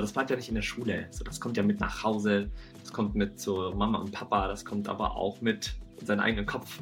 Das 0.00 0.12
bleibt 0.12 0.30
ja 0.30 0.36
nicht 0.36 0.48
in 0.48 0.54
der 0.54 0.62
Schule. 0.62 1.06
So, 1.10 1.24
das 1.24 1.40
kommt 1.40 1.56
ja 1.56 1.62
mit 1.62 1.80
nach 1.80 2.02
Hause, 2.02 2.50
das 2.80 2.92
kommt 2.92 3.14
mit 3.14 3.40
zu 3.40 3.72
Mama 3.74 3.98
und 3.98 4.12
Papa, 4.12 4.48
das 4.48 4.64
kommt 4.64 4.88
aber 4.88 5.16
auch 5.16 5.40
mit 5.40 5.74
in 5.98 6.06
seinen 6.06 6.20
eigenen 6.20 6.46
Kopf. 6.46 6.80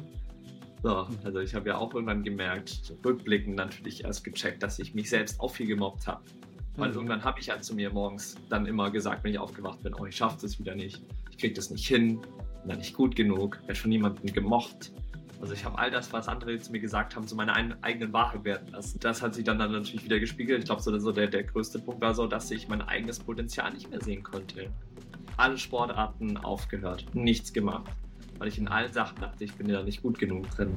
So, 0.81 1.07
also 1.23 1.39
ich 1.39 1.53
habe 1.53 1.69
ja 1.69 1.77
auch 1.77 1.93
irgendwann 1.93 2.23
gemerkt, 2.23 2.93
rückblickend 3.05 3.55
natürlich 3.55 4.05
erst 4.05 4.23
gecheckt, 4.23 4.63
dass 4.63 4.79
ich 4.79 4.93
mich 4.93 5.09
selbst 5.09 5.39
auch 5.39 5.51
viel 5.51 5.67
gemobbt 5.67 6.07
habe. 6.07 6.23
Weil 6.77 6.89
mhm. 6.89 6.95
irgendwann 6.95 7.23
habe 7.23 7.39
ich 7.39 7.47
ja 7.47 7.55
halt 7.55 7.63
zu 7.65 7.75
mir 7.75 7.91
morgens 7.91 8.37
dann 8.49 8.65
immer 8.65 8.89
gesagt, 8.89 9.23
wenn 9.23 9.31
ich 9.31 9.39
aufgewacht 9.39 9.83
bin, 9.83 9.93
oh, 9.93 10.05
ich 10.05 10.15
schaffe 10.15 10.37
das 10.41 10.57
wieder 10.57 10.75
nicht, 10.75 11.03
ich 11.31 11.37
kriege 11.37 11.53
das 11.53 11.69
nicht 11.69 11.85
hin, 11.85 12.21
bin 12.21 12.69
da 12.69 12.75
nicht 12.75 12.93
gut 12.93 13.15
genug, 13.15 13.59
werde 13.65 13.75
von 13.75 13.89
niemandem 13.89 14.33
gemocht. 14.33 14.93
Also 15.41 15.53
ich 15.53 15.63
habe 15.63 15.77
all 15.77 15.89
das, 15.89 16.11
was 16.11 16.27
andere 16.27 16.59
zu 16.59 16.71
mir 16.71 16.79
gesagt 16.79 17.15
haben, 17.15 17.25
zu 17.25 17.35
meiner 17.35 17.55
eigenen 17.81 18.11
Wahrheit 18.11 18.43
werden 18.43 18.67
lassen. 18.71 18.99
Das 18.99 19.21
hat 19.21 19.33
sich 19.35 19.45
dann, 19.45 19.57
dann 19.57 19.71
natürlich 19.71 20.03
wieder 20.03 20.19
gespiegelt. 20.19 20.59
Ich 20.59 20.65
glaube, 20.65 20.81
so, 20.81 20.97
so 20.99 21.11
der, 21.11 21.27
der 21.27 21.43
größte 21.43 21.79
Punkt 21.79 22.01
war 22.01 22.13
so, 22.13 22.27
dass 22.27 22.51
ich 22.51 22.67
mein 22.67 22.81
eigenes 22.81 23.19
Potenzial 23.19 23.71
nicht 23.71 23.89
mehr 23.89 24.01
sehen 24.01 24.21
konnte. 24.21 24.69
Alle 25.37 25.57
Sportarten 25.57 26.37
aufgehört, 26.37 27.05
nichts 27.13 27.53
gemacht 27.53 27.89
weil 28.39 28.47
ich 28.47 28.57
in 28.57 28.67
allen 28.69 28.91
Sachen 28.91 29.19
dachte, 29.19 29.43
ich 29.43 29.53
bin 29.53 29.69
ja 29.69 29.83
nicht 29.83 30.01
gut 30.01 30.17
genug 30.17 30.49
drin. 30.51 30.73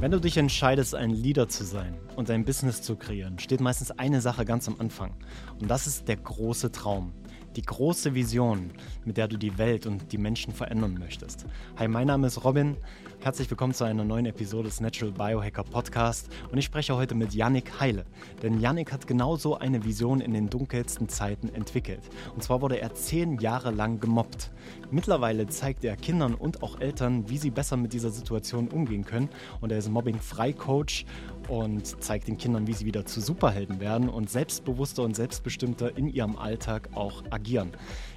Wenn 0.00 0.10
du 0.10 0.18
dich 0.18 0.38
entscheidest, 0.38 0.94
ein 0.94 1.10
Leader 1.10 1.46
zu 1.46 1.62
sein 1.62 1.94
und 2.16 2.30
ein 2.30 2.44
Business 2.44 2.80
zu 2.80 2.96
kreieren, 2.96 3.38
steht 3.38 3.60
meistens 3.60 3.90
eine 3.92 4.20
Sache 4.20 4.44
ganz 4.44 4.66
am 4.66 4.76
Anfang. 4.80 5.14
Und 5.60 5.70
das 5.70 5.86
ist 5.86 6.08
der 6.08 6.16
große 6.16 6.72
Traum 6.72 7.12
die 7.56 7.62
große 7.62 8.14
Vision, 8.14 8.70
mit 9.04 9.16
der 9.16 9.28
du 9.28 9.36
die 9.36 9.58
Welt 9.58 9.86
und 9.86 10.12
die 10.12 10.18
Menschen 10.18 10.52
verändern 10.52 10.96
möchtest. 10.98 11.46
Hi, 11.76 11.86
mein 11.86 12.06
Name 12.06 12.26
ist 12.26 12.44
Robin. 12.44 12.76
Herzlich 13.20 13.48
willkommen 13.50 13.74
zu 13.74 13.84
einer 13.84 14.04
neuen 14.04 14.26
Episode 14.26 14.64
des 14.64 14.80
Natural 14.80 15.12
Biohacker 15.12 15.62
Podcast 15.62 16.28
und 16.50 16.58
ich 16.58 16.64
spreche 16.64 16.96
heute 16.96 17.14
mit 17.14 17.34
Yannick 17.34 17.78
Heile. 17.78 18.04
Denn 18.42 18.58
Yannick 18.58 18.90
hat 18.90 19.06
genauso 19.06 19.56
eine 19.56 19.84
Vision 19.84 20.20
in 20.20 20.32
den 20.32 20.50
dunkelsten 20.50 21.08
Zeiten 21.08 21.48
entwickelt. 21.54 22.02
Und 22.34 22.42
zwar 22.42 22.62
wurde 22.62 22.80
er 22.80 22.94
zehn 22.94 23.38
Jahre 23.38 23.70
lang 23.70 24.00
gemobbt. 24.00 24.50
Mittlerweile 24.90 25.46
zeigt 25.46 25.84
er 25.84 25.96
Kindern 25.96 26.34
und 26.34 26.62
auch 26.62 26.80
Eltern, 26.80 27.28
wie 27.28 27.38
sie 27.38 27.50
besser 27.50 27.76
mit 27.76 27.92
dieser 27.92 28.10
Situation 28.10 28.68
umgehen 28.68 29.04
können. 29.04 29.28
Und 29.60 29.70
er 29.70 29.78
ist 29.78 29.88
Mobbing-Frei-Coach 29.88 31.04
und 31.48 32.02
zeigt 32.02 32.28
den 32.28 32.38
Kindern, 32.38 32.66
wie 32.66 32.72
sie 32.72 32.84
wieder 32.84 33.04
zu 33.04 33.20
Superhelden 33.20 33.80
werden 33.80 34.08
und 34.08 34.30
selbstbewusster 34.30 35.02
und 35.02 35.14
selbstbestimmter 35.16 35.96
in 35.96 36.08
ihrem 36.08 36.36
Alltag 36.36 36.90
auch 36.94 37.22
agieren. 37.30 37.72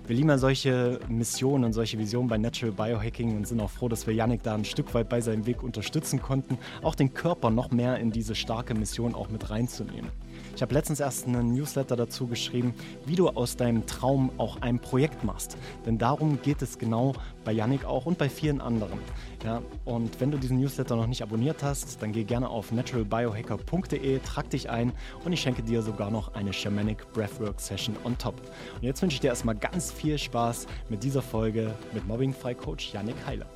Wir 0.08 0.16
lieben 0.16 0.30
ja 0.30 0.38
solche 0.38 1.00
Missionen 1.10 1.64
und 1.64 1.74
solche 1.74 1.98
Visionen 1.98 2.30
bei 2.30 2.38
Natural 2.38 2.72
Biohacking 2.72 3.36
und 3.36 3.48
sind 3.48 3.60
auch 3.60 3.72
froh, 3.72 3.90
dass 3.90 4.06
wir 4.06 4.14
Yannick 4.14 4.44
da 4.44 4.54
ein 4.54 4.66
Stück 4.66 4.94
weit 4.94 5.10
bei 5.10 5.22
seinem 5.22 5.46
Weg 5.46 5.64
unterstützen 5.64 6.22
konnten, 6.22 6.58
auch 6.84 6.96
den 6.96 7.14
Körper 7.14 7.50
noch 7.50 7.72
mehr 7.72 7.98
in 7.98 8.12
diese 8.12 8.36
starke 8.36 8.76
Mission 8.76 9.16
auch 9.16 9.30
mit 9.30 9.50
reinzunehmen. 9.50 10.12
Ich 10.56 10.62
habe 10.62 10.74
letztens 10.74 11.02
erst 11.02 11.28
einen 11.28 11.54
Newsletter 11.54 11.98
dazu 11.98 12.28
geschrieben, 12.28 12.74
wie 13.06 13.16
du 13.16 13.28
aus 13.28 13.58
deinem 13.58 13.86
Traum 13.86 14.32
auch 14.38 14.62
ein 14.62 14.80
Projekt 14.80 15.26
machst. 15.26 15.58
Denn 15.86 15.98
darum 15.98 16.42
geht 16.42 16.62
es 16.62 16.78
genau 16.78 17.14
bei 17.44 17.52
Yannick 17.52 17.84
auch 17.84 18.06
und 18.06 18.18
bei 18.18 18.30
vielen 18.30 18.62
anderen. 18.62 19.00
Ja, 19.44 19.62
und 19.84 20.22
wenn 20.22 20.32
du 20.32 20.38
diesen 20.38 20.58
Newsletter 20.60 20.96
noch 20.96 21.08
nicht 21.08 21.22
abonniert 21.22 21.62
hast, 21.62 22.02
dann 22.02 22.14
geh 22.14 22.24
gerne 22.24 22.50
auf 22.50 22.72
naturalbiohacker.de, 22.72 24.20
trag 24.20 24.50
dich 24.50 24.70
ein 24.70 24.94
und 25.26 25.34
ich 25.34 25.42
schenke 25.42 25.62
dir 25.62 25.82
sogar 25.82 26.10
noch 26.10 26.34
eine 26.36 26.54
Shamanic 26.54 27.12
Breathwork 27.12 27.60
Session 27.60 27.98
on 28.06 28.18
top. 28.18 28.36
Und 28.76 28.84
jetzt 28.84 29.02
wünsche 29.02 29.16
ich 29.16 29.20
dir 29.20 29.28
erstmal 29.28 29.56
ganz 29.56 29.92
viel 29.92 30.18
Spaß 30.18 30.68
mit 30.88 31.04
dieser 31.04 31.22
Folge 31.22 31.74
mit 31.92 32.08
Mobbing-Frei-Coach 32.08 32.94
Yannick 32.94 33.18
Heiler. 33.28 33.48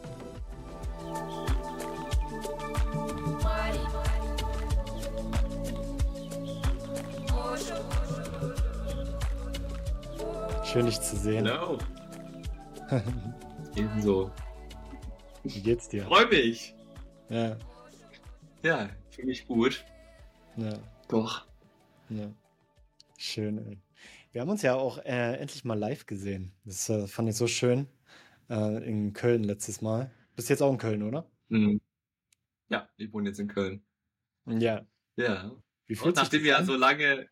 Schön, 10.64 10.86
dich 10.86 11.02
zu 11.02 11.16
sehen. 11.18 11.50
Hallo. 11.50 11.80
Ebenso. 13.76 14.32
Wie 15.44 15.62
geht's 15.62 15.90
dir? 15.90 16.04
Freue 16.06 16.28
mich. 16.28 16.76
Ja. 17.30 17.58
Ja, 18.64 18.90
fühle 19.10 19.28
mich 19.28 19.48
gut. 19.48 19.84
Ja. 20.58 20.78
Doch. 21.08 21.48
Ja. 22.10 22.32
Schön, 23.18 23.58
ey. 23.58 23.80
Wir 24.32 24.42
haben 24.42 24.50
uns 24.50 24.62
ja 24.62 24.76
auch 24.76 25.00
äh, 25.00 25.38
endlich 25.38 25.66
mal 25.66 25.78
live 25.78 26.06
gesehen. 26.06 26.52
Das 26.66 26.88
äh, 26.90 27.08
fand 27.08 27.30
ich 27.30 27.36
so 27.36 27.48
schön. 27.48 27.88
Äh, 28.48 28.84
in 28.88 29.14
Köln 29.14 29.44
letztes 29.44 29.82
Mal. 29.82 30.12
Bist 30.36 30.50
jetzt 30.50 30.62
auch 30.62 30.72
in 30.72 30.78
Köln, 30.78 31.02
oder? 31.02 31.30
Mhm. 31.48 31.82
Ja, 32.70 32.88
ich 32.98 33.12
wohne 33.12 33.30
jetzt 33.30 33.40
in 33.40 33.48
Köln. 33.48 33.84
Ja. 34.46 34.86
Ja. 35.16 35.52
Wie 35.88 35.96
fühlt 35.96 36.10
Und 36.10 36.16
nachdem 36.18 36.44
wir 36.44 36.52
ja 36.52 36.64
so 36.64 36.76
lange 36.76 37.28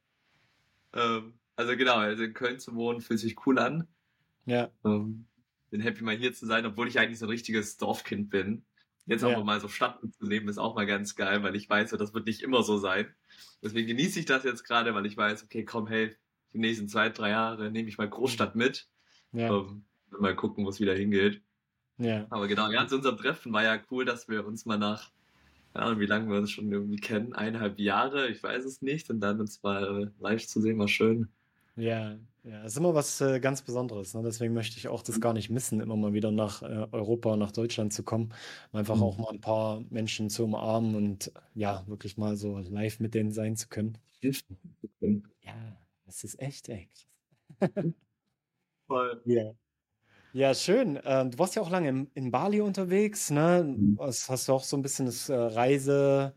ähm, 0.98 1.34
also 1.56 1.76
genau, 1.76 1.96
also 1.96 2.24
in 2.24 2.34
Köln 2.34 2.60
zu 2.60 2.76
wohnen 2.76 3.02
fühlt 3.02 3.20
sich 3.20 3.46
cool 3.46 3.60
an. 3.60 3.88
Ja. 4.46 4.70
Ähm, 4.86 5.26
bin 5.70 5.82
happy 5.82 6.04
mal 6.04 6.16
hier 6.16 6.34
zu 6.34 6.46
sein, 6.46 6.66
obwohl 6.66 6.88
ich 6.88 7.00
eigentlich 7.00 7.20
so 7.20 7.26
ein 7.26 7.32
richtiges 7.32 7.78
Dorfkind 7.78 8.30
bin. 8.30 8.64
Jetzt 9.06 9.24
auch 9.24 9.32
ja. 9.32 9.44
mal 9.44 9.62
so 9.62 9.70
Stadt 9.70 10.00
zu 10.02 10.26
leben 10.26 10.50
ist 10.50 10.58
auch 10.58 10.76
mal 10.76 10.86
ganz 10.86 11.16
geil, 11.16 11.42
weil 11.42 11.56
ich 11.56 11.70
weiß, 11.70 11.92
das 11.92 12.14
wird 12.14 12.26
nicht 12.26 12.42
immer 12.42 12.62
so 12.64 12.78
sein. 12.78 13.08
Deswegen 13.64 13.88
genieße 13.88 14.20
ich 14.20 14.26
das 14.26 14.44
jetzt 14.44 14.64
gerade, 14.64 14.94
weil 14.94 15.06
ich 15.06 15.16
weiß, 15.16 15.44
okay, 15.44 15.64
komm, 15.64 15.88
hey, 15.88 16.16
die 16.54 16.60
nächsten 16.60 16.90
zwei, 16.90 17.10
drei 17.10 17.30
Jahre 17.30 17.72
nehme 17.72 17.88
ich 17.88 17.98
mal 17.98 18.10
Großstadt 18.10 18.56
mit. 18.56 18.88
Ja. 19.32 19.50
Ähm, 19.50 19.86
mal 20.20 20.36
gucken, 20.36 20.66
wo 20.66 20.70
es 20.70 20.80
wieder 20.80 20.94
hingeht. 20.94 21.42
Ja. 21.98 22.28
Aber 22.30 22.48
genau, 22.48 22.70
ja, 22.70 22.86
zu 22.88 22.96
unserem 22.96 23.18
Treffen 23.18 23.54
war 23.54 23.64
ja 23.64 23.82
cool, 23.92 24.06
dass 24.06 24.28
wir 24.28 24.46
uns 24.46 24.66
mal 24.66 24.78
nach, 24.78 25.12
keine 25.78 25.90
Ahnung, 25.90 26.00
wie 26.00 26.08
lange 26.08 26.32
wir 26.32 26.40
uns 26.40 26.50
schon 26.50 26.72
irgendwie 26.72 26.96
kennen, 26.96 27.34
eineinhalb 27.34 27.78
Jahre, 27.80 28.30
ich 28.30 28.42
weiß 28.42 28.66
es 28.66 28.82
nicht, 28.82 29.12
und 29.12 29.20
dann 29.20 29.40
uns 29.40 29.62
mal 29.62 30.12
live 30.20 30.48
zu 30.48 30.60
sehen, 30.60 30.80
war 30.80 30.88
schön. 30.88 31.28
Ja, 31.76 32.18
ja, 32.44 32.64
ist 32.64 32.78
immer 32.78 32.96
was 32.96 33.22
äh, 33.22 33.40
ganz 33.40 33.62
Besonderes. 33.62 34.16
Ne? 34.16 34.24
Deswegen 34.24 34.56
möchte 34.56 34.78
ich 34.78 34.88
auch 34.88 35.04
das 35.04 35.22
gar 35.22 35.34
nicht 35.34 35.52
missen, 35.52 35.80
immer 35.80 35.96
mal 35.96 36.14
wieder 36.14 36.32
nach 36.32 36.64
äh, 36.64 36.88
Europa, 36.92 37.38
nach 37.38 37.52
Deutschland 37.52 37.94
zu 37.94 38.02
kommen, 38.02 38.34
einfach 38.72 39.00
auch 39.00 39.18
mhm. 39.18 39.24
mal 39.24 39.34
ein 39.34 39.42
paar 39.42 39.84
Menschen 39.92 40.32
zu 40.32 40.46
umarmen 40.46 40.96
und 40.96 41.32
ja, 41.54 41.84
wirklich 41.86 42.18
mal 42.18 42.36
so 42.36 42.58
live 42.58 43.00
mit 43.00 43.14
denen 43.14 43.32
sein 43.32 43.56
zu 43.56 43.68
können. 43.68 44.00
Ja, 44.22 45.78
das 46.08 46.24
ist 46.24 46.40
echt, 46.40 46.70
echt. 46.70 47.08
Voll. 48.88 49.22
Ja. 49.26 49.54
Ja, 50.34 50.54
schön. 50.54 51.00
Ähm, 51.04 51.32
du 51.32 51.40
warst 51.40 51.56
ja 51.56 51.62
auch 51.62 51.70
lange 51.70 51.90
in, 51.90 52.12
in 52.14 52.32
Bali 52.32 52.62
unterwegs, 52.62 53.32
ne? 53.32 53.64
Mhm. 53.66 53.98
Was, 53.98 54.30
hast 54.30 54.48
du 54.48 54.54
auch 54.54 54.64
so 54.64 54.78
ein 54.78 54.82
bisschen 54.82 55.06
das 55.06 55.30
äh, 55.30 55.36
Reiseleben 55.36 56.34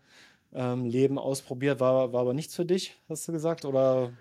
ähm, 0.53 1.19
ausprobiert, 1.19 1.81
war, 1.81 2.13
war 2.13 2.21
aber 2.23 2.35
nichts 2.35 2.55
für 2.55 2.65
dich, 2.65 2.97
hast 3.09 3.29
du 3.29 3.33
gesagt? 3.33 3.65
Oder 3.65 4.13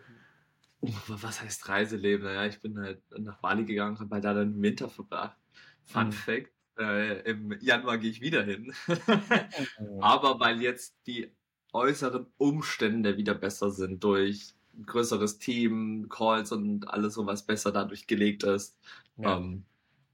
was 1.07 1.41
heißt 1.41 1.67
Reiseleben? 1.67 2.25
Naja, 2.25 2.45
ich 2.45 2.59
bin 2.61 2.79
halt 2.79 3.01
nach 3.17 3.39
Bali 3.39 3.65
gegangen, 3.65 3.99
habe 3.99 4.15
halt 4.15 4.23
da 4.23 4.33
dann 4.33 4.61
Winter 4.61 4.89
verbracht. 4.89 5.37
Fun 5.85 6.07
mhm. 6.07 6.11
Fact, 6.11 6.51
äh, 6.77 7.21
im 7.29 7.57
Januar 7.59 7.97
gehe 7.97 8.11
ich 8.11 8.21
wieder 8.21 8.43
hin. 8.43 8.73
Aber 10.01 10.39
weil 10.39 10.61
jetzt 10.61 10.95
die 11.05 11.31
äußeren 11.73 12.27
Umstände 12.37 13.17
wieder 13.17 13.35
besser 13.35 13.71
sind 13.71 14.03
durch 14.03 14.55
ein 14.79 14.85
größeres 14.85 15.39
Team, 15.39 16.07
Calls 16.09 16.51
und 16.51 16.89
alles 16.89 17.13
sowas 17.13 17.45
besser 17.45 17.71
dadurch 17.71 18.07
gelegt 18.07 18.43
ist. 18.43 18.77
Ja. 19.17 19.37
Ähm, 19.37 19.65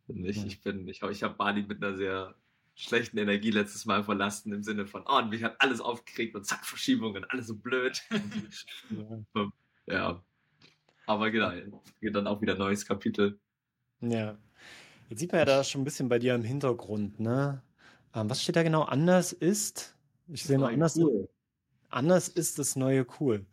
ich, 0.07 0.45
ich 0.45 0.61
bin, 0.61 0.87
ich, 0.87 1.01
ich 1.01 1.23
habe 1.23 1.35
Bali 1.35 1.63
mit 1.63 1.83
einer 1.83 1.95
sehr 1.95 2.35
schlechten 2.75 3.17
Energie 3.17 3.51
letztes 3.51 3.85
Mal 3.85 4.03
verlassen, 4.03 4.51
im 4.51 4.63
Sinne 4.63 4.85
von, 4.85 5.03
oh, 5.07 5.17
und 5.17 5.29
mich 5.29 5.43
hat 5.43 5.55
alles 5.59 5.79
aufgeregt 5.79 6.35
und 6.35 6.45
zack, 6.45 6.65
Verschiebungen, 6.65 7.23
alles 7.29 7.47
so 7.47 7.55
blöd. 7.55 8.01
ja. 9.35 9.51
ja. 9.87 10.23
Aber 11.07 11.31
genau, 11.31 11.51
geht 12.01 12.15
dann 12.15 12.27
auch 12.27 12.41
wieder 12.41 12.53
ein 12.53 12.59
neues 12.59 12.85
Kapitel. 12.85 13.39
Ja. 14.01 14.37
Jetzt 15.09 15.19
sieht 15.19 15.31
man 15.31 15.39
ja 15.39 15.45
da 15.45 15.63
schon 15.63 15.81
ein 15.81 15.85
bisschen 15.85 16.09
bei 16.09 16.19
dir 16.19 16.35
im 16.35 16.43
Hintergrund, 16.43 17.19
ne? 17.19 17.61
Ähm, 18.13 18.29
was 18.29 18.41
steht 18.41 18.55
da 18.55 18.63
genau? 18.63 18.83
Anders 18.83 19.33
ist? 19.33 19.95
Ich 20.27 20.43
sehe 20.43 20.57
nur 20.57 20.69
anders. 20.69 20.97
Cool. 20.97 21.29
Anders 21.89 22.27
ist 22.27 22.57
das 22.59 22.75
neue 22.75 23.05
cool. 23.19 23.45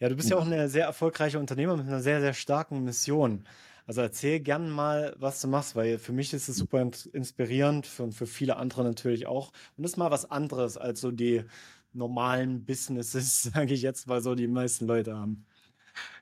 Ja, 0.00 0.08
du 0.08 0.16
bist 0.16 0.30
ja 0.30 0.38
auch 0.38 0.46
eine 0.46 0.70
sehr 0.70 0.86
erfolgreiche 0.86 1.38
Unternehmer 1.38 1.76
mit 1.76 1.86
einer 1.86 2.00
sehr, 2.00 2.22
sehr 2.22 2.32
starken 2.32 2.84
Mission. 2.84 3.44
Also 3.86 4.00
erzähl 4.00 4.40
gern 4.40 4.70
mal, 4.70 5.14
was 5.18 5.42
du 5.42 5.48
machst, 5.48 5.76
weil 5.76 5.98
für 5.98 6.12
mich 6.12 6.32
ist 6.32 6.48
es 6.48 6.56
super 6.56 6.90
inspirierend 7.12 7.86
und 7.98 8.12
für 8.12 8.26
viele 8.26 8.56
andere 8.56 8.82
natürlich 8.82 9.26
auch. 9.26 9.48
Und 9.76 9.82
das 9.82 9.92
ist 9.92 9.96
mal 9.98 10.10
was 10.10 10.30
anderes 10.30 10.78
als 10.78 11.02
so 11.02 11.10
die 11.10 11.44
normalen 11.92 12.64
Businesses, 12.64 13.42
sage 13.54 13.74
ich 13.74 13.82
jetzt, 13.82 14.08
weil 14.08 14.22
so 14.22 14.34
die 14.34 14.48
meisten 14.48 14.86
Leute 14.86 15.14
haben. 15.14 15.44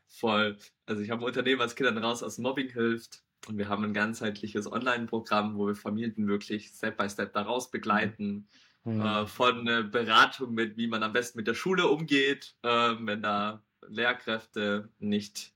Voll. 0.08 0.56
Also 0.86 1.02
ich 1.02 1.10
habe 1.10 1.22
ein 1.22 1.28
Unternehmen, 1.28 1.60
was 1.60 1.76
Kindern 1.76 1.98
raus 1.98 2.24
aus 2.24 2.38
Mobbing 2.38 2.70
hilft. 2.70 3.22
Und 3.46 3.58
wir 3.58 3.68
haben 3.68 3.84
ein 3.84 3.94
ganzheitliches 3.94 4.70
Online-Programm, 4.70 5.56
wo 5.56 5.68
wir 5.68 5.76
Familien 5.76 6.26
wirklich 6.26 6.68
Step 6.68 6.96
by 6.96 7.08
Step 7.08 7.32
daraus 7.32 7.70
begleiten. 7.70 8.48
Mhm. 8.82 9.00
Äh, 9.00 9.26
von 9.26 9.68
äh, 9.68 9.84
Beratung 9.84 10.54
mit, 10.54 10.76
wie 10.76 10.88
man 10.88 11.04
am 11.04 11.12
besten 11.12 11.38
mit 11.38 11.46
der 11.46 11.54
Schule 11.54 11.86
umgeht, 11.86 12.56
äh, 12.62 12.94
wenn 12.98 13.22
da 13.22 13.62
Lehrkräfte 13.86 14.88
nicht 14.98 15.52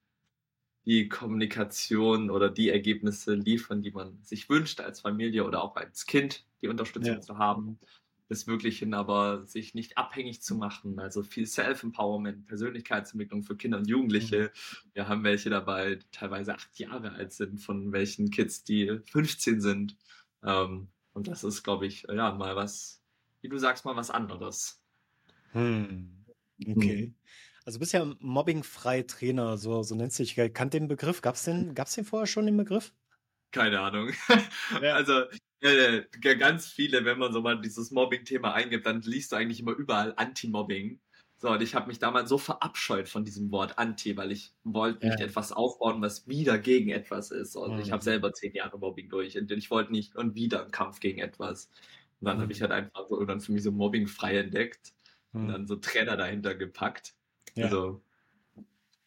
die 0.85 1.09
Kommunikation 1.09 2.31
oder 2.31 2.49
die 2.51 2.71
Ergebnisse 2.71 3.35
liefern, 3.35 3.83
die 3.83 3.93
man 3.93 4.21
sich 4.23 4.49
wünscht 4.49 4.81
als 4.81 5.01
Familie 5.01 5.45
oder 5.45 5.63
auch 5.63 5.77
als 5.77 6.07
Kind, 6.07 6.45
die 6.61 6.69
Unterstützung 6.69 7.15
ja. 7.15 7.21
zu 7.21 7.39
haben, 7.39 7.79
bis 8.29 8.47
wirklich 8.47 8.79
hin 8.81 8.95
aber 8.95 9.47
sich 9.47 9.75
nicht 9.75 9.99
abhängig 9.99 10.43
zu 10.43 10.57
machen. 10.57 10.99
Also 10.99 11.23
viel 11.23 11.47
Self-Empowerment, 11.47 12.47
Persönlichkeitsentwicklung 12.47 13.43
für 13.43 13.57
Kinder 13.57 13.79
und 13.79 13.89
Jugendliche. 13.89 14.45
Mhm. 14.55 14.91
Wir 14.95 15.09
haben 15.09 15.25
welche 15.25 15.51
dabei, 15.51 15.97
die 15.97 16.07
teilweise 16.11 16.55
acht 16.55 16.79
Jahre 16.79 17.13
alt 17.13 17.33
sind, 17.33 17.61
von 17.61 17.93
welchen 17.93 18.31
Kids, 18.31 18.65
die 18.65 19.01
15 19.05 19.61
sind. 19.61 19.97
Ähm, 20.43 20.89
und 21.13 21.29
das 21.29 21.45
ist, 21.45 21.63
glaube 21.63 21.87
ich, 21.87 22.07
ja, 22.09 22.33
mal 22.33 22.57
was, 22.57 23.03
wie 23.41 23.49
du 23.49 23.59
sagst, 23.59 23.85
mal 23.85 23.97
was 23.97 24.11
anderes. 24.11 24.83
Hm. 25.53 26.25
Okay. 26.67 27.07
Hm. 27.07 27.15
Also 27.64 27.76
du 27.76 27.81
bist 27.81 27.93
ja 27.93 28.05
mobbingfrei 28.20 29.03
Trainer, 29.03 29.56
so, 29.56 29.82
so 29.82 29.94
nennt 29.94 30.12
sich. 30.12 30.35
Kannt 30.53 30.75
den 30.75 30.88
Begriff? 30.88 31.23
Gab 31.23 31.37
es 31.37 31.44
den, 31.44 31.75
gab's 31.75 31.94
den 31.94 32.05
vorher 32.05 32.26
schon, 32.26 32.47
den 32.47 32.56
Begriff? 32.56 32.93
Keine 33.53 33.81
Ahnung. 33.81 34.11
Ja. 34.81 34.94
Also 34.94 35.25
ja, 35.61 36.35
ganz 36.35 36.67
viele, 36.67 37.05
wenn 37.05 37.19
man 37.19 37.32
so 37.32 37.41
mal 37.41 37.61
dieses 37.61 37.93
Mobbing-Thema 37.93 38.53
eingibt, 38.53 38.85
dann 38.85 39.00
liest 39.03 39.31
du 39.31 39.37
eigentlich 39.37 39.61
immer 39.61 39.73
überall 39.73 40.12
Anti-Mobbing. 40.17 40.99
So, 41.43 41.50
und 41.50 41.61
ich 41.61 41.75
habe 41.75 41.88
mich 41.88 41.99
damals 41.99 42.29
so 42.29 42.38
verabscheut 42.38 43.09
von 43.09 43.25
diesem 43.25 43.50
Wort 43.50 43.76
Anti, 43.76 44.17
weil 44.17 44.31
ich 44.31 44.55
wollte 44.62 45.06
nicht 45.06 45.20
etwas 45.20 45.50
aufbauen, 45.50 46.00
was 46.00 46.29
wieder 46.29 46.56
gegen 46.56 46.91
etwas 46.91 47.32
ist. 47.32 47.56
Und 47.56 47.75
mhm. 47.75 47.81
ich 47.81 47.91
habe 47.91 48.03
selber 48.03 48.32
zehn 48.32 48.53
Jahre 48.55 48.79
Mobbing 48.79 49.08
durch 49.08 49.37
und 49.37 49.50
ich 49.50 49.70
wollte 49.70 49.91
nicht 49.91 50.15
und 50.15 50.37
wieder 50.37 50.62
einen 50.62 50.70
Kampf 50.70 51.00
gegen 51.00 51.19
etwas. 51.19 51.69
Und 52.20 52.26
dann 52.26 52.37
mhm. 52.37 52.43
habe 52.43 52.53
ich 52.53 52.62
halt 52.62 52.70
einfach 52.70 53.08
so 53.08 53.17
irgendwann 53.17 53.41
für 53.41 53.50
mich 53.50 53.65
so 53.65 53.73
Mobbing 53.73 54.06
frei 54.06 54.38
entdeckt 54.38 54.93
mhm. 55.32 55.41
und 55.41 55.49
dann 55.49 55.67
so 55.67 55.75
Trainer 55.75 56.17
dahinter 56.17 56.55
gepackt. 56.55 57.15
Ja. 57.55 57.65
Also, 57.65 58.03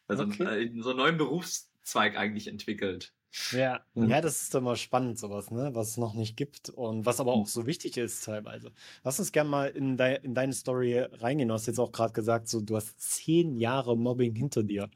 also 0.07 0.23
okay. 0.23 0.71
so 0.79 0.89
einen 0.89 0.97
neuen 0.97 1.17
Berufszweig 1.17 2.17
eigentlich 2.17 2.47
entwickelt. 2.47 3.13
Ja, 3.51 3.81
mhm. 3.93 4.09
ja, 4.09 4.21
das 4.21 4.41
ist 4.41 4.61
mal 4.61 4.77
spannend, 4.77 5.19
sowas, 5.19 5.51
ne? 5.51 5.71
Was 5.73 5.89
es 5.89 5.97
noch 5.97 6.13
nicht 6.13 6.37
gibt 6.37 6.69
und 6.69 7.05
was 7.05 7.19
aber 7.19 7.33
auch 7.33 7.47
so 7.47 7.65
wichtig 7.65 7.97
ist 7.97 8.23
teilweise. 8.23 8.71
Lass 9.03 9.19
uns 9.19 9.31
gerne 9.31 9.49
mal 9.49 9.67
in, 9.67 9.97
de 9.97 10.19
in 10.23 10.33
deine 10.33 10.53
Story 10.53 10.99
reingehen. 10.99 11.49
Du 11.49 11.53
hast 11.53 11.65
jetzt 11.65 11.79
auch 11.79 11.91
gerade 11.91 12.13
gesagt, 12.13 12.47
so 12.47 12.61
du 12.61 12.77
hast 12.77 12.99
zehn 12.99 13.57
Jahre 13.57 13.97
Mobbing 13.97 14.35
hinter 14.35 14.63
dir. 14.63 14.89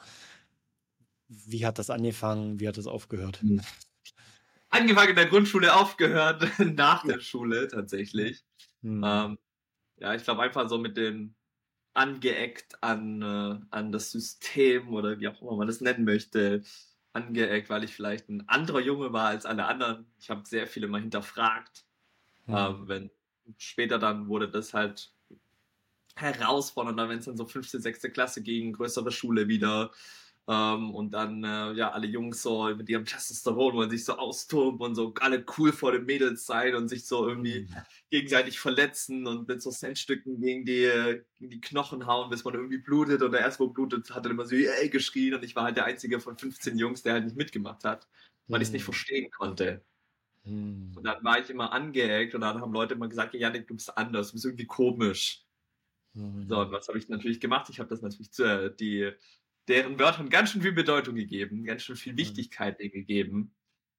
Wie 1.27 1.65
hat 1.65 1.79
das 1.79 1.89
angefangen? 1.89 2.59
Wie 2.59 2.67
hat 2.67 2.77
das 2.77 2.87
aufgehört? 2.87 3.43
Mhm. 3.43 3.61
Angefangen 4.69 5.09
in 5.09 5.15
der 5.15 5.25
Grundschule, 5.25 5.75
aufgehört 5.75 6.47
nach 6.59 7.03
der 7.05 7.19
Schule 7.19 7.67
tatsächlich. 7.67 8.43
Mhm. 8.81 9.03
Ähm, 9.05 9.37
ja, 9.97 10.15
ich 10.15 10.23
glaube 10.23 10.43
einfach 10.43 10.69
so 10.69 10.77
mit 10.77 10.95
dem 10.95 11.35
angeeckt 11.93 12.81
an, 12.81 13.21
äh, 13.21 13.59
an 13.71 13.91
das 13.91 14.11
System 14.11 14.93
oder 14.93 15.19
wie 15.19 15.27
auch 15.27 15.41
immer 15.41 15.55
man 15.55 15.67
das 15.67 15.81
nennen 15.81 16.05
möchte 16.05 16.63
angeeckt, 17.13 17.69
weil 17.69 17.83
ich 17.83 17.93
vielleicht 17.93 18.29
ein 18.29 18.47
anderer 18.47 18.79
Junge 18.79 19.13
war 19.13 19.27
als 19.29 19.45
alle 19.45 19.65
anderen. 19.65 20.05
Ich 20.19 20.29
habe 20.29 20.45
sehr 20.45 20.67
viele 20.67 20.87
mal 20.87 21.01
hinterfragt. 21.01 21.85
Mhm. 22.45 22.55
Ähm, 22.55 22.87
wenn 22.87 23.11
später 23.57 23.99
dann 23.99 24.27
wurde 24.27 24.49
das 24.49 24.73
halt 24.73 25.11
herausfordernder, 26.15 27.09
wenn 27.09 27.19
es 27.19 27.25
dann 27.25 27.37
so 27.37 27.45
fünfte, 27.45 27.79
sechste 27.79 28.09
Klasse 28.09 28.43
ging, 28.43 28.73
größere 28.73 29.11
Schule 29.11 29.47
wieder. 29.47 29.91
Ähm, 30.51 30.95
und 30.95 31.11
dann, 31.11 31.43
äh, 31.43 31.73
ja, 31.73 31.91
alle 31.91 32.07
Jungs 32.07 32.41
so 32.41 32.73
mit 32.73 32.89
ihrem 32.89 33.05
Testosteron 33.05 33.75
wollen 33.75 33.91
sich 33.91 34.03
so 34.03 34.17
austoben 34.17 34.81
und 34.81 34.95
so 34.95 35.13
alle 35.19 35.45
cool 35.57 35.71
vor 35.71 35.91
den 35.91 36.05
Mädels 36.05 36.47
sein 36.47 36.73
und 36.73 36.87
sich 36.87 37.05
so 37.05 37.27
irgendwie 37.27 37.67
mhm. 37.69 37.75
gegenseitig 38.09 38.59
verletzen 38.59 39.27
und 39.27 39.47
mit 39.47 39.61
so 39.61 39.69
Centstücken 39.69 40.41
gegen 40.41 40.65
die, 40.65 41.21
gegen 41.37 41.51
die 41.51 41.61
Knochen 41.61 42.07
hauen, 42.07 42.31
bis 42.31 42.43
man 42.45 42.55
irgendwie 42.55 42.79
blutet. 42.79 43.21
Und 43.21 43.31
der 43.31 43.41
erste, 43.41 43.63
wo 43.63 43.67
blutet, 43.67 44.09
hat 44.09 44.25
dann 44.25 44.31
immer 44.31 44.47
so, 44.47 44.55
ey, 44.55 44.89
geschrien. 44.89 45.35
Und 45.35 45.43
ich 45.43 45.55
war 45.55 45.65
halt 45.65 45.77
der 45.77 45.85
einzige 45.85 46.19
von 46.19 46.35
15 46.35 46.79
Jungs, 46.79 47.03
der 47.03 47.13
halt 47.13 47.25
nicht 47.25 47.37
mitgemacht 47.37 47.83
hat, 47.83 48.07
weil 48.47 48.57
mhm. 48.57 48.63
ich 48.63 48.69
es 48.69 48.73
nicht 48.73 48.85
verstehen 48.85 49.29
konnte. 49.29 49.85
Mhm. 50.45 50.93
Und 50.95 51.03
dann 51.03 51.23
war 51.23 51.37
ich 51.37 51.51
immer 51.51 51.71
angeeckt 51.71 52.33
und 52.33 52.41
dann 52.41 52.59
haben 52.59 52.73
Leute 52.73 52.95
immer 52.95 53.07
gesagt, 53.07 53.35
ja, 53.35 53.51
du 53.51 53.75
bist 53.75 53.95
anders, 53.95 54.29
du 54.29 54.33
bist 54.33 54.45
irgendwie 54.45 54.65
komisch. 54.65 55.45
Mhm. 56.13 56.47
So, 56.49 56.59
und 56.59 56.71
was 56.71 56.87
habe 56.87 56.97
ich 56.97 57.07
natürlich 57.07 57.39
gemacht? 57.39 57.69
Ich 57.69 57.79
habe 57.79 57.89
das 57.89 58.01
natürlich 58.01 58.31
zu, 58.31 58.45
äh, 58.45 58.75
die 58.75 59.11
deren 59.67 59.99
Wörtern 59.99 60.29
ganz 60.29 60.51
schön 60.51 60.61
viel 60.61 60.71
Bedeutung 60.71 61.15
gegeben, 61.15 61.63
ganz 61.63 61.83
schön 61.83 61.95
viel 61.95 62.13
mhm. 62.13 62.17
Wichtigkeit 62.17 62.79
gegeben, 62.79 63.51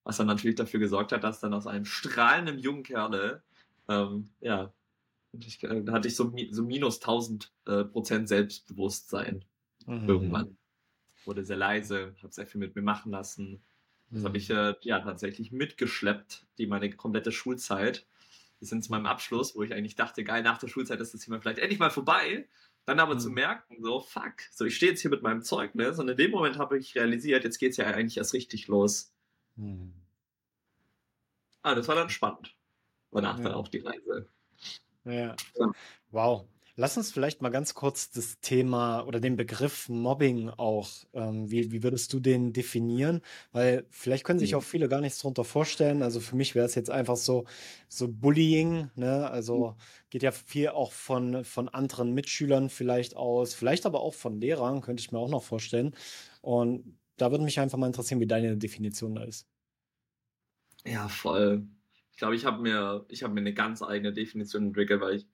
was 0.04 0.16
dann 0.16 0.26
natürlich 0.26 0.56
dafür 0.56 0.80
gesorgt 0.80 1.12
hat, 1.12 1.24
dass 1.24 1.40
dann 1.40 1.54
aus 1.54 1.66
einem 1.66 1.84
strahlenden 1.84 2.58
jungen 2.58 2.82
Kerle, 2.82 3.42
ähm, 3.88 4.30
ja, 4.40 4.72
ich, 5.32 5.62
äh, 5.62 5.82
da 5.82 5.92
hatte 5.92 6.08
ich 6.08 6.16
so, 6.16 6.32
so 6.50 6.64
minus 6.64 6.96
1000 6.96 7.52
äh, 7.66 7.84
Prozent 7.84 8.28
Selbstbewusstsein 8.28 9.44
mhm. 9.86 10.08
irgendwann. 10.08 10.56
Wurde 11.24 11.44
sehr 11.44 11.56
leise, 11.56 12.14
habe 12.22 12.32
sehr 12.32 12.46
viel 12.46 12.60
mit 12.60 12.74
mir 12.74 12.82
machen 12.82 13.12
lassen. 13.12 13.62
Das 14.10 14.22
mhm. 14.22 14.24
habe 14.26 14.38
ich 14.38 14.50
äh, 14.50 14.74
ja 14.82 15.00
tatsächlich 15.00 15.52
mitgeschleppt, 15.52 16.46
die 16.58 16.66
meine 16.66 16.90
komplette 16.90 17.32
Schulzeit. 17.32 18.06
Bis 18.58 18.70
hin 18.70 18.82
zu 18.82 18.90
meinem 18.90 19.06
Abschluss, 19.06 19.56
wo 19.56 19.62
ich 19.62 19.72
eigentlich 19.72 19.94
dachte, 19.94 20.22
geil, 20.22 20.42
nach 20.42 20.58
der 20.58 20.68
Schulzeit 20.68 21.00
ist 21.00 21.14
das 21.14 21.22
Thema 21.22 21.40
vielleicht 21.40 21.60
endlich 21.60 21.78
mal 21.78 21.90
vorbei. 21.90 22.46
Dann 22.86 22.98
aber 22.98 23.14
mhm. 23.14 23.20
zu 23.20 23.30
merken, 23.30 23.82
so, 23.82 24.00
fuck, 24.00 24.34
so 24.50 24.64
ich 24.64 24.76
stehe 24.76 24.92
jetzt 24.92 25.02
hier 25.02 25.10
mit 25.10 25.22
meinem 25.22 25.42
Zeugnis 25.42 25.98
und 25.98 26.08
in 26.08 26.16
dem 26.16 26.30
Moment 26.30 26.58
habe 26.58 26.78
ich 26.78 26.94
realisiert, 26.94 27.44
jetzt 27.44 27.58
geht 27.58 27.72
es 27.72 27.76
ja 27.76 27.86
eigentlich 27.86 28.16
erst 28.16 28.34
richtig 28.34 28.68
los. 28.68 29.12
Mhm. 29.56 29.92
Ah, 31.62 31.74
das 31.74 31.88
war 31.88 31.94
dann 31.94 32.08
spannend. 32.08 32.56
Danach 33.10 33.38
ja. 33.38 33.44
dann 33.44 33.54
auch 33.54 33.68
die 33.68 33.80
Reise. 33.80 34.28
Ja. 35.04 35.36
ja. 35.56 35.72
Wow. 36.10 36.46
Lass 36.80 36.96
uns 36.96 37.12
vielleicht 37.12 37.42
mal 37.42 37.50
ganz 37.50 37.74
kurz 37.74 38.10
das 38.10 38.40
Thema 38.40 39.02
oder 39.02 39.20
den 39.20 39.36
Begriff 39.36 39.90
Mobbing 39.90 40.48
auch, 40.48 40.88
ähm, 41.12 41.50
wie, 41.50 41.72
wie 41.72 41.82
würdest 41.82 42.10
du 42.14 42.20
den 42.20 42.54
definieren? 42.54 43.20
Weil 43.52 43.84
vielleicht 43.90 44.24
können 44.24 44.38
sich 44.38 44.52
mhm. 44.52 44.58
auch 44.58 44.62
viele 44.62 44.88
gar 44.88 45.02
nichts 45.02 45.18
darunter 45.18 45.44
vorstellen. 45.44 46.02
Also 46.02 46.20
für 46.20 46.36
mich 46.36 46.54
wäre 46.54 46.64
es 46.64 46.74
jetzt 46.74 46.88
einfach 46.88 47.16
so, 47.16 47.44
so 47.86 48.08
Bullying, 48.08 48.88
ne? 48.94 49.30
Also 49.30 49.72
mhm. 49.72 49.74
geht 50.08 50.22
ja 50.22 50.32
viel 50.32 50.70
auch 50.70 50.92
von, 50.92 51.44
von 51.44 51.68
anderen 51.68 52.14
Mitschülern 52.14 52.70
vielleicht 52.70 53.14
aus, 53.14 53.52
vielleicht 53.52 53.84
aber 53.84 54.00
auch 54.00 54.14
von 54.14 54.40
Lehrern, 54.40 54.80
könnte 54.80 55.02
ich 55.02 55.12
mir 55.12 55.18
auch 55.18 55.28
noch 55.28 55.42
vorstellen. 55.44 55.94
Und 56.40 56.96
da 57.18 57.30
würde 57.30 57.44
mich 57.44 57.60
einfach 57.60 57.76
mal 57.76 57.88
interessieren, 57.88 58.20
wie 58.20 58.26
deine 58.26 58.56
Definition 58.56 59.16
da 59.16 59.24
ist. 59.24 59.46
Ja, 60.86 61.08
voll. 61.08 61.66
Ich 62.12 62.16
glaube, 62.16 62.36
ich 62.36 62.46
habe 62.46 62.62
mir, 62.62 63.04
ich 63.10 63.22
habe 63.22 63.34
mir 63.34 63.40
eine 63.40 63.52
ganz 63.52 63.82
eigene 63.82 64.14
Definition 64.14 64.68
entwickelt, 64.68 65.02
weil 65.02 65.16
ich 65.16 65.26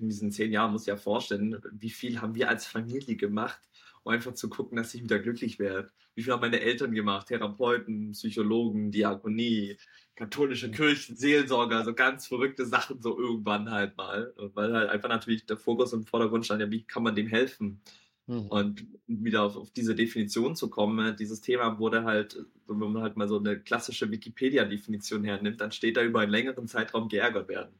in 0.00 0.08
diesen 0.08 0.30
zehn 0.30 0.52
Jahren 0.52 0.72
muss 0.72 0.82
ich 0.82 0.88
ja 0.88 0.96
vorstellen, 0.96 1.60
wie 1.72 1.90
viel 1.90 2.20
haben 2.20 2.34
wir 2.34 2.48
als 2.48 2.66
Familie 2.66 3.16
gemacht, 3.16 3.60
um 4.02 4.12
einfach 4.12 4.34
zu 4.34 4.48
gucken, 4.48 4.76
dass 4.76 4.94
ich 4.94 5.02
wieder 5.02 5.18
glücklich 5.18 5.58
werde. 5.58 5.90
Wie 6.14 6.22
viel 6.22 6.32
haben 6.32 6.40
meine 6.40 6.60
Eltern 6.60 6.92
gemacht? 6.92 7.28
Therapeuten, 7.28 8.12
Psychologen, 8.12 8.90
Diakonie, 8.90 9.76
katholische 10.16 10.70
Kirchen, 10.70 11.16
Seelsorger, 11.16 11.84
so 11.84 11.94
ganz 11.94 12.26
verrückte 12.26 12.66
Sachen 12.66 13.00
so 13.00 13.18
irgendwann 13.18 13.70
halt 13.70 13.96
mal. 13.96 14.32
Weil 14.54 14.72
halt 14.72 14.90
einfach 14.90 15.08
natürlich 15.08 15.46
der 15.46 15.56
Fokus 15.56 15.92
im 15.92 16.04
Vordergrund 16.04 16.44
stand, 16.44 16.60
ja, 16.60 16.70
wie 16.70 16.82
kann 16.82 17.02
man 17.02 17.14
dem 17.14 17.28
helfen? 17.28 17.80
Mhm. 18.26 18.46
Und 18.48 18.86
wieder 19.06 19.42
auf, 19.42 19.56
auf, 19.56 19.70
diese 19.72 19.94
Definition 19.94 20.54
zu 20.54 20.70
kommen, 20.70 21.16
dieses 21.16 21.40
Thema 21.40 21.78
wurde 21.78 22.04
halt, 22.04 22.44
wenn 22.66 22.78
man 22.78 23.02
halt 23.02 23.16
mal 23.16 23.28
so 23.28 23.38
eine 23.38 23.58
klassische 23.58 24.10
Wikipedia-Definition 24.10 25.24
hernimmt, 25.24 25.60
dann 25.60 25.72
steht 25.72 25.96
da 25.96 26.02
über 26.02 26.20
einen 26.20 26.32
längeren 26.32 26.68
Zeitraum 26.68 27.08
geärgert 27.08 27.48
werden. 27.48 27.74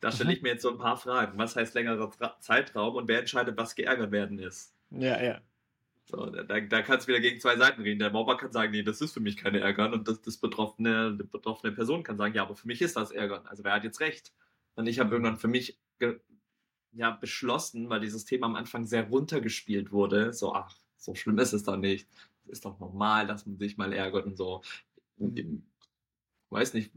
Da 0.00 0.12
stelle 0.12 0.32
ich 0.32 0.42
mir 0.42 0.50
jetzt 0.50 0.62
so 0.62 0.70
ein 0.70 0.78
paar 0.78 0.96
Fragen. 0.96 1.38
Was 1.38 1.56
heißt 1.56 1.74
längerer 1.74 2.10
Zeitraum 2.40 2.94
und 2.94 3.08
wer 3.08 3.20
entscheidet, 3.20 3.56
was 3.56 3.74
geärgert 3.74 4.12
werden 4.12 4.38
ist? 4.38 4.74
Ja, 4.90 5.20
ja. 5.22 5.40
So, 6.06 6.26
da, 6.26 6.60
da 6.60 6.82
kannst 6.82 7.06
du 7.06 7.12
wieder 7.12 7.20
gegen 7.20 7.40
zwei 7.40 7.56
Seiten 7.56 7.82
reden. 7.82 7.98
Der 7.98 8.10
Mobber 8.10 8.36
kann 8.36 8.52
sagen, 8.52 8.72
nee, 8.72 8.82
das 8.82 9.00
ist 9.00 9.12
für 9.12 9.20
mich 9.20 9.36
keine 9.36 9.60
Ärgern 9.60 9.92
und 9.92 10.08
das, 10.08 10.22
das 10.22 10.38
betroffene, 10.38 11.16
die 11.16 11.24
betroffene 11.24 11.72
Person 11.72 12.02
kann 12.02 12.16
sagen, 12.16 12.34
ja, 12.34 12.42
aber 12.42 12.56
für 12.56 12.66
mich 12.66 12.80
ist 12.80 12.96
das 12.96 13.10
Ärgern. 13.10 13.46
Also 13.46 13.64
wer 13.64 13.72
hat 13.72 13.84
jetzt 13.84 14.00
recht? 14.00 14.32
Und 14.74 14.86
ich 14.86 15.00
habe 15.00 15.10
irgendwann 15.10 15.36
für 15.36 15.48
mich 15.48 15.78
ja, 16.92 17.10
beschlossen, 17.10 17.90
weil 17.90 18.00
dieses 18.00 18.24
Thema 18.24 18.46
am 18.46 18.56
Anfang 18.56 18.86
sehr 18.86 19.08
runtergespielt 19.08 19.92
wurde, 19.92 20.32
so, 20.32 20.54
ach, 20.54 20.74
so 20.96 21.14
schlimm 21.14 21.38
ist 21.38 21.52
es 21.52 21.64
doch 21.64 21.76
nicht. 21.76 22.08
Es 22.44 22.52
ist 22.52 22.64
doch 22.64 22.78
normal, 22.78 23.26
dass 23.26 23.44
man 23.44 23.58
sich 23.58 23.76
mal 23.76 23.92
ärgert 23.92 24.26
und 24.26 24.36
so. 24.36 24.62
Ich 25.18 25.46
weiß 26.50 26.72
nicht, 26.74 26.92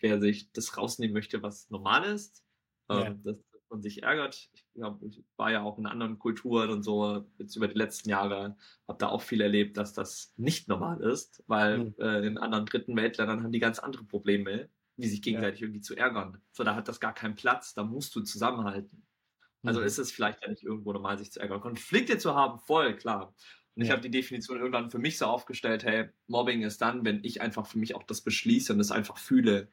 wer 0.00 0.20
sich 0.20 0.50
das 0.52 0.76
rausnehmen 0.76 1.14
möchte, 1.14 1.42
was 1.42 1.70
normal 1.70 2.04
ist. 2.04 2.45
Ja. 2.88 3.06
Ähm, 3.06 3.22
dass, 3.22 3.36
dass, 3.36 3.62
man 3.68 3.82
sich 3.82 4.02
ärgert. 4.04 4.48
Ich, 4.52 4.64
glaub, 4.74 5.02
ich 5.02 5.24
war 5.36 5.50
ja 5.50 5.62
auch 5.62 5.78
in 5.78 5.86
anderen 5.86 6.18
Kulturen 6.18 6.70
und 6.70 6.82
so 6.82 7.26
jetzt 7.38 7.56
über 7.56 7.66
die 7.66 7.76
letzten 7.76 8.08
Jahre, 8.08 8.56
habe 8.86 8.98
da 8.98 9.08
auch 9.08 9.22
viel 9.22 9.40
erlebt, 9.40 9.76
dass 9.76 9.92
das 9.92 10.32
nicht 10.36 10.68
normal 10.68 11.00
ist, 11.00 11.42
weil 11.48 11.78
mhm. 11.78 11.94
äh, 11.98 12.26
in 12.26 12.38
anderen 12.38 12.66
dritten 12.66 12.94
Weltländern 12.96 13.42
haben 13.42 13.52
die 13.52 13.58
ganz 13.58 13.80
andere 13.80 14.04
Probleme, 14.04 14.68
wie 14.96 15.08
sich 15.08 15.20
gegenseitig 15.20 15.60
ja. 15.60 15.66
irgendwie 15.66 15.80
zu 15.80 15.96
ärgern. 15.96 16.40
So, 16.52 16.62
da 16.64 16.74
hat 16.74 16.88
das 16.88 17.00
gar 17.00 17.12
keinen 17.12 17.34
Platz, 17.34 17.74
da 17.74 17.82
musst 17.82 18.14
du 18.14 18.20
zusammenhalten. 18.20 19.06
Also 19.62 19.80
mhm. 19.80 19.86
ist 19.86 19.98
es 19.98 20.12
vielleicht 20.12 20.42
ja 20.42 20.48
nicht 20.48 20.62
irgendwo 20.62 20.92
normal, 20.92 21.18
sich 21.18 21.32
zu 21.32 21.40
ärgern. 21.40 21.60
Konflikte 21.60 22.18
zu 22.18 22.34
haben, 22.34 22.60
voll 22.60 22.96
klar. 22.96 23.34
Und 23.74 23.82
ja. 23.82 23.84
ich 23.84 23.90
habe 23.90 24.02
die 24.02 24.10
Definition 24.10 24.58
irgendwann 24.58 24.90
für 24.90 24.98
mich 24.98 25.18
so 25.18 25.26
aufgestellt, 25.26 25.84
hey, 25.84 26.08
Mobbing 26.28 26.62
ist 26.62 26.80
dann, 26.80 27.04
wenn 27.04 27.22
ich 27.24 27.42
einfach 27.42 27.66
für 27.66 27.78
mich 27.78 27.94
auch 27.94 28.04
das 28.04 28.22
beschließe 28.22 28.72
und 28.72 28.80
es 28.80 28.90
einfach 28.90 29.18
fühle, 29.18 29.68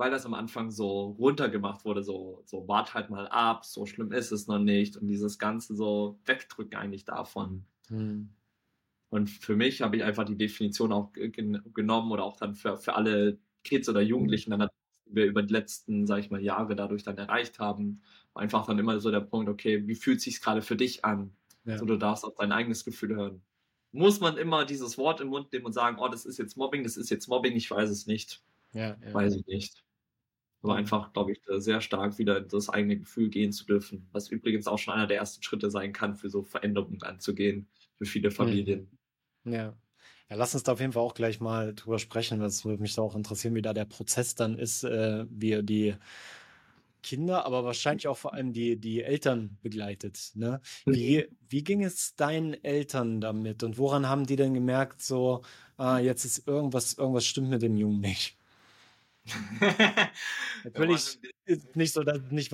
weil 0.00 0.10
das 0.10 0.24
am 0.24 0.32
Anfang 0.32 0.70
so 0.70 1.10
runtergemacht 1.18 1.84
wurde, 1.84 2.02
so, 2.02 2.42
so 2.46 2.66
wart 2.66 2.94
halt 2.94 3.10
mal 3.10 3.28
ab, 3.28 3.66
so 3.66 3.84
schlimm 3.84 4.12
ist 4.12 4.32
es 4.32 4.46
noch 4.46 4.58
nicht 4.58 4.96
und 4.96 5.06
dieses 5.08 5.38
Ganze 5.38 5.76
so 5.76 6.18
wegdrücken 6.24 6.74
eigentlich 6.74 7.04
davon. 7.04 7.66
Hm. 7.88 8.30
Und 9.10 9.28
für 9.28 9.56
mich 9.56 9.82
habe 9.82 9.96
ich 9.96 10.02
einfach 10.02 10.24
die 10.24 10.38
Definition 10.38 10.90
auch 10.92 11.12
gen 11.12 11.62
genommen 11.74 12.12
oder 12.12 12.24
auch 12.24 12.38
dann 12.38 12.54
für, 12.54 12.78
für 12.78 12.94
alle 12.94 13.38
Kids 13.62 13.90
oder 13.90 14.00
Jugendlichen 14.00 14.52
dann 14.52 14.68
wir 15.04 15.26
über 15.26 15.42
die 15.42 15.52
letzten, 15.52 16.06
sag 16.06 16.20
ich 16.20 16.30
mal, 16.30 16.40
Jahre 16.40 16.74
dadurch 16.76 17.02
dann 17.02 17.18
erreicht 17.18 17.58
haben. 17.58 18.00
Einfach 18.32 18.64
dann 18.64 18.78
immer 18.78 19.00
so 19.00 19.10
der 19.10 19.20
Punkt, 19.20 19.50
okay, 19.50 19.86
wie 19.86 19.96
fühlt 19.96 20.22
sich 20.22 20.40
gerade 20.40 20.62
für 20.62 20.76
dich 20.76 21.04
an? 21.04 21.32
Ja. 21.64 21.76
So, 21.76 21.84
du 21.84 21.98
darfst 21.98 22.24
auf 22.24 22.36
dein 22.36 22.52
eigenes 22.52 22.86
Gefühl 22.86 23.16
hören. 23.16 23.42
Muss 23.92 24.20
man 24.20 24.38
immer 24.38 24.64
dieses 24.64 24.96
Wort 24.96 25.20
im 25.20 25.28
Mund 25.28 25.52
nehmen 25.52 25.66
und 25.66 25.72
sagen, 25.72 25.98
oh, 26.00 26.08
das 26.08 26.24
ist 26.24 26.38
jetzt 26.38 26.56
Mobbing, 26.56 26.84
das 26.84 26.96
ist 26.96 27.10
jetzt 27.10 27.28
Mobbing, 27.28 27.54
ich 27.54 27.70
weiß 27.70 27.90
es 27.90 28.06
nicht. 28.06 28.42
Ja, 28.72 28.96
ja. 29.04 29.12
Weiß 29.12 29.34
ich 29.34 29.46
nicht. 29.46 29.82
Aber 30.62 30.74
einfach, 30.74 31.12
glaube 31.12 31.32
ich, 31.32 31.40
sehr 31.62 31.80
stark 31.80 32.18
wieder 32.18 32.38
in 32.38 32.48
das 32.48 32.68
eigene 32.68 32.98
Gefühl 32.98 33.30
gehen 33.30 33.52
zu 33.52 33.64
dürfen. 33.64 34.08
Was 34.12 34.28
übrigens 34.28 34.66
auch 34.66 34.78
schon 34.78 34.94
einer 34.94 35.06
der 35.06 35.16
ersten 35.16 35.42
Schritte 35.42 35.70
sein 35.70 35.92
kann, 35.92 36.16
für 36.16 36.28
so 36.28 36.42
Veränderungen 36.42 37.02
anzugehen, 37.02 37.68
für 37.96 38.04
viele 38.04 38.30
Familien. 38.30 38.90
Ja. 39.44 39.74
Ja, 40.28 40.36
lass 40.36 40.54
uns 40.54 40.62
da 40.62 40.72
auf 40.72 40.80
jeden 40.80 40.92
Fall 40.92 41.02
auch 41.02 41.14
gleich 41.14 41.40
mal 41.40 41.74
drüber 41.74 41.98
sprechen. 41.98 42.38
Das 42.38 42.64
würde 42.64 42.80
mich 42.80 42.94
da 42.94 43.02
auch 43.02 43.16
interessieren, 43.16 43.54
wie 43.56 43.62
da 43.62 43.74
der 43.74 43.84
Prozess 43.84 44.36
dann 44.36 44.58
ist, 44.58 44.84
äh, 44.84 45.26
wie 45.28 45.50
ihr 45.50 45.62
die 45.64 45.96
Kinder, 47.02 47.46
aber 47.46 47.64
wahrscheinlich 47.64 48.08
auch 48.08 48.18
vor 48.18 48.34
allem 48.34 48.52
die, 48.52 48.78
die 48.78 49.02
Eltern 49.02 49.58
begleitet. 49.62 50.32
Ne? 50.34 50.60
Wie, 50.86 51.26
wie 51.48 51.64
ging 51.64 51.82
es 51.82 52.14
deinen 52.14 52.54
Eltern 52.62 53.20
damit 53.20 53.62
und 53.62 53.78
woran 53.78 54.08
haben 54.08 54.26
die 54.26 54.36
denn 54.36 54.54
gemerkt, 54.54 55.02
so, 55.02 55.42
ah, 55.76 55.98
jetzt 55.98 56.24
ist 56.24 56.46
irgendwas, 56.46 56.94
irgendwas 56.94 57.26
stimmt 57.26 57.48
mit 57.50 57.62
dem 57.62 57.76
Jungen 57.76 58.00
nicht? 58.00 58.39
Natürlich 60.64 61.18
ist 61.44 61.76
nicht 61.76 61.92
so, 61.92 62.02
dass 62.02 62.18
es 62.18 62.30
nicht, 62.30 62.52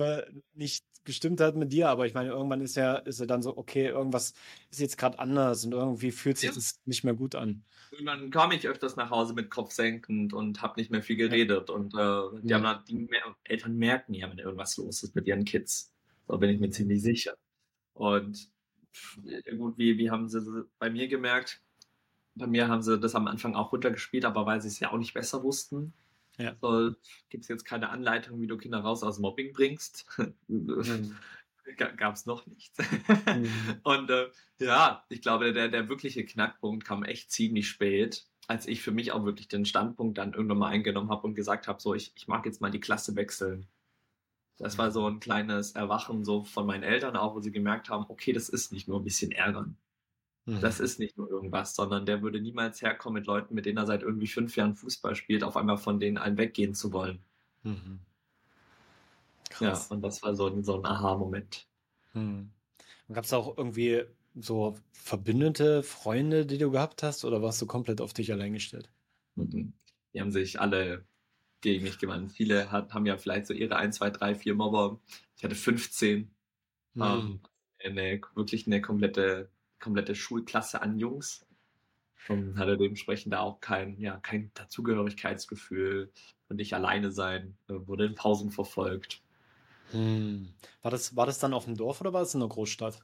nicht 0.53 0.85
gestimmt 1.07 1.39
hat 1.39 1.55
mit 1.55 1.71
dir, 1.71 1.89
aber 1.89 2.05
ich 2.05 2.13
meine, 2.13 2.29
irgendwann 2.29 2.61
ist 2.61 2.75
ja, 2.75 2.95
ist 2.95 3.19
er 3.19 3.27
dann 3.27 3.41
so, 3.41 3.57
okay, 3.57 3.87
irgendwas 3.87 4.33
ist 4.69 4.81
jetzt 4.81 4.97
gerade 4.97 5.17
anders 5.19 5.65
und 5.65 5.71
irgendwie 5.71 6.11
fühlt 6.11 6.37
sich 6.37 6.49
ja. 6.49 6.55
das 6.55 6.81
nicht 6.85 7.03
mehr 7.03 7.13
gut 7.13 7.33
an. 7.33 7.63
Irgendwann 7.91 8.29
kam 8.29 8.51
ich 8.51 8.67
öfters 8.67 8.97
nach 8.97 9.09
Hause 9.09 9.33
mit 9.33 9.49
Kopf 9.49 9.71
senkend 9.71 10.33
und 10.33 10.61
habe 10.61 10.79
nicht 10.79 10.91
mehr 10.91 11.01
viel 11.01 11.15
geredet. 11.15 11.69
Ja. 11.69 11.75
Und 11.75 11.93
äh, 11.93 12.41
die, 12.41 12.49
ja. 12.49 12.61
haben 12.61 12.83
die 12.85 13.07
Eltern 13.45 13.77
merken 13.77 14.13
ja, 14.13 14.29
wenn 14.29 14.37
irgendwas 14.37 14.75
los 14.77 15.01
ist 15.01 15.15
mit 15.15 15.25
ihren 15.27 15.45
Kids. 15.45 15.93
Da 16.27 16.35
bin 16.35 16.49
ich 16.49 16.59
mir 16.59 16.69
ziemlich 16.69 17.01
sicher. 17.01 17.37
Und 17.93 18.49
gut, 19.57 19.77
wie, 19.77 19.97
wie 19.97 20.11
haben 20.11 20.27
sie 20.27 20.67
bei 20.77 20.89
mir 20.89 21.07
gemerkt? 21.07 21.61
Bei 22.35 22.47
mir 22.47 22.67
haben 22.67 22.81
sie 22.81 22.99
das 22.99 23.15
am 23.15 23.27
Anfang 23.27 23.55
auch 23.55 23.71
runtergespielt, 23.71 24.25
aber 24.25 24.45
weil 24.45 24.61
sie 24.61 24.67
es 24.67 24.79
ja 24.79 24.91
auch 24.91 24.97
nicht 24.97 25.13
besser 25.13 25.41
wussten. 25.41 25.93
Ja. 26.37 26.55
So, 26.61 26.91
gibt 27.29 27.43
es 27.43 27.47
jetzt 27.47 27.65
keine 27.65 27.89
Anleitung, 27.89 28.39
wie 28.41 28.47
du 28.47 28.57
Kinder 28.57 28.79
raus 28.79 29.03
aus 29.03 29.19
Mobbing 29.19 29.53
bringst? 29.53 30.05
Mhm. 30.47 31.15
Gab 31.97 32.15
es 32.15 32.25
noch 32.25 32.45
nichts. 32.45 32.77
Mhm. 32.79 33.51
Und 33.83 34.09
äh, 34.09 34.29
ja, 34.59 35.03
ich 35.09 35.21
glaube, 35.21 35.51
der, 35.53 35.67
der 35.67 35.89
wirkliche 35.89 36.25
Knackpunkt 36.25 36.85
kam 36.85 37.03
echt 37.03 37.31
ziemlich 37.31 37.67
spät, 37.67 38.25
als 38.47 38.67
ich 38.67 38.81
für 38.81 38.91
mich 38.91 39.11
auch 39.11 39.25
wirklich 39.25 39.47
den 39.47 39.65
Standpunkt 39.65 40.17
dann 40.17 40.33
irgendwann 40.33 40.59
mal 40.59 40.69
eingenommen 40.69 41.09
habe 41.09 41.27
und 41.27 41.35
gesagt 41.35 41.67
habe, 41.67 41.81
so, 41.81 41.93
ich, 41.93 42.13
ich 42.15 42.27
mag 42.27 42.45
jetzt 42.45 42.61
mal 42.61 42.71
die 42.71 42.79
Klasse 42.79 43.15
wechseln. 43.15 43.67
Das 44.57 44.77
war 44.77 44.91
so 44.91 45.07
ein 45.07 45.19
kleines 45.19 45.73
Erwachen 45.73 46.23
so 46.23 46.43
von 46.43 46.65
meinen 46.65 46.83
Eltern 46.83 47.15
auch, 47.15 47.35
wo 47.35 47.41
sie 47.41 47.51
gemerkt 47.51 47.89
haben, 47.89 48.05
okay, 48.07 48.33
das 48.33 48.49
ist 48.49 48.71
nicht 48.71 48.87
nur 48.87 48.99
ein 48.99 49.03
bisschen 49.03 49.31
ärgern. 49.31 49.77
Mhm. 50.47 50.61
Das 50.61 50.79
ist 50.79 50.97
nicht 50.97 51.17
nur 51.17 51.29
irgendwas, 51.29 51.75
sondern 51.75 52.05
der 52.05 52.21
würde 52.21 52.39
niemals 52.39 52.81
herkommen 52.81 53.19
mit 53.19 53.27
Leuten, 53.27 53.53
mit 53.53 53.65
denen 53.65 53.77
er 53.77 53.85
seit 53.85 54.01
irgendwie 54.01 54.27
fünf 54.27 54.55
Jahren 54.55 54.75
Fußball 54.75 55.13
spielt, 55.13 55.43
auf 55.43 55.57
einmal 55.57 55.77
von 55.77 55.99
denen 55.99 56.17
einen 56.17 56.37
weggehen 56.37 56.73
zu 56.73 56.93
wollen. 56.93 57.19
Mhm. 57.63 57.99
Ja, 59.59 59.77
und 59.89 60.01
das 60.01 60.23
war 60.23 60.35
so 60.35 60.47
ein, 60.47 60.63
so 60.63 60.77
ein 60.77 60.85
Aha-Moment. 60.85 61.67
Mhm. 62.13 62.51
Gab 63.11 63.25
es 63.25 63.33
auch 63.33 63.57
irgendwie 63.57 64.03
so 64.35 64.75
verbündete 64.93 65.83
Freunde, 65.83 66.45
die 66.45 66.57
du 66.57 66.71
gehabt 66.71 67.03
hast, 67.03 67.25
oder 67.25 67.41
warst 67.41 67.61
du 67.61 67.65
komplett 67.65 67.99
auf 67.99 68.13
dich 68.13 68.31
allein 68.31 68.53
gestellt? 68.53 68.89
Mhm. 69.35 69.73
Die 70.13 70.21
haben 70.21 70.31
sich 70.31 70.61
alle 70.61 71.05
gegen 71.59 71.83
mich 71.83 71.97
gewandt. 71.97 72.31
Viele 72.31 72.71
hat, 72.71 72.93
haben 72.93 73.05
ja 73.05 73.17
vielleicht 73.17 73.47
so 73.47 73.53
ihre 73.53 73.75
1, 73.75 73.97
2, 73.97 74.11
3, 74.11 74.35
4 74.35 74.55
Mobber. 74.55 75.01
Ich 75.35 75.43
hatte 75.43 75.55
15. 75.55 76.31
Mhm. 76.93 77.01
Ähm, 77.01 77.39
eine, 77.83 78.21
wirklich 78.33 78.65
eine 78.65 78.81
komplette 78.81 79.49
komplette 79.79 80.15
Schulklasse 80.15 80.81
an 80.81 80.97
Jungs 80.97 81.45
und 82.29 82.57
hatte 82.57 82.77
dementsprechend 82.77 83.33
da 83.33 83.41
auch 83.41 83.59
kein, 83.61 83.99
ja, 83.99 84.17
kein 84.17 84.51
Dazugehörigkeitsgefühl 84.53 86.11
und 86.49 86.57
nicht 86.57 86.73
alleine 86.73 87.11
sein, 87.11 87.57
wurde 87.67 88.05
in 88.05 88.15
Pausen 88.15 88.51
verfolgt. 88.51 89.21
Hm. 89.91 90.53
War, 90.81 90.91
das, 90.91 91.15
war 91.15 91.25
das 91.25 91.39
dann 91.39 91.53
auf 91.53 91.65
dem 91.65 91.75
Dorf 91.75 92.01
oder 92.01 92.13
war 92.13 92.21
das 92.21 92.33
in 92.33 92.41
der 92.41 92.49
Großstadt? 92.49 92.99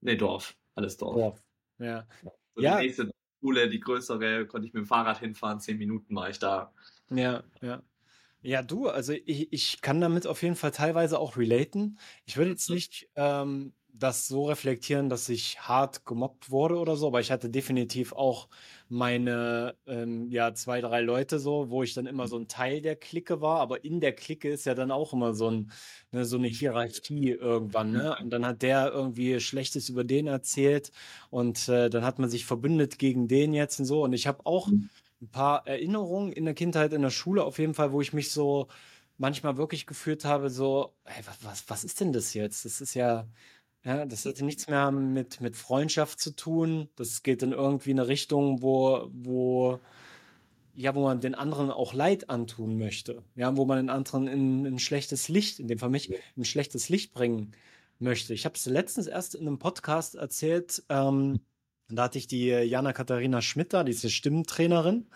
Nee, 0.00 0.16
Dorf. 0.16 0.56
Alles 0.74 0.96
Dorf. 0.96 1.14
Dorf. 1.14 1.42
Ja. 1.78 2.06
So 2.54 2.62
ja. 2.62 2.78
Die 2.78 2.86
nächste 2.86 3.10
Schule, 3.40 3.68
die 3.68 3.80
größere, 3.80 4.46
konnte 4.46 4.66
ich 4.66 4.72
mit 4.72 4.84
dem 4.84 4.86
Fahrrad 4.86 5.20
hinfahren, 5.20 5.60
zehn 5.60 5.78
Minuten 5.78 6.14
war 6.14 6.30
ich 6.30 6.38
da. 6.38 6.72
Ja, 7.10 7.42
ja. 7.60 7.82
Ja, 8.42 8.62
du, 8.62 8.88
also 8.88 9.12
ich, 9.12 9.52
ich 9.52 9.80
kann 9.80 10.00
damit 10.00 10.26
auf 10.26 10.42
jeden 10.42 10.54
Fall 10.54 10.70
teilweise 10.70 11.18
auch 11.18 11.36
relaten. 11.36 11.98
Ich 12.26 12.36
würde 12.36 12.50
jetzt 12.52 12.70
nicht 12.70 13.08
ähm, 13.16 13.72
das 13.98 14.26
so 14.26 14.46
reflektieren, 14.46 15.08
dass 15.08 15.28
ich 15.28 15.60
hart 15.60 16.04
gemobbt 16.04 16.50
wurde 16.50 16.76
oder 16.76 16.96
so, 16.96 17.08
aber 17.08 17.20
ich 17.20 17.30
hatte 17.30 17.48
definitiv 17.48 18.12
auch 18.12 18.48
meine 18.88 19.74
ähm, 19.86 20.30
ja 20.30 20.54
zwei 20.54 20.80
drei 20.80 21.00
Leute 21.00 21.38
so, 21.38 21.70
wo 21.70 21.82
ich 21.82 21.94
dann 21.94 22.06
immer 22.06 22.28
so 22.28 22.38
ein 22.38 22.48
Teil 22.48 22.80
der 22.80 22.96
Clique 22.96 23.40
war, 23.40 23.60
aber 23.60 23.84
in 23.84 24.00
der 24.00 24.12
Clique 24.12 24.48
ist 24.50 24.66
ja 24.66 24.74
dann 24.74 24.90
auch 24.90 25.12
immer 25.12 25.34
so 25.34 25.50
ein 25.50 25.72
ne, 26.12 26.24
so 26.24 26.36
eine 26.36 26.48
Hierarchie 26.48 27.30
irgendwann, 27.30 27.92
ne? 27.92 28.16
Und 28.20 28.30
dann 28.30 28.46
hat 28.46 28.62
der 28.62 28.92
irgendwie 28.92 29.40
Schlechtes 29.40 29.88
über 29.88 30.04
den 30.04 30.26
erzählt 30.26 30.92
und 31.30 31.68
äh, 31.68 31.90
dann 31.90 32.04
hat 32.04 32.18
man 32.18 32.30
sich 32.30 32.46
verbündet 32.46 32.98
gegen 32.98 33.28
den 33.28 33.54
jetzt 33.54 33.80
und 33.80 33.86
so 33.86 34.04
und 34.04 34.12
ich 34.12 34.26
habe 34.26 34.44
auch 34.44 34.68
mhm. 34.68 34.88
ein 35.22 35.28
paar 35.30 35.66
Erinnerungen 35.66 36.32
in 36.32 36.44
der 36.44 36.54
Kindheit 36.54 36.92
in 36.92 37.02
der 37.02 37.10
Schule 37.10 37.44
auf 37.44 37.58
jeden 37.58 37.74
Fall, 37.74 37.92
wo 37.92 38.00
ich 38.00 38.12
mich 38.12 38.30
so 38.30 38.68
manchmal 39.18 39.56
wirklich 39.56 39.86
gefühlt 39.86 40.24
habe, 40.24 40.50
so, 40.50 40.94
hey, 41.04 41.24
was, 41.42 41.64
was 41.68 41.84
ist 41.84 42.00
denn 42.00 42.12
das 42.12 42.34
jetzt? 42.34 42.64
Das 42.64 42.80
ist 42.80 42.94
ja, 42.94 43.26
ja, 43.86 44.04
das 44.04 44.26
hat 44.26 44.40
nichts 44.40 44.66
mehr 44.66 44.90
mit, 44.90 45.40
mit 45.40 45.54
Freundschaft 45.54 46.18
zu 46.18 46.34
tun. 46.34 46.88
Das 46.96 47.22
geht 47.22 47.44
in 47.44 47.52
irgendwie 47.52 47.92
eine 47.92 48.08
Richtung, 48.08 48.60
wo, 48.60 49.08
wo, 49.12 49.78
ja, 50.74 50.96
wo 50.96 51.04
man 51.04 51.20
den 51.20 51.36
anderen 51.36 51.70
auch 51.70 51.94
Leid 51.94 52.28
antun 52.28 52.78
möchte. 52.78 53.22
Ja, 53.36 53.56
wo 53.56 53.64
man 53.64 53.76
den 53.78 53.90
anderen 53.90 54.26
in, 54.26 54.66
in 54.66 54.74
ein 54.74 54.78
schlechtes 54.80 55.28
Licht, 55.28 55.60
in 55.60 55.68
dem 55.68 55.78
Fall 55.78 55.90
mich, 55.90 56.10
in 56.10 56.18
ein 56.36 56.44
schlechtes 56.44 56.88
Licht 56.88 57.14
bringen 57.14 57.52
möchte. 58.00 58.34
Ich 58.34 58.44
habe 58.44 58.56
es 58.56 58.66
letztens 58.66 59.06
erst 59.06 59.36
in 59.36 59.46
einem 59.46 59.60
Podcast 59.60 60.16
erzählt. 60.16 60.82
Ähm, 60.88 61.38
da 61.88 62.02
hatte 62.02 62.18
ich 62.18 62.26
die 62.26 62.48
Jana 62.48 62.92
Katharina 62.92 63.40
Schmitter, 63.40 63.84
diese 63.84 64.10
Stimmentrainerin. 64.10 65.06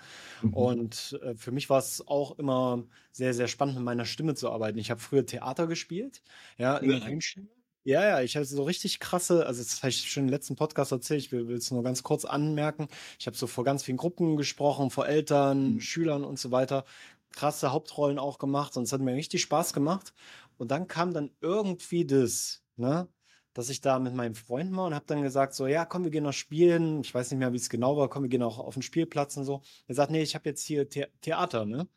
Mhm. 0.42 0.54
Und 0.54 1.18
äh, 1.24 1.34
für 1.34 1.50
mich 1.50 1.70
war 1.70 1.80
es 1.80 2.06
auch 2.06 2.38
immer 2.38 2.84
sehr, 3.10 3.34
sehr 3.34 3.48
spannend, 3.48 3.74
mit 3.74 3.84
meiner 3.84 4.04
Stimme 4.04 4.36
zu 4.36 4.48
arbeiten. 4.48 4.78
Ich 4.78 4.92
habe 4.92 5.00
früher 5.00 5.26
Theater 5.26 5.66
gespielt, 5.66 6.22
ja, 6.56 6.76
in 6.76 6.90
der 6.90 7.02
Einstimme. 7.02 7.48
Ja, 7.84 8.04
ja, 8.04 8.20
ich 8.20 8.36
hatte 8.36 8.46
so 8.46 8.62
richtig 8.64 9.00
krasse, 9.00 9.46
also 9.46 9.62
das 9.62 9.78
habe 9.78 9.88
ich 9.88 10.10
schon 10.10 10.24
im 10.24 10.28
letzten 10.28 10.54
Podcast 10.54 10.92
erzählt, 10.92 11.20
ich 11.24 11.32
will 11.32 11.50
es 11.52 11.70
nur 11.70 11.82
ganz 11.82 12.02
kurz 12.02 12.26
anmerken. 12.26 12.88
Ich 13.18 13.26
habe 13.26 13.36
so 13.36 13.46
vor 13.46 13.64
ganz 13.64 13.82
vielen 13.82 13.96
Gruppen 13.96 14.36
gesprochen, 14.36 14.90
vor 14.90 15.06
Eltern, 15.06 15.74
mhm. 15.74 15.80
Schülern 15.80 16.24
und 16.24 16.38
so 16.38 16.50
weiter. 16.50 16.84
Krasse 17.32 17.72
Hauptrollen 17.72 18.18
auch 18.18 18.38
gemacht 18.38 18.76
und 18.76 18.82
es 18.82 18.92
hat 18.92 19.00
mir 19.00 19.14
richtig 19.14 19.40
Spaß 19.42 19.72
gemacht. 19.72 20.12
Und 20.58 20.70
dann 20.70 20.88
kam 20.88 21.14
dann 21.14 21.30
irgendwie 21.40 22.04
das, 22.04 22.62
ne, 22.76 23.08
dass 23.54 23.70
ich 23.70 23.80
da 23.80 23.98
mit 23.98 24.14
meinem 24.14 24.34
Freund 24.34 24.76
war 24.76 24.86
und 24.86 24.94
habe 24.94 25.06
dann 25.06 25.22
gesagt 25.22 25.54
so, 25.54 25.66
ja, 25.66 25.86
komm, 25.86 26.04
wir 26.04 26.10
gehen 26.10 26.24
noch 26.24 26.32
spielen. 26.34 27.00
Ich 27.00 27.14
weiß 27.14 27.30
nicht 27.30 27.38
mehr, 27.38 27.52
wie 27.52 27.56
es 27.56 27.70
genau 27.70 27.96
war, 27.96 28.08
komm, 28.10 28.24
wir 28.24 28.28
gehen 28.28 28.42
auch 28.42 28.58
auf 28.58 28.74
den 28.74 28.82
Spielplatz 28.82 29.36
und 29.38 29.44
so. 29.44 29.62
Er 29.86 29.94
sagt, 29.94 30.10
nee, 30.10 30.22
ich 30.22 30.34
habe 30.34 30.48
jetzt 30.48 30.64
hier 30.64 30.86
The 30.90 31.06
Theater, 31.22 31.64
ne? 31.64 31.88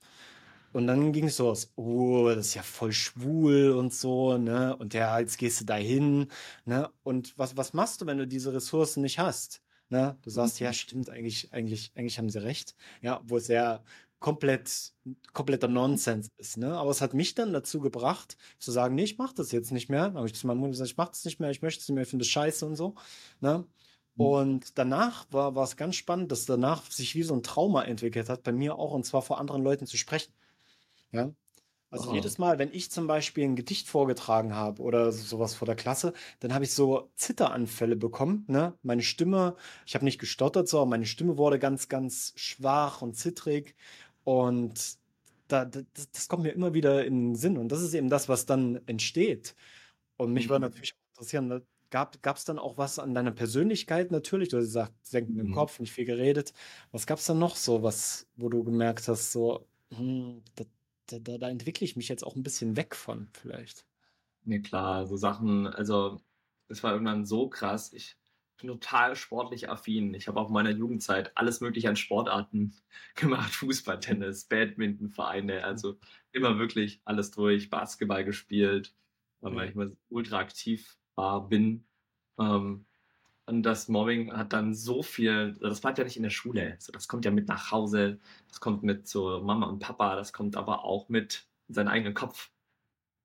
Und 0.74 0.88
dann 0.88 1.14
ging 1.14 1.26
es 1.28 1.38
so 1.38 1.50
aus, 1.50 1.72
oh, 1.76 2.28
das 2.30 2.48
ist 2.48 2.54
ja 2.56 2.64
voll 2.64 2.92
schwul 2.94 3.72
und 3.72 3.94
so, 3.94 4.38
ne? 4.38 4.76
Und 4.76 4.94
ja, 4.94 5.20
jetzt 5.20 5.38
gehst 5.38 5.62
du 5.62 5.66
da 5.66 5.76
hin, 5.76 6.28
ne? 6.66 6.90
Und 7.04 7.38
was, 7.38 7.56
was 7.58 7.74
machst 7.74 8.02
du, 8.02 8.06
wenn 8.08 8.18
du 8.18 8.28
diese 8.28 8.54
Ressourcen 8.54 9.02
nicht 9.02 9.20
hast? 9.20 9.62
Ne? 9.90 10.18
Du 10.24 10.32
sagst, 10.32 10.60
ja, 10.60 10.70
mhm. 10.70 10.74
stimmt, 10.74 11.10
eigentlich, 11.12 11.54
eigentlich, 11.54 11.92
eigentlich 11.96 12.18
haben 12.18 12.30
sie 12.30 12.42
recht. 12.44 12.76
Ja, 13.02 13.22
wo 13.26 13.38
es 13.38 13.48
ja 13.48 13.84
komplett, 14.20 14.94
kompletter 15.34 15.68
Nonsens 15.68 16.30
ist, 16.38 16.58
ne? 16.58 16.76
Aber 16.76 16.90
es 16.90 17.02
hat 17.02 17.14
mich 17.14 17.36
dann 17.36 17.54
dazu 17.54 17.80
gebracht, 17.80 18.38
zu 18.58 18.72
sagen, 18.72 18.96
nee, 18.96 19.04
ich 19.04 19.18
mach 19.18 19.34
das 19.34 19.52
jetzt 19.52 19.72
nicht 19.72 19.90
mehr. 19.90 20.14
Habe 20.14 20.26
ich 20.28 20.34
zu 20.34 20.48
meinem 20.48 20.58
Mutter 20.60 20.72
gesagt, 20.72 20.90
ich 20.90 20.98
mach 20.98 21.10
das 21.10 21.26
nicht 21.26 21.40
mehr, 21.40 21.52
ich 21.52 21.62
möchte 21.62 21.82
es 21.82 21.88
nicht 21.90 21.96
mehr, 21.96 22.04
ich 22.04 22.10
finde 22.10 22.24
das 22.24 22.32
scheiße 22.32 22.66
und 22.66 22.76
so, 22.76 22.96
ne? 23.42 23.68
Mhm. 24.16 24.26
Und 24.26 24.78
danach 24.80 25.26
war, 25.32 25.56
war 25.56 25.64
es 25.66 25.78
ganz 25.78 25.96
spannend, 25.96 26.32
dass 26.32 26.46
danach 26.46 26.90
sich 26.90 27.16
wie 27.16 27.24
so 27.24 27.36
ein 27.36 27.44
Trauma 27.44 27.84
entwickelt 27.84 28.30
hat, 28.30 28.44
bei 28.44 28.52
mir 28.52 28.76
auch, 28.80 28.94
und 28.94 29.06
zwar 29.06 29.22
vor 29.22 29.40
anderen 29.40 29.64
Leuten 29.64 29.86
zu 29.88 29.98
sprechen. 29.98 30.34
Ja. 31.14 31.32
Also 31.94 32.10
oh. 32.10 32.16
jedes 32.16 32.40
Mal, 32.40 32.58
wenn 32.58 32.74
ich 32.74 32.90
zum 32.90 33.06
Beispiel 33.06 33.44
ein 33.44 33.56
Gedicht 33.56 33.88
vorgetragen 33.88 34.56
habe 34.56 34.82
oder 34.82 35.12
sowas 35.12 35.54
vor 35.54 35.68
der 35.68 35.76
Klasse, 35.76 36.14
dann 36.40 36.52
habe 36.52 36.64
ich 36.64 36.74
so 36.74 37.12
Zitteranfälle 37.16 37.96
bekommen. 37.96 38.46
Ne? 38.48 38.74
Meine 38.82 39.04
Stimme, 39.04 39.56
ich 39.86 39.94
habe 39.94 40.04
nicht 40.04 40.18
gestottert, 40.18 40.68
sondern 40.68 40.90
meine 40.90 41.06
Stimme 41.06 41.38
wurde 41.38 41.60
ganz, 41.60 41.90
ganz 41.90 42.34
schwach 42.36 43.04
und 43.04 43.16
zittrig. 43.16 43.76
Und 44.24 44.98
da, 45.48 45.66
das, 45.66 45.86
das, 46.12 46.28
kommt 46.28 46.42
mir 46.42 46.52
immer 46.52 46.74
wieder 46.74 47.06
in 47.06 47.30
den 47.30 47.36
Sinn. 47.36 47.60
Und 47.60 47.72
das 47.72 47.84
ist 47.84 47.94
eben 47.94 48.10
das, 48.10 48.28
was 48.28 48.48
dann 48.48 48.82
entsteht. 48.88 49.56
Und 50.18 50.34
mich 50.34 50.48
mhm. 50.48 50.52
würde 50.52 50.66
natürlich 50.66 50.96
interessieren, 51.12 51.48
ne, 51.48 51.62
gab 51.92 52.38
es 52.38 52.44
dann 52.44 52.58
auch 52.58 52.80
was 52.80 52.98
an 52.98 53.14
deiner 53.14 53.32
Persönlichkeit 53.32 54.10
natürlich? 54.10 54.50
Du 54.50 54.58
hast 54.58 54.66
gesagt, 54.66 54.94
senken 55.04 55.38
im 55.38 55.50
mhm. 55.50 55.54
Kopf, 55.54 55.80
nicht 55.80 55.92
viel 55.92 56.06
geredet. 56.06 56.54
Was 56.92 57.06
gab 57.06 57.20
es 57.20 57.26
dann 57.28 57.38
noch 57.38 57.56
so, 57.56 57.84
was, 57.84 58.26
wo 58.36 58.50
du 58.50 58.64
gemerkt 58.64 59.08
hast, 59.08 59.32
so, 59.32 59.68
hm, 59.92 60.42
das, 60.56 60.66
da, 61.08 61.20
da, 61.20 61.38
da 61.38 61.50
entwickle 61.50 61.86
ich 61.86 61.96
mich 61.96 62.10
jetzt 62.10 62.24
auch 62.24 62.36
ein 62.36 62.44
bisschen 62.44 62.76
weg 62.76 62.96
von, 62.96 63.30
vielleicht. 63.34 63.86
Nee, 64.44 64.60
klar, 64.60 65.08
so 65.08 65.16
Sachen, 65.16 65.68
also 65.68 66.22
es 66.68 66.84
war 66.84 66.94
irgendwann 66.94 67.26
so 67.26 67.50
krass. 67.50 67.94
Ich 67.94 68.18
bin 68.58 68.68
total 68.68 69.16
sportlich 69.16 69.70
affin. 69.70 70.14
Ich 70.14 70.28
habe 70.28 70.40
auch 70.40 70.48
in 70.48 70.54
meiner 70.54 70.72
Jugendzeit 70.72 71.36
alles 71.36 71.62
mögliche 71.62 71.90
an 71.90 71.96
Sportarten 71.96 72.76
gemacht. 73.16 73.54
Fußball, 73.54 74.00
Tennis, 74.00 74.46
Badminton, 74.46 75.10
Vereine, 75.10 75.64
also 75.64 76.00
immer 76.32 76.58
wirklich 76.60 77.02
alles 77.06 77.32
durch, 77.32 77.70
Basketball 77.70 78.24
gespielt, 78.24 78.96
weil 79.42 79.70
ich 79.70 79.76
immer 79.76 79.92
ultra 80.10 80.40
aktiv 80.40 80.98
war, 81.16 81.48
bin. 81.48 81.86
Ähm, 82.40 82.86
und 83.46 83.64
das 83.64 83.88
Mobbing 83.90 84.32
hat 84.34 84.54
dann 84.54 84.74
so 84.74 85.04
viel, 85.04 85.54
das 85.60 85.82
bleibt 85.82 85.98
ja 85.98 86.04
nicht 86.04 86.18
in 86.18 86.24
der 86.24 86.30
Schule. 86.30 86.78
So, 86.80 86.92
das 86.92 87.08
kommt 87.08 87.26
ja 87.26 87.32
mit 87.32 87.48
nach 87.48 87.72
Hause, 87.72 88.20
das 88.48 88.60
kommt 88.62 88.84
mit 88.84 89.08
zu 89.08 89.42
Mama 89.44 89.68
und 89.68 89.80
Papa, 89.80 90.16
das 90.16 90.34
kommt 90.34 90.56
aber 90.56 90.84
auch 90.86 91.10
mit 91.10 91.48
in 91.68 91.74
seinen 91.76 91.88
eigenen 91.90 92.14
Kopf. 92.14 92.52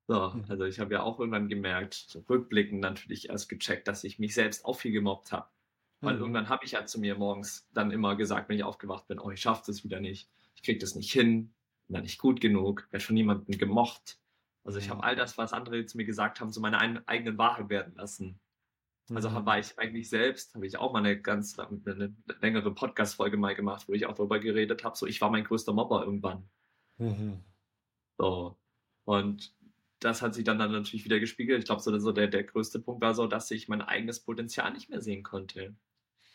So, 0.07 0.15
Mhm. 0.33 0.45
also 0.49 0.65
ich 0.65 0.79
habe 0.79 0.93
ja 0.95 1.03
auch 1.03 1.19
irgendwann 1.19 1.49
gemerkt, 1.49 1.93
so 1.93 2.19
rückblickend 2.29 2.81
natürlich 2.81 3.29
erst 3.29 3.49
gecheckt, 3.49 3.87
dass 3.87 4.03
ich 4.03 4.19
mich 4.19 4.33
selbst 4.33 4.65
auch 4.65 4.73
viel 4.75 4.91
gemobbt 4.91 5.31
habe. 5.31 5.49
Weil 6.03 6.15
Mhm. 6.15 6.21
irgendwann 6.21 6.49
habe 6.49 6.65
ich 6.65 6.71
ja 6.73 6.85
zu 6.85 6.99
mir 6.99 7.15
morgens 7.15 7.69
dann 7.73 7.91
immer 7.91 8.15
gesagt, 8.15 8.49
wenn 8.49 8.57
ich 8.57 8.63
aufgewacht 8.63 9.07
bin, 9.07 9.19
oh, 9.19 9.31
ich 9.31 9.41
schaffe 9.41 9.63
das 9.67 9.83
wieder 9.83 9.99
nicht, 9.99 10.31
ich 10.55 10.63
kriege 10.63 10.79
das 10.79 10.95
nicht 10.95 11.11
hin, 11.11 11.53
bin 11.87 11.95
da 11.95 12.01
nicht 12.01 12.19
gut 12.19 12.41
genug, 12.41 12.87
werde 12.91 13.05
von 13.05 13.15
niemandem 13.15 13.57
gemocht. 13.57 14.19
Also 14.63 14.79
ich 14.79 14.89
Mhm. 14.89 14.91
habe 14.91 15.03
all 15.03 15.15
das, 15.15 15.37
was 15.37 15.53
andere 15.53 15.85
zu 15.85 15.97
mir 15.97 16.05
gesagt 16.05 16.39
haben, 16.41 16.51
zu 16.51 16.61
meiner 16.61 16.79
ein- 16.79 17.07
eigenen 17.07 17.37
Wahrheit 17.37 17.69
werden 17.69 17.95
lassen. 17.95 18.39
Also 19.13 19.29
Mhm. 19.29 19.45
war 19.45 19.59
ich 19.59 19.77
eigentlich 19.79 20.09
selbst, 20.09 20.53
habe 20.55 20.67
ich 20.67 20.77
auch 20.77 20.93
mal 20.93 20.99
eine 20.99 21.19
ganz 21.19 21.57
eine 21.57 22.15
längere 22.41 22.73
Podcast-Folge 22.73 23.37
mal 23.37 23.55
gemacht, 23.55 23.87
wo 23.87 23.93
ich 23.93 24.05
auch 24.05 24.13
darüber 24.13 24.39
geredet 24.39 24.83
habe, 24.83 24.95
so 24.97 25.07
ich 25.07 25.19
war 25.21 25.31
mein 25.31 25.43
größter 25.45 25.73
Mobber 25.73 26.03
irgendwann. 26.03 26.47
Mhm. 26.97 27.43
So. 28.17 28.57
Und 29.05 29.55
das 29.99 30.21
hat 30.21 30.33
sich 30.35 30.43
dann, 30.45 30.59
dann 30.59 30.71
natürlich 30.71 31.05
wieder 31.05 31.19
gespiegelt. 31.19 31.59
Ich 31.59 31.65
glaube, 31.65 31.81
so, 31.81 31.97
so 31.99 32.11
der, 32.11 32.27
der 32.27 32.43
größte 32.43 32.79
Punkt 32.79 33.01
war 33.01 33.13
so, 33.15 33.27
dass 33.27 33.51
ich 33.51 33.67
mein 33.67 33.81
eigenes 33.81 34.19
Potenzial 34.19 34.71
nicht 34.73 34.89
mehr 34.89 35.01
sehen 35.01 35.23
konnte. 35.23 35.75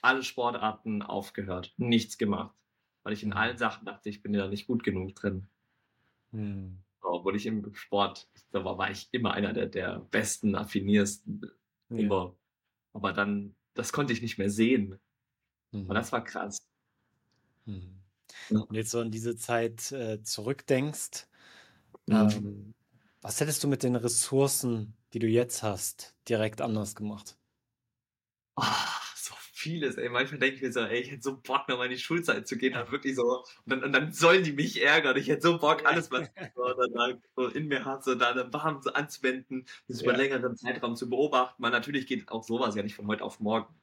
Alle 0.02 0.22
Sportarten 0.22 1.02
aufgehört, 1.02 1.72
nichts 1.76 2.18
gemacht. 2.18 2.54
Weil 3.04 3.12
ich 3.12 3.22
in 3.22 3.30
Mhm. 3.30 3.36
allen 3.36 3.58
Sachen 3.58 3.84
dachte, 3.86 4.08
ich 4.08 4.22
bin 4.22 4.34
ja 4.34 4.48
nicht 4.48 4.66
gut 4.66 4.82
genug 4.82 5.14
drin. 5.14 5.46
Mhm. 6.32 6.78
So, 7.02 7.08
obwohl 7.10 7.36
ich 7.36 7.46
im 7.46 7.74
Sport, 7.74 8.28
da 8.50 8.64
war, 8.64 8.78
war 8.78 8.90
ich 8.90 9.08
immer 9.12 9.32
einer 9.32 9.52
der, 9.52 9.66
der 9.66 10.00
besten, 10.10 10.54
affiniersten, 10.56 11.42
Ja. 11.90 11.96
immer. 11.98 12.34
Aber 12.94 13.12
dann, 13.12 13.54
das 13.74 13.92
konnte 13.92 14.14
ich 14.14 14.22
nicht 14.22 14.38
mehr 14.38 14.50
sehen. 14.50 14.98
Mhm. 15.72 15.88
Und 15.88 15.94
das 15.94 16.12
war 16.12 16.24
krass. 16.24 16.66
Mhm. 17.66 18.00
Ja. 18.48 18.60
Und 18.60 18.74
jetzt 18.74 18.90
so 18.90 19.00
an 19.00 19.10
diese 19.10 19.36
Zeit 19.36 19.92
äh, 19.92 20.22
zurückdenkst, 20.22 21.28
Mhm. 22.06 22.14
ähm, 22.14 22.74
was 23.22 23.40
hättest 23.40 23.64
du 23.64 23.68
mit 23.68 23.82
den 23.82 23.96
Ressourcen, 23.96 24.94
die 25.14 25.18
du 25.18 25.26
jetzt 25.26 25.62
hast, 25.62 26.14
direkt 26.28 26.60
anders 26.60 26.94
gemacht? 26.94 27.38
So 28.56 28.93
vieles, 29.64 29.96
ey. 29.96 30.08
Manchmal 30.08 30.38
denke 30.40 30.56
ich 30.56 30.62
mir 30.62 30.72
so, 30.72 30.80
ey, 30.80 31.00
ich 31.00 31.10
hätte 31.10 31.22
so 31.22 31.36
Bock, 31.40 31.68
nochmal 31.68 31.86
in 31.86 31.92
die 31.92 31.98
Schulzeit 31.98 32.46
zu 32.46 32.56
gehen, 32.56 32.74
dann 32.74 32.90
wirklich 32.92 33.16
so, 33.16 33.22
und 33.64 33.70
dann, 33.72 33.82
und 33.84 33.92
dann 33.92 34.12
sollen 34.12 34.44
die 34.44 34.52
mich 34.52 34.82
ärgern. 34.82 35.16
Ich 35.16 35.28
hätte 35.28 35.42
so 35.42 35.58
Bock, 35.58 35.84
alles, 35.86 36.10
was 36.10 36.28
ich 36.36 36.52
so, 37.36 37.48
in 37.48 37.68
mir 37.68 37.84
habe, 37.84 38.02
so 38.02 38.14
da 38.14 38.32
dann 38.34 38.52
warm 38.52 38.80
so 38.82 38.92
anzuwenden, 38.92 39.66
das 39.88 40.02
über 40.02 40.12
Ja. 40.12 40.14
einen 40.14 40.22
längeren 40.22 40.56
Zeitraum 40.56 40.96
zu 40.96 41.08
beobachten. 41.10 41.62
Weil 41.62 41.70
natürlich 41.72 42.06
geht 42.06 42.28
auch 42.30 42.44
sowas 42.44 42.74
ja 42.76 42.82
nicht 42.82 42.94
von 42.96 43.06
heute 43.08 43.24
auf 43.24 43.40
morgen. 43.40 43.74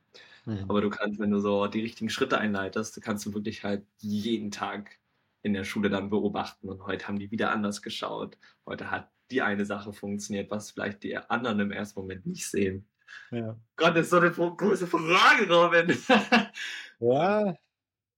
Mhm. 0.46 0.66
Aber 0.68 0.82
du 0.82 0.90
kannst, 0.90 1.20
wenn 1.20 1.32
du 1.32 1.40
so 1.40 1.68
die 1.68 1.82
richtigen 1.82 2.10
Schritte 2.10 2.38
einleitest, 2.40 2.96
du 2.98 3.02
kannst 3.02 3.26
du 3.26 3.34
wirklich 3.34 3.64
halt 3.64 3.86
jeden 4.00 4.52
Tag 4.52 5.00
in 5.44 5.54
der 5.54 5.64
Schule 5.66 5.90
dann 5.90 6.10
beobachten. 6.10 6.70
Und 6.70 6.84
heute 6.86 7.08
haben 7.08 7.20
die 7.20 7.32
wieder 7.32 7.52
anders 7.52 7.82
geschaut. 7.82 8.38
Heute 8.66 8.92
hat 8.92 9.12
die 9.32 9.42
eine 9.42 9.66
Sache 9.66 9.94
funktioniert, 9.94 10.52
was 10.52 10.72
vielleicht 10.72 11.04
die 11.04 11.18
anderen 11.18 11.60
im 11.60 11.72
ersten 11.72 12.00
Moment 12.02 12.26
nicht 12.26 12.48
sehen. 12.50 12.88
Ja. 13.32 13.60
Gott, 13.76 13.96
das 13.96 14.06
ist 14.06 14.10
so 14.12 14.18
eine 14.20 14.32
große 14.32 14.88
Frage, 14.88 15.52
Robin. 15.54 15.98
Ja, 17.00 17.56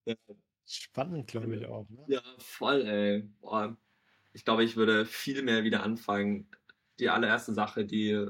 Ja. 0.06 0.16
spannend, 0.66 1.28
glaube 1.28 1.56
ich 1.56 1.66
auch. 1.66 1.88
Ne? 1.90 2.04
Ja, 2.08 2.22
voll, 2.40 2.82
ey. 2.86 3.22
Boah. 3.42 3.78
Ich 4.34 4.46
glaube, 4.46 4.64
ich 4.64 4.76
würde 4.76 5.06
viel 5.06 5.44
mehr 5.44 5.64
wieder 5.64 5.84
anfangen. 5.84 6.50
Die 7.00 7.10
allererste 7.10 7.54
Sache, 7.54 7.86
die 7.86 8.28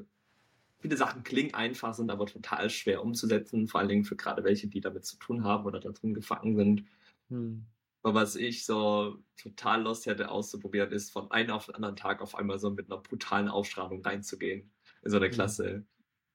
viele 0.79 0.97
Sachen 0.97 1.23
klingen 1.23 1.53
einfach, 1.53 1.93
sind 1.93 2.11
aber 2.11 2.25
total 2.27 2.69
schwer 2.69 3.03
umzusetzen, 3.03 3.67
vor 3.67 3.79
allen 3.79 3.89
Dingen 3.89 4.05
für 4.05 4.15
gerade 4.17 4.43
welche, 4.43 4.67
die 4.67 4.81
damit 4.81 5.05
zu 5.05 5.17
tun 5.17 5.43
haben 5.43 5.65
oder 5.65 5.79
da 5.79 5.91
drin 5.91 6.13
gefangen 6.13 6.55
sind. 6.57 6.85
Mhm. 7.29 7.65
Aber 8.03 8.15
was 8.21 8.35
ich 8.35 8.65
so 8.65 9.17
total 9.37 9.83
Lust 9.83 10.05
hätte 10.05 10.29
auszuprobieren, 10.29 10.91
ist 10.91 11.11
von 11.11 11.31
einem 11.31 11.51
auf 11.51 11.67
den 11.67 11.75
anderen 11.75 11.95
Tag 11.95 12.21
auf 12.21 12.35
einmal 12.35 12.59
so 12.59 12.69
mit 12.69 12.91
einer 12.91 13.01
brutalen 13.01 13.47
Ausstrahlung 13.47 14.01
reinzugehen 14.03 14.71
in 15.03 15.09
so 15.11 15.17
eine 15.17 15.27
Mhm. 15.27 15.31
Klasse. 15.31 15.85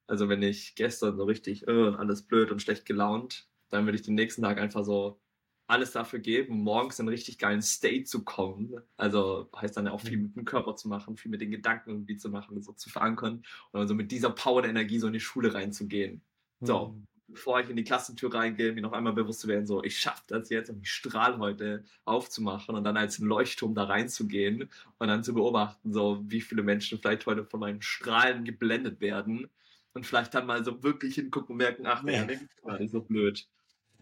Also 0.09 0.27
wenn 0.29 0.41
ich 0.43 0.75
gestern 0.75 1.17
so 1.17 1.23
richtig 1.25 1.67
äh, 1.67 1.71
und 1.71 1.95
alles 1.95 2.23
blöd 2.27 2.51
und 2.51 2.61
schlecht 2.61 2.85
gelaunt, 2.85 3.49
dann 3.69 3.85
würde 3.85 3.97
ich 3.97 4.01
den 4.03 4.15
nächsten 4.15 4.41
Tag 4.41 4.57
einfach 4.59 4.83
so 4.83 5.21
alles 5.67 5.91
dafür 5.91 6.17
geben, 6.19 6.63
morgens 6.63 6.97
in 6.97 7.03
einen 7.03 7.09
richtig 7.13 7.37
geilen 7.37 7.61
State 7.61 8.05
zu 8.05 8.23
kommen. 8.25 8.81
Also 8.97 9.49
heißt 9.55 9.77
dann 9.77 9.87
auch 9.87 10.01
viel 10.01 10.17
mit 10.17 10.35
dem 10.35 10.45
Körper 10.45 10.75
zu 10.75 10.87
machen, 10.87 11.15
viel 11.15 11.29
mit 11.29 11.41
den 11.41 11.51
Gedanken 11.51 11.91
irgendwie 11.91 12.17
zu 12.17 12.29
machen, 12.29 12.59
so 12.63 12.73
zu 12.73 12.89
verankern 12.89 13.43
und 13.71 13.79
dann 13.79 13.87
so 13.87 13.93
mit 13.93 14.11
dieser 14.11 14.31
Power 14.31 14.63
der 14.63 14.71
Energie 14.71 14.97
so 14.99 15.07
in 15.07 15.13
die 15.13 15.19
Schule 15.19 15.53
reinzugehen. 15.53 16.23
So, 16.63 16.95
Mhm. 16.95 17.05
bevor 17.27 17.59
ich 17.59 17.69
in 17.69 17.75
die 17.75 17.83
Klassentür 17.83 18.33
reingehe, 18.33 18.73
mir 18.73 18.81
noch 18.81 18.93
einmal 18.93 19.13
bewusst 19.13 19.41
zu 19.41 19.47
werden, 19.47 19.67
so, 19.67 19.83
ich 19.83 19.99
schaffe 19.99 20.23
das 20.27 20.49
jetzt 20.49 20.71
und 20.71 20.79
ich 20.81 20.89
strahle 20.91 21.37
heute 21.37 21.85
aufzumachen 22.05 22.75
und 22.75 22.83
dann 22.83 22.97
als 22.97 23.19
ein 23.19 23.27
Leuchtturm 23.27 23.75
da 23.75 23.83
reinzugehen 23.83 24.69
und 24.97 25.07
dann 25.07 25.23
zu 25.23 25.35
beobachten, 25.35 25.93
so, 25.93 26.23
wie 26.27 26.41
viele 26.41 26.63
Menschen 26.63 26.97
vielleicht 26.99 27.27
heute 27.27 27.45
von 27.45 27.59
meinen 27.59 27.83
Strahlen 27.83 28.43
geblendet 28.45 28.99
werden 29.01 29.49
und 29.93 30.05
vielleicht 30.05 30.33
dann 30.35 30.45
mal 30.47 30.63
so 30.65 30.83
wirklich 30.83 31.15
hingucken 31.15 31.53
und 31.53 31.57
merken, 31.57 31.85
ach, 31.87 32.05
Ja. 32.05 32.25
der 32.25 32.25
Link 32.25 32.49
ist 32.79 32.91
so 32.91 33.01
blöd 33.03 33.47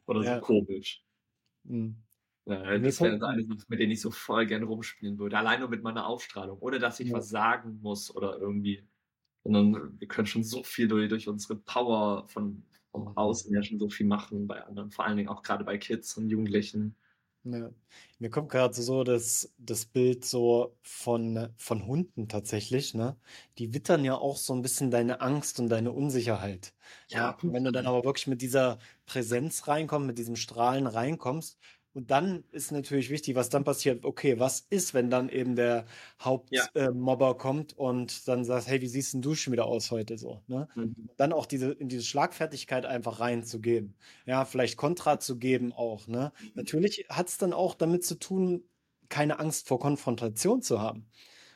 oder 0.07 0.23
Ja. 0.23 0.25
so 0.25 0.39
komisch. 0.39 1.03
Mhm. 1.65 2.03
Ja, 2.47 2.77
das 2.79 3.01
wäre 3.03 3.17
Sache, 3.19 3.45
mit 3.67 3.79
denen 3.79 3.91
ich 3.91 3.99
so 3.99 4.09
voll 4.09 4.45
gern 4.45 4.63
rumspielen 4.63 5.19
würde. 5.19 5.37
Allein 5.37 5.59
nur 5.59 5.67
mit 5.69 5.83
meiner 5.83 6.07
Ausstrahlung, 6.07 6.59
ohne 6.59 6.79
dass 6.79 6.99
ich 7.01 7.11
Ja. 7.11 7.13
was 7.13 7.27
sagen 7.29 7.79
muss 7.81 8.13
oder 8.15 8.37
irgendwie. 8.39 8.87
Sondern 9.43 9.99
wir 9.99 10.07
können 10.07 10.27
schon 10.27 10.43
so 10.43 10.63
viel 10.63 10.87
durch, 10.87 11.09
durch 11.09 11.27
unsere 11.29 11.57
Power 11.57 12.27
von, 12.29 12.65
vom 12.91 13.05
Mhm. 13.05 13.17
Außen 13.17 13.53
ja 13.53 13.63
schon 13.63 13.79
so 13.79 13.89
viel 13.89 14.07
machen 14.07 14.47
bei 14.47 14.63
anderen, 14.65 14.91
vor 14.91 15.05
allen 15.05 15.17
Dingen 15.17 15.29
auch 15.29 15.43
gerade 15.43 15.63
bei 15.65 15.77
Kids 15.77 16.17
und 16.17 16.29
Jugendlichen. 16.29 16.95
Ja. 17.53 17.69
Mir 18.19 18.29
kommt 18.29 18.49
gerade 18.49 18.73
so 18.73 19.03
das, 19.03 19.53
das 19.57 19.85
Bild 19.85 20.25
so 20.25 20.75
von, 20.81 21.49
von 21.57 21.85
Hunden 21.85 22.27
tatsächlich, 22.27 22.93
ne? 22.93 23.15
Die 23.57 23.73
wittern 23.73 24.03
ja 24.03 24.15
auch 24.15 24.37
so 24.37 24.53
ein 24.53 24.61
bisschen 24.61 24.91
deine 24.91 25.21
Angst 25.21 25.59
und 25.59 25.69
deine 25.69 25.91
Unsicherheit. 25.91 26.73
Ja, 27.09 27.31
und 27.41 27.53
wenn 27.53 27.63
du 27.63 27.71
dann 27.71 27.85
aber 27.85 28.03
wirklich 28.03 28.27
mit 28.27 28.41
dieser 28.41 28.79
Präsenz 29.05 29.67
reinkommst, 29.67 30.07
mit 30.07 30.17
diesem 30.17 30.35
Strahlen 30.35 30.87
reinkommst, 30.87 31.57
und 31.93 32.11
dann 32.11 32.43
ist 32.51 32.71
natürlich 32.71 33.09
wichtig, 33.09 33.35
was 33.35 33.49
dann 33.49 33.63
passiert. 33.63 34.05
Okay, 34.05 34.39
was 34.39 34.61
ist, 34.69 34.93
wenn 34.93 35.09
dann 35.09 35.29
eben 35.29 35.55
der 35.55 35.85
Ja. 36.49 36.67
Hauptmobber 36.71 37.37
kommt 37.37 37.73
und 37.77 38.27
dann 38.27 38.45
sagt, 38.45 38.67
hey, 38.67 38.81
wie 38.81 38.87
siehst 38.87 39.13
denn 39.13 39.21
du 39.21 39.33
schon 39.35 39.53
wieder 39.53 39.65
aus 39.65 39.89
heute 39.91 40.17
so, 40.17 40.43
ne? 40.47 40.67
Mhm. 40.75 41.09
dann 41.17 41.33
auch 41.33 41.45
diese, 41.47 41.71
in 41.71 41.89
diese 41.89 42.03
Schlagfertigkeit 42.03 42.85
einfach 42.85 43.19
reinzugehen. 43.19 43.97
Ja, 44.25 44.45
vielleicht 44.45 44.77
Kontra 44.77 45.19
zu 45.19 45.39
geben 45.39 45.73
auch, 45.73 46.07
ne? 46.07 46.31
Natürlich 46.53 47.05
hat 47.09 47.29
es 47.29 47.37
dann 47.39 47.53
auch 47.53 47.73
damit 47.75 48.05
zu 48.05 48.15
tun, 48.19 48.69
keine 49.09 49.39
Angst 49.39 49.67
vor 49.67 49.79
Konfrontation 49.79 50.61
zu 50.61 50.79
haben. 50.81 51.09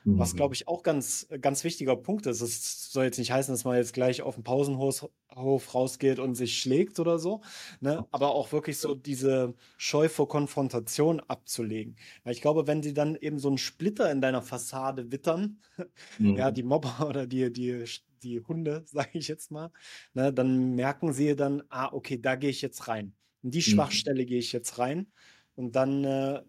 Was, 0.07 0.35
glaube 0.35 0.53
ich, 0.55 0.67
auch 0.67 0.83
ganz, 0.83 1.27
ganz 1.41 1.63
wichtiger 1.63 1.95
Punkt 1.95 2.25
ist. 2.25 2.41
Es 2.41 2.91
soll 2.91 3.05
jetzt 3.05 3.17
nicht 3.17 3.31
heißen, 3.31 3.53
dass 3.53 3.63
man 3.63 3.77
jetzt 3.77 3.93
gleich 3.93 4.21
auf 4.21 4.35
den 4.35 4.43
Pausenhof 4.43 5.09
Hof 5.33 5.73
rausgeht 5.73 6.19
und 6.19 6.35
sich 6.35 6.57
schlägt 6.59 6.99
oder 6.99 7.17
so, 7.17 7.41
ne? 7.79 8.05
Aber 8.11 8.31
auch 8.35 8.51
wirklich 8.51 8.77
so 8.79 8.95
diese 8.95 9.55
Scheu 9.77 10.09
vor 10.09 10.27
Konfrontation 10.27 11.21
abzulegen. 11.21 11.95
Weil 12.23 12.33
ich 12.33 12.41
glaube, 12.41 12.67
wenn 12.67 12.83
sie 12.83 12.93
dann 12.93 13.15
eben 13.15 13.39
so 13.39 13.47
einen 13.47 13.57
Splitter 13.57 14.11
in 14.11 14.19
deiner 14.21 14.41
Fassade 14.41 15.11
wittern, 15.11 15.61
Mhm. 16.19 16.35
ja, 16.35 16.51
die 16.51 16.63
Mobber 16.63 17.05
oder 17.07 17.27
die, 17.27 17.51
die, 17.51 17.85
die 18.23 18.41
Hunde, 18.41 18.83
sage 18.87 19.11
ich 19.13 19.27
jetzt 19.27 19.51
mal, 19.51 19.71
ne, 20.13 20.33
dann 20.33 20.75
merken 20.75 21.13
sie 21.13 21.35
dann, 21.35 21.63
ah, 21.69 21.89
okay, 21.93 22.17
da 22.21 22.35
gehe 22.35 22.49
ich 22.49 22.61
jetzt 22.61 22.87
rein. 22.87 23.15
In 23.43 23.51
die 23.51 23.61
Mhm. 23.65 23.71
Schwachstelle 23.71 24.25
gehe 24.25 24.39
ich 24.39 24.51
jetzt 24.51 24.77
rein. 24.79 25.11
Und 25.55 25.75
dann 25.75 26.03
äh, 26.03 26.41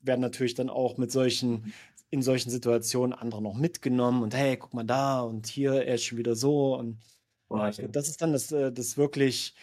werden 0.00 0.20
natürlich 0.20 0.54
dann 0.54 0.70
auch 0.70 0.96
mit 0.96 1.12
solchen, 1.12 1.66
in 2.10 2.22
solchen 2.22 2.50
Situationen 2.50 3.12
andere 3.12 3.42
noch 3.42 3.54
mitgenommen 3.56 4.22
und 4.22 4.34
hey, 4.34 4.56
guck 4.56 4.74
mal 4.74 4.84
da 4.84 5.20
und 5.22 5.46
hier, 5.46 5.72
er 5.84 5.94
ist 5.96 6.04
schon 6.04 6.18
wieder 6.18 6.34
so. 6.36 6.76
Und 6.76 7.00
Boah, 7.48 7.70
glaub, 7.70 7.92
das 7.92 8.08
ist 8.08 8.22
dann 8.22 8.32
das, 8.32 8.52
äh, 8.52 8.72
das 8.72 8.96
wirklich, 8.96 9.54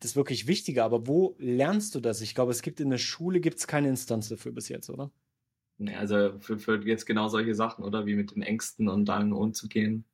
das 0.00 0.16
wirklich 0.16 0.46
Wichtige. 0.48 0.84
Aber 0.84 1.06
wo 1.06 1.36
lernst 1.38 1.94
du 1.94 2.00
das? 2.00 2.20
Ich 2.22 2.34
glaube, 2.34 2.52
es 2.52 2.62
gibt 2.62 2.80
in 2.80 2.90
der 2.90 2.98
Schule 2.98 3.40
gibt's 3.40 3.66
keine 3.66 3.88
Instanz 3.88 4.28
dafür 4.28 4.52
bis 4.52 4.68
jetzt, 4.68 4.90
oder? 4.90 5.12
Nee, 5.78 5.94
also 5.96 6.38
für, 6.40 6.58
für 6.58 6.80
jetzt 6.86 7.04
genau 7.06 7.28
solche 7.28 7.54
Sachen, 7.54 7.84
oder? 7.84 8.06
Wie 8.06 8.14
mit 8.14 8.34
den 8.34 8.42
Ängsten 8.42 8.88
und 8.88 9.06
dann 9.06 9.32
umzugehen. 9.32 10.04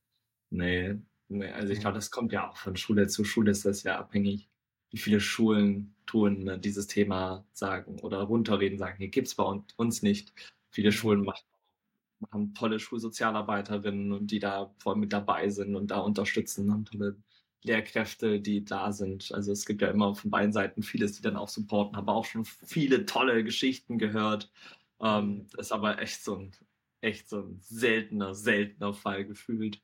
Nee, 0.50 0.96
nee, 1.28 1.48
also 1.50 1.72
ich 1.72 1.80
glaube, 1.80 1.96
das 1.96 2.10
kommt 2.10 2.32
ja 2.32 2.50
auch 2.50 2.56
von 2.56 2.76
Schule 2.76 3.08
zu 3.08 3.24
Schule, 3.24 3.50
ist 3.52 3.64
das 3.66 3.82
ja 3.84 3.98
abhängig, 3.98 4.50
wie 4.90 4.98
viele 4.98 5.20
Schulen 5.20 5.96
tun 6.06 6.44
ne, 6.44 6.58
dieses 6.60 6.86
Thema 6.88 7.46
sagen 7.52 8.00
oder 8.00 8.22
runterreden, 8.22 8.78
sagen, 8.78 8.98
hier 8.98 9.08
gibt's 9.10 9.34
bei 9.36 9.44
un- 9.44 9.66
uns 9.76 10.02
nicht. 10.02 10.34
Viele. 10.70 10.92
Schulen 10.92 11.22
machen 11.24 11.44
haben 12.32 12.54
tolle 12.54 12.78
Schulsozialarbeiterinnen 12.78 14.12
und 14.12 14.30
die 14.30 14.38
da 14.38 14.74
voll 14.78 14.96
mit 14.96 15.12
dabei 15.12 15.48
sind 15.50 15.74
und 15.76 15.90
da 15.90 16.00
unterstützen, 16.00 16.72
haben 16.72 16.84
tolle 16.84 17.16
Lehrkräfte, 17.62 18.40
die 18.40 18.64
da 18.64 18.92
sind. 18.92 19.32
Also 19.32 19.52
es 19.52 19.66
gibt 19.66 19.82
ja 19.82 19.88
immer 19.88 20.14
von 20.14 20.30
beiden 20.30 20.52
Seiten 20.52 20.82
vieles, 20.82 21.12
die 21.16 21.22
dann 21.22 21.36
auch 21.36 21.48
supporten, 21.48 21.96
habe 21.96 22.12
auch 22.12 22.24
schon 22.24 22.44
viele 22.44 23.06
tolle 23.06 23.44
Geschichten 23.44 23.98
gehört. 23.98 24.50
Ähm, 25.00 25.46
ist 25.58 25.72
aber 25.72 26.00
echt 26.00 26.22
so 26.24 26.36
ein, 26.36 26.52
echt 27.00 27.28
so 27.28 27.40
ein 27.40 27.60
seltener, 27.60 28.34
seltener 28.34 28.94
Fall 28.94 29.24
gefühlt. 29.24 29.80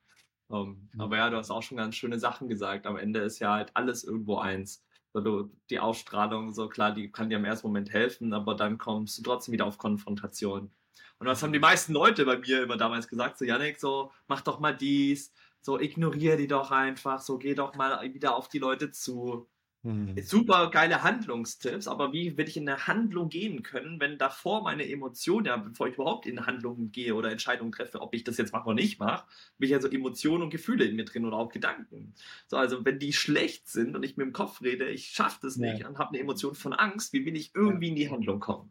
Ähm, 0.51 0.88
mhm. 0.92 1.01
Aber 1.01 1.16
ja, 1.16 1.31
du 1.31 1.37
hast 1.37 1.51
auch 1.51 1.62
schon 1.62 1.79
ganz 1.79 1.96
schöne 1.96 2.18
Sachen 2.18 2.49
gesagt. 2.49 2.87
Am 2.87 2.96
Ende 2.96 3.20
ist 3.20 3.38
ja 3.40 3.53
halt 3.55 3.70
alles 3.75 4.05
irgendwo 4.05 4.38
eins. 4.38 4.85
Also 5.12 5.51
die 5.70 5.81
Ausstrahlung, 5.81 6.53
so 6.53 6.68
klar, 6.68 6.92
die 6.92 7.11
kann 7.11 7.31
dir 7.31 7.38
im 7.38 7.44
ersten 7.46 7.66
Moment 7.68 7.90
helfen, 7.90 8.35
aber 8.35 8.55
dann 8.55 8.79
kommst 8.79 9.18
du 9.18 9.22
trotzdem 9.22 9.53
wieder 9.53 9.66
auf 9.66 9.79
Konfrontation. 9.79 10.70
Und 11.18 11.26
was 11.26 11.42
haben 11.42 11.52
die 11.52 11.59
meisten 11.59 11.92
Leute 11.92 12.24
bei 12.24 12.38
mir 12.38 12.62
immer 12.62 12.76
damals 12.76 13.09
gesagt? 13.09 13.38
So, 13.38 13.44
Janik, 13.44 13.78
so, 13.78 14.12
mach 14.28 14.42
doch 14.42 14.61
mal 14.61 14.76
dies, 14.76 15.32
so, 15.61 15.80
ignoriere 15.80 16.37
die 16.37 16.46
doch 16.46 16.70
einfach, 16.70 17.20
so, 17.20 17.38
geh 17.38 17.54
doch 17.54 17.74
mal 17.74 18.00
wieder 18.14 18.37
auf 18.37 18.48
die 18.48 18.59
Leute 18.59 18.92
zu. 18.92 19.48
Mhm. 19.82 20.20
Super 20.20 20.70
geile 20.70 21.04
Handlungstipps, 21.04 21.87
aber 21.87 22.12
wie 22.12 22.37
will 22.37 22.48
ich 22.48 22.56
in 22.56 22.68
eine 22.68 22.88
Handlung 22.88 23.28
gehen 23.28 23.62
können, 23.62 24.00
wenn 24.00 24.18
davor 24.18 24.62
meine 24.62 24.88
Emotionen, 24.88 25.46
ja, 25.46 25.56
bevor 25.56 25.87
ich 25.87 25.94
überhaupt 25.94 26.26
in 26.26 26.44
Handlungen 26.44 26.90
gehe 26.90 27.14
oder 27.14 27.30
Entscheidungen 27.30 27.70
treffe, 27.70 28.00
ob 28.00 28.12
ich 28.12 28.24
das 28.24 28.37
jetzt 28.37 28.52
mache 28.52 28.66
oder 28.66 28.74
nicht 28.74 28.98
mache, 28.98 29.22
habe 29.22 29.64
ich 29.64 29.70
ja 29.70 29.80
so 29.80 29.88
Emotionen 29.88 30.42
und 30.42 30.50
Gefühle 30.50 30.87
in 30.87 30.96
mir 30.96 31.04
drin 31.04 31.24
oder 31.24 31.37
auch 31.37 31.50
Gedanken. 31.50 32.14
So, 32.48 32.56
also 32.56 32.85
wenn 32.85 32.98
die 32.98 33.12
schlecht 33.12 33.68
sind 33.68 33.94
und 33.94 34.02
ich 34.02 34.16
mir 34.16 34.24
im 34.24 34.32
Kopf 34.32 34.61
rede, 34.61 34.88
ich 34.88 35.11
schaffe 35.11 35.38
das 35.42 35.56
nicht 35.56 35.80
ja. 35.80 35.88
und 35.88 35.98
habe 35.98 36.11
eine 36.11 36.18
Emotion 36.18 36.56
von 36.56 36.72
Angst, 36.72 37.12
wie 37.12 37.24
will 37.24 37.37
ich 37.37 37.54
irgendwie 37.54 37.87
ja. 37.87 37.90
in 37.90 37.96
die 37.96 38.11
Handlung 38.11 38.40
kommen? 38.40 38.70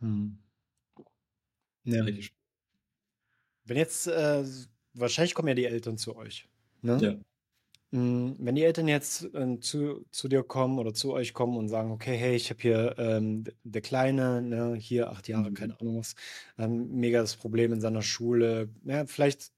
Hm. 0.00 0.38
Ja. 1.92 2.06
Wenn 3.64 3.76
jetzt, 3.76 4.06
äh, 4.06 4.44
wahrscheinlich 4.94 5.34
kommen 5.34 5.48
ja 5.48 5.54
die 5.54 5.66
Eltern 5.66 5.98
zu 5.98 6.16
euch. 6.16 6.48
Ne? 6.82 6.98
Ja. 7.00 7.16
Hm, 7.90 8.36
wenn 8.38 8.54
die 8.54 8.64
Eltern 8.64 8.86
jetzt 8.86 9.34
äh, 9.34 9.58
zu, 9.60 10.04
zu 10.10 10.28
dir 10.28 10.42
kommen 10.42 10.78
oder 10.78 10.92
zu 10.92 11.14
euch 11.14 11.32
kommen 11.32 11.56
und 11.56 11.68
sagen, 11.68 11.90
okay, 11.90 12.16
hey, 12.16 12.36
ich 12.36 12.50
habe 12.50 12.60
hier 12.60 12.94
ähm, 12.98 13.44
der 13.64 13.80
Kleine, 13.80 14.42
ne, 14.42 14.74
hier 14.74 15.10
acht 15.10 15.26
Jahre, 15.26 15.50
mhm. 15.50 15.54
keine 15.54 15.80
Ahnung 15.80 15.98
was, 15.98 16.14
ähm, 16.58 16.90
mega 16.92 17.20
das 17.20 17.36
Problem 17.36 17.72
in 17.72 17.80
seiner 17.80 18.02
Schule. 18.02 18.68
Ja, 18.84 19.06
vielleicht, 19.06 19.52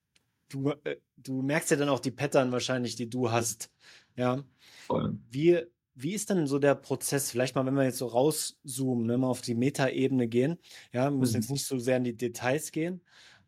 du, 0.48 0.70
äh, 0.84 0.96
du 1.16 1.42
merkst 1.42 1.72
ja 1.72 1.76
dann 1.76 1.88
auch 1.88 1.98
die 1.98 2.12
Pattern 2.12 2.52
wahrscheinlich, 2.52 2.94
die 2.94 3.10
du 3.10 3.32
hast. 3.32 3.70
Ja. 4.14 4.44
Voll. 4.86 5.18
Wie, 5.30 5.58
wie 6.02 6.14
ist 6.14 6.30
denn 6.30 6.46
so 6.46 6.58
der 6.58 6.74
Prozess? 6.74 7.30
Vielleicht 7.30 7.54
mal, 7.54 7.66
wenn 7.66 7.74
wir 7.74 7.84
jetzt 7.84 7.98
so 7.98 8.06
rauszoomen, 8.06 9.06
ne, 9.06 9.18
mal 9.18 9.28
auf 9.28 9.42
die 9.42 9.54
Metaebene 9.54 10.28
gehen. 10.28 10.58
Ja, 10.92 11.10
wir 11.10 11.18
müssen 11.18 11.36
mhm. 11.36 11.42
jetzt 11.42 11.50
nicht 11.50 11.66
so 11.66 11.78
sehr 11.78 11.96
in 11.96 12.04
die 12.04 12.16
Details 12.16 12.72
gehen. 12.72 13.00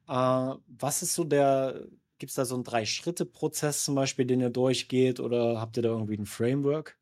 Äh, 0.09 0.55
was 0.67 1.03
ist 1.03 1.15
so 1.15 1.25
der, 1.25 1.87
Gibt 2.23 2.31
es 2.31 2.37
da 2.37 2.45
so 2.45 2.55
einen 2.55 2.63
Drei-Schritte-Prozess 2.63 3.85
zum 3.85 3.97
Beispiel, 3.97 4.25
den 4.25 4.41
ihr 4.41 4.49
durchgeht 4.49 5.19
oder 5.19 5.61
habt 5.61 5.77
ihr 5.77 5.83
da 5.83 5.89
irgendwie 5.89 6.17
ein 6.17 6.25
Framework? 6.25 6.97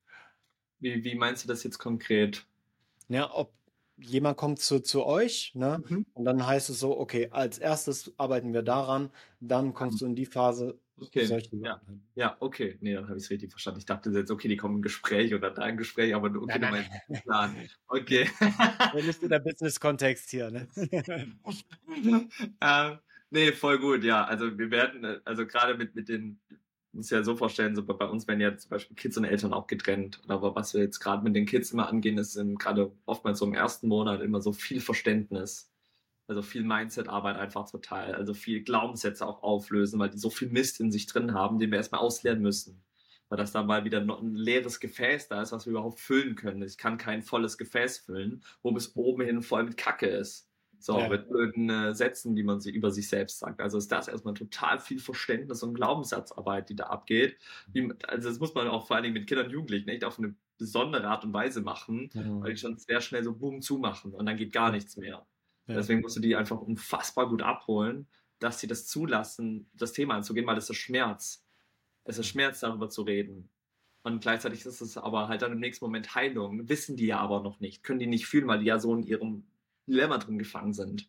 Wie, 0.78 1.04
wie 1.04 1.14
meinst 1.14 1.44
du 1.44 1.48
das 1.48 1.62
jetzt 1.62 1.76
konkret? 1.76 2.46
Ja, 3.08 3.30
ob 3.34 3.52
jemand 3.98 4.38
kommt 4.38 4.60
zu, 4.60 4.80
zu 4.80 5.04
euch 5.04 5.52
ne? 5.54 5.82
Mhm. 5.86 6.06
und 6.14 6.24
dann 6.24 6.46
heißt 6.46 6.70
es 6.70 6.80
so, 6.80 6.98
okay, 6.98 7.28
als 7.32 7.58
erstes 7.58 8.14
arbeiten 8.16 8.54
wir 8.54 8.62
daran, 8.62 9.10
dann 9.40 9.74
kommst 9.74 9.96
mhm. 9.96 9.98
du 9.98 10.06
in 10.06 10.14
die 10.14 10.24
Phase. 10.24 10.78
Okay. 11.00 11.42
Ja. 11.62 11.80
ja, 12.14 12.36
okay. 12.40 12.76
Nee, 12.80 12.94
dann 12.94 13.08
habe 13.08 13.16
ich 13.16 13.24
es 13.24 13.30
richtig 13.30 13.50
verstanden. 13.50 13.80
Ich 13.80 13.86
dachte 13.86 14.10
jetzt, 14.10 14.30
okay, 14.30 14.48
die 14.48 14.56
kommen 14.56 14.76
im 14.76 14.82
Gespräch 14.82 15.34
oder 15.34 15.50
da 15.50 15.62
ein 15.62 15.76
Gespräch, 15.76 16.14
aber 16.14 16.28
okay, 16.28 16.58
nein, 16.58 16.86
nein. 17.08 17.22
Plan. 17.22 17.56
Okay. 17.88 18.28
Wir 18.94 19.02
nicht 19.04 19.22
in 19.22 19.28
der 19.28 19.40
Business-Kontext 19.40 20.30
hier, 20.30 20.50
ne? 20.50 20.68
ähm, 22.60 22.98
Nee, 23.30 23.52
voll 23.52 23.78
gut, 23.78 24.02
ja. 24.04 24.24
Also 24.24 24.58
wir 24.58 24.70
werden, 24.70 25.04
äh, 25.04 25.20
also 25.24 25.46
gerade 25.46 25.76
mit, 25.76 25.94
mit 25.94 26.08
den, 26.08 26.40
muss 26.92 27.10
ja 27.10 27.22
so 27.22 27.36
vorstellen, 27.36 27.76
so 27.76 27.84
bei 27.84 28.04
uns 28.06 28.26
werden 28.26 28.40
ja 28.40 28.56
zum 28.56 28.70
Beispiel 28.70 28.96
Kids 28.96 29.16
und 29.16 29.24
Eltern 29.24 29.52
auch 29.52 29.68
getrennt. 29.68 30.20
Aber 30.26 30.54
was 30.56 30.74
wir 30.74 30.82
jetzt 30.82 30.98
gerade 30.98 31.22
mit 31.22 31.36
den 31.36 31.46
Kids 31.46 31.70
immer 31.70 31.88
angehen, 31.88 32.18
ist 32.18 32.38
gerade 32.58 32.92
oftmals 33.06 33.38
so 33.38 33.46
im 33.46 33.54
ersten 33.54 33.88
Monat 33.88 34.20
immer 34.20 34.40
so 34.40 34.52
viel 34.52 34.80
Verständnis. 34.80 35.69
Also 36.30 36.42
viel 36.42 36.62
Mindset-Arbeit 36.62 37.36
einfach 37.38 37.68
total. 37.68 38.14
Also 38.14 38.34
viel 38.34 38.62
Glaubenssätze 38.62 39.26
auch 39.26 39.42
auflösen, 39.42 39.98
weil 39.98 40.10
die 40.10 40.18
so 40.18 40.30
viel 40.30 40.48
Mist 40.48 40.78
in 40.78 40.92
sich 40.92 41.06
drin 41.06 41.34
haben, 41.34 41.58
den 41.58 41.72
wir 41.72 41.78
erstmal 41.78 42.02
ausleeren 42.02 42.40
müssen. 42.40 42.84
Weil 43.28 43.38
das 43.38 43.50
dann 43.50 43.66
mal 43.66 43.84
wieder 43.84 43.98
ein 43.98 44.36
leeres 44.36 44.78
Gefäß 44.78 45.26
da 45.26 45.42
ist, 45.42 45.50
was 45.50 45.66
wir 45.66 45.72
überhaupt 45.72 45.98
füllen 45.98 46.36
können. 46.36 46.62
Ich 46.62 46.78
kann 46.78 46.98
kein 46.98 47.22
volles 47.22 47.58
Gefäß 47.58 47.98
füllen, 47.98 48.44
wo 48.62 48.70
bis 48.70 48.94
oben 48.94 49.24
hin 49.24 49.42
voll 49.42 49.64
mit 49.64 49.76
Kacke 49.76 50.06
ist. 50.06 50.48
So, 50.78 51.00
ja. 51.00 51.08
mit 51.08 51.28
blöden 51.28 51.68
äh, 51.68 51.94
Sätzen, 51.96 52.36
die 52.36 52.44
man 52.44 52.60
sich 52.60 52.76
über 52.76 52.92
sich 52.92 53.08
selbst 53.08 53.40
sagt. 53.40 53.60
Also 53.60 53.76
ist 53.76 53.90
das 53.90 54.06
erstmal 54.06 54.34
total 54.34 54.78
viel 54.78 55.00
Verständnis 55.00 55.64
und 55.64 55.74
Glaubenssatzarbeit, 55.74 56.68
die 56.68 56.76
da 56.76 56.84
abgeht. 56.84 57.38
Wie, 57.72 57.92
also 58.06 58.28
das 58.28 58.38
muss 58.38 58.54
man 58.54 58.68
auch 58.68 58.86
vor 58.86 58.94
allen 58.94 59.02
Dingen 59.02 59.14
mit 59.14 59.26
Kindern 59.26 59.46
und 59.46 59.52
Jugendlichen 59.52 59.88
echt 59.88 60.04
auf 60.04 60.20
eine 60.20 60.36
besondere 60.58 61.08
Art 61.08 61.24
und 61.24 61.32
Weise 61.32 61.60
machen, 61.60 62.08
mhm. 62.14 62.40
weil 62.40 62.52
die 62.52 62.60
schon 62.60 62.78
sehr 62.78 63.00
schnell 63.00 63.24
so 63.24 63.34
boom 63.34 63.62
zumachen 63.62 64.12
und 64.12 64.26
dann 64.26 64.36
geht 64.36 64.52
gar 64.52 64.70
nichts 64.70 64.96
mehr. 64.96 65.26
Ja. 65.70 65.76
Deswegen 65.76 66.00
musst 66.00 66.16
du 66.16 66.20
die 66.20 66.36
einfach 66.36 66.60
unfassbar 66.60 67.28
gut 67.28 67.42
abholen, 67.42 68.06
dass 68.38 68.60
sie 68.60 68.66
das 68.66 68.86
zulassen, 68.86 69.70
das 69.74 69.92
Thema 69.92 70.14
anzugehen, 70.14 70.46
weil 70.46 70.58
es 70.58 70.68
ist 70.68 70.76
Schmerz. 70.76 71.44
Es 72.04 72.18
ist 72.18 72.26
Schmerz, 72.26 72.60
darüber 72.60 72.88
zu 72.88 73.02
reden. 73.02 73.48
Und 74.02 74.20
gleichzeitig 74.20 74.64
ist 74.64 74.80
es 74.80 74.96
aber 74.96 75.28
halt 75.28 75.42
dann 75.42 75.52
im 75.52 75.60
nächsten 75.60 75.84
Moment 75.84 76.14
Heilung. 76.14 76.68
Wissen 76.68 76.96
die 76.96 77.06
ja 77.06 77.18
aber 77.18 77.42
noch 77.42 77.60
nicht, 77.60 77.82
können 77.82 78.00
die 78.00 78.06
nicht 78.06 78.26
fühlen, 78.26 78.48
weil 78.48 78.60
die 78.60 78.66
ja 78.66 78.78
so 78.78 78.94
in 78.94 79.02
ihrem 79.02 79.44
Dilemma 79.86 80.18
drin 80.18 80.38
gefangen 80.38 80.72
sind. 80.72 81.08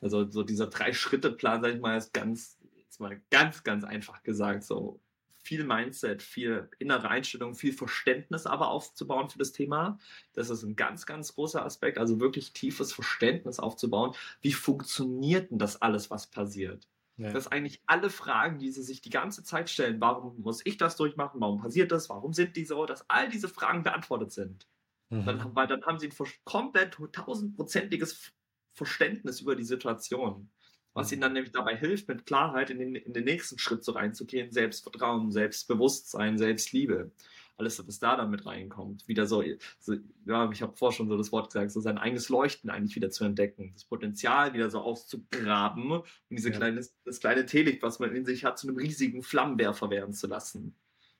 Also 0.00 0.28
so 0.30 0.42
dieser 0.42 0.66
Drei-Schritte-Plan, 0.68 1.62
sag 1.62 1.74
ich 1.74 1.80
mal, 1.80 1.96
ist 1.96 2.12
ganz, 2.12 2.58
jetzt 2.76 3.00
mal 3.00 3.20
ganz, 3.30 3.62
ganz 3.64 3.84
einfach 3.84 4.22
gesagt, 4.22 4.64
so 4.64 5.00
viel 5.46 5.64
Mindset, 5.64 6.22
viel 6.22 6.68
innere 6.78 7.08
Einstellung, 7.08 7.54
viel 7.54 7.72
Verständnis 7.72 8.46
aber 8.46 8.68
aufzubauen 8.68 9.28
für 9.28 9.38
das 9.38 9.52
Thema. 9.52 9.98
Das 10.32 10.50
ist 10.50 10.64
ein 10.64 10.74
ganz, 10.74 11.06
ganz 11.06 11.34
großer 11.34 11.64
Aspekt. 11.64 11.98
Also 11.98 12.18
wirklich 12.18 12.52
tiefes 12.52 12.92
Verständnis 12.92 13.60
aufzubauen. 13.60 14.14
Wie 14.40 14.52
funktioniert 14.52 15.52
denn 15.52 15.58
das 15.58 15.80
alles, 15.80 16.10
was 16.10 16.26
passiert? 16.26 16.88
Ja. 17.16 17.32
Das 17.32 17.46
eigentlich 17.46 17.80
alle 17.86 18.10
Fragen, 18.10 18.58
die 18.58 18.70
sie 18.72 18.82
sich 18.82 19.00
die 19.00 19.10
ganze 19.10 19.44
Zeit 19.44 19.70
stellen. 19.70 20.00
Warum 20.00 20.40
muss 20.42 20.66
ich 20.66 20.76
das 20.76 20.96
durchmachen? 20.96 21.40
Warum 21.40 21.60
passiert 21.60 21.92
das? 21.92 22.10
Warum 22.10 22.32
sind 22.32 22.56
die 22.56 22.64
so? 22.64 22.84
Dass 22.84 23.08
all 23.08 23.28
diese 23.28 23.48
Fragen 23.48 23.84
beantwortet 23.84 24.32
sind. 24.32 24.66
Mhm. 25.10 25.24
Dann, 25.24 25.54
weil 25.54 25.68
dann 25.68 25.84
haben 25.84 25.98
sie 26.00 26.08
ein 26.08 26.28
komplett 26.44 26.98
tausendprozentiges 27.12 28.32
Verständnis 28.74 29.40
über 29.40 29.54
die 29.54 29.64
Situation. 29.64 30.50
Was 30.96 31.12
ihnen 31.12 31.20
dann 31.20 31.34
nämlich 31.34 31.52
dabei 31.52 31.76
hilft, 31.76 32.08
mit 32.08 32.24
Klarheit 32.24 32.70
in 32.70 32.78
den, 32.78 32.94
in 32.94 33.12
den 33.12 33.24
nächsten 33.24 33.58
Schritt 33.58 33.84
so 33.84 33.92
reinzugehen, 33.92 34.50
Selbstvertrauen, 34.50 35.30
Selbstbewusstsein, 35.30 36.38
Selbstliebe. 36.38 37.10
Alles, 37.58 37.86
was 37.86 37.98
da 37.98 38.16
dann 38.16 38.30
mit 38.30 38.46
reinkommt. 38.46 39.06
Wieder 39.06 39.26
so, 39.26 39.44
so 39.78 39.94
ja, 40.24 40.50
ich 40.50 40.62
habe 40.62 40.74
vorher 40.74 40.96
schon 40.96 41.08
so 41.08 41.18
das 41.18 41.32
Wort 41.32 41.52
gesagt, 41.52 41.70
so 41.70 41.80
sein 41.80 41.98
eigenes 41.98 42.30
Leuchten 42.30 42.70
eigentlich 42.70 42.96
wieder 42.96 43.10
zu 43.10 43.24
entdecken. 43.24 43.72
Das 43.74 43.84
Potenzial 43.84 44.54
wieder 44.54 44.70
so 44.70 44.80
auszugraben 44.80 45.90
und 45.90 46.04
diese 46.30 46.48
ja. 46.48 46.56
kleine, 46.56 46.86
das 47.04 47.20
kleine 47.20 47.44
Teelicht, 47.44 47.82
was 47.82 47.98
man 47.98 48.16
in 48.16 48.24
sich 48.24 48.46
hat, 48.46 48.58
zu 48.58 48.66
einem 48.66 48.78
riesigen 48.78 49.22
Flammenwerfer 49.22 49.90
werden 49.90 50.14
zu 50.14 50.26
lassen. 50.26 50.74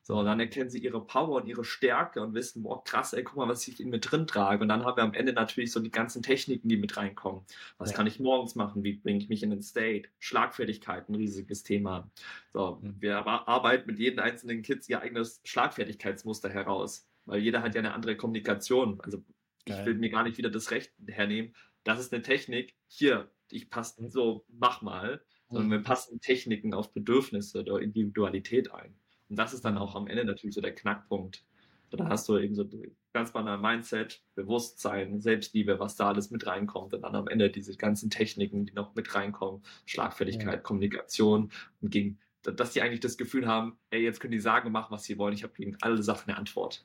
So, 0.07 0.23
dann 0.23 0.39
erkennen 0.39 0.71
sie 0.71 0.79
ihre 0.79 1.05
Power 1.05 1.43
und 1.43 1.49
ihre 1.49 1.65
Stärke 1.65 2.23
und 2.23 2.33
wissen, 2.33 2.63
boah, 2.63 2.85
krass, 2.85 3.13
ey, 3.13 3.25
guck 3.25 3.39
mal, 3.39 3.49
was 3.49 3.67
ich 3.67 3.81
in 3.81 3.91
mir 3.91 3.99
drin 3.99 4.29
trage. 4.29 4.63
Und 4.63 4.69
dann 4.69 4.85
haben 4.85 4.97
wir 4.97 5.03
am 5.03 5.15
Ende 5.15 5.33
natürlich 5.33 5.73
so 5.73 5.81
die 5.81 5.91
ganzen 5.91 6.23
Techniken, 6.23 6.69
die 6.69 6.77
mit 6.77 6.97
reinkommen. 6.97 7.43
Was 7.79 7.91
ja. 7.91 7.97
kann 7.97 8.07
ich 8.07 8.21
morgens 8.21 8.55
machen? 8.55 8.85
Wie 8.85 8.93
bringe 8.93 9.19
ich 9.19 9.29
mich 9.29 9.43
in 9.43 9.51
den 9.51 9.63
State? 9.63 10.09
Schlagfertigkeit, 10.21 11.09
ein 11.09 11.17
riesiges 11.17 11.65
Thema. 11.65 12.09
So, 12.53 12.79
mhm. 12.81 12.95
wir 13.01 13.27
arbeiten 13.27 13.91
mit 13.91 13.99
jedem 13.99 14.21
einzelnen 14.21 14.63
Kids 14.63 14.89
ihr 14.89 15.01
eigenes 15.01 15.41
Schlagfertigkeitsmuster 15.43 16.51
heraus. 16.51 17.09
Weil 17.25 17.41
jeder 17.41 17.65
hat 17.65 17.75
ja 17.75 17.81
eine 17.81 17.93
andere 17.93 18.17
Kommunikation. 18.17 19.01
Also, 19.01 19.25
Geil. 19.65 19.81
ich 19.81 19.87
will 19.87 19.95
mir 19.95 20.11
gar 20.11 20.23
nicht 20.23 20.39
wieder 20.39 20.51
das 20.51 20.71
Recht 20.71 20.93
hernehmen. 21.09 21.53
Das 21.83 21.99
ist 21.99 22.15
eine 22.15 22.23
Technik. 22.23 22.77
Hier, 22.87 23.29
ich 23.51 23.71
passe 23.71 24.01
mhm. 24.01 24.11
so, 24.11 24.47
mach 24.51 24.83
mal. 24.83 25.21
Sondern 25.49 25.67
mhm. 25.67 25.73
wir 25.73 25.83
passen 25.83 26.21
Techniken 26.21 26.75
auf 26.75 26.93
Bedürfnisse 26.93 27.63
oder 27.63 27.81
Individualität 27.81 28.73
ein. 28.73 28.95
Und 29.29 29.37
das 29.37 29.53
ist 29.53 29.65
dann 29.65 29.79
auch 29.79 29.95
am 29.95 30.07
Ende 30.07 30.25
natürlich 30.25 30.55
so 30.55 30.61
der 30.61 30.75
Knackpunkt. 30.75 31.45
Da 31.91 32.09
hast 32.09 32.29
du 32.29 32.37
eben 32.37 32.55
so 32.55 32.69
ganz 33.13 33.33
banal 33.33 33.59
Mindset, 33.59 34.23
Bewusstsein, 34.35 35.21
Selbstliebe, 35.21 35.79
was 35.79 35.97
da 35.97 36.09
alles 36.09 36.31
mit 36.31 36.47
reinkommt. 36.47 36.93
Und 36.93 37.03
dann 37.03 37.15
am 37.15 37.29
Ende 37.29 37.49
diese 37.49 37.77
ganzen 37.77 38.11
Techniken, 38.11 38.67
die 38.67 38.73
noch 38.75 38.95
mit 38.95 39.15
reinkommen, 39.15 39.63
Schlagfertigkeit, 39.87 40.55
ja. 40.55 40.61
Kommunikation 40.61 41.51
und 41.81 41.91
gegen, 41.91 42.19
dass 42.43 42.73
die 42.73 42.83
eigentlich 42.83 43.01
das 43.01 43.17
Gefühl 43.17 43.47
haben, 43.47 43.79
ey, 43.91 44.03
jetzt 44.03 44.21
können 44.21 44.33
die 44.33 44.41
sagen 44.41 44.67
und 44.67 44.73
machen, 44.73 44.93
was 44.93 45.05
sie 45.05 45.17
wollen. 45.17 45.33
Ich 45.33 45.43
habe 45.43 45.55
gegen 45.55 45.77
alle 45.81 46.03
Sachen 46.03 46.29
eine 46.29 46.39
Antwort. 46.39 46.85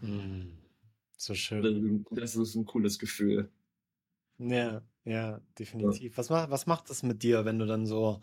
Mm, 0.00 0.48
so 1.16 1.34
schön. 1.34 2.04
Das 2.10 2.34
ist 2.34 2.54
ein 2.54 2.64
cooles 2.64 2.98
Gefühl. 2.98 3.48
Ja, 4.38 4.82
ja, 5.04 5.40
definitiv. 5.58 6.16
Was 6.16 6.30
macht, 6.30 6.50
was 6.50 6.66
macht 6.66 6.90
das 6.90 7.02
mit 7.02 7.22
dir, 7.22 7.44
wenn 7.44 7.58
du 7.58 7.66
dann 7.66 7.86
so 7.86 8.20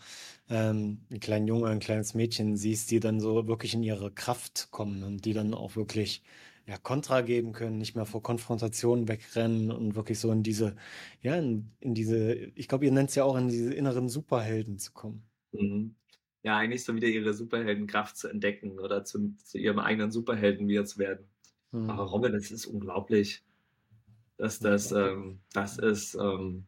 ähm, 0.49 0.99
einen 1.09 1.19
kleinen 1.19 1.47
Junge, 1.47 1.67
ein 1.67 1.79
kleines 1.79 2.13
Mädchen 2.13 2.55
siehst, 2.55 2.89
die 2.91 2.99
dann 2.99 3.19
so 3.19 3.47
wirklich 3.47 3.73
in 3.73 3.83
ihre 3.83 4.11
Kraft 4.11 4.69
kommen 4.71 5.03
und 5.03 5.25
die 5.25 5.33
dann 5.33 5.53
auch 5.53 5.75
wirklich 5.75 6.23
ja, 6.69 6.77
Kontra 6.77 7.21
geben 7.21 7.51
können, 7.51 7.79
nicht 7.79 7.95
mehr 7.95 8.05
vor 8.05 8.21
Konfrontationen 8.21 9.07
wegrennen 9.07 9.71
und 9.71 9.95
wirklich 9.95 10.19
so 10.19 10.31
in 10.31 10.43
diese, 10.43 10.75
ja, 11.21 11.35
in, 11.35 11.71
in 11.79 11.95
diese, 11.95 12.33
ich 12.33 12.67
glaube, 12.67 12.85
ihr 12.85 12.91
nennt 12.91 13.09
es 13.09 13.15
ja 13.15 13.23
auch 13.23 13.35
in 13.35 13.47
diese 13.47 13.73
inneren 13.73 14.07
Superhelden 14.07 14.77
zu 14.77 14.93
kommen. 14.93 15.23
Mhm. 15.51 15.95
Ja, 16.43 16.57
eigentlich 16.57 16.85
so 16.85 16.95
wieder 16.95 17.07
ihre 17.07 17.33
Superheldenkraft 17.33 18.15
zu 18.15 18.29
entdecken 18.29 18.79
oder 18.79 19.03
zu, 19.03 19.35
zu 19.43 19.57
ihrem 19.57 19.79
eigenen 19.79 20.11
Superhelden 20.11 20.67
wieder 20.67 20.85
zu 20.85 20.99
werden. 20.99 21.27
Mhm. 21.71 21.89
Aber 21.89 22.03
Robin, 22.03 22.31
das 22.31 22.51
ist 22.51 22.67
unglaublich. 22.67 23.43
Dass 24.37 24.59
das, 24.59 24.91
ähm, 24.93 25.39
das 25.51 25.79
ist, 25.79 26.15
ähm, 26.15 26.65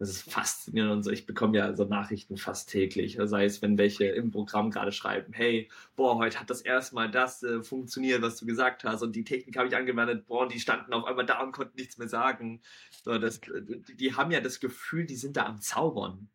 das 0.00 0.08
ist 0.08 0.32
faszinierend 0.32 0.92
und 0.92 1.02
so. 1.02 1.10
Ich 1.10 1.26
bekomme 1.26 1.58
ja 1.58 1.76
so 1.76 1.84
Nachrichten 1.84 2.38
fast 2.38 2.70
täglich. 2.70 3.18
Sei 3.20 3.44
es, 3.44 3.60
wenn 3.60 3.76
welche 3.76 4.06
im 4.06 4.30
Programm 4.30 4.70
gerade 4.70 4.92
schreiben, 4.92 5.34
hey, 5.34 5.68
boah, 5.94 6.16
heute 6.16 6.40
hat 6.40 6.48
das 6.48 6.62
erstmal 6.62 7.10
das 7.10 7.42
äh, 7.42 7.62
funktioniert, 7.62 8.22
was 8.22 8.38
du 8.38 8.46
gesagt 8.46 8.84
hast. 8.84 9.02
Und 9.02 9.14
die 9.14 9.24
Technik 9.24 9.58
habe 9.58 9.68
ich 9.68 9.76
angewendet, 9.76 10.26
boah, 10.26 10.48
die 10.48 10.58
standen 10.58 10.94
auf 10.94 11.04
einmal 11.04 11.26
da 11.26 11.42
und 11.42 11.52
konnten 11.52 11.76
nichts 11.76 11.98
mehr 11.98 12.08
sagen. 12.08 12.62
So, 13.04 13.18
das, 13.18 13.42
die, 13.42 13.94
die 13.94 14.14
haben 14.16 14.30
ja 14.30 14.40
das 14.40 14.58
Gefühl, 14.58 15.04
die 15.04 15.16
sind 15.16 15.36
da 15.36 15.44
am 15.44 15.60
Zaubern. 15.60 16.30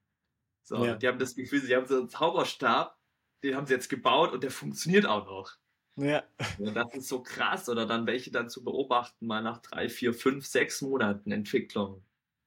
So, 0.62 0.86
ja. 0.86 0.95
die 0.95 1.08
haben 1.08 1.17
das 1.17 1.34
Gefühl, 1.34 1.62
sie 1.62 1.75
haben 1.75 1.88
so 1.88 1.97
einen 1.97 2.10
Zauberstab, 2.10 2.99
den 3.43 3.56
haben 3.56 3.65
sie 3.65 3.73
jetzt 3.73 3.89
gebaut 3.89 4.32
und 4.32 4.43
der 4.43 4.51
funktioniert 4.51 5.08
auch 5.08 5.25
noch. 5.25 5.54
Ja. 5.95 6.23
Und 6.60 6.75
das 6.75 6.93
ist 6.93 7.08
so 7.08 7.23
krass. 7.23 7.67
Oder 7.67 7.88
dann 7.88 8.06
welche 8.06 8.30
dann 8.30 8.47
zu 8.47 8.63
beobachten, 8.63 9.25
mal 9.25 9.41
nach 9.41 9.58
drei, 9.58 9.89
vier, 9.89 10.13
fünf, 10.13 10.45
sechs 10.45 10.84
Monaten 10.84 11.32
Entwicklung 11.32 12.04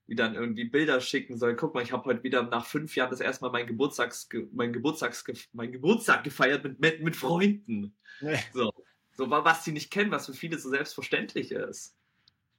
die 0.09 0.15
dann 0.15 0.33
irgendwie 0.33 0.65
Bilder 0.65 0.99
schicken 1.01 1.37
sollen. 1.37 1.55
Guck 1.55 1.75
mal, 1.75 1.83
ich 1.83 1.91
habe 1.91 2.05
heute 2.05 2.23
wieder 2.23 2.41
nach 2.41 2.65
fünf 2.65 2.95
Jahren 2.95 3.11
das 3.11 3.19
erste 3.19 3.45
Mal 3.45 3.51
mein, 3.51 3.67
Geburtstags, 3.67 4.27
mein, 4.51 4.73
Geburtstags, 4.73 5.23
mein 5.53 5.71
Geburtstag 5.71 6.23
gefeiert 6.23 6.63
mit, 6.63 6.79
mit, 6.79 7.03
mit 7.03 7.15
Freunden. 7.15 7.93
Nee. 8.19 8.39
So. 8.51 8.73
so, 9.15 9.29
was 9.29 9.63
sie 9.63 9.71
nicht 9.71 9.91
kennen, 9.91 10.09
was 10.09 10.25
für 10.25 10.33
viele 10.33 10.57
so 10.57 10.69
selbstverständlich 10.69 11.51
ist. 11.51 11.95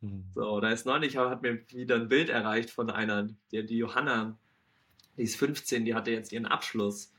Hm. 0.01 0.27
So, 0.33 0.61
da 0.61 0.71
ist 0.71 0.87
neulich, 0.87 1.17
hat 1.17 1.43
mir 1.43 1.61
wieder 1.73 1.97
ein 1.97 2.09
Bild 2.09 2.29
erreicht 2.29 2.71
von 2.71 2.89
einer, 2.89 3.29
die, 3.51 3.67
die 3.67 3.79
Johanna, 3.79 4.39
die 5.17 5.25
ist 5.25 5.37
15, 5.37 5.85
die 5.85 5.95
hatte 5.95 6.13
jetzt 6.13 6.33
ihren 6.33 6.47
Abschluss. 6.47 7.13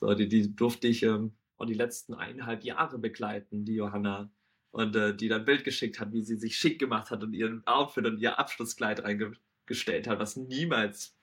So, 0.00 0.14
die, 0.14 0.28
die 0.28 0.54
durfte 0.54 0.88
ich 0.88 1.04
ähm, 1.04 1.32
die 1.64 1.74
letzten 1.74 2.14
eineinhalb 2.14 2.64
Jahre 2.64 2.98
begleiten, 2.98 3.64
die 3.64 3.74
Johanna. 3.74 4.30
Und 4.72 4.96
äh, 4.96 5.16
die 5.16 5.28
dann 5.28 5.42
ein 5.42 5.46
Bild 5.46 5.64
geschickt 5.64 6.00
hat, 6.00 6.12
wie 6.12 6.22
sie 6.22 6.36
sich 6.36 6.56
schick 6.56 6.78
gemacht 6.78 7.10
hat 7.10 7.22
und 7.22 7.32
ihren 7.32 7.66
Outfit 7.66 8.04
und 8.04 8.18
ihr 8.18 8.38
Abschlusskleid 8.38 9.04
reinge 9.04 9.32
gestellt 9.66 10.08
hat, 10.08 10.18
was 10.18 10.36
niemals 10.36 11.16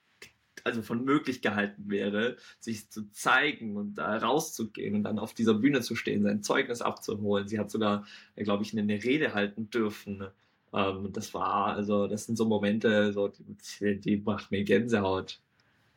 also 0.63 0.81
von 0.81 1.03
möglich 1.03 1.41
gehalten 1.41 1.89
wäre, 1.89 2.37
sich 2.59 2.89
zu 2.89 3.09
zeigen 3.11 3.75
und 3.75 3.95
da 3.95 4.17
rauszugehen 4.17 4.95
und 4.95 5.03
dann 5.03 5.19
auf 5.19 5.33
dieser 5.33 5.55
Bühne 5.55 5.81
zu 5.81 5.95
stehen, 5.95 6.23
sein 6.23 6.43
Zeugnis 6.43 6.81
abzuholen. 6.81 7.47
Sie 7.47 7.59
hat 7.59 7.71
sogar, 7.71 8.05
glaube 8.35 8.63
ich, 8.63 8.77
eine 8.77 9.03
Rede 9.03 9.33
halten 9.33 9.69
dürfen. 9.69 10.27
Ähm, 10.73 11.09
das 11.11 11.33
war, 11.33 11.75
also, 11.75 12.07
das 12.07 12.25
sind 12.25 12.37
so 12.37 12.45
Momente, 12.45 13.13
so, 13.13 13.29
die, 13.29 13.99
die 13.99 14.17
macht 14.17 14.51
mir 14.51 14.63
Gänsehaut. 14.63 15.41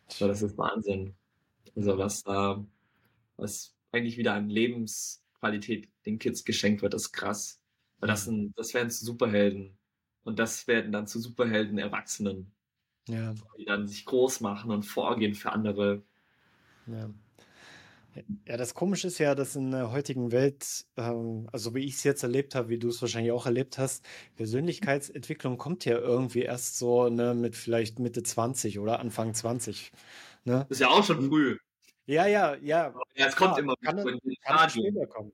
So, 0.09 0.27
das 0.29 0.43
ist 0.43 0.59
Wahnsinn. 0.59 1.15
Also, 1.77 1.99
was, 1.99 2.25
äh, 2.27 2.57
was 3.37 3.75
eigentlich 3.93 4.17
wieder 4.19 4.35
an 4.35 4.51
Lebensqualität 4.51 5.89
den 6.07 6.19
Kids 6.19 6.45
geschenkt 6.45 6.83
wird, 6.83 6.95
ist 6.95 7.13
krass. 7.13 7.61
Weil 8.01 8.09
das, 8.09 8.27
mhm. 8.27 8.31
sind, 8.31 8.59
das 8.59 8.75
wären 8.75 8.91
Superhelden. 8.91 9.77
Und 10.27 10.41
das 10.41 10.67
werden 10.67 10.91
dann 10.91 11.07
zu 11.07 11.21
Superhelden 11.21 11.79
Erwachsenen. 11.79 12.51
Ja. 13.09 13.33
Die 13.57 13.65
dann 13.65 13.87
sich 13.87 14.05
groß 14.05 14.41
machen 14.41 14.73
und 14.73 14.83
vorgehen 14.83 15.35
für 15.35 15.53
andere. 15.53 16.03
Ja. 16.87 17.09
Ja, 18.47 18.57
das 18.57 18.75
Komische 18.75 19.09
ist 19.09 19.19
ja, 19.19 19.35
dass 19.35 19.57
in 19.57 19.71
der 19.71 19.93
heutigen 19.93 20.33
Welt, 20.33 20.87
ähm, 20.97 21.49
also 21.53 21.75
wie 21.75 21.85
ich 21.85 21.97
es 21.97 22.03
jetzt 22.03 22.23
erlebt 22.23 22.55
habe, 22.55 22.71
wie 22.71 22.79
du 22.79 22.89
es 22.89 23.01
wahrscheinlich 23.03 23.31
auch 23.31 23.45
erlebt 23.45 23.77
hast, 23.77 24.07
Persönlichkeitsentwicklung 24.37 25.59
kommt 25.59 25.85
ja 25.85 25.99
irgendwie 25.99 26.41
erst 26.41 26.79
so 26.79 27.11
ne, 27.11 27.35
mit 27.35 27.55
vielleicht 27.55 27.99
Mitte 27.99 28.23
20 28.23 28.79
oder 28.79 29.01
Anfang 29.01 29.35
20. 29.35 29.93
Ne? 30.45 30.65
Das 30.69 30.79
ist 30.79 30.81
ja 30.81 30.89
auch 30.89 31.05
schon 31.05 31.29
früh. 31.29 31.59
Ja, 32.07 32.27
ja, 32.27 32.57
ja. 32.57 32.95
Ja, 33.15 33.27
es 33.27 33.37
kommt 33.37 33.59
immer 33.59 33.75
kann, 33.83 34.03
kann 34.43 34.71
später 34.71 35.07
kommen. 35.07 35.33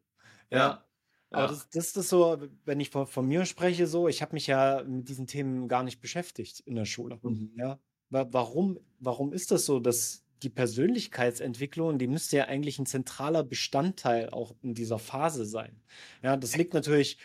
Ja. 0.50 0.58
ja. 0.58 0.84
Aber 1.32 1.48
das, 1.48 1.68
das 1.70 1.96
ist 1.96 2.08
so, 2.08 2.38
wenn 2.64 2.80
ich 2.80 2.90
von, 2.90 3.06
von 3.06 3.26
mir 3.26 3.44
spreche, 3.44 3.86
so, 3.86 4.08
ich 4.08 4.22
habe 4.22 4.34
mich 4.34 4.46
ja 4.46 4.82
mit 4.86 5.08
diesen 5.08 5.26
Themen 5.26 5.68
gar 5.68 5.82
nicht 5.82 6.00
beschäftigt 6.00 6.60
in 6.60 6.74
der 6.74 6.84
Schule. 6.84 7.18
Mhm. 7.22 7.52
Ja. 7.56 7.78
Warum, 8.10 8.78
warum 8.98 9.32
ist 9.32 9.50
das 9.50 9.64
so, 9.64 9.80
dass 9.80 10.24
die 10.42 10.50
Persönlichkeitsentwicklung, 10.50 11.98
die 11.98 12.08
müsste 12.08 12.36
ja 12.36 12.44
eigentlich 12.46 12.78
ein 12.78 12.86
zentraler 12.86 13.44
Bestandteil 13.44 14.30
auch 14.30 14.54
in 14.62 14.74
dieser 14.74 14.98
Phase 14.98 15.44
sein. 15.44 15.80
Ja, 16.22 16.36
das 16.36 16.56
liegt 16.56 16.74
natürlich 16.74 17.18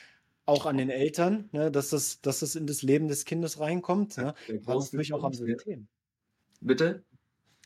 auch 0.46 0.66
an 0.66 0.78
den 0.78 0.90
Eltern, 0.90 1.50
ne, 1.52 1.72
dass, 1.72 1.90
das, 1.90 2.22
dass 2.22 2.40
das 2.40 2.56
in 2.56 2.68
das 2.68 2.82
Leben 2.84 3.08
des 3.08 3.26
Kindes 3.26 3.60
reinkommt. 3.60 4.16
Ja, 4.16 4.34
aber 4.66 4.80
natürlich 4.80 5.14
auch 5.14 5.24
am 5.24 5.34
System. 5.34 5.88
Bitte? 6.62 7.04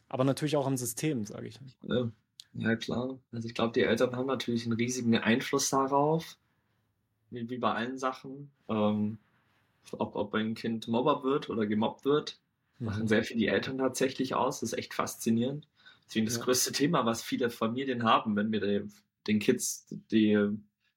Aber 0.09 0.23
natürlich 0.23 0.57
auch 0.57 0.67
am 0.67 0.77
System, 0.77 1.25
sage 1.25 1.47
ich. 1.47 1.59
Ja. 1.83 2.11
Ja, 2.53 2.75
klar. 2.75 3.19
Also 3.31 3.47
ich 3.47 3.53
glaube, 3.53 3.73
die 3.73 3.81
Eltern 3.81 4.15
haben 4.15 4.27
natürlich 4.27 4.65
einen 4.65 4.73
riesigen 4.73 5.17
Einfluss 5.17 5.69
darauf, 5.69 6.37
wie, 7.29 7.49
wie 7.49 7.57
bei 7.57 7.73
allen 7.73 7.97
Sachen. 7.97 8.51
Ähm, 8.67 9.17
ob, 9.93 10.15
ob 10.15 10.33
ein 10.35 10.53
Kind 10.53 10.87
Mobber 10.87 11.23
wird 11.23 11.49
oder 11.49 11.65
gemobbt 11.65 12.05
wird, 12.05 12.39
mhm. 12.79 12.87
machen 12.87 13.07
sehr 13.07 13.23
viel 13.23 13.37
die 13.37 13.47
Eltern 13.47 13.77
tatsächlich 13.77 14.35
aus. 14.35 14.59
Das 14.59 14.73
ist 14.73 14.77
echt 14.77 14.93
faszinierend. 14.93 15.67
Deswegen 16.07 16.25
das 16.25 16.37
ja. 16.37 16.43
größte 16.43 16.71
Thema, 16.73 17.05
was 17.05 17.23
viele 17.23 17.49
Familien 17.49 18.03
haben, 18.03 18.35
wenn 18.35 18.51
wir 18.51 18.85
den, 19.27 19.39
Kids, 19.39 19.87
die 20.11 20.37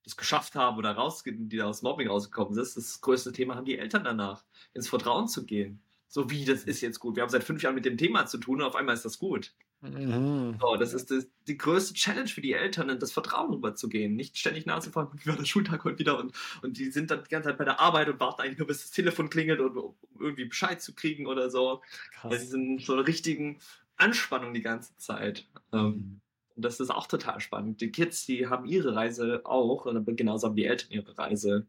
das 0.02 0.16
geschafft 0.16 0.56
haben 0.56 0.76
oder 0.76 0.90
rausgehen, 0.92 1.48
die 1.48 1.56
da 1.56 1.66
aus 1.66 1.82
Mobbing 1.82 2.08
rausgekommen 2.08 2.54
sind, 2.54 2.76
das 2.76 3.00
größte 3.00 3.32
Thema 3.32 3.54
haben 3.54 3.64
die 3.64 3.78
Eltern 3.78 4.04
danach, 4.04 4.44
ins 4.74 4.88
Vertrauen 4.88 5.28
zu 5.28 5.46
gehen. 5.46 5.80
So 6.08 6.30
wie, 6.30 6.44
das 6.44 6.64
ist 6.64 6.80
jetzt 6.80 7.00
gut. 7.00 7.16
Wir 7.16 7.22
haben 7.22 7.30
seit 7.30 7.44
fünf 7.44 7.62
Jahren 7.62 7.74
mit 7.74 7.84
dem 7.84 7.96
Thema 7.96 8.26
zu 8.26 8.38
tun 8.38 8.60
und 8.60 8.66
auf 8.66 8.76
einmal 8.76 8.94
ist 8.94 9.04
das 9.04 9.18
gut. 9.18 9.54
Mhm. 9.92 10.56
So, 10.60 10.76
das 10.76 10.94
ist 10.94 11.10
das, 11.10 11.26
die 11.46 11.58
größte 11.58 11.94
Challenge 11.94 12.28
für 12.28 12.40
die 12.40 12.52
Eltern, 12.52 12.88
in 12.88 12.98
das 12.98 13.12
Vertrauen 13.12 13.52
rüberzugehen. 13.52 14.16
Nicht 14.16 14.38
ständig 14.38 14.66
nachzufragen, 14.66 15.18
wie 15.20 15.28
war 15.28 15.36
der 15.36 15.44
Schultag 15.44 15.84
heute 15.84 15.98
wieder 15.98 16.18
und, 16.18 16.32
und 16.62 16.78
die 16.78 16.90
sind 16.90 17.10
dann 17.10 17.22
die 17.22 17.28
ganze 17.28 17.50
Zeit 17.50 17.58
bei 17.58 17.64
der 17.64 17.80
Arbeit 17.80 18.08
und 18.08 18.20
warten 18.20 18.42
eigentlich 18.42 18.58
nur, 18.58 18.66
bis 18.66 18.82
das 18.82 18.90
Telefon 18.90 19.30
klingelt, 19.30 19.60
und, 19.60 19.76
um 19.76 19.94
irgendwie 20.18 20.46
Bescheid 20.46 20.80
zu 20.80 20.94
kriegen 20.94 21.26
oder 21.26 21.50
so. 21.50 21.82
Krass. 22.12 22.30
Weil 22.30 22.38
sie 22.40 22.46
sind 22.46 22.82
so 22.82 22.94
einer 22.94 23.06
richtigen 23.06 23.58
Anspannung 23.96 24.54
die 24.54 24.62
ganze 24.62 24.96
Zeit. 24.96 25.46
Ähm, 25.72 25.86
mhm. 25.86 26.20
Und 26.56 26.64
das 26.64 26.80
ist 26.80 26.90
auch 26.90 27.06
total 27.06 27.40
spannend. 27.40 27.80
Die 27.80 27.90
Kids, 27.90 28.26
die 28.26 28.46
haben 28.46 28.64
ihre 28.64 28.94
Reise 28.94 29.42
auch, 29.44 29.86
und 29.86 30.16
genauso 30.16 30.46
haben 30.46 30.56
die 30.56 30.66
Eltern 30.66 30.92
ihre 30.92 31.18
Reise. 31.18 31.66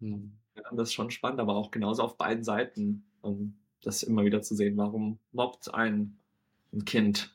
Mhm. 0.00 0.32
Ja, 0.54 0.62
das 0.72 0.88
ist 0.88 0.94
schon 0.94 1.10
spannend, 1.10 1.40
aber 1.40 1.54
auch 1.54 1.70
genauso 1.70 2.02
auf 2.02 2.16
beiden 2.16 2.44
Seiten. 2.44 3.04
Um 3.20 3.58
das 3.82 4.02
immer 4.02 4.24
wieder 4.24 4.42
zu 4.42 4.54
sehen, 4.54 4.76
warum 4.76 5.18
mobbt 5.32 5.72
ein, 5.72 6.18
ein 6.72 6.84
Kind 6.84 7.34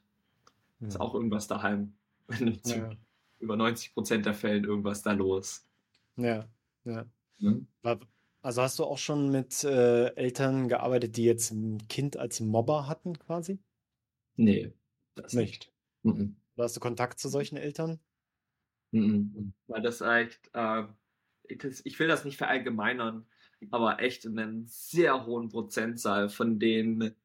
ist 0.88 1.00
auch 1.00 1.13
irgendwas 1.13 1.48
daheim. 1.48 1.93
Ja. 2.65 2.91
Über 3.39 3.58
90 3.58 3.93
Prozent 3.93 4.26
der 4.26 4.34
Fällen 4.34 4.63
irgendwas 4.63 5.02
da 5.02 5.12
los. 5.12 5.67
Ja, 6.15 6.48
ja. 6.86 7.06
Hm? 7.39 7.67
Also 8.41 8.62
hast 8.62 8.80
du 8.80 8.86
auch 8.86 8.98
schon 8.98 9.30
mit 9.30 9.63
äh, 9.65 10.08
Eltern 10.15 10.69
gearbeitet, 10.69 11.17
die 11.17 11.26
jetzt 11.26 11.52
ein 11.52 11.86
Kind 11.89 12.17
als 12.17 12.39
Mobber 12.39 12.88
hatten, 12.88 13.19
quasi? 13.19 13.60
Nee, 14.38 14.74
das 15.15 15.34
nicht. 15.34 15.72
nicht. 16.04 16.17
Mhm. 16.17 16.36
Hast 16.58 16.76
du 16.76 16.80
Kontakt 16.80 17.19
zu 17.19 17.30
solchen 17.30 17.58
Eltern? 17.58 18.00
Mhm. 18.91 19.54
Weil 19.67 19.82
das 19.82 20.02
echt, 20.02 20.50
äh, 20.54 20.84
ich 21.48 22.00
will 22.00 22.08
das 22.08 22.26
nicht 22.26 22.38
verallgemeinern, 22.38 23.26
aber 23.72 24.00
echt 24.00 24.26
in 24.26 24.38
einem 24.38 24.65
sehr 24.65 25.26
hohen 25.26 25.50
Prozentzahl 25.50 26.30
von 26.30 26.60
den 26.60 27.15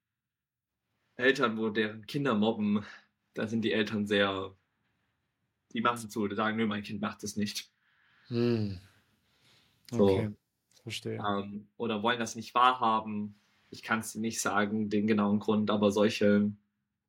Eltern, 1.16 1.59
wo 1.59 1.68
deren 1.68 2.07
Kinder 2.07 2.35
mobben, 2.35 2.85
da 3.38 3.46
sind 3.46 3.62
die 3.62 3.72
Eltern 3.72 4.07
sehr, 4.07 4.53
die 5.72 5.81
machen 5.81 6.05
es 6.05 6.11
zu, 6.11 6.27
die 6.27 6.35
sagen, 6.35 6.57
nö, 6.57 6.66
mein 6.66 6.83
Kind 6.83 7.01
macht 7.01 7.22
es 7.22 7.37
nicht. 7.37 7.70
Hm. 8.27 8.81
Okay, 9.92 10.31
so. 10.74 10.83
verstehe. 10.83 11.18
Ähm, 11.24 11.68
oder 11.77 12.03
wollen 12.03 12.18
das 12.18 12.35
nicht 12.35 12.53
wahrhaben. 12.55 13.40
Ich 13.70 13.85
kann 13.85 14.01
es 14.01 14.16
nicht 14.16 14.40
sagen, 14.40 14.90
den 14.90 15.07
genauen 15.07 15.38
Grund, 15.38 15.70
aber 15.70 15.92
solche 15.92 16.53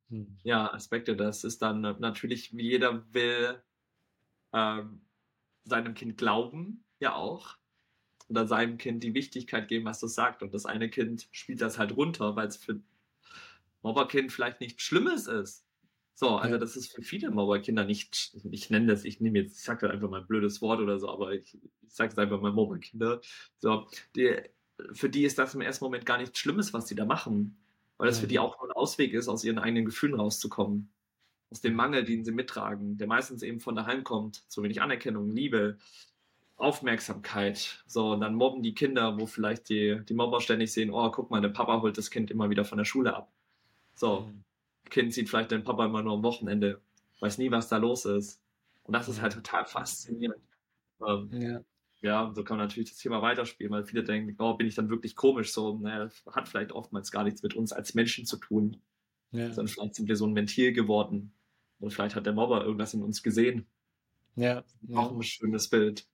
hm. 0.10 0.38
ja, 0.44 0.72
Aspekte, 0.72 1.15
das 1.15 1.44
ist 1.44 1.63
dann 1.63 1.82
natürlich, 1.82 2.56
wie 2.56 2.70
jeder 2.70 3.12
will, 3.12 3.62
ähm, 4.54 5.02
seinem 5.63 5.96
Kind 5.96 6.15
glauben, 6.18 6.86
ja 7.00 7.15
auch. 7.15 7.58
Oder 8.28 8.46
seinem 8.46 8.78
Kind 8.78 9.04
die 9.04 9.15
Wichtigkeit 9.15 9.68
geben, 9.68 9.86
was 9.86 10.00
das 10.00 10.13
sagt. 10.13 10.44
Und 10.44 10.54
das 10.54 10.68
eine 10.68 10.92
Kind 10.92 11.28
spielt 11.32 11.62
das 11.62 11.80
halt 11.80 11.98
runter, 11.98 12.36
weil 12.36 12.48
es 12.48 12.58
für 12.58 12.80
Mobberkind 13.82 14.32
vielleicht 14.32 14.62
nichts 14.62 14.84
Schlimmes 14.84 15.26
ist. 15.26 15.65
So, 16.19 16.36
also 16.36 16.55
ja. 16.55 16.58
das 16.58 16.75
ist 16.75 16.93
für 16.93 17.01
viele 17.01 17.32
Mauerkinder 17.32 17.86
nicht, 17.86 18.36
ich 18.51 18.69
nenne 18.69 18.88
das, 18.88 19.05
ich 19.05 19.21
nehme 19.21 19.39
jetzt, 19.39 19.58
ich 19.58 19.63
sage 19.63 19.89
einfach 19.89 20.10
mal 20.10 20.19
ein 20.19 20.27
blödes 20.27 20.62
Wort 20.62 20.82
oder 20.82 20.99
so, 20.99 21.10
aber 21.10 21.32
ich, 21.32 21.58
ich 21.82 21.93
sage 21.93 22.12
es 22.12 22.17
einfach 22.17 22.41
mal 22.41 22.51
Mauerkinder. 22.51 23.21
So, 23.60 23.88
die, 24.17 24.36
für 24.91 25.08
die 25.08 25.23
ist 25.23 25.39
das 25.39 25.55
im 25.55 25.62
ersten 25.62 25.86
Moment 25.86 26.05
gar 26.05 26.17
nichts 26.17 26.38
Schlimmes, 26.38 26.73
was 26.73 26.89
sie 26.89 26.95
da 26.95 27.05
machen. 27.05 27.58
Weil 27.95 28.08
das 28.10 28.17
ja. 28.17 28.21
für 28.23 28.27
die 28.27 28.38
auch 28.38 28.60
nur 28.60 28.69
ein 28.69 28.75
Ausweg 28.75 29.13
ist, 29.13 29.29
aus 29.29 29.45
ihren 29.45 29.60
eigenen 29.60 29.86
Gefühlen 29.86 30.15
rauszukommen. 30.15 30.91
Aus 31.51 31.62
dem 31.62 31.75
Mangel, 31.75 32.03
den 32.03 32.25
sie 32.25 32.34
mittragen, 32.34 32.97
der 32.97 33.08
meistens 33.08 33.41
eben 33.41 33.62
von 33.62 33.75
daheim 33.75 34.03
kommt. 34.03 34.43
Zu 34.51 34.62
wenig 34.62 34.82
Anerkennung, 34.82 35.29
Liebe, 35.29 35.77
Aufmerksamkeit. 36.58 37.82
So, 37.88 38.12
und 38.12 38.19
dann 38.19 38.36
mobben 38.36 38.62
die 38.62 38.73
Kinder, 38.73 39.17
wo 39.17 39.25
vielleicht 39.25 39.69
die, 39.69 40.01
die 40.03 40.13
Mobber 40.13 40.41
ständig 40.41 40.73
sehen, 40.73 40.91
oh, 40.91 41.10
guck 41.12 41.32
mal, 41.32 41.39
der 41.39 41.47
Papa 41.47 41.82
holt 41.82 41.97
das 41.97 42.12
Kind 42.12 42.29
immer 42.29 42.49
wieder 42.49 42.65
von 42.65 42.77
der 42.77 42.84
Schule 42.84 43.15
ab. 43.15 43.32
So, 43.95 44.23
mhm. 44.23 44.43
Kind 44.89 45.13
sieht 45.13 45.30
vielleicht 45.30 45.52
den 45.52 45.63
Papa 45.63 45.86
immer 45.86 46.02
nur 46.02 46.13
am 46.13 46.23
Wochenende, 46.23 46.82
weiß 47.19 47.38
nie, 47.38 47.52
was 47.52 47.69
da 47.69 47.78
los 47.78 48.06
ist. 48.06 48.41
Und 48.84 48.93
das 48.93 49.08
ist 49.08 49.21
halt 49.21 49.34
total 49.34 49.65
faszinierend. 49.65 50.41
Ähm, 51.06 51.30
ja. 51.32 51.62
ja, 52.02 52.32
so 52.34 52.43
kann 52.43 52.58
man 52.58 52.67
natürlich 52.67 52.89
das 52.89 52.99
Thema 52.99 53.21
weiterspielen, 53.21 53.71
weil 53.71 53.86
viele 53.86 54.04
denken, 54.04 54.36
oh, 54.41 54.56
bin 54.56 54.67
ich 54.67 54.75
dann 54.75 54.89
wirklich 54.89 55.15
komisch? 55.15 55.54
So, 55.54 55.78
naja, 55.78 56.10
hat 56.32 56.47
vielleicht 56.47 56.71
oftmals 56.71 57.12
gar 57.12 57.23
nichts 57.23 57.43
mit 57.43 57.54
uns 57.54 57.71
als 57.71 57.93
Menschen 57.93 58.25
zu 58.25 58.38
tun. 58.38 58.82
Ja. 59.32 59.47
Sondern 59.52 59.67
vielleicht 59.67 59.95
sind 59.95 60.08
wir 60.08 60.15
so 60.15 60.25
ein 60.25 60.36
Ventil 60.36 60.73
geworden. 60.73 61.34
Oder 61.80 61.91
vielleicht 61.91 62.15
hat 62.15 62.25
der 62.25 62.34
Mobber 62.34 62.63
irgendwas 62.63 62.93
in 62.93 63.04
uns 63.04 63.23
gesehen. 63.23 63.67
Ja. 64.36 64.63
Auch 64.93 65.12
ein 65.12 65.21
schönes 65.21 65.69
Bild. 65.69 66.08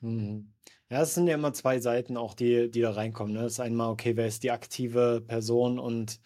Mhm. 0.00 0.52
Ja, 0.88 1.02
es 1.02 1.14
sind 1.14 1.26
ja 1.26 1.34
immer 1.34 1.52
zwei 1.52 1.80
Seiten 1.80 2.16
auch, 2.16 2.34
die, 2.34 2.70
die 2.70 2.80
da 2.80 2.92
reinkommen. 2.92 3.34
Ne? 3.34 3.42
Das 3.42 3.54
ist 3.54 3.60
einmal, 3.60 3.90
okay, 3.90 4.16
wer 4.16 4.26
ist 4.26 4.42
die 4.42 4.52
aktive 4.52 5.22
Person 5.26 5.78
und 5.78 6.20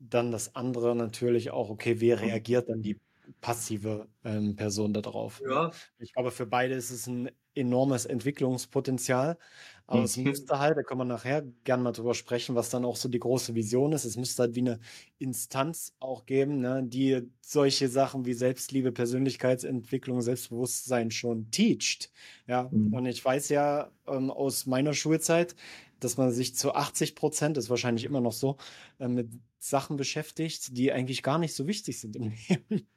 dann 0.00 0.32
das 0.32 0.54
andere 0.54 0.94
natürlich 0.96 1.50
auch, 1.50 1.70
okay, 1.70 2.00
wer 2.00 2.20
reagiert 2.20 2.68
dann 2.68 2.82
die 2.82 3.00
passive 3.40 4.08
ähm, 4.24 4.56
Person 4.56 4.92
darauf? 4.92 5.42
Ja. 5.48 5.70
Ich 5.98 6.12
glaube, 6.12 6.30
für 6.30 6.46
beide 6.46 6.74
ist 6.74 6.90
es 6.90 7.06
ein 7.06 7.30
enormes 7.54 8.06
Entwicklungspotenzial. 8.06 9.38
Aber 9.86 10.00
mhm. 10.00 10.04
es 10.04 10.16
müsste 10.16 10.58
halt, 10.58 10.76
da 10.76 10.82
können 10.82 11.00
wir 11.00 11.04
nachher 11.04 11.42
gerne 11.64 11.82
mal 11.82 11.92
drüber 11.92 12.14
sprechen, 12.14 12.54
was 12.56 12.70
dann 12.70 12.84
auch 12.84 12.96
so 12.96 13.08
die 13.08 13.20
große 13.20 13.54
Vision 13.54 13.92
ist. 13.92 14.04
Es 14.04 14.16
müsste 14.16 14.42
halt 14.42 14.54
wie 14.56 14.60
eine 14.60 14.80
Instanz 15.18 15.94
auch 16.00 16.26
geben, 16.26 16.60
ne, 16.60 16.82
die 16.84 17.22
solche 17.40 17.88
Sachen 17.88 18.26
wie 18.26 18.32
Selbstliebe, 18.32 18.90
Persönlichkeitsentwicklung, 18.90 20.22
Selbstbewusstsein 20.22 21.10
schon 21.10 21.50
teacht. 21.50 22.10
Ja, 22.48 22.68
mhm. 22.70 22.94
und 22.94 23.06
ich 23.06 23.24
weiß 23.24 23.48
ja 23.50 23.92
ähm, 24.08 24.30
aus 24.30 24.66
meiner 24.66 24.92
Schulzeit, 24.92 25.54
dass 26.00 26.16
man 26.16 26.30
sich 26.32 26.56
zu 26.56 26.74
80 26.74 27.14
Prozent, 27.14 27.56
ist 27.56 27.70
wahrscheinlich 27.70 28.04
immer 28.04 28.20
noch 28.20 28.32
so, 28.32 28.56
äh, 28.98 29.08
mit 29.08 29.30
Sachen 29.58 29.96
beschäftigt, 29.96 30.76
die 30.76 30.92
eigentlich 30.92 31.22
gar 31.22 31.38
nicht 31.38 31.54
so 31.54 31.66
wichtig 31.66 32.00
sind 32.00 32.16
im 32.16 32.32
Leben. 32.48 32.88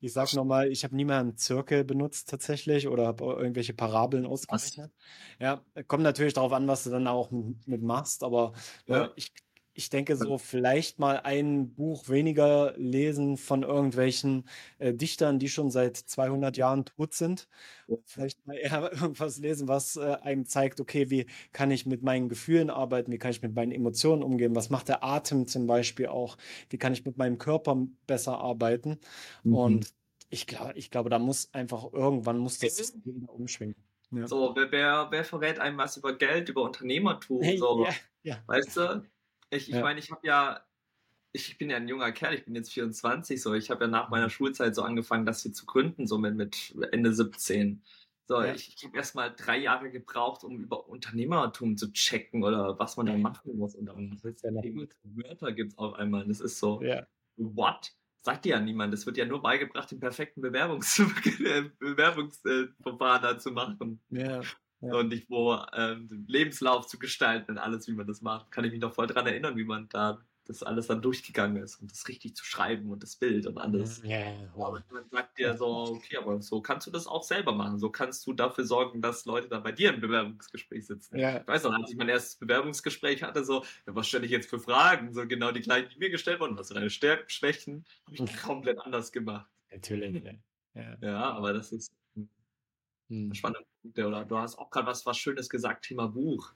Ich 0.00 0.12
sag 0.12 0.32
nochmal, 0.34 0.70
ich 0.70 0.84
habe 0.84 0.94
nie 0.94 1.04
mehr 1.04 1.18
einen 1.18 1.36
Zirkel 1.36 1.84
benutzt 1.84 2.28
tatsächlich 2.28 2.88
oder 2.88 3.06
habe 3.06 3.24
irgendwelche 3.24 3.74
Parabeln 3.74 4.26
ausgerechnet. 4.26 4.92
Ja, 5.40 5.62
kommt 5.88 6.02
natürlich 6.02 6.34
darauf 6.34 6.52
an, 6.52 6.68
was 6.68 6.84
du 6.84 6.90
dann 6.90 7.06
auch 7.06 7.30
mit 7.30 7.82
machst, 7.82 8.22
aber 8.22 8.52
ne, 8.86 8.96
ja. 8.96 9.12
ich 9.16 9.32
ich 9.78 9.90
denke 9.90 10.16
so 10.16 10.38
vielleicht 10.38 10.98
mal 10.98 11.20
ein 11.20 11.72
Buch 11.72 12.08
weniger 12.08 12.74
lesen 12.76 13.36
von 13.36 13.62
irgendwelchen 13.62 14.42
äh, 14.78 14.92
Dichtern, 14.92 15.38
die 15.38 15.48
schon 15.48 15.70
seit 15.70 15.96
200 15.96 16.56
Jahren 16.56 16.84
tot 16.84 17.14
sind. 17.14 17.46
Vielleicht 18.04 18.44
mal 18.44 18.56
eher 18.56 18.90
irgendwas 19.00 19.38
lesen, 19.38 19.68
was 19.68 19.94
äh, 19.94 20.16
einem 20.20 20.46
zeigt, 20.46 20.80
okay, 20.80 21.10
wie 21.10 21.26
kann 21.52 21.70
ich 21.70 21.86
mit 21.86 22.02
meinen 22.02 22.28
Gefühlen 22.28 22.70
arbeiten, 22.70 23.12
wie 23.12 23.18
kann 23.18 23.30
ich 23.30 23.40
mit 23.40 23.54
meinen 23.54 23.70
Emotionen 23.70 24.24
umgehen, 24.24 24.56
was 24.56 24.68
macht 24.68 24.88
der 24.88 25.04
Atem 25.04 25.46
zum 25.46 25.68
Beispiel 25.68 26.08
auch, 26.08 26.36
wie 26.70 26.78
kann 26.78 26.92
ich 26.92 27.04
mit 27.04 27.16
meinem 27.16 27.38
Körper 27.38 27.86
besser 28.08 28.36
arbeiten. 28.40 28.98
Mhm. 29.44 29.54
Und 29.54 29.94
ich 30.28 30.48
glaube, 30.48 30.72
ich 30.74 30.90
glaube, 30.90 31.08
da 31.08 31.20
muss 31.20 31.54
einfach 31.54 31.92
irgendwann 31.92 32.38
muss 32.38 32.58
das 32.58 32.76
System 32.76 33.26
umschwingen. 33.26 33.76
Ja. 34.10 34.26
So, 34.26 34.56
wer, 34.56 34.72
wer, 34.72 35.06
wer 35.10 35.24
verrät 35.24 35.60
einem 35.60 35.78
was 35.78 35.96
über 35.98 36.18
Geld, 36.18 36.48
über 36.48 36.62
Unternehmertum? 36.62 37.44
So, 37.56 37.84
ja, 37.84 37.94
ja. 38.24 38.42
Weißt 38.48 38.76
du? 38.76 39.04
Ich, 39.50 39.68
ich 39.68 39.74
ja. 39.74 39.82
meine, 39.82 39.98
ich 39.98 40.10
habe 40.10 40.26
ja, 40.26 40.60
ich 41.32 41.58
bin 41.58 41.70
ja 41.70 41.76
ein 41.76 41.88
junger 41.88 42.12
Kerl, 42.12 42.34
ich 42.34 42.44
bin 42.44 42.54
jetzt 42.54 42.72
24, 42.72 43.40
so, 43.40 43.54
ich 43.54 43.70
habe 43.70 43.84
ja 43.84 43.90
nach 43.90 44.08
meiner 44.08 44.26
mhm. 44.26 44.30
Schulzeit 44.30 44.74
so 44.74 44.82
angefangen, 44.82 45.26
das 45.26 45.42
hier 45.42 45.52
zu 45.52 45.66
gründen, 45.66 46.06
so 46.06 46.18
mit, 46.18 46.34
mit 46.34 46.74
Ende 46.92 47.12
17. 47.12 47.82
So, 48.28 48.42
ja. 48.42 48.52
ich, 48.52 48.74
ich 48.76 48.84
habe 48.84 48.96
erst 48.96 49.14
mal 49.14 49.34
drei 49.34 49.56
Jahre 49.56 49.90
gebraucht, 49.90 50.44
um 50.44 50.58
über 50.60 50.86
Unternehmertum 50.86 51.78
zu 51.78 51.90
checken 51.92 52.44
oder 52.44 52.78
was 52.78 52.98
man 52.98 53.06
da 53.06 53.16
machen 53.16 53.56
muss. 53.56 53.74
Und 53.74 53.86
dann 53.86 54.20
ja 54.22 54.62
Wörter 55.02 55.52
gibt 55.52 55.72
es 55.72 55.78
auf 55.78 55.94
einmal. 55.94 56.26
Das 56.26 56.40
ist 56.40 56.58
so, 56.58 56.82
ja. 56.82 57.06
what? 57.36 57.94
Sagt 58.20 58.44
dir 58.44 58.50
ja 58.50 58.60
niemand. 58.60 58.92
Das 58.92 59.06
wird 59.06 59.16
ja 59.16 59.24
nur 59.24 59.40
beigebracht, 59.40 59.90
den 59.90 60.00
perfekten 60.00 60.42
Bewerbungs 60.42 60.98
Bewerbungsverfahren 61.78 63.22
da 63.22 63.38
zu 63.38 63.50
machen. 63.52 64.02
Ja. 64.10 64.42
Ja. 64.80 64.94
Und 64.94 65.08
nicht 65.08 65.28
wo 65.28 65.58
ähm, 65.74 66.24
Lebenslauf 66.28 66.86
zu 66.86 66.98
gestalten 66.98 67.52
und 67.52 67.58
alles, 67.58 67.88
wie 67.88 67.92
man 67.92 68.06
das 68.06 68.22
macht. 68.22 68.50
Kann 68.50 68.64
ich 68.64 68.70
mich 68.70 68.80
noch 68.80 68.92
voll 68.92 69.08
dran 69.08 69.26
erinnern, 69.26 69.56
wie 69.56 69.64
man 69.64 69.88
da 69.88 70.20
das 70.48 70.62
alles 70.62 70.86
dann 70.86 71.02
durchgegangen 71.02 71.62
ist 71.62 71.76
und 71.76 71.90
das 71.92 72.08
richtig 72.08 72.34
zu 72.34 72.44
schreiben 72.44 72.90
und 72.90 73.02
das 73.02 73.16
Bild 73.16 73.46
und 73.46 73.58
alles. 73.58 74.00
Ja, 74.02 74.32
wow. 74.54 74.74
Und 74.74 74.90
man 74.90 75.04
sagt 75.10 75.38
dir 75.38 75.54
so, 75.56 75.66
okay, 75.66 76.16
aber 76.16 76.40
so 76.40 76.62
kannst 76.62 76.86
du 76.86 76.90
das 76.90 77.06
auch 77.06 77.22
selber 77.22 77.52
machen. 77.52 77.78
So 77.78 77.90
kannst 77.90 78.26
du 78.26 78.32
dafür 78.32 78.64
sorgen, 78.64 79.02
dass 79.02 79.26
Leute 79.26 79.48
dann 79.48 79.62
bei 79.62 79.72
dir 79.72 79.92
im 79.92 80.00
Bewerbungsgespräch 80.00 80.86
sitzen. 80.86 81.18
Ja. 81.18 81.40
Ich 81.40 81.46
weiß 81.46 81.64
noch, 81.64 81.74
als 81.74 81.90
ich 81.90 81.96
mein 81.96 82.08
erstes 82.08 82.36
Bewerbungsgespräch 82.36 83.22
hatte, 83.22 83.44
so, 83.44 83.62
ja, 83.86 83.94
was 83.94 84.08
stelle 84.08 84.24
ich 84.24 84.30
jetzt 84.30 84.48
für 84.48 84.58
Fragen? 84.58 85.12
So 85.12 85.26
genau 85.26 85.52
die 85.52 85.60
gleichen, 85.60 85.90
die 85.90 85.98
mir 85.98 86.10
gestellt 86.10 86.40
wurden. 86.40 86.56
Was 86.56 86.68
sind 86.68 86.76
deine 86.76 86.90
Stärken, 86.90 87.28
Schwächen? 87.28 87.84
Habe 88.06 88.16
ich 88.16 88.36
komplett 88.42 88.80
anders 88.80 89.12
gemacht. 89.12 89.50
Natürlich. 89.70 90.24
Ja, 90.72 90.96
ja 91.02 91.30
aber 91.30 91.52
das 91.52 91.72
ist 91.72 91.92
hm. 93.08 93.34
spannende 93.34 93.66
Punkte. 93.88 94.06
Oder 94.06 94.24
du 94.24 94.38
hast 94.38 94.58
auch 94.58 94.70
gerade 94.70 94.86
was, 94.86 95.06
was 95.06 95.18
Schönes 95.18 95.48
gesagt, 95.48 95.86
Thema 95.86 96.08
Buch. 96.08 96.52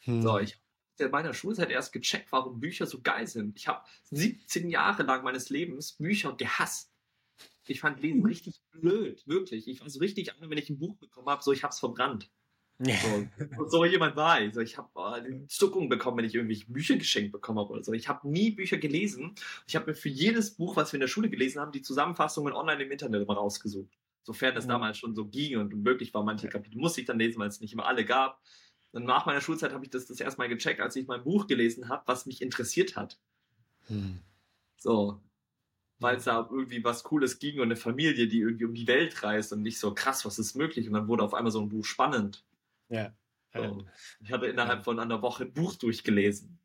Hm. 0.00 0.22
So, 0.22 0.38
ich 0.38 0.52
habe 0.52 1.04
in 1.06 1.10
meiner 1.10 1.34
Schulzeit 1.34 1.70
erst 1.70 1.92
gecheckt, 1.92 2.30
warum 2.30 2.60
Bücher 2.60 2.86
so 2.86 3.00
geil 3.00 3.26
sind. 3.26 3.56
Ich 3.56 3.68
habe 3.68 3.84
17 4.10 4.68
Jahre 4.68 5.02
lang 5.02 5.24
meines 5.24 5.50
Lebens 5.50 5.92
Bücher 5.92 6.34
gehasst. 6.36 6.92
Ich 7.66 7.80
fand 7.80 8.00
Lesen 8.00 8.20
hm. 8.20 8.26
richtig 8.26 8.60
blöd, 8.70 9.26
wirklich. 9.26 9.66
Ich 9.68 9.80
war 9.80 9.88
so 9.88 9.98
richtig 9.98 10.32
an, 10.32 10.50
wenn 10.50 10.58
ich 10.58 10.70
ein 10.70 10.78
Buch 10.78 10.96
bekommen 10.96 11.28
habe, 11.28 11.42
so 11.42 11.52
ich 11.52 11.62
habe 11.62 11.72
es 11.72 11.80
verbrannt. 11.80 12.30
So, 12.78 13.28
so, 13.68 13.84
jemand 13.84 14.16
war 14.16 14.42
ich. 14.42 14.52
So, 14.52 14.60
ich 14.60 14.76
habe 14.76 14.88
äh, 14.96 15.24
eine 15.24 15.46
Zuckung 15.46 15.88
bekommen, 15.88 16.18
wenn 16.18 16.24
ich 16.24 16.34
irgendwelche 16.34 16.66
Bücher 16.66 16.96
geschenkt 16.96 17.30
bekommen 17.30 17.60
habe 17.60 17.70
oder 17.70 17.84
so. 17.84 17.92
Ich 17.92 18.08
habe 18.08 18.28
nie 18.28 18.50
Bücher 18.50 18.78
gelesen. 18.78 19.36
Ich 19.68 19.76
habe 19.76 19.86
mir 19.86 19.94
für 19.94 20.08
jedes 20.08 20.56
Buch, 20.56 20.74
was 20.74 20.92
wir 20.92 20.96
in 20.96 21.02
der 21.02 21.08
Schule 21.08 21.30
gelesen 21.30 21.60
haben, 21.60 21.70
die 21.70 21.82
Zusammenfassungen 21.82 22.52
online 22.52 22.82
im 22.82 22.90
Internet 22.90 23.22
immer 23.22 23.34
rausgesucht 23.34 23.96
sofern 24.24 24.56
es 24.56 24.64
mhm. 24.64 24.70
damals 24.70 24.98
schon 24.98 25.14
so 25.14 25.26
ging 25.26 25.58
und 25.58 25.74
möglich 25.76 26.12
war. 26.12 26.24
Manche 26.24 26.48
Kapitel 26.48 26.78
musste 26.78 27.00
ich 27.00 27.06
dann 27.06 27.18
lesen, 27.18 27.38
weil 27.38 27.48
es 27.48 27.60
nicht 27.60 27.72
immer 27.72 27.86
alle 27.86 28.04
gab. 28.04 28.42
Und 28.92 29.04
nach 29.04 29.26
meiner 29.26 29.40
Schulzeit 29.40 29.72
habe 29.72 29.84
ich 29.84 29.90
das 29.90 30.06
das 30.06 30.20
erste 30.20 30.38
Mal 30.38 30.48
gecheckt, 30.48 30.80
als 30.80 30.96
ich 30.96 31.06
mein 31.06 31.22
Buch 31.22 31.46
gelesen 31.46 31.88
habe, 31.88 32.02
was 32.06 32.26
mich 32.26 32.42
interessiert 32.42 32.96
hat. 32.96 33.18
Hm. 33.86 34.20
So. 34.76 35.20
Weil 35.98 36.16
es 36.16 36.24
da 36.24 36.48
irgendwie 36.50 36.82
was 36.82 37.04
Cooles 37.04 37.38
ging 37.38 37.58
und 37.58 37.64
eine 37.64 37.76
Familie, 37.76 38.26
die 38.26 38.40
irgendwie 38.40 38.64
um 38.64 38.74
die 38.74 38.86
Welt 38.86 39.22
reist 39.22 39.52
und 39.52 39.62
nicht 39.62 39.78
so 39.78 39.94
krass, 39.94 40.24
was 40.24 40.38
ist 40.38 40.54
möglich. 40.54 40.86
Und 40.86 40.94
dann 40.94 41.08
wurde 41.08 41.22
auf 41.22 41.34
einmal 41.34 41.52
so 41.52 41.60
ein 41.60 41.68
Buch 41.68 41.84
spannend. 41.84 42.44
Ja. 42.88 43.14
So. 43.52 43.84
Ich 44.20 44.32
hatte 44.32 44.46
innerhalb 44.46 44.84
von 44.84 44.98
einer 44.98 45.22
Woche 45.22 45.44
ein 45.44 45.52
Buch 45.52 45.74
durchgelesen. 45.76 46.58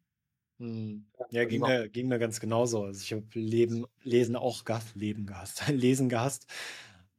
Hm. 0.59 1.05
Ja, 1.29 1.45
ging 1.45 1.61
mir, 1.61 1.87
ging 1.89 2.07
mir 2.07 2.19
ganz 2.19 2.39
genauso. 2.39 2.83
Also 2.83 3.01
ich 3.01 3.13
habe 3.13 3.25
Leben, 3.33 3.85
Lesen 4.03 4.35
auch 4.35 4.65
gehasst, 4.65 4.95
Leben 4.95 5.25
gehasst, 5.25 5.67
Lesen 5.69 6.09
gehasst. 6.09 6.47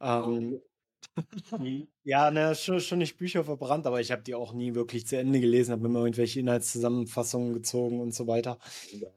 Ähm, 0.00 0.60
ja, 2.04 2.30
ne, 2.30 2.54
schon, 2.54 2.80
schon 2.80 2.98
nicht 2.98 3.16
Bücher 3.16 3.44
verbrannt, 3.44 3.86
aber 3.86 4.00
ich 4.00 4.10
habe 4.10 4.22
die 4.22 4.34
auch 4.34 4.52
nie 4.52 4.74
wirklich 4.74 5.06
zu 5.06 5.16
Ende 5.16 5.40
gelesen, 5.40 5.72
habe 5.72 5.86
immer 5.86 6.00
irgendwelche 6.00 6.40
Inhaltszusammenfassungen 6.40 7.52
gezogen 7.52 8.00
und 8.00 8.14
so 8.14 8.26
weiter. 8.26 8.58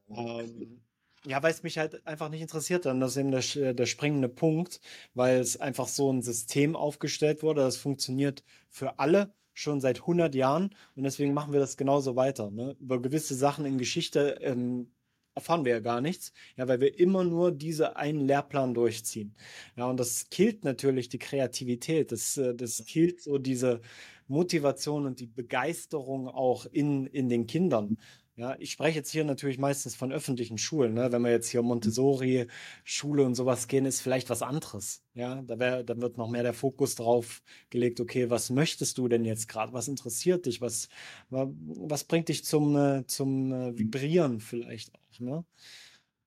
Ähm, 0.09 0.81
ja, 1.25 1.41
weil 1.41 1.51
es 1.51 1.63
mich 1.63 1.77
halt 1.77 2.05
einfach 2.05 2.29
nicht 2.29 2.41
interessiert. 2.41 2.85
Dann 2.85 2.99
das 2.99 3.11
ist 3.11 3.17
eben 3.17 3.31
der, 3.31 3.73
der 3.73 3.85
springende 3.85 4.29
Punkt, 4.29 4.81
weil 5.13 5.39
es 5.39 5.59
einfach 5.59 5.87
so 5.87 6.11
ein 6.11 6.21
System 6.21 6.75
aufgestellt 6.75 7.43
wurde, 7.43 7.61
das 7.61 7.77
funktioniert 7.77 8.43
für 8.69 8.99
alle 8.99 9.33
schon 9.53 9.79
seit 9.81 10.01
100 10.01 10.33
Jahren 10.33 10.75
und 10.95 11.03
deswegen 11.03 11.33
machen 11.33 11.53
wir 11.53 11.59
das 11.59 11.77
genauso 11.77 12.15
weiter. 12.15 12.49
Ne? 12.49 12.75
Über 12.79 13.01
gewisse 13.01 13.35
Sachen 13.35 13.65
in 13.65 13.77
Geschichte 13.77 14.39
ähm, 14.41 14.91
erfahren 15.35 15.65
wir 15.65 15.73
ja 15.73 15.79
gar 15.79 16.01
nichts, 16.01 16.33
ja, 16.57 16.67
weil 16.67 16.79
wir 16.81 16.99
immer 16.99 17.23
nur 17.23 17.51
diese 17.51 17.95
einen 17.95 18.21
Lehrplan 18.21 18.73
durchziehen. 18.73 19.35
Ja, 19.75 19.87
und 19.87 19.99
das 19.99 20.29
killt 20.29 20.63
natürlich 20.63 21.09
die 21.09 21.19
Kreativität, 21.19 22.11
das, 22.11 22.37
äh, 22.37 22.55
das 22.55 22.83
killt 22.85 23.21
so 23.21 23.37
diese 23.37 23.81
Motivation 24.27 25.05
und 25.05 25.19
die 25.19 25.27
Begeisterung 25.27 26.27
auch 26.27 26.65
in, 26.65 27.05
in 27.07 27.29
den 27.29 27.47
Kindern. 27.47 27.97
Ja, 28.35 28.55
ich 28.57 28.71
spreche 28.71 28.97
jetzt 28.97 29.11
hier 29.11 29.23
natürlich 29.25 29.59
meistens 29.59 29.93
von 29.95 30.11
öffentlichen 30.11 30.57
Schulen. 30.57 30.95
Ne? 30.95 31.11
Wenn 31.11 31.21
wir 31.21 31.29
jetzt 31.29 31.49
hier 31.49 31.61
Montessori, 31.61 32.47
Schule 32.83 33.23
und 33.25 33.35
sowas 33.35 33.67
gehen, 33.67 33.85
ist 33.85 34.01
vielleicht 34.01 34.31
was 34.31 34.41
anderes. 34.41 35.03
Ja, 35.13 35.43
da, 35.43 35.59
wär, 35.59 35.83
da 35.83 36.01
wird 36.01 36.17
noch 36.17 36.29
mehr 36.29 36.41
der 36.41 36.53
Fokus 36.53 36.95
drauf 36.95 37.43
gelegt. 37.69 37.99
Okay, 37.99 38.31
was 38.31 38.49
möchtest 38.49 38.97
du 38.97 39.07
denn 39.07 39.23
jetzt 39.23 39.47
gerade? 39.47 39.71
Was 39.73 39.87
interessiert 39.87 40.47
dich? 40.47 40.61
Was, 40.61 40.89
was 41.29 42.05
bringt 42.05 42.29
dich 42.29 42.43
zum, 42.43 42.75
äh, 42.75 43.05
zum 43.05 43.51
äh, 43.51 43.77
Vibrieren 43.77 44.39
vielleicht 44.39 44.95
auch? 44.95 45.02
Ne? 45.19 45.45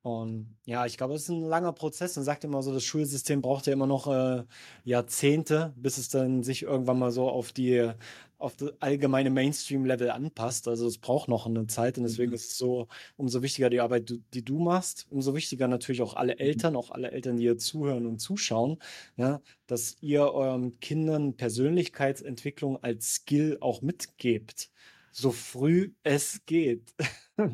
Und 0.03 0.57
ja, 0.65 0.87
ich 0.87 0.97
glaube, 0.99 1.15
es 1.15 1.23
ist 1.23 1.31
ein 1.31 1.43
langer 1.43 1.73
Prozess. 1.73 2.15
Man 2.15 2.25
sagt 2.25 2.45
immer 2.45 2.63
so, 2.63 2.73
das 2.73 2.85
Schulsystem 2.85 3.43
braucht 3.43 3.67
ja 3.67 3.73
immer 3.73 3.89
noch 3.89 4.07
äh, 4.07 4.45
Jahrzehnte, 4.85 5.75
bis 5.77 5.99
es 5.99 6.09
dann 6.09 6.45
sich 6.45 6.63
irgendwann 6.63 7.01
mal 7.01 7.11
so 7.11 7.29
auf 7.29 7.51
die 7.51 7.91
auf 8.39 8.57
das 8.57 8.73
allgemeine 8.81 9.31
Mainstream-Level 9.31 10.11
anpasst. 10.11 10.69
Also 10.69 10.87
es 10.87 10.99
braucht 10.99 11.29
noch 11.29 11.47
eine 11.47 11.67
Zeit 11.67 11.99
und 11.99 12.05
deswegen 12.05 12.31
mhm. 12.31 12.37
ist 12.37 12.53
es 12.53 12.59
so, 12.59 12.87
umso 13.17 13.43
wichtiger 13.43 13.71
die 13.71 13.81
Arbeit, 13.81 14.13
die 14.35 14.45
du 14.45 14.59
machst, 14.59 15.07
umso 15.11 15.35
wichtiger 15.35 15.69
natürlich 15.69 16.03
auch 16.03 16.15
alle 16.15 16.39
Eltern, 16.39 16.77
auch 16.77 16.91
alle 16.91 17.11
Eltern, 17.11 17.37
die 17.37 17.45
hier 17.45 17.59
zuhören 17.59 18.07
und 18.07 18.19
zuschauen, 18.19 18.79
ja, 19.17 19.41
dass 19.67 19.97
ihr 20.01 20.33
euren 20.33 20.79
Kindern 20.81 21.35
Persönlichkeitsentwicklung 21.37 22.83
als 22.83 23.17
Skill 23.17 23.59
auch 23.61 23.83
mitgebt, 23.83 24.71
so 25.13 25.31
früh 25.33 25.93
es 26.03 26.43
geht. 26.47 26.95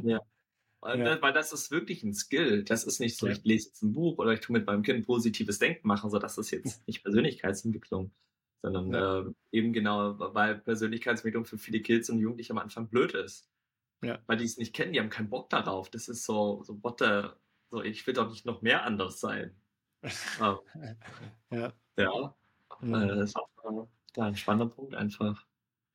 Ja. 0.04 0.20
Weil, 0.82 0.98
ja. 0.98 1.22
weil 1.22 1.32
das 1.32 1.52
ist 1.52 1.70
wirklich 1.70 2.02
ein 2.02 2.12
Skill. 2.12 2.64
Das 2.64 2.82
ist 2.82 2.98
nicht 2.98 3.16
so, 3.16 3.28
ich 3.28 3.44
lese 3.44 3.68
jetzt 3.68 3.82
ein 3.82 3.92
Buch 3.92 4.18
oder 4.18 4.32
ich 4.32 4.40
tue 4.40 4.52
mit 4.52 4.66
meinem 4.66 4.82
Kind 4.82 5.06
positives 5.06 5.60
Denken 5.60 5.86
machen, 5.86 6.10
so 6.10 6.18
das 6.18 6.38
ist 6.38 6.50
jetzt 6.50 6.82
nicht 6.88 7.04
Persönlichkeitsentwicklung, 7.04 8.10
sondern 8.62 8.92
ja. 8.92 9.20
äh, 9.20 9.32
eben 9.52 9.72
genau, 9.72 10.18
weil 10.34 10.58
Persönlichkeitsentwicklung 10.58 11.44
für 11.44 11.56
viele 11.56 11.80
Kids 11.80 12.10
und 12.10 12.18
Jugendliche 12.18 12.52
am 12.52 12.58
Anfang 12.58 12.88
blöd 12.88 13.12
ist. 13.14 13.48
Ja. 14.02 14.18
Weil 14.26 14.38
die 14.38 14.44
es 14.44 14.58
nicht 14.58 14.74
kennen, 14.74 14.92
die 14.92 14.98
haben 14.98 15.08
keinen 15.08 15.30
Bock 15.30 15.48
darauf. 15.50 15.88
Das 15.88 16.08
ist 16.08 16.24
so, 16.24 16.64
so, 16.64 16.82
what 16.82 16.98
the, 16.98 17.28
so 17.70 17.80
ich 17.80 18.04
will 18.08 18.14
doch 18.14 18.28
nicht 18.28 18.44
noch 18.44 18.60
mehr 18.60 18.84
anders 18.84 19.20
sein. 19.20 19.54
ja. 20.40 20.58
Ja. 21.50 21.72
ja. 21.96 22.34
Mhm. 22.80 22.94
Äh, 22.94 23.06
das 23.06 23.30
ist 23.30 23.36
auch 23.36 23.88
äh, 24.16 24.20
ein 24.20 24.34
spannender 24.34 24.74
Punkt 24.74 24.96
einfach. 24.96 25.46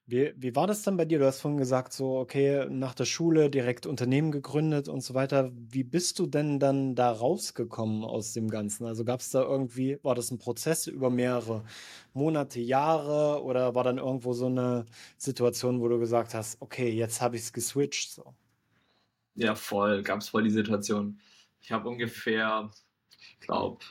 Wie, 0.09 0.33
wie 0.37 0.55
war 0.55 0.67
das 0.67 0.83
dann 0.83 0.95
bei 0.95 1.03
dir? 1.03 1.19
Du 1.19 1.25
hast 1.25 1.41
vorhin 1.41 1.57
gesagt, 1.57 1.91
so, 1.91 2.17
okay, 2.17 2.65
nach 2.69 2.95
der 2.95 3.03
Schule 3.03 3.49
direkt 3.49 3.85
Unternehmen 3.85 4.31
gegründet 4.31 4.87
und 4.87 5.01
so 5.01 5.13
weiter. 5.13 5.51
Wie 5.53 5.83
bist 5.83 6.17
du 6.19 6.27
denn 6.27 6.59
dann 6.59 6.95
da 6.95 7.11
rausgekommen 7.11 8.05
aus 8.05 8.31
dem 8.31 8.49
Ganzen? 8.49 8.85
Also 8.85 9.03
gab 9.03 9.19
es 9.19 9.31
da 9.31 9.41
irgendwie, 9.41 9.99
war 10.03 10.15
das 10.15 10.31
ein 10.31 10.37
Prozess 10.37 10.87
über 10.87 11.09
mehrere 11.09 11.65
Monate, 12.13 12.61
Jahre 12.61 13.43
oder 13.43 13.75
war 13.75 13.83
dann 13.83 13.97
irgendwo 13.97 14.31
so 14.31 14.45
eine 14.45 14.85
Situation, 15.17 15.81
wo 15.81 15.89
du 15.89 15.99
gesagt 15.99 16.33
hast, 16.33 16.61
okay, 16.61 16.89
jetzt 16.89 17.19
habe 17.21 17.35
ich 17.35 17.41
es 17.41 17.51
geswitcht? 17.51 18.13
So? 18.13 18.33
Ja, 19.35 19.55
voll, 19.55 20.03
gab 20.03 20.21
es 20.21 20.29
voll 20.29 20.43
die 20.43 20.49
Situation. 20.51 21.19
Ich 21.59 21.73
habe 21.73 21.89
ungefähr, 21.89 22.71
ich 23.19 23.39
glaube, 23.41 23.83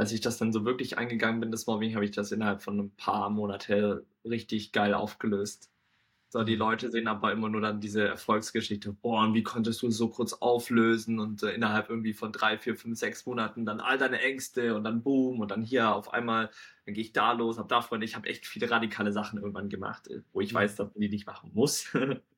als 0.00 0.12
ich 0.12 0.22
das 0.22 0.38
dann 0.38 0.50
so 0.50 0.64
wirklich 0.64 0.96
eingegangen 0.96 1.40
bin, 1.40 1.50
das 1.50 1.66
Mobbing, 1.66 1.94
habe 1.94 2.06
ich 2.06 2.10
das 2.10 2.32
innerhalb 2.32 2.62
von 2.62 2.78
ein 2.78 2.90
paar 2.96 3.28
Monaten 3.28 4.00
richtig 4.24 4.72
geil 4.72 4.94
aufgelöst. 4.94 5.70
So, 6.30 6.42
die 6.42 6.54
mhm. 6.54 6.60
Leute 6.60 6.90
sehen 6.90 7.06
aber 7.06 7.32
immer 7.32 7.50
nur 7.50 7.60
dann 7.60 7.82
diese 7.82 8.08
Erfolgsgeschichte. 8.08 8.94
Boah, 8.94 9.24
und 9.24 9.34
wie 9.34 9.42
konntest 9.42 9.82
du 9.82 9.88
es 9.88 9.98
so 9.98 10.08
kurz 10.08 10.32
auflösen 10.32 11.18
und 11.18 11.42
äh, 11.42 11.50
innerhalb 11.52 11.90
irgendwie 11.90 12.14
von 12.14 12.32
drei, 12.32 12.56
vier, 12.56 12.76
fünf, 12.76 12.98
sechs 12.98 13.26
Monaten 13.26 13.66
dann 13.66 13.80
all 13.80 13.98
deine 13.98 14.22
Ängste 14.22 14.74
und 14.74 14.84
dann 14.84 15.02
boom 15.02 15.40
und 15.40 15.50
dann 15.50 15.60
hier 15.60 15.94
auf 15.94 16.14
einmal, 16.14 16.48
dann 16.86 16.94
gehe 16.94 17.04
ich 17.04 17.12
da 17.12 17.32
los, 17.32 17.58
hab 17.58 17.68
da 17.68 17.82
Freunde. 17.82 18.06
Ich 18.06 18.16
habe 18.16 18.26
echt 18.26 18.46
viele 18.46 18.70
radikale 18.70 19.12
Sachen 19.12 19.38
irgendwann 19.38 19.68
gemacht, 19.68 20.08
wo 20.32 20.40
ich 20.40 20.54
mhm. 20.54 20.58
weiß, 20.58 20.76
dass 20.76 20.94
man 20.94 21.00
die 21.02 21.10
nicht 21.10 21.26
machen 21.26 21.50
muss. 21.52 21.92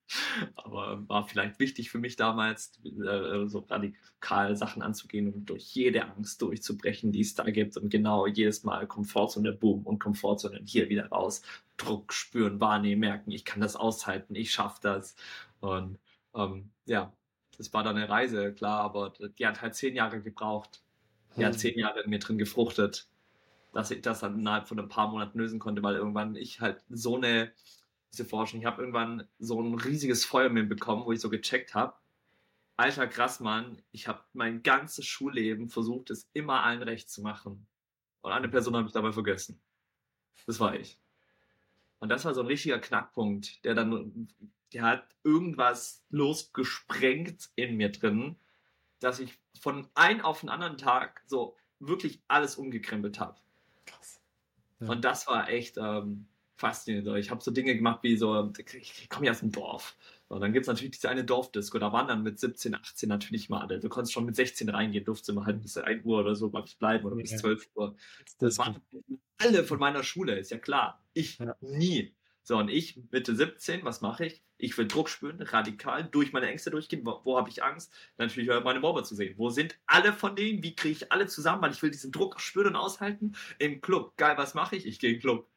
Aber 0.55 1.09
war 1.09 1.26
vielleicht 1.26 1.59
wichtig 1.59 1.90
für 1.90 1.98
mich 1.98 2.16
damals, 2.16 2.80
äh, 2.84 3.46
so 3.46 3.61
radikal 3.61 4.57
Sachen 4.57 4.82
anzugehen 4.82 5.32
und 5.32 5.46
durch 5.46 5.74
jede 5.74 6.05
Angst 6.05 6.42
durchzubrechen, 6.42 7.12
die 7.12 7.20
es 7.20 7.34
da 7.34 7.44
gibt. 7.44 7.76
Und 7.76 7.90
genau 7.90 8.26
jedes 8.26 8.64
Mal 8.64 8.86
Komfortzone, 8.86 9.53
Boom 9.53 9.82
und 9.86 9.98
Komfortzone 9.98 10.61
hier 10.64 10.88
wieder 10.88 11.09
raus. 11.09 11.42
Druck 11.76 12.12
spüren, 12.12 12.61
wahrnehmen, 12.61 13.00
merken, 13.00 13.30
ich 13.30 13.44
kann 13.44 13.61
das 13.61 13.76
aushalten, 13.76 14.34
ich 14.34 14.53
schaffe 14.53 14.80
das. 14.82 15.16
Und 15.61 15.98
ähm, 16.34 16.70
ja, 16.86 17.12
das 17.57 17.72
war 17.72 17.82
dann 17.82 17.96
eine 17.96 18.09
Reise, 18.09 18.53
klar, 18.53 18.80
aber 18.80 19.12
die 19.38 19.46
hat 19.46 19.62
halt 19.62 19.74
zehn 19.74 19.94
Jahre 19.94 20.20
gebraucht. 20.20 20.82
Die 21.36 21.44
hat 21.44 21.55
hm. 21.55 21.59
zehn 21.59 21.78
Jahre 21.78 22.00
in 22.03 22.11
mir 22.11 22.18
drin 22.18 22.38
gefruchtet, 22.38 23.09
dass 23.72 23.90
ich 23.90 24.03
das 24.03 24.20
dann 24.20 24.38
innerhalb 24.38 24.68
von 24.68 24.78
ein 24.78 24.88
paar 24.88 25.09
Monaten 25.09 25.38
lösen 25.38 25.59
konnte, 25.59 25.82
weil 25.82 25.96
irgendwann 25.96 26.36
ich 26.36 26.61
halt 26.61 26.84
so 26.90 27.16
eine 27.16 27.53
diese 28.12 28.24
Forschung. 28.24 28.60
Ich 28.60 28.66
habe 28.66 28.80
irgendwann 28.80 29.26
so 29.38 29.60
ein 29.60 29.74
riesiges 29.74 30.24
Feuer 30.24 30.50
mir 30.50 30.64
bekommen, 30.64 31.04
wo 31.04 31.12
ich 31.12 31.20
so 31.20 31.30
gecheckt 31.30 31.74
habe. 31.74 31.94
Alter 32.76 33.06
krass, 33.06 33.40
Mann, 33.40 33.80
ich 33.90 34.08
habe 34.08 34.22
mein 34.32 34.62
ganzes 34.62 35.06
Schulleben 35.06 35.68
versucht, 35.68 36.10
es 36.10 36.28
immer 36.32 36.62
allen 36.62 36.82
recht 36.82 37.10
zu 37.10 37.22
machen. 37.22 37.66
Und 38.22 38.32
eine 38.32 38.48
Person 38.48 38.76
habe 38.76 38.86
ich 38.86 38.92
dabei 38.92 39.12
vergessen. 39.12 39.60
Das 40.46 40.60
war 40.60 40.74
ich. 40.74 40.98
Und 41.98 42.08
das 42.08 42.24
war 42.24 42.34
so 42.34 42.40
ein 42.40 42.46
richtiger 42.46 42.78
Knackpunkt, 42.78 43.64
der 43.64 43.74
dann, 43.74 44.28
der 44.72 44.82
hat 44.82 45.14
irgendwas 45.22 46.04
losgesprengt 46.10 47.50
in 47.54 47.76
mir 47.76 47.92
drin, 47.92 48.36
dass 48.98 49.20
ich 49.20 49.38
von 49.60 49.88
einem 49.94 50.20
auf 50.20 50.40
den 50.40 50.48
anderen 50.48 50.78
Tag 50.78 51.22
so 51.26 51.56
wirklich 51.78 52.22
alles 52.28 52.56
umgekrempelt 52.56 53.20
habe. 53.20 53.38
Krass. 53.86 54.20
Ja. 54.80 54.88
Und 54.88 55.04
das 55.04 55.26
war 55.26 55.48
echt, 55.48 55.76
ähm, 55.76 56.26
faszinierend. 56.62 57.18
Ich 57.18 57.30
habe 57.30 57.42
so 57.42 57.50
Dinge 57.50 57.74
gemacht 57.74 58.02
wie 58.02 58.16
so, 58.16 58.52
ich 58.72 59.08
komme 59.10 59.26
ja 59.26 59.32
aus 59.32 59.40
dem 59.40 59.50
Dorf. 59.50 59.96
Und 60.28 60.40
dann 60.40 60.52
gibt 60.52 60.64
es 60.64 60.68
natürlich 60.68 60.92
diese 60.92 61.10
eine 61.10 61.24
Dorfdisco, 61.24 61.78
da 61.78 61.92
waren 61.92 62.08
dann 62.08 62.22
mit 62.22 62.38
17, 62.38 62.74
18 62.74 63.08
natürlich 63.08 63.50
mal 63.50 63.60
alle. 63.60 63.80
Du 63.80 63.90
konntest 63.90 64.14
schon 64.14 64.24
mit 64.24 64.36
16 64.36 64.70
reingehen, 64.70 65.04
durfte 65.04 65.32
immer 65.32 65.44
halt 65.44 65.60
bis 65.60 65.76
1 65.76 66.04
Uhr 66.04 66.20
oder 66.20 66.34
so, 66.34 66.48
glaube 66.48 66.68
ich, 66.68 66.78
bleiben 66.78 67.04
oder 67.04 67.16
bis 67.16 67.36
12 67.36 67.68
Uhr. 67.74 67.96
Das 68.38 68.56
waren 68.58 68.80
alle 69.38 69.64
von 69.64 69.78
meiner 69.78 70.02
Schule, 70.04 70.38
ist 70.38 70.50
ja 70.50 70.58
klar. 70.58 71.04
Ich 71.12 71.38
ja. 71.38 71.54
nie. 71.60 72.14
So, 72.44 72.56
und 72.56 72.70
ich, 72.70 72.98
Mitte 73.10 73.36
17, 73.36 73.84
was 73.84 74.00
mache 74.00 74.26
ich? 74.26 74.42
Ich 74.56 74.76
will 74.78 74.88
Druck 74.88 75.08
spüren, 75.08 75.42
radikal, 75.42 76.04
durch 76.04 76.32
meine 76.32 76.48
Ängste 76.48 76.70
durchgehen. 76.70 77.04
Wo, 77.04 77.20
wo 77.24 77.36
habe 77.36 77.50
ich 77.50 77.62
Angst? 77.62 77.92
Natürlich 78.16 78.48
meine 78.64 78.80
Mobber 78.80 79.04
zu 79.04 79.14
sehen. 79.14 79.34
Wo 79.36 79.50
sind 79.50 79.78
alle 79.86 80.12
von 80.12 80.34
denen? 80.34 80.62
Wie 80.62 80.74
kriege 80.74 80.92
ich 80.92 81.12
alle 81.12 81.26
zusammen? 81.26 81.62
Weil 81.62 81.72
ich 81.72 81.82
will 81.82 81.90
diesen 81.90 82.10
Druck 82.10 82.40
spüren 82.40 82.68
und 82.68 82.76
aushalten. 82.76 83.32
Im 83.58 83.80
Club. 83.80 84.16
Geil, 84.16 84.38
was 84.38 84.54
mache 84.54 84.76
ich? 84.76 84.86
Ich 84.86 84.98
gehe 84.98 85.10
in 85.10 85.16
den 85.16 85.20
Club. 85.20 85.51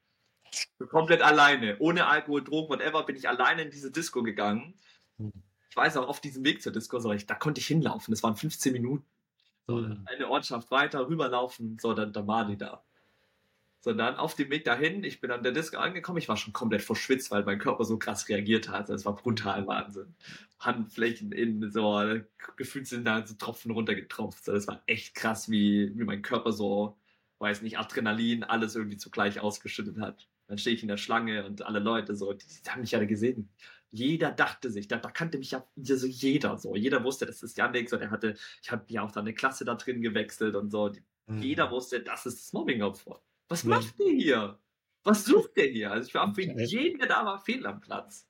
Komplett 0.89 1.21
alleine. 1.21 1.77
Ohne 1.79 2.07
Alkohol, 2.07 2.43
Drogen, 2.43 2.69
whatever, 2.69 3.03
bin 3.03 3.15
ich 3.15 3.27
alleine 3.27 3.63
in 3.63 3.71
diese 3.71 3.91
Disco 3.91 4.23
gegangen. 4.23 4.73
Hm. 5.17 5.31
Ich 5.69 5.75
weiß 5.75 5.97
auch, 5.97 6.07
auf 6.07 6.21
diesem 6.21 6.45
Weg 6.45 6.61
zur 6.61 6.71
Disco, 6.71 6.99
so, 6.99 7.11
ich, 7.11 7.25
da 7.25 7.35
konnte 7.35 7.59
ich 7.59 7.67
hinlaufen. 7.67 8.13
Das 8.13 8.23
waren 8.23 8.35
15 8.35 8.71
Minuten. 8.71 9.05
So, 9.67 9.77
mhm. 9.77 10.05
eine 10.05 10.29
Ortschaft 10.29 10.71
weiter, 10.71 11.07
rüberlaufen, 11.09 11.77
so, 11.79 11.93
dann, 11.93 12.13
dann 12.13 12.27
war 12.27 12.45
die 12.45 12.57
da. 12.57 12.83
So, 13.81 13.93
dann 13.93 14.15
auf 14.15 14.35
dem 14.35 14.49
Weg 14.49 14.63
dahin, 14.63 15.03
ich 15.03 15.21
bin 15.21 15.31
an 15.31 15.43
der 15.43 15.51
Disco 15.51 15.77
angekommen, 15.77 16.17
ich 16.17 16.27
war 16.27 16.37
schon 16.37 16.53
komplett 16.53 16.81
verschwitzt, 16.81 17.29
weil 17.29 17.43
mein 17.43 17.59
Körper 17.59 17.83
so 17.83 17.99
krass 17.99 18.27
reagiert 18.29 18.69
hat. 18.69 18.89
Das 18.89 19.05
war 19.05 19.15
brutal 19.15 19.67
Wahnsinn. 19.67 20.15
Handflächen 20.59 21.31
in 21.31 21.69
so, 21.69 22.03
gefühlt 22.57 22.87
sind 22.87 23.05
da 23.05 23.25
so 23.25 23.35
Tropfen 23.35 23.71
runtergetropft. 23.71 24.43
So, 24.45 24.53
das 24.53 24.67
war 24.67 24.81
echt 24.87 25.13
krass, 25.13 25.51
wie, 25.51 25.91
wie 25.97 26.03
mein 26.03 26.21
Körper 26.21 26.51
so, 26.51 26.97
weiß 27.39 27.61
nicht, 27.61 27.77
Adrenalin, 27.77 28.43
alles 28.43 28.75
irgendwie 28.75 28.97
zugleich 28.97 29.39
ausgeschüttet 29.39 29.99
hat. 29.99 30.27
Dann 30.47 30.57
stehe 30.57 30.75
ich 30.75 30.81
in 30.81 30.87
der 30.87 30.97
Schlange 30.97 31.45
und 31.45 31.65
alle 31.65 31.79
Leute 31.79 32.15
so, 32.15 32.33
die, 32.33 32.45
die 32.45 32.69
haben 32.69 32.81
mich 32.81 32.91
ja 32.91 33.03
gesehen. 33.03 33.49
Jeder 33.91 34.31
dachte 34.31 34.69
sich, 34.69 34.87
da, 34.87 34.97
da 34.97 35.09
kannte 35.09 35.37
mich 35.37 35.51
ja 35.51 35.65
so 35.75 36.07
jeder 36.07 36.57
so. 36.57 36.75
Jeder 36.75 37.03
wusste, 37.03 37.25
das 37.25 37.41
ist 37.43 37.57
Janik, 37.57 37.89
so 37.89 37.97
der 37.97 38.11
hatte, 38.11 38.35
ich 38.61 38.71
habe 38.71 38.83
ja 38.89 39.03
auch 39.03 39.11
da 39.11 39.21
eine 39.21 39.33
Klasse 39.33 39.65
da 39.65 39.75
drin 39.75 40.01
gewechselt 40.01 40.55
und 40.55 40.69
so. 40.69 40.91
Mhm. 41.27 41.41
Jeder 41.41 41.71
wusste, 41.71 42.01
das 42.01 42.25
ist 42.25 42.39
das 42.39 42.53
Mobbing-Opfer. 42.53 43.21
Was 43.47 43.63
mhm. 43.63 43.69
macht 43.71 43.99
der 43.99 44.11
hier? 44.11 44.59
Was 45.03 45.23
sucht 45.23 45.55
der 45.55 45.67
hier? 45.67 45.91
Also 45.91 46.07
ich 46.07 46.13
war 46.15 46.33
für 46.33 46.41
jeden, 46.41 46.99
der 46.99 47.07
da 47.07 47.25
war, 47.25 47.39
fehl 47.39 47.65
am 47.65 47.79
Platz. 47.79 48.27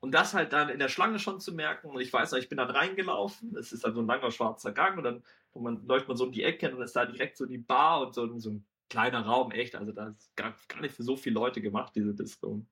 Und 0.00 0.12
das 0.12 0.34
halt 0.34 0.52
dann 0.52 0.68
in 0.68 0.78
der 0.78 0.88
Schlange 0.88 1.18
schon 1.18 1.40
zu 1.40 1.54
merken. 1.54 1.88
Und 1.88 2.00
ich 2.00 2.12
weiß 2.12 2.32
noch, 2.32 2.38
ich 2.38 2.48
bin 2.48 2.58
dann 2.58 2.70
reingelaufen. 2.70 3.56
Es 3.56 3.72
ist 3.72 3.84
dann 3.84 3.94
so 3.94 4.00
ein 4.00 4.06
langer 4.06 4.30
schwarzer 4.30 4.72
Gang 4.72 4.98
und 4.98 5.04
dann 5.04 5.22
man, 5.54 5.86
läuft 5.86 6.08
man 6.08 6.16
so 6.16 6.24
um 6.24 6.32
die 6.32 6.42
Ecke 6.42 6.66
und 6.66 6.74
dann 6.74 6.82
ist 6.82 6.96
da 6.96 7.06
direkt 7.06 7.36
so 7.36 7.46
die 7.46 7.58
Bar 7.58 8.06
und 8.06 8.14
so, 8.14 8.38
so 8.38 8.50
ein 8.50 8.66
kleiner 8.88 9.24
Raum, 9.24 9.50
echt. 9.50 9.74
Also 9.76 9.92
da 9.92 10.08
ist 10.08 10.34
gar, 10.36 10.54
gar 10.68 10.80
nicht 10.80 10.94
für 10.94 11.02
so 11.02 11.16
viele 11.16 11.34
Leute 11.34 11.60
gemacht, 11.60 11.92
diese 11.94 12.14
Disco. 12.14 12.64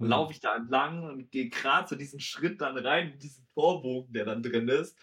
Mhm. 0.00 0.08
laufe 0.08 0.32
ich 0.32 0.40
da 0.40 0.56
entlang 0.56 1.04
und 1.04 1.30
gehe 1.30 1.50
gerade 1.50 1.88
so 1.88 1.94
diesen 1.94 2.20
Schritt 2.20 2.60
dann 2.60 2.78
rein 2.78 3.12
in 3.12 3.18
diesen 3.18 3.46
Torbogen, 3.54 4.12
der 4.12 4.24
dann 4.24 4.42
drin 4.42 4.68
ist. 4.68 4.98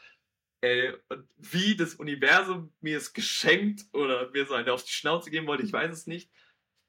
Ey, 0.61 0.91
und 1.09 1.27
wie 1.37 1.75
das 1.77 1.95
Universum 1.95 2.73
mir 2.81 2.97
es 2.97 3.13
geschenkt 3.13 3.85
oder 3.93 4.31
mir 4.31 4.45
so 4.45 4.55
eine 4.55 4.73
auf 4.73 4.83
die 4.83 4.91
Schnauze 4.91 5.29
geben 5.29 5.45
wollte, 5.45 5.63
ich 5.63 5.71
weiß 5.71 5.91
es 5.91 6.07
nicht. 6.07 6.31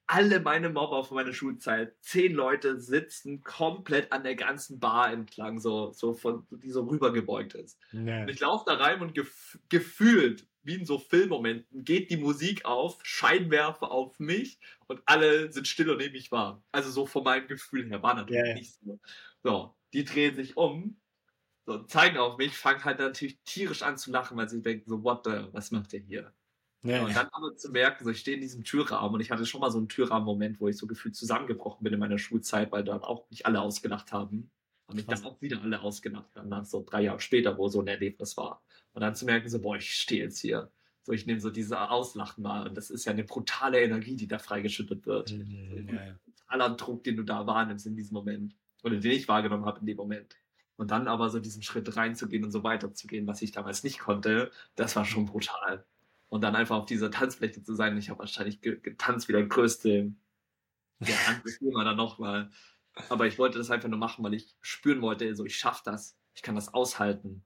Alle 0.07 0.41
meine 0.41 0.71
Mobber 0.71 1.05
von 1.05 1.17
meiner 1.17 1.35
Schulzeit, 1.35 1.95
zehn 2.01 2.33
Leute 2.33 2.81
sitzen 2.81 3.43
komplett 3.43 4.11
an 4.11 4.23
der 4.25 4.37
ganzen 4.37 4.81
Bar 4.81 5.13
entlang, 5.13 5.59
so, 5.59 5.93
so 5.93 6.15
von, 6.15 6.47
die 6.51 6.71
so 6.71 6.85
rübergebeugt 6.85 7.53
ist. 7.55 7.79
Nee. 7.93 8.23
Und 8.23 8.31
ich 8.31 8.41
laufe 8.41 8.65
da 8.67 8.77
rein 8.77 9.03
und 9.03 9.15
gef 9.15 9.59
gefühlt 9.69 10.49
wie 10.69 10.75
in 10.75 10.87
so 10.87 10.99
Filmmomenten, 10.99 11.85
geht 11.85 12.11
die 12.11 12.19
Musik 12.19 12.65
auf, 12.65 13.01
Scheinwerfer 13.03 13.91
auf 13.91 14.21
mich 14.21 14.61
und 14.87 15.03
alle 15.07 15.51
sind 15.51 15.67
still 15.67 15.91
und 15.91 15.99
nehme 15.99 16.13
mich 16.13 16.31
wahr. 16.31 16.63
Also 16.71 16.91
so 16.91 17.07
von 17.07 17.25
meinem 17.25 17.49
Gefühl 17.49 17.89
her 17.89 18.03
war 18.03 18.15
natürlich 18.15 18.45
yeah. 18.45 18.55
nicht 18.55 18.75
so. 18.75 19.01
So, 19.43 19.75
die 19.93 20.05
drehen 20.05 20.37
sich 20.37 20.57
um, 20.57 21.01
so, 21.67 21.83
zeigen 21.85 22.19
auf 22.19 22.37
mich, 22.39 22.57
fangen 22.57 22.85
halt 22.85 22.99
natürlich 22.99 23.41
tierisch 23.45 23.83
an 23.83 23.97
zu 23.97 24.11
lachen, 24.11 24.37
weil 24.37 24.49
sie 24.49 24.63
denken 24.63 24.89
so, 24.89 25.03
what 25.03 25.25
the, 25.25 25.49
was 25.53 25.71
macht 25.71 25.93
der 25.93 26.01
hier? 26.01 26.33
Ja, 26.83 27.05
und 27.05 27.17
dann 27.17 27.29
aber 27.33 27.57
zu 27.57 27.71
merken, 27.71 28.05
so 28.05 28.11
ich 28.11 28.21
stehe 28.21 28.37
in 28.37 28.41
diesem 28.41 28.63
Türrahmen 28.63 29.15
und 29.15 29.21
ich 29.21 29.31
hatte 29.31 29.47
schon 29.47 29.61
mal 29.61 29.71
so 29.71 29.79
einen 29.79 29.89
Türrahmen-Moment, 29.89 30.61
wo 30.61 30.69
ich 30.69 30.77
so 30.77 30.87
gefühlt 30.87 31.17
zusammengebrochen 31.17 31.83
bin 31.83 31.93
in 31.93 31.99
meiner 31.99 32.19
Schulzeit, 32.19 32.71
weil 32.71 32.85
dann 32.85 33.01
auch 33.01 33.29
mich 33.31 33.47
alle 33.47 33.61
ausgelacht 33.61 34.13
haben. 34.13 34.51
Und 34.89 34.97
mich 34.97 35.05
dann 35.05 35.23
auch 35.25 35.41
wieder 35.43 35.61
alle 35.63 35.81
ausgelacht 35.83 36.35
haben, 36.35 36.49
nach 36.49 36.65
so 36.65 36.83
drei 36.83 37.03
Jahre 37.03 37.21
später, 37.21 37.59
wo 37.59 37.69
so 37.69 37.81
ein 37.81 37.87
Erlebnis 37.87 38.39
war. 38.39 38.63
Und 38.93 39.03
dann 39.03 39.15
zu 39.15 39.27
merken, 39.27 39.49
so, 39.49 39.61
boah, 39.61 39.77
ich 39.77 39.95
stehe 39.95 40.25
jetzt 40.25 40.41
hier. 40.41 40.73
So, 41.03 41.13
ich 41.13 41.27
nehme 41.27 41.41
so 41.41 41.51
diese 41.51 41.91
Auslachen 41.91 42.43
mal. 42.43 42.67
Und 42.67 42.75
das 42.75 42.89
ist 42.89 43.05
ja 43.05 43.13
eine 43.13 43.25
brutale 43.25 43.81
Energie, 43.83 44.17
die 44.17 44.27
da 44.27 44.39
freigeschüttet 44.39 45.07
wird. 45.07 45.33
Mhm, 45.33 45.89
ja, 45.93 46.07
ja. 46.07 46.19
Aller 46.47 46.71
Druck, 46.71 47.05
den 47.05 47.17
du 47.17 47.23
da 47.23 47.47
wahrnimmst 47.47 47.87
in 47.87 47.97
diesem 47.97 48.15
Moment. 48.15 48.57
Oder 48.83 48.97
den 48.97 49.13
ich 49.13 49.29
wahrgenommen 49.29 49.67
habe 49.67 49.81
in 49.81 49.87
dem 49.87 49.99
Moment. 49.99 50.37
Und 50.77 50.91
dann 50.91 51.07
aber 51.07 51.29
so 51.29 51.39
diesen 51.39 51.63
Schritt 51.63 51.95
reinzugehen 51.97 52.45
und 52.45 52.51
so 52.51 52.63
weiterzugehen, 52.63 53.27
was 53.27 53.43
ich 53.43 53.53
damals 53.53 53.85
nicht 53.85 53.99
konnte, 53.99 54.51
das 54.75 54.97
war 54.97 55.05
schon 55.05 55.27
brutal. 55.27 55.85
Und 56.29 56.43
dann 56.43 56.57
einfach 56.57 56.77
auf 56.77 56.87
dieser 56.87 57.11
Tanzfläche 57.11 57.63
zu 57.63 57.75
sein. 57.75 57.99
Ich 57.99 58.11
habe 58.11 58.21
wahrscheinlich 58.21 58.61
getanzt 58.61 59.29
wie 59.29 59.33
der 59.33 59.47
größte 59.47 60.13
ja, 61.01 61.15
Firma 61.59 61.85
dann 61.85 61.97
nochmal. 61.97 62.51
Aber 63.09 63.27
ich 63.27 63.39
wollte 63.39 63.59
das 63.59 63.71
einfach 63.71 63.89
nur 63.89 63.99
machen, 63.99 64.25
weil 64.25 64.35
ich 64.35 64.55
spüren 64.61 65.03
wollte, 65.03 65.35
so 65.35 65.45
ich 65.45 65.57
schaffe 65.57 65.83
das. 65.85 66.17
Ich 66.35 66.43
kann 66.43 66.55
das 66.55 66.73
aushalten. 66.73 67.45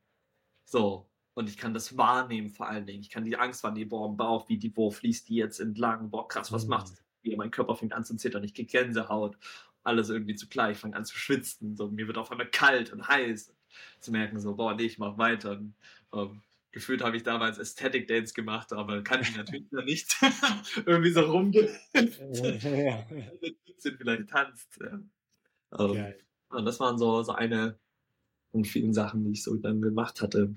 So. 0.65 1.09
Und 1.35 1.49
ich 1.49 1.57
kann 1.57 1.73
das 1.73 1.97
wahrnehmen 1.97 2.51
vor 2.51 2.69
allen 2.69 2.85
Dingen. 2.85 3.01
Ich 3.01 3.09
kann 3.11 3.25
die 3.25 3.37
Angst 3.37 3.65
wahrnehmen, 3.65 3.89
boah, 3.89 4.07
im 4.07 4.17
Bauch, 4.17 4.49
wie 4.49 4.59
die, 4.59 4.77
wo 4.77 4.91
fließt 4.91 5.29
die 5.29 5.37
jetzt 5.37 5.61
entlang? 5.61 6.11
Boah, 6.11 6.29
krass, 6.29 6.53
was 6.53 6.65
mhm. 6.65 6.71
macht 6.71 6.93
Wie 7.23 7.35
mein 7.37 7.51
Körper 7.51 7.75
fängt 7.75 7.95
an 7.95 8.05
zu 8.05 8.17
zittern, 8.17 8.45
ich 8.45 8.55
krieg 8.55 8.71
Gänsehaut. 8.71 9.39
Alles 9.83 10.11
irgendwie 10.11 10.35
zugleich, 10.35 10.73
ich 10.73 10.79
fange 10.79 10.95
an 10.95 11.05
zu 11.05 11.17
schwitzen. 11.17 11.77
So, 11.77 11.89
mir 11.89 12.07
wird 12.07 12.19
auf 12.19 12.31
einmal 12.31 12.51
kalt 12.51 12.93
und 12.93 13.09
heiß. 13.09 13.55
Zu 14.01 14.13
merken, 14.13 14.39
so, 14.39 14.55
boah, 14.55 14.75
nee, 14.75 14.85
ich 14.85 14.99
mach 14.99 15.17
weiter. 15.17 15.53
Und, 15.53 15.75
ähm, 16.13 16.43
gefühlt 16.71 17.03
habe 17.03 17.17
ich 17.17 17.23
damals 17.23 17.59
Aesthetic 17.59 18.07
Dance 18.09 18.35
gemacht, 18.35 18.73
aber 18.73 19.03
kann 19.03 19.23
ich 19.23 19.35
natürlich 19.35 19.71
nicht 19.73 20.15
irgendwie 20.87 21.13
so 21.13 21.21
rumgehen. 21.23 21.69
sind 23.83 23.99
vielleicht 23.99 24.29
tanzt. 24.29 24.79
Ja. 24.81 25.01
Ähm, 25.79 26.15
und 26.51 26.65
das 26.65 26.81
waren 26.81 26.99
so, 26.99 27.23
so 27.23 27.33
eine 27.33 27.79
von 28.51 28.65
vielen 28.65 28.93
Sachen, 28.93 29.25
die 29.25 29.33
ich 29.33 29.43
so 29.43 29.57
dann 29.57 29.81
gemacht 29.81 30.21
hatte. 30.21 30.55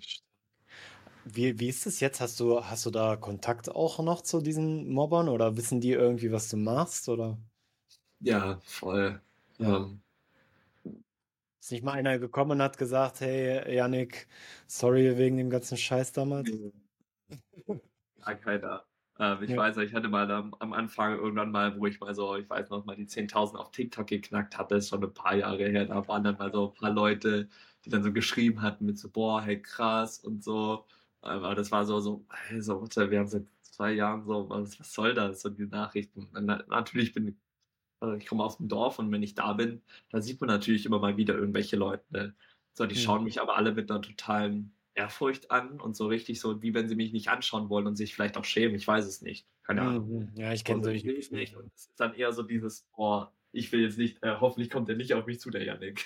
Wie, 1.25 1.59
wie 1.59 1.69
ist 1.69 1.87
es 1.87 1.99
jetzt? 2.01 2.21
Hast 2.21 2.39
du, 2.39 2.63
hast 2.63 2.85
du 2.85 2.91
da 2.91 3.15
Kontakt 3.15 3.69
auch 3.69 3.99
noch 3.99 4.21
zu 4.21 4.41
diesen 4.41 4.89
Mobbern 4.91 5.29
oder 5.29 5.57
wissen 5.57 5.81
die 5.81 5.91
irgendwie, 5.91 6.31
was 6.31 6.49
du 6.49 6.57
machst? 6.57 7.09
Oder? 7.09 7.37
Ja, 8.19 8.59
voll. 8.63 9.21
Ja. 9.57 9.77
Ähm, 9.77 10.01
ist 11.59 11.71
nicht 11.71 11.83
mal 11.83 11.93
einer 11.93 12.19
gekommen 12.19 12.51
und 12.51 12.61
hat 12.61 12.77
gesagt, 12.77 13.21
hey, 13.21 13.73
Yannick, 13.75 14.27
sorry 14.67 15.17
wegen 15.17 15.37
dem 15.37 15.49
ganzen 15.49 15.77
Scheiß 15.77 16.11
damals? 16.11 16.51
Ja, 18.17 18.35
keiner. 18.35 18.85
Ähm, 19.19 19.43
ich 19.43 19.51
ja. 19.51 19.57
weiß, 19.57 19.77
ich 19.77 19.93
hatte 19.93 20.09
mal 20.09 20.29
am, 20.29 20.53
am, 20.59 20.73
Anfang 20.73 21.17
irgendwann 21.17 21.51
mal, 21.51 21.79
wo 21.79 21.85
ich 21.85 21.99
mal 21.99 22.13
so, 22.13 22.35
ich 22.35 22.49
weiß 22.49 22.69
noch 22.69 22.85
mal, 22.85 22.95
die 22.95 23.07
10.000 23.07 23.55
auf 23.55 23.71
TikTok 23.71 24.07
geknackt 24.07 24.57
hatte, 24.57 24.75
ist 24.75 24.89
schon 24.89 25.03
ein 25.03 25.13
paar 25.13 25.35
Jahre 25.35 25.69
her. 25.69 25.85
Da 25.85 26.07
waren 26.07 26.23
dann 26.23 26.37
mal 26.37 26.51
so 26.51 26.69
ein 26.69 26.73
paar 26.73 26.91
Leute, 26.91 27.47
die 27.85 27.89
dann 27.89 28.03
so 28.03 28.11
geschrieben 28.11 28.61
hatten 28.61 28.85
mit 28.85 28.99
so, 28.99 29.09
boah, 29.09 29.41
hey, 29.41 29.61
krass 29.61 30.19
und 30.19 30.43
so. 30.43 30.85
Aber 31.21 31.55
das 31.55 31.71
war 31.71 31.85
so, 31.85 31.99
so, 31.99 32.25
hey, 32.29 32.61
so, 32.61 32.81
wir 32.81 33.19
haben 33.19 33.27
seit 33.27 33.45
zwei 33.61 33.93
Jahren 33.93 34.25
so, 34.25 34.49
was, 34.49 34.79
was 34.79 34.93
soll 34.93 35.13
das? 35.13 35.41
So 35.41 35.49
die 35.49 35.65
Nachrichten. 35.65 36.27
Und 36.33 36.45
natürlich 36.45 37.13
bin 37.13 37.29
ich 37.29 37.35
also 37.99 38.15
ich 38.15 38.27
komme 38.27 38.43
aus 38.43 38.57
dem 38.57 38.67
Dorf 38.67 38.99
und 38.99 39.11
wenn 39.11 39.23
ich 39.23 39.35
da 39.35 39.53
bin, 39.53 39.81
da 40.09 40.21
sieht 40.21 40.39
man 40.41 40.49
natürlich 40.49 40.85
immer 40.85 40.99
mal 40.99 41.17
wieder 41.17 41.35
irgendwelche 41.35 41.75
Leute. 41.75 42.03
Ne? 42.11 42.35
So, 42.73 42.85
die 42.85 42.95
mhm. 42.95 42.99
schauen 42.99 43.23
mich 43.23 43.41
aber 43.41 43.55
alle 43.55 43.73
mit 43.73 43.89
einer 43.89 44.01
totalen 44.01 44.74
Ehrfurcht 44.95 45.51
an 45.51 45.79
und 45.79 45.95
so 45.95 46.07
richtig 46.07 46.39
so, 46.39 46.61
wie 46.61 46.73
wenn 46.73 46.87
sie 46.87 46.95
mich 46.95 47.13
nicht 47.13 47.29
anschauen 47.29 47.69
wollen 47.69 47.85
und 47.85 47.95
sich 47.95 48.15
vielleicht 48.15 48.37
auch 48.37 48.45
schämen. 48.45 48.75
Ich 48.75 48.87
weiß 48.87 49.05
es 49.05 49.21
nicht. 49.21 49.45
Keine 49.63 49.81
Ahnung. 49.81 50.09
Mhm. 50.09 50.31
Ja, 50.35 50.53
ich 50.53 50.63
kenne 50.63 50.83
solche 50.83 51.07
nicht. 51.07 51.31
nicht. 51.31 51.55
Und 51.55 51.71
es 51.75 51.87
ist 51.87 51.99
dann 51.99 52.13
eher 52.13 52.31
so 52.31 52.43
dieses, 52.43 52.87
boah, 52.95 53.33
ich 53.51 53.71
will 53.71 53.81
jetzt 53.81 53.97
nicht, 53.97 54.23
äh, 54.23 54.35
hoffentlich 54.39 54.69
kommt 54.69 54.87
der 54.87 54.95
nicht 54.95 55.13
auf 55.13 55.25
mich 55.25 55.39
zu, 55.39 55.49
der 55.49 55.63
Janik. 55.65 56.05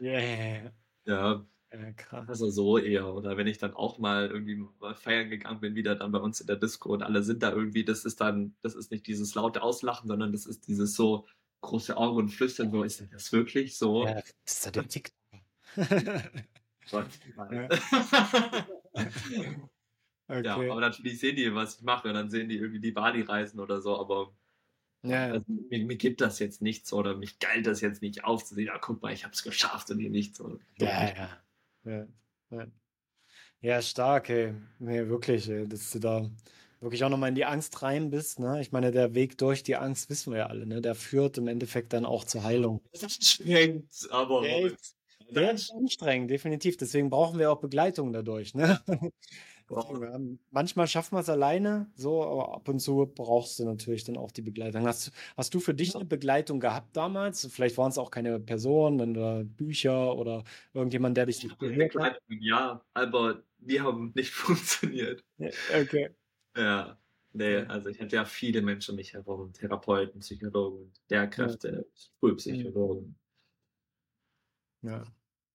Yeah. 0.00 0.72
ja. 1.04 1.46
Ja, 1.70 1.92
krass. 1.92 2.28
Also 2.28 2.48
so 2.48 2.78
eher. 2.78 3.12
Oder 3.12 3.36
wenn 3.36 3.46
ich 3.46 3.58
dann 3.58 3.74
auch 3.74 3.98
mal 3.98 4.28
irgendwie 4.28 4.64
mal 4.80 4.94
feiern 4.94 5.28
gegangen 5.28 5.60
bin, 5.60 5.74
wieder 5.74 5.96
dann 5.96 6.12
bei 6.12 6.18
uns 6.18 6.40
in 6.40 6.46
der 6.46 6.56
Disco 6.56 6.94
und 6.94 7.02
alle 7.02 7.22
sind 7.22 7.42
da 7.42 7.52
irgendwie, 7.52 7.84
das 7.84 8.06
ist 8.06 8.22
dann, 8.22 8.54
das 8.62 8.74
ist 8.74 8.90
nicht 8.90 9.06
dieses 9.06 9.34
laute 9.34 9.62
Auslachen, 9.62 10.08
sondern 10.08 10.32
das 10.32 10.46
ist 10.46 10.66
dieses 10.66 10.94
so 10.94 11.26
große 11.60 11.96
Augen 11.96 12.16
und 12.18 12.28
flüstern, 12.30 12.70
so 12.70 12.84
ist 12.84 13.02
das 13.12 13.32
wirklich 13.32 13.76
so? 13.76 14.06
Ja, 14.06 14.14
das 14.14 14.32
ist 14.46 14.64
ja 14.64 14.70
der 14.70 14.88
TikTok. 14.88 15.14
okay. 20.28 20.44
Ja, 20.44 20.54
aber 20.54 20.80
natürlich 20.80 21.20
sehen 21.20 21.36
die, 21.36 21.54
was 21.54 21.76
ich 21.76 21.82
mache, 21.82 22.08
und 22.08 22.14
dann 22.14 22.30
sehen 22.30 22.48
die 22.48 22.56
irgendwie 22.56 22.80
die 22.80 22.92
Bali-Reisen 22.92 23.60
oder 23.60 23.80
so, 23.80 23.98
aber 23.98 24.32
ja. 25.02 25.32
Also, 25.32 25.44
mir, 25.46 25.84
mir, 25.84 25.96
gibt 25.96 26.20
das 26.20 26.40
jetzt 26.40 26.60
nichts 26.60 26.92
oder 26.92 27.16
mich 27.16 27.38
geilt 27.38 27.66
das 27.66 27.80
jetzt 27.80 28.02
nicht 28.02 28.24
aufzusehen, 28.24 28.66
ja, 28.66 28.78
guck 28.78 29.00
mal, 29.00 29.12
ich 29.12 29.24
habe 29.24 29.32
es 29.32 29.42
geschafft 29.42 29.90
und 29.90 30.00
ihr 30.00 30.10
nicht 30.10 30.34
so. 30.34 30.58
Ja, 30.78 31.28
ja. 31.84 32.06
Ja, 32.50 32.66
ja. 33.60 33.82
stark, 33.82 34.30
ey. 34.30 34.54
Nee, 34.78 35.08
wirklich, 35.08 35.48
ey, 35.48 35.68
dass 35.68 35.90
du 35.92 36.00
da 36.00 36.30
wirklich 36.80 37.04
auch 37.04 37.08
nochmal 37.08 37.30
in 37.30 37.34
die 37.34 37.44
Angst 37.44 37.82
rein 37.82 38.10
bist. 38.10 38.40
Ne? 38.40 38.60
Ich 38.60 38.72
meine, 38.72 38.90
der 38.90 39.14
Weg 39.14 39.38
durch 39.38 39.62
die 39.62 39.76
Angst 39.76 40.10
wissen 40.10 40.32
wir 40.32 40.40
ja 40.40 40.46
alle, 40.46 40.66
ne? 40.66 40.80
Der 40.80 40.94
führt 40.94 41.38
im 41.38 41.48
Endeffekt 41.48 41.92
dann 41.92 42.04
auch 42.04 42.24
zur 42.24 42.42
Heilung. 42.42 42.82
Das 42.92 43.02
ist 43.02 43.18
anstrengend, 43.18 43.90
aber. 44.10 44.42
Der 44.42 44.72
ist 45.28 45.72
anstrengend, 45.72 46.30
definitiv. 46.30 46.76
Deswegen 46.76 47.10
brauchen 47.10 47.38
wir 47.38 47.50
auch 47.50 47.60
Begleitung 47.60 48.12
dadurch. 48.12 48.54
Ne? 48.54 48.80
Manchmal 50.50 50.88
schaffen 50.88 51.16
wir 51.16 51.20
es 51.20 51.28
alleine, 51.28 51.90
so, 51.94 52.24
aber 52.24 52.54
ab 52.54 52.68
und 52.68 52.78
zu 52.80 53.10
brauchst 53.14 53.58
du 53.58 53.64
natürlich 53.64 54.04
dann 54.04 54.16
auch 54.16 54.30
die 54.30 54.40
Begleitung. 54.40 54.86
Hast, 54.86 55.12
hast 55.36 55.52
du 55.52 55.60
für 55.60 55.74
dich 55.74 55.94
eine 55.94 56.06
Begleitung 56.06 56.58
gehabt 56.58 56.96
damals? 56.96 57.46
Vielleicht 57.52 57.76
waren 57.76 57.90
es 57.90 57.98
auch 57.98 58.10
keine 58.10 58.40
Personen 58.40 59.16
oder 59.16 59.44
Bücher 59.44 60.16
oder 60.16 60.44
irgendjemand, 60.72 61.16
der 61.18 61.26
dich 61.26 61.46
gehört 61.58 61.94
hat? 61.96 62.18
Ja, 62.28 62.82
aber 62.94 63.42
die 63.58 63.80
haben 63.80 64.12
nicht 64.16 64.30
funktioniert. 64.30 65.22
Okay. 65.74 66.10
Ja. 66.56 66.98
Nee, 67.34 67.58
also 67.58 67.90
ich 67.90 68.00
hatte 68.00 68.16
ja 68.16 68.24
viele 68.24 68.62
Menschen 68.62 68.92
um 68.92 68.96
mich 68.96 69.12
herum, 69.12 69.52
Therapeuten, 69.52 70.20
Psychologen, 70.20 70.90
Lehrkräfte, 71.10 71.86
Schulpsychologen. 72.18 73.14
Ja. 74.82 75.04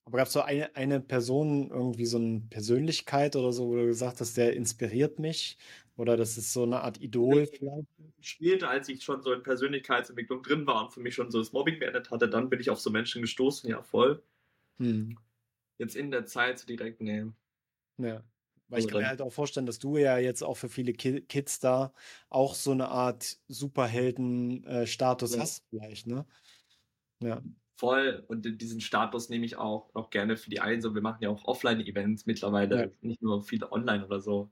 Aber 0.05 0.17
gab 0.17 0.27
es 0.27 0.33
so 0.33 0.41
eine, 0.41 0.75
eine 0.75 0.99
Person, 0.99 1.69
irgendwie 1.69 2.05
so 2.05 2.17
eine 2.17 2.41
Persönlichkeit 2.49 3.35
oder 3.35 3.53
so, 3.53 3.69
wo 3.69 3.75
du 3.75 3.85
gesagt 3.85 4.19
hast, 4.19 4.35
der 4.35 4.53
inspiriert 4.53 5.19
mich? 5.19 5.57
Oder 5.95 6.17
das 6.17 6.37
ist 6.37 6.51
so 6.51 6.63
eine 6.63 6.81
Art 6.81 6.99
Idol 7.01 7.47
vielleicht? 7.47 7.87
Später, 8.19 8.69
als 8.69 8.89
ich 8.89 9.03
schon 9.03 9.21
so 9.21 9.31
in 9.31 9.43
Persönlichkeitsentwicklung 9.43 10.43
drin 10.43 10.67
war 10.67 10.83
und 10.83 10.91
für 10.91 10.99
mich 10.99 11.15
schon 11.15 11.31
so 11.31 11.39
das 11.39 11.53
Mobbing 11.53 11.79
beendet 11.79 12.11
hatte, 12.11 12.27
dann 12.27 12.49
bin 12.49 12.59
ich 12.59 12.69
auf 12.69 12.79
so 12.79 12.89
Menschen 12.89 13.21
gestoßen, 13.21 13.69
ja 13.69 13.81
voll. 13.81 14.21
Hm. 14.77 15.17
Jetzt 15.77 15.95
in 15.95 16.11
der 16.11 16.25
Zeit 16.25 16.59
so 16.59 16.65
direkt, 16.65 17.01
nee. 17.01 17.25
Ja. 17.97 18.23
Weil 18.69 18.79
ich 18.79 18.87
kann 18.87 19.01
mir 19.01 19.07
halt 19.07 19.21
auch 19.21 19.31
vorstellen, 19.31 19.67
dass 19.67 19.77
du 19.77 19.97
ja 19.97 20.17
jetzt 20.17 20.41
auch 20.41 20.55
für 20.55 20.69
viele 20.69 20.93
Kids 20.93 21.59
da 21.59 21.93
auch 22.29 22.55
so 22.55 22.71
eine 22.71 22.89
Art 22.89 23.37
Superhelden-Status 23.47 25.33
äh, 25.33 25.35
ja. 25.35 25.41
hast, 25.41 25.63
vielleicht, 25.69 26.07
ne? 26.07 26.25
Ja 27.19 27.41
voll 27.83 28.23
und 28.29 28.43
diesen 28.61 28.79
Status 28.79 29.27
nehme 29.27 29.45
ich 29.45 29.57
auch 29.57 29.93
noch 29.93 30.09
gerne 30.09 30.37
für 30.37 30.49
die 30.49 30.61
ein. 30.61 30.81
So, 30.81 30.95
wir 30.95 31.01
machen 31.01 31.21
ja 31.21 31.29
auch 31.29 31.43
Offline-Events 31.43 32.25
mittlerweile, 32.25 32.79
ja. 32.79 32.87
nicht 33.01 33.21
nur 33.21 33.43
viele 33.43 33.73
online 33.73 34.05
oder 34.05 34.21
so. 34.21 34.49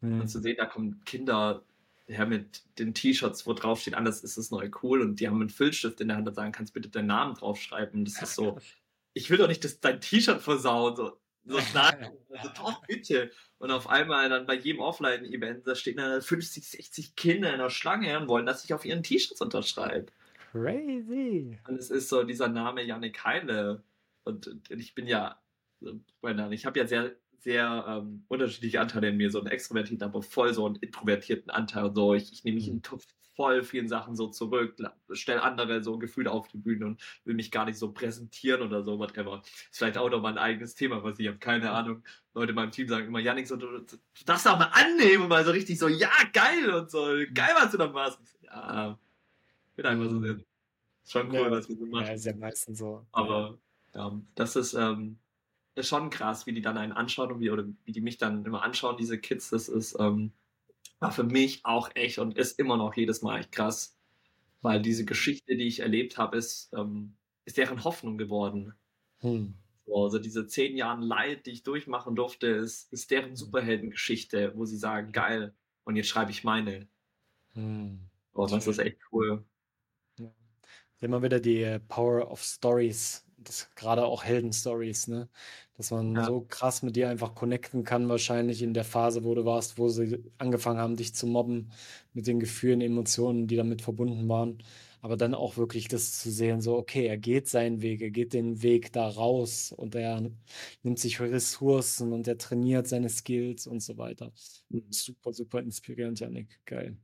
Mhm. 0.00 0.22
Und 0.22 0.28
zu 0.28 0.40
sehen, 0.40 0.56
da 0.56 0.64
kommen 0.64 1.02
Kinder 1.04 1.62
her 2.06 2.24
mit 2.24 2.62
den 2.78 2.94
T-Shirts, 2.94 3.46
wo 3.46 3.52
drauf 3.52 3.82
steht, 3.82 3.92
anders 3.92 4.24
ist 4.24 4.38
es 4.38 4.50
neu 4.50 4.70
cool 4.82 5.02
und 5.02 5.20
die 5.20 5.28
haben 5.28 5.42
einen 5.42 5.50
Füllstift 5.50 6.00
in 6.00 6.08
der 6.08 6.16
Hand 6.16 6.26
und 6.26 6.34
sagen, 6.34 6.52
kannst 6.52 6.72
bitte 6.72 6.88
deinen 6.88 7.08
Namen 7.08 7.34
draufschreiben. 7.34 8.06
Das 8.06 8.22
ist 8.22 8.34
so, 8.34 8.58
ich 9.12 9.28
will 9.28 9.36
doch 9.36 9.48
nicht 9.48 9.62
dass 9.62 9.80
dein 9.80 10.00
T-Shirt 10.00 10.40
versauen. 10.40 10.96
So, 10.96 11.18
so. 11.44 11.58
Also 12.30 12.48
doch, 12.56 12.80
bitte. 12.86 13.30
Und 13.58 13.72
auf 13.72 13.90
einmal 13.90 14.30
dann 14.30 14.46
bei 14.46 14.54
jedem 14.54 14.80
Offline-Event, 14.80 15.66
da 15.66 15.74
stehen 15.74 15.98
dann 15.98 16.22
50, 16.22 16.66
60 16.66 17.14
Kinder 17.14 17.52
in 17.52 17.58
der 17.58 17.68
Schlange 17.68 18.18
und 18.18 18.28
wollen, 18.28 18.46
dass 18.46 18.64
ich 18.64 18.72
auf 18.72 18.86
ihren 18.86 19.02
T-Shirts 19.02 19.42
unterschreibe. 19.42 20.10
Crazy. 20.50 21.58
Und 21.68 21.78
es 21.78 21.90
ist 21.90 22.08
so 22.08 22.24
dieser 22.24 22.48
Name 22.48 22.82
Janik 22.82 23.24
Heile. 23.24 23.84
Und, 24.24 24.48
und 24.48 24.70
ich 24.70 24.94
bin 24.94 25.06
ja, 25.06 25.40
ich 26.50 26.66
habe 26.66 26.78
ja 26.78 26.86
sehr, 26.86 27.14
sehr 27.38 27.84
ähm, 27.86 28.24
unterschiedliche 28.28 28.80
Anteile 28.80 29.08
in 29.08 29.16
mir, 29.16 29.30
so 29.30 29.38
einen 29.38 29.48
extrovertierten, 29.48 30.06
aber 30.06 30.22
voll 30.22 30.52
so 30.52 30.66
einen 30.66 30.76
introvertierten 30.76 31.50
Anteil 31.50 31.84
und 31.84 31.94
so. 31.94 32.14
Ich, 32.14 32.32
ich 32.32 32.44
nehme 32.44 32.56
mich 32.56 32.68
in 32.68 32.76
mhm. 32.76 33.00
voll 33.36 33.62
vielen 33.62 33.88
Sachen 33.88 34.16
so 34.16 34.26
zurück, 34.26 34.76
stelle 35.12 35.42
andere 35.42 35.84
so 35.84 35.98
Gefühle 35.98 36.32
auf 36.32 36.48
die 36.48 36.58
Bühne 36.58 36.84
und 36.86 37.00
will 37.24 37.34
mich 37.34 37.52
gar 37.52 37.64
nicht 37.64 37.78
so 37.78 37.92
präsentieren 37.92 38.60
oder 38.60 38.82
so, 38.82 38.98
whatever. 38.98 39.42
Ist 39.70 39.78
vielleicht 39.78 39.98
auch 39.98 40.10
noch 40.10 40.20
mal 40.20 40.32
ein 40.32 40.38
eigenes 40.38 40.74
Thema, 40.74 41.02
was 41.04 41.18
ich 41.20 41.28
habe, 41.28 41.38
keine 41.38 41.70
Ahnung. 41.70 42.02
Leute 42.34 42.50
in 42.50 42.56
meinem 42.56 42.72
Team 42.72 42.88
sagen 42.88 43.06
immer, 43.06 43.20
Janik, 43.20 43.46
so, 43.46 43.56
du, 43.56 43.66
du 43.78 43.96
darfst 44.26 44.48
auch 44.48 44.58
mal 44.58 44.72
annehmen 44.72 45.22
und 45.22 45.28
mal 45.28 45.44
so 45.44 45.52
richtig 45.52 45.78
so, 45.78 45.86
ja, 45.88 46.10
geil 46.32 46.70
und 46.74 46.90
so, 46.90 47.06
geil, 47.32 47.54
was 47.54 47.70
du 47.70 47.78
da 47.78 47.88
machst. 47.88 48.18
Ja, 48.42 48.98
bin 49.80 49.86
einfach 49.86 50.10
so 50.10 50.20
sehr. 50.20 50.36
Schon 51.06 51.28
cool, 51.28 51.34
ja, 51.36 51.50
was 51.50 51.68
wir 51.68 51.76
so 51.76 51.86
machen. 51.86 52.06
Ja, 52.06 52.12
ist 52.12 52.26
ja 52.26 52.36
meistens 52.36 52.78
so. 52.78 53.06
Aber 53.12 53.58
ja, 53.94 54.20
das 54.34 54.54
ist, 54.54 54.74
ähm, 54.74 55.18
ist 55.74 55.88
schon 55.88 56.10
krass, 56.10 56.46
wie 56.46 56.52
die 56.52 56.60
dann 56.60 56.76
einen 56.76 56.92
anschauen 56.92 57.32
und 57.32 57.40
wie, 57.40 57.50
oder 57.50 57.64
wie 57.84 57.92
die 57.92 58.02
mich 58.02 58.18
dann 58.18 58.44
immer 58.44 58.62
anschauen, 58.62 58.96
diese 58.98 59.18
Kids. 59.18 59.50
Das 59.50 59.68
ist, 59.68 59.96
ähm, 59.98 60.32
war 60.98 61.10
für 61.10 61.24
mich 61.24 61.64
auch 61.64 61.90
echt 61.94 62.18
und 62.18 62.36
ist 62.36 62.58
immer 62.58 62.76
noch 62.76 62.94
jedes 62.94 63.22
Mal 63.22 63.40
echt 63.40 63.52
krass. 63.52 63.96
Weil 64.60 64.82
diese 64.82 65.06
Geschichte, 65.06 65.56
die 65.56 65.66
ich 65.66 65.80
erlebt 65.80 66.18
habe, 66.18 66.36
ist, 66.36 66.70
ähm, 66.76 67.16
ist 67.46 67.56
deren 67.56 67.82
Hoffnung 67.82 68.18
geworden. 68.18 68.74
Hm. 69.20 69.54
So, 69.86 70.04
also 70.04 70.18
diese 70.18 70.46
zehn 70.46 70.76
Jahre 70.76 71.02
Leid, 71.02 71.46
die 71.46 71.52
ich 71.52 71.62
durchmachen 71.62 72.14
durfte, 72.14 72.46
ist, 72.48 72.92
ist 72.92 73.10
deren 73.10 73.34
Superheldengeschichte, 73.34 74.52
wo 74.54 74.66
sie 74.66 74.76
sagen, 74.76 75.12
geil, 75.12 75.54
und 75.84 75.96
jetzt 75.96 76.08
schreibe 76.08 76.30
ich 76.30 76.44
meine. 76.44 76.86
Hm. 77.54 78.00
Oh, 78.34 78.46
das 78.46 78.66
ist 78.66 78.78
echt 78.78 78.98
cool. 79.10 79.44
Ja. 81.00 81.06
Immer 81.06 81.22
wieder 81.22 81.40
die 81.40 81.78
Power 81.88 82.30
of 82.30 82.42
Stories, 82.42 83.26
gerade 83.74 84.04
auch 84.04 84.24
Heldenstories, 84.24 85.08
ne? 85.08 85.28
Dass 85.76 85.90
man 85.90 86.14
ja. 86.14 86.24
so 86.24 86.42
krass 86.42 86.82
mit 86.82 86.96
dir 86.96 87.08
einfach 87.08 87.34
connecten 87.34 87.84
kann, 87.84 88.08
wahrscheinlich 88.08 88.62
in 88.62 88.74
der 88.74 88.84
Phase, 88.84 89.24
wo 89.24 89.34
du 89.34 89.44
warst, 89.46 89.78
wo 89.78 89.88
sie 89.88 90.22
angefangen 90.36 90.78
haben, 90.78 90.96
dich 90.96 91.14
zu 91.14 91.26
mobben, 91.26 91.72
mit 92.12 92.26
den 92.26 92.38
Gefühlen, 92.38 92.82
Emotionen, 92.82 93.46
die 93.46 93.56
damit 93.56 93.80
verbunden 93.80 94.28
waren 94.28 94.62
aber 95.02 95.16
dann 95.16 95.34
auch 95.34 95.56
wirklich 95.56 95.88
das 95.88 96.18
zu 96.18 96.30
sehen, 96.30 96.60
so, 96.60 96.76
okay, 96.76 97.06
er 97.06 97.16
geht 97.16 97.48
seinen 97.48 97.80
Weg, 97.82 98.02
er 98.02 98.10
geht 98.10 98.32
den 98.32 98.62
Weg 98.62 98.92
da 98.92 99.08
raus 99.08 99.72
und 99.72 99.94
er 99.94 100.30
nimmt 100.82 100.98
sich 100.98 101.20
Ressourcen 101.20 102.12
und 102.12 102.28
er 102.28 102.38
trainiert 102.38 102.86
seine 102.86 103.08
Skills 103.08 103.66
und 103.66 103.80
so 103.80 103.96
weiter. 103.96 104.32
Mhm. 104.68 104.84
Super, 104.90 105.32
super 105.32 105.60
inspirierend, 105.60 106.20
Janik. 106.20 106.60
Geil. 106.66 106.96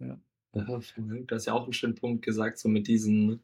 Ja. 0.00 0.20
Ja 0.54 0.64
du 0.64 1.34
hast 1.34 1.46
ja 1.46 1.52
auch 1.52 1.64
einen 1.64 1.72
schönen 1.72 1.94
Punkt 1.94 2.24
gesagt, 2.24 2.58
so 2.58 2.68
mit 2.68 2.88
diesen, 2.88 3.40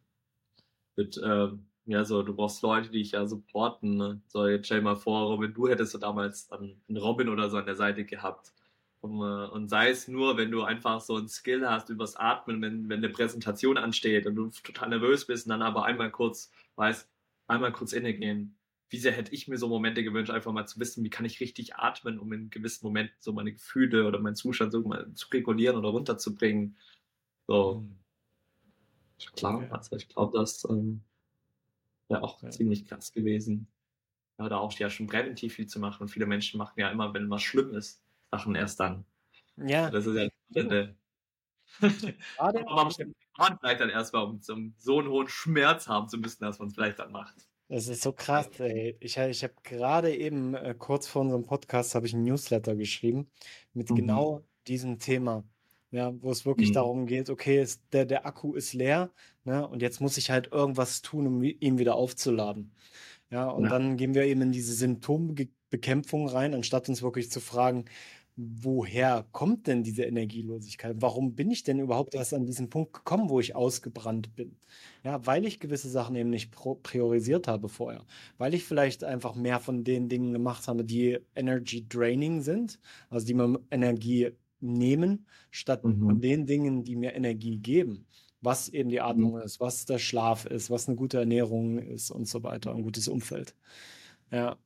mit, 0.96 1.16
äh, 1.18 1.48
ja, 1.86 2.04
so, 2.04 2.22
du 2.22 2.34
brauchst 2.34 2.62
Leute, 2.62 2.90
die 2.90 2.98
dich 2.98 3.12
ja 3.12 3.26
supporten. 3.26 3.96
Ne? 3.96 4.20
So, 4.28 4.46
jetzt 4.46 4.66
stell 4.66 4.78
dir 4.78 4.84
mal 4.84 4.96
vor, 4.96 5.28
Robin, 5.28 5.54
du 5.54 5.68
hättest 5.68 5.92
so 5.92 5.98
damals 5.98 6.50
einen 6.52 6.96
Robin 6.96 7.28
oder 7.28 7.48
so 7.48 7.56
an 7.56 7.66
der 7.66 7.76
Seite 7.76 8.04
gehabt 8.04 8.52
um, 9.00 9.22
äh, 9.22 9.46
und 9.46 9.68
sei 9.68 9.90
es 9.90 10.08
nur, 10.08 10.36
wenn 10.36 10.50
du 10.50 10.62
einfach 10.62 11.00
so 11.00 11.16
ein 11.16 11.28
Skill 11.28 11.68
hast 11.68 11.88
übers 11.88 12.16
Atmen, 12.16 12.60
wenn, 12.62 12.88
wenn 12.88 12.98
eine 12.98 13.08
Präsentation 13.10 13.78
ansteht 13.78 14.26
und 14.26 14.34
du 14.34 14.50
total 14.62 14.88
nervös 14.90 15.26
bist 15.26 15.46
und 15.46 15.50
dann 15.50 15.62
aber 15.62 15.84
einmal 15.84 16.10
kurz 16.10 16.50
weißt, 16.76 17.08
einmal 17.46 17.72
kurz 17.72 17.92
innegehen. 17.92 18.56
Wie 18.90 18.98
sehr 18.98 19.12
hätte 19.12 19.34
ich 19.34 19.48
mir 19.48 19.58
so 19.58 19.68
Momente 19.68 20.02
gewünscht, 20.02 20.30
einfach 20.30 20.52
mal 20.52 20.66
zu 20.66 20.80
wissen, 20.80 21.04
wie 21.04 21.10
kann 21.10 21.26
ich 21.26 21.40
richtig 21.40 21.76
atmen, 21.76 22.18
um 22.18 22.32
in 22.32 22.50
gewissen 22.50 22.86
Momenten 22.86 23.16
so 23.20 23.32
meine 23.32 23.52
Gefühle 23.52 24.06
oder 24.06 24.18
meinen 24.18 24.34
Zustand 24.34 24.72
so 24.72 24.80
mal 24.80 25.12
zu 25.14 25.28
regulieren 25.28 25.76
oder 25.76 25.90
runterzubringen. 25.90 26.76
So. 27.48 27.80
Mhm. 27.80 27.98
Klar, 29.34 29.66
also 29.72 29.96
ich 29.96 30.08
glaube, 30.08 30.38
das 30.38 30.64
ähm, 30.70 31.02
wäre 32.06 32.22
auch 32.22 32.40
ja. 32.42 32.50
ziemlich 32.50 32.86
krass 32.86 33.12
gewesen. 33.12 33.66
Ja, 34.38 34.48
da 34.48 34.58
auch 34.58 34.72
ja 34.74 34.88
schon 34.88 35.08
präventiv 35.08 35.54
viel 35.54 35.66
zu 35.66 35.80
machen. 35.80 36.02
Und 36.02 36.08
viele 36.08 36.26
Menschen 36.26 36.58
machen 36.58 36.78
ja 36.78 36.88
immer, 36.90 37.12
wenn 37.12 37.28
was 37.28 37.42
schlimm 37.42 37.74
ist, 37.74 38.00
Sachen 38.30 38.54
erst 38.54 38.78
dann. 38.78 39.04
Ja. 39.56 39.90
Das 39.90 40.06
ist 40.06 40.16
ja 40.16 40.62
eine. 40.62 40.94
Aber 42.38 42.84
man 43.38 43.58
vielleicht 43.58 43.80
dann 43.80 43.90
erstmal, 43.90 44.24
um, 44.24 44.40
um 44.48 44.74
so 44.78 44.98
einen 44.98 45.08
hohen 45.08 45.28
Schmerz 45.28 45.88
haben 45.88 46.08
zu 46.08 46.18
müssen, 46.18 46.44
dass 46.44 46.58
man 46.58 46.68
es 46.68 46.74
vielleicht 46.74 47.00
dann 47.00 47.10
macht. 47.10 47.34
Das 47.68 47.88
ist 47.88 48.02
so 48.02 48.12
krass, 48.12 48.48
ey. 48.60 48.96
Ich, 49.00 49.16
ich 49.18 49.42
habe 49.42 49.54
gerade 49.62 50.14
eben, 50.14 50.54
äh, 50.54 50.74
kurz 50.78 51.06
vor 51.06 51.22
unserem 51.22 51.44
Podcast, 51.44 51.94
habe 51.94 52.06
ich 52.06 52.14
ein 52.14 52.22
Newsletter 52.22 52.76
geschrieben 52.76 53.30
mit 53.74 53.90
mhm. 53.90 53.96
genau 53.96 54.44
diesem 54.66 54.98
Thema. 54.98 55.44
Ja, 55.90 56.12
wo 56.20 56.30
es 56.30 56.44
wirklich 56.44 56.70
mhm. 56.70 56.74
darum 56.74 57.06
geht, 57.06 57.30
okay, 57.30 57.62
ist, 57.62 57.82
der, 57.92 58.04
der 58.04 58.26
Akku 58.26 58.54
ist 58.54 58.74
leer, 58.74 59.10
ne, 59.44 59.66
und 59.66 59.80
jetzt 59.80 60.00
muss 60.00 60.18
ich 60.18 60.30
halt 60.30 60.52
irgendwas 60.52 61.00
tun, 61.00 61.26
um 61.26 61.42
ihn 61.42 61.78
wieder 61.78 61.94
aufzuladen. 61.94 62.72
Ja, 63.30 63.48
und 63.48 63.64
ja. 63.64 63.70
dann 63.70 63.96
gehen 63.96 64.14
wir 64.14 64.24
eben 64.24 64.42
in 64.42 64.52
diese 64.52 64.74
Symptombekämpfung 64.74 66.28
rein, 66.28 66.54
anstatt 66.54 66.88
uns 66.88 67.02
wirklich 67.02 67.30
zu 67.30 67.40
fragen, 67.40 67.86
woher 68.38 69.26
kommt 69.32 69.66
denn 69.66 69.82
diese 69.82 70.04
Energielosigkeit? 70.04 70.96
Warum 71.00 71.34
bin 71.34 71.50
ich 71.50 71.64
denn 71.64 71.80
überhaupt 71.80 72.14
erst 72.14 72.32
an 72.32 72.46
diesen 72.46 72.70
Punkt 72.70 72.92
gekommen, 72.92 73.30
wo 73.30 73.40
ich 73.40 73.56
ausgebrannt 73.56 74.36
bin? 74.36 74.56
Ja, 75.02 75.26
weil 75.26 75.44
ich 75.44 75.58
gewisse 75.58 75.88
Sachen 75.90 76.14
eben 76.14 76.30
nicht 76.30 76.52
priorisiert 76.52 77.48
habe 77.48 77.68
vorher. 77.68 78.06
Weil 78.38 78.54
ich 78.54 78.62
vielleicht 78.62 79.02
einfach 79.02 79.34
mehr 79.34 79.58
von 79.58 79.82
den 79.82 80.08
Dingen 80.08 80.32
gemacht 80.32 80.68
habe, 80.68 80.84
die 80.84 81.18
Energy 81.34 81.88
Draining 81.88 82.40
sind, 82.40 82.78
also 83.10 83.26
die 83.26 83.34
mir 83.34 83.58
Energie 83.72 84.30
nehmen, 84.60 85.26
statt 85.50 85.84
mhm. 85.84 86.00
von 86.00 86.20
den 86.20 86.46
Dingen, 86.46 86.84
die 86.84 86.96
mir 86.96 87.14
Energie 87.14 87.58
geben. 87.58 88.06
Was 88.40 88.68
eben 88.68 88.88
die 88.88 89.00
Atmung 89.00 89.34
mhm. 89.34 89.42
ist, 89.42 89.60
was 89.60 89.84
der 89.84 89.98
Schlaf 89.98 90.46
ist, 90.46 90.70
was 90.70 90.86
eine 90.86 90.96
gute 90.96 91.18
Ernährung 91.18 91.78
ist 91.78 92.10
und 92.10 92.28
so 92.28 92.42
weiter, 92.42 92.72
ein 92.74 92.82
gutes 92.82 93.08
Umfeld. 93.08 93.54
Ja, 94.30 94.56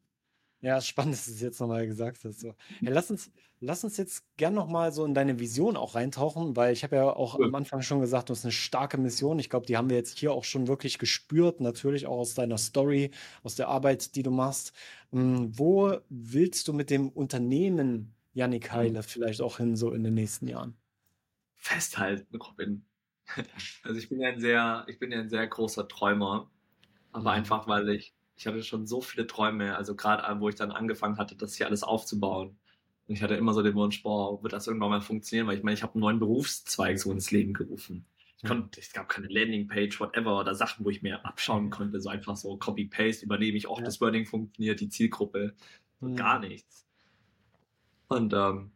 ja, 0.62 0.80
spannend, 0.80 1.14
dass 1.14 1.26
du 1.26 1.32
es 1.32 1.40
jetzt 1.40 1.60
nochmal 1.60 1.86
gesagt 1.88 2.24
hast. 2.24 2.38
So. 2.38 2.54
Ja, 2.80 2.92
lass, 2.92 3.10
uns, 3.10 3.32
lass 3.58 3.82
uns 3.82 3.96
jetzt 3.96 4.24
gern 4.36 4.54
nochmal 4.54 4.92
so 4.92 5.04
in 5.04 5.12
deine 5.12 5.40
Vision 5.40 5.76
auch 5.76 5.96
reintauchen, 5.96 6.54
weil 6.54 6.72
ich 6.72 6.84
habe 6.84 6.94
ja 6.94 7.04
auch 7.04 7.36
ja. 7.36 7.46
am 7.46 7.54
Anfang 7.56 7.82
schon 7.82 8.00
gesagt, 8.00 8.28
du 8.28 8.32
hast 8.32 8.44
eine 8.44 8.52
starke 8.52 8.96
Mission. 8.96 9.40
Ich 9.40 9.50
glaube, 9.50 9.66
die 9.66 9.76
haben 9.76 9.90
wir 9.90 9.96
jetzt 9.96 10.16
hier 10.16 10.32
auch 10.32 10.44
schon 10.44 10.68
wirklich 10.68 11.00
gespürt, 11.00 11.60
natürlich 11.60 12.06
auch 12.06 12.18
aus 12.18 12.34
deiner 12.34 12.58
Story, 12.58 13.10
aus 13.42 13.56
der 13.56 13.66
Arbeit, 13.66 14.14
die 14.14 14.22
du 14.22 14.30
machst. 14.30 14.72
Hm, 15.10 15.58
wo 15.58 15.96
willst 16.08 16.68
du 16.68 16.72
mit 16.72 16.90
dem 16.90 17.08
Unternehmen 17.08 18.14
Yannick 18.32 18.70
hm. 18.70 18.72
Heile 18.72 19.02
vielleicht 19.02 19.40
auch 19.40 19.58
hin, 19.58 19.76
so 19.76 19.92
in 19.92 20.04
den 20.04 20.14
nächsten 20.14 20.48
Jahren? 20.48 20.76
Festhalten, 21.56 22.36
Robin. 22.36 22.84
Also 23.84 23.98
ich 23.98 24.08
bin 24.08 24.20
ja 24.20 24.28
ein 24.28 24.40
sehr, 24.40 24.84
ich 24.88 24.98
bin 24.98 25.12
ja 25.12 25.20
ein 25.20 25.30
sehr 25.30 25.46
großer 25.46 25.86
Träumer, 25.88 26.50
aber 27.12 27.30
mhm. 27.30 27.38
einfach, 27.38 27.68
weil 27.68 27.88
ich 27.90 28.14
ich 28.42 28.46
hatte 28.46 28.62
schon 28.62 28.86
so 28.86 29.00
viele 29.00 29.26
Träume, 29.26 29.76
also 29.76 29.94
gerade 29.94 30.40
wo 30.40 30.48
ich 30.48 30.56
dann 30.56 30.72
angefangen 30.72 31.16
hatte, 31.16 31.36
das 31.36 31.54
hier 31.54 31.66
alles 31.66 31.84
aufzubauen. 31.84 32.56
Und 33.06 33.14
ich 33.14 33.22
hatte 33.22 33.34
immer 33.34 33.54
so 33.54 33.62
den 33.62 33.74
Wunsch, 33.74 34.02
boah, 34.02 34.42
wird 34.42 34.52
das 34.52 34.66
irgendwann 34.66 34.90
mal 34.90 35.00
funktionieren? 35.00 35.46
Weil 35.46 35.58
ich 35.58 35.62
meine, 35.62 35.74
ich 35.74 35.82
habe 35.82 35.94
einen 35.94 36.00
neuen 36.00 36.18
Berufszweig 36.18 36.98
so 36.98 37.12
ins 37.12 37.30
Leben 37.30 37.52
gerufen. 37.52 38.04
Ich 38.36 38.48
konnte, 38.48 38.80
es 38.80 38.92
gab 38.92 39.08
keine 39.08 39.28
Landingpage, 39.28 40.00
whatever, 40.00 40.40
oder 40.40 40.56
Sachen, 40.56 40.84
wo 40.84 40.90
ich 40.90 41.02
mir 41.02 41.24
abschauen 41.24 41.70
konnte, 41.70 42.00
so 42.00 42.08
einfach 42.08 42.36
so 42.36 42.56
Copy-Paste 42.56 43.24
übernehme 43.24 43.56
ich, 43.56 43.68
auch 43.68 43.78
ja. 43.78 43.84
das 43.84 44.00
Wording 44.00 44.26
funktioniert, 44.26 44.80
die 44.80 44.88
Zielgruppe, 44.88 45.54
mhm. 46.00 46.16
gar 46.16 46.40
nichts. 46.40 46.84
Und 48.12 48.34
ähm, 48.34 48.70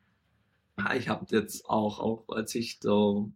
ich 0.97 1.09
habe 1.09 1.27
jetzt 1.31 1.69
auch, 1.69 2.01
auch 2.01 2.25
als 2.29 2.55
ich 2.55 2.79
so 2.81 3.31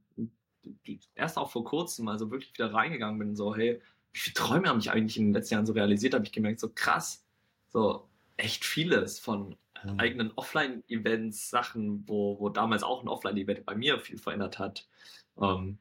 erst 1.15 1.37
auch 1.37 1.51
vor 1.51 1.65
kurzem, 1.65 2.09
also 2.09 2.31
wirklich 2.31 2.53
wieder 2.55 2.73
reingegangen 2.73 3.19
bin, 3.19 3.37
so, 3.37 3.55
hey, 3.55 3.81
wie 4.13 4.19
viele 4.19 4.35
Träume 4.35 4.69
habe 4.69 4.79
ich 4.79 4.91
eigentlich 4.91 5.17
in 5.17 5.27
den 5.27 5.35
letzten 5.35 5.55
Jahren 5.55 5.67
so 5.67 5.73
realisiert, 5.73 6.15
habe 6.15 6.25
ich 6.25 6.33
gemerkt, 6.33 6.61
so 6.61 6.71
krass, 6.75 7.25
so 7.69 8.09
echt 8.37 8.65
vieles 8.65 9.19
von 9.19 9.57
mhm. 9.85 9.99
eigenen 10.01 10.33
Offline-Events, 10.37 11.51
Sachen, 11.51 12.05
wo, 12.09 12.39
wo 12.41 12.49
damals 12.49 12.83
auch 12.83 13.03
ein 13.03 13.09
Offline-Event 13.09 13.67
bei 13.67 13.75
mir 13.75 13.99
viel 13.99 14.19
verändert 14.19 14.59
hat. 14.59 14.89
Ähm, 15.41 15.79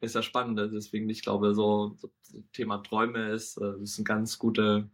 ist 0.00 0.14
ja 0.14 0.22
spannend, 0.22 0.58
deswegen 0.58 1.08
ich 1.08 1.22
glaube, 1.22 1.54
so, 1.54 1.94
so 1.96 2.10
Thema 2.52 2.78
Träume 2.78 3.30
ist, 3.30 3.56
äh, 3.58 3.80
ist 3.82 3.98
ein 3.98 4.04
ganz 4.04 4.38
gute, 4.38 4.90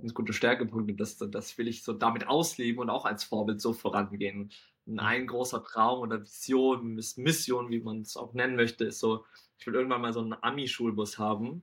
ganz 0.00 0.14
gute 0.14 0.32
Stärkepunkt 0.32 0.90
und 0.90 0.96
das, 0.98 1.16
das 1.16 1.58
will 1.58 1.68
ich 1.68 1.82
so 1.82 1.92
damit 1.92 2.26
ausleben 2.26 2.80
und 2.80 2.90
auch 2.90 3.04
als 3.04 3.24
Vorbild 3.24 3.60
so 3.60 3.72
vorangehen. 3.72 4.50
Und 4.86 4.98
ein 4.98 5.26
großer 5.26 5.62
Traum 5.62 6.00
oder 6.00 6.22
Vision, 6.22 6.94
Mission, 7.16 7.70
wie 7.70 7.80
man 7.80 8.00
es 8.00 8.16
auch 8.16 8.32
nennen 8.32 8.56
möchte, 8.56 8.84
ist 8.84 8.98
so, 8.98 9.24
ich 9.58 9.66
will 9.66 9.74
irgendwann 9.74 10.00
mal 10.00 10.12
so 10.12 10.20
einen 10.20 10.34
Ami-Schulbus 10.40 11.18
haben, 11.18 11.62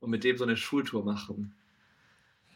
und 0.00 0.10
mit 0.10 0.24
dem 0.24 0.36
so 0.36 0.44
eine 0.44 0.56
Schultour 0.56 1.04
machen. 1.04 1.54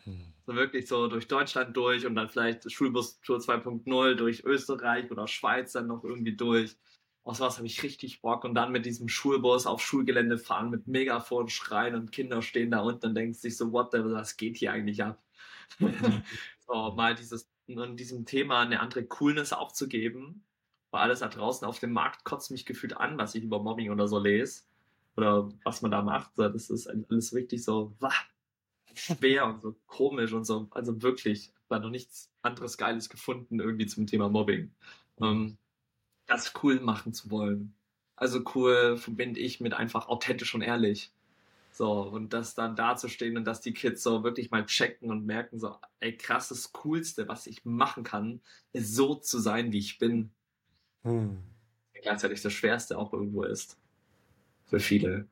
Hm. 0.05 0.33
So 0.47 0.55
wirklich 0.55 0.89
so 0.89 1.07
durch 1.09 1.29
Deutschland 1.29 1.77
durch 1.77 2.05
und 2.07 2.15
dann 2.15 2.29
vielleicht 2.29 2.71
Schulbus-Tour 2.71 3.39
2.0 3.39 4.15
durch 4.15 4.45
Österreich 4.45 5.11
oder 5.11 5.29
Schweiz 5.29 5.73
dann 5.73 5.87
noch 5.87 6.05
irgendwie 6.05 6.35
durch. 6.35 6.77
Aus 7.25 7.41
was 7.41 7.57
habe 7.57 7.67
ich 7.67 7.83
richtig 7.83 8.21
Bock 8.21 8.45
und 8.45 8.55
dann 8.55 8.71
mit 8.71 8.85
diesem 8.85 9.09
Schulbus 9.09 9.67
auf 9.67 9.81
Schulgelände 9.81 10.37
fahren 10.37 10.69
mit 10.69 10.87
Megafon 10.87 11.49
schreien 11.49 11.95
und 11.95 12.13
Kinder 12.13 12.43
stehen 12.43 12.71
da 12.71 12.81
unten 12.81 13.07
und 13.07 13.15
denken 13.15 13.33
sich 13.33 13.57
so, 13.57 13.73
what 13.73 13.93
the, 13.93 13.99
was 14.05 14.37
geht 14.37 14.59
hier 14.59 14.73
eigentlich 14.73 15.03
ab? 15.03 15.23
so, 16.67 16.93
mal 16.93 17.15
dieses, 17.15 17.51
in 17.67 17.97
diesem 17.97 18.27
Thema 18.27 18.61
eine 18.61 18.81
andere 18.81 19.05
Coolness 19.05 19.55
aufzugeben, 19.55 20.45
weil 20.91 21.01
alles 21.01 21.21
da 21.21 21.29
draußen 21.29 21.67
auf 21.67 21.79
dem 21.79 21.93
Markt 21.93 22.25
kotzt 22.25 22.51
mich 22.51 22.67
gefühlt 22.67 22.97
an, 22.97 23.17
was 23.17 23.35
ich 23.35 23.43
über 23.43 23.63
Mobbing 23.63 23.91
oder 23.91 24.07
so 24.07 24.19
lese 24.19 24.65
oder 25.17 25.51
was 25.65 25.81
man 25.81 25.91
da 25.91 26.03
macht. 26.03 26.33
Das 26.37 26.69
ist 26.69 26.87
alles 26.87 27.35
richtig 27.35 27.65
so 27.65 27.97
wah, 28.01 28.13
schwer 28.95 29.47
und 29.47 29.63
so 29.63 29.75
komisch 29.87 30.33
und 30.33 30.45
so. 30.45 30.69
Also 30.73 31.01
wirklich, 31.03 31.53
war 31.69 31.81
noch 31.81 31.91
nichts 31.91 32.31
anderes 32.43 32.77
Geiles 32.77 33.09
gefunden 33.09 33.61
irgendwie 33.61 33.87
zum 33.87 34.07
Thema 34.07 34.29
Mobbing. 34.29 34.75
Ähm, 35.21 35.57
das 36.27 36.53
cool 36.63 36.81
machen 36.81 37.13
zu 37.13 37.31
wollen. 37.31 37.75
Also 38.17 38.43
cool 38.55 38.97
verbinde 38.97 39.41
ich 39.41 39.61
mit 39.61 39.75
einfach 39.75 40.09
authentisch 40.09 40.55
und 40.55 40.63
ehrlich. 40.63 41.11
So, 41.73 42.03
und 42.03 42.33
das 42.33 42.55
dann 42.55 42.77
dazustehen 42.77 43.37
und 43.37 43.45
dass 43.45 43.61
die 43.61 43.73
Kids 43.73 44.05
so 44.05 44.23
wirklich 44.23 44.53
mal 44.53 44.65
checken 44.65 45.11
und 45.11 45.27
merken, 45.27 45.59
so, 45.59 45.77
ey, 45.99 46.17
krass, 46.17 46.49
das 46.49 46.73
Coolste, 46.73 47.27
was 47.27 47.49
ich 47.49 47.65
machen 47.65 48.05
kann, 48.05 48.41
ist 48.73 48.95
so 48.95 49.17
zu 49.17 49.41
sein, 49.41 49.73
wie 49.73 49.79
ich 49.79 49.99
bin. 49.99 50.31
Hm. 51.03 51.43
Gleichzeitig 51.93 52.43
das 52.43 52.53
Schwerste 52.53 52.97
auch 52.97 53.13
irgendwo 53.13 53.43
ist 53.43 53.77
für 54.67 54.79
viele. 54.79 55.27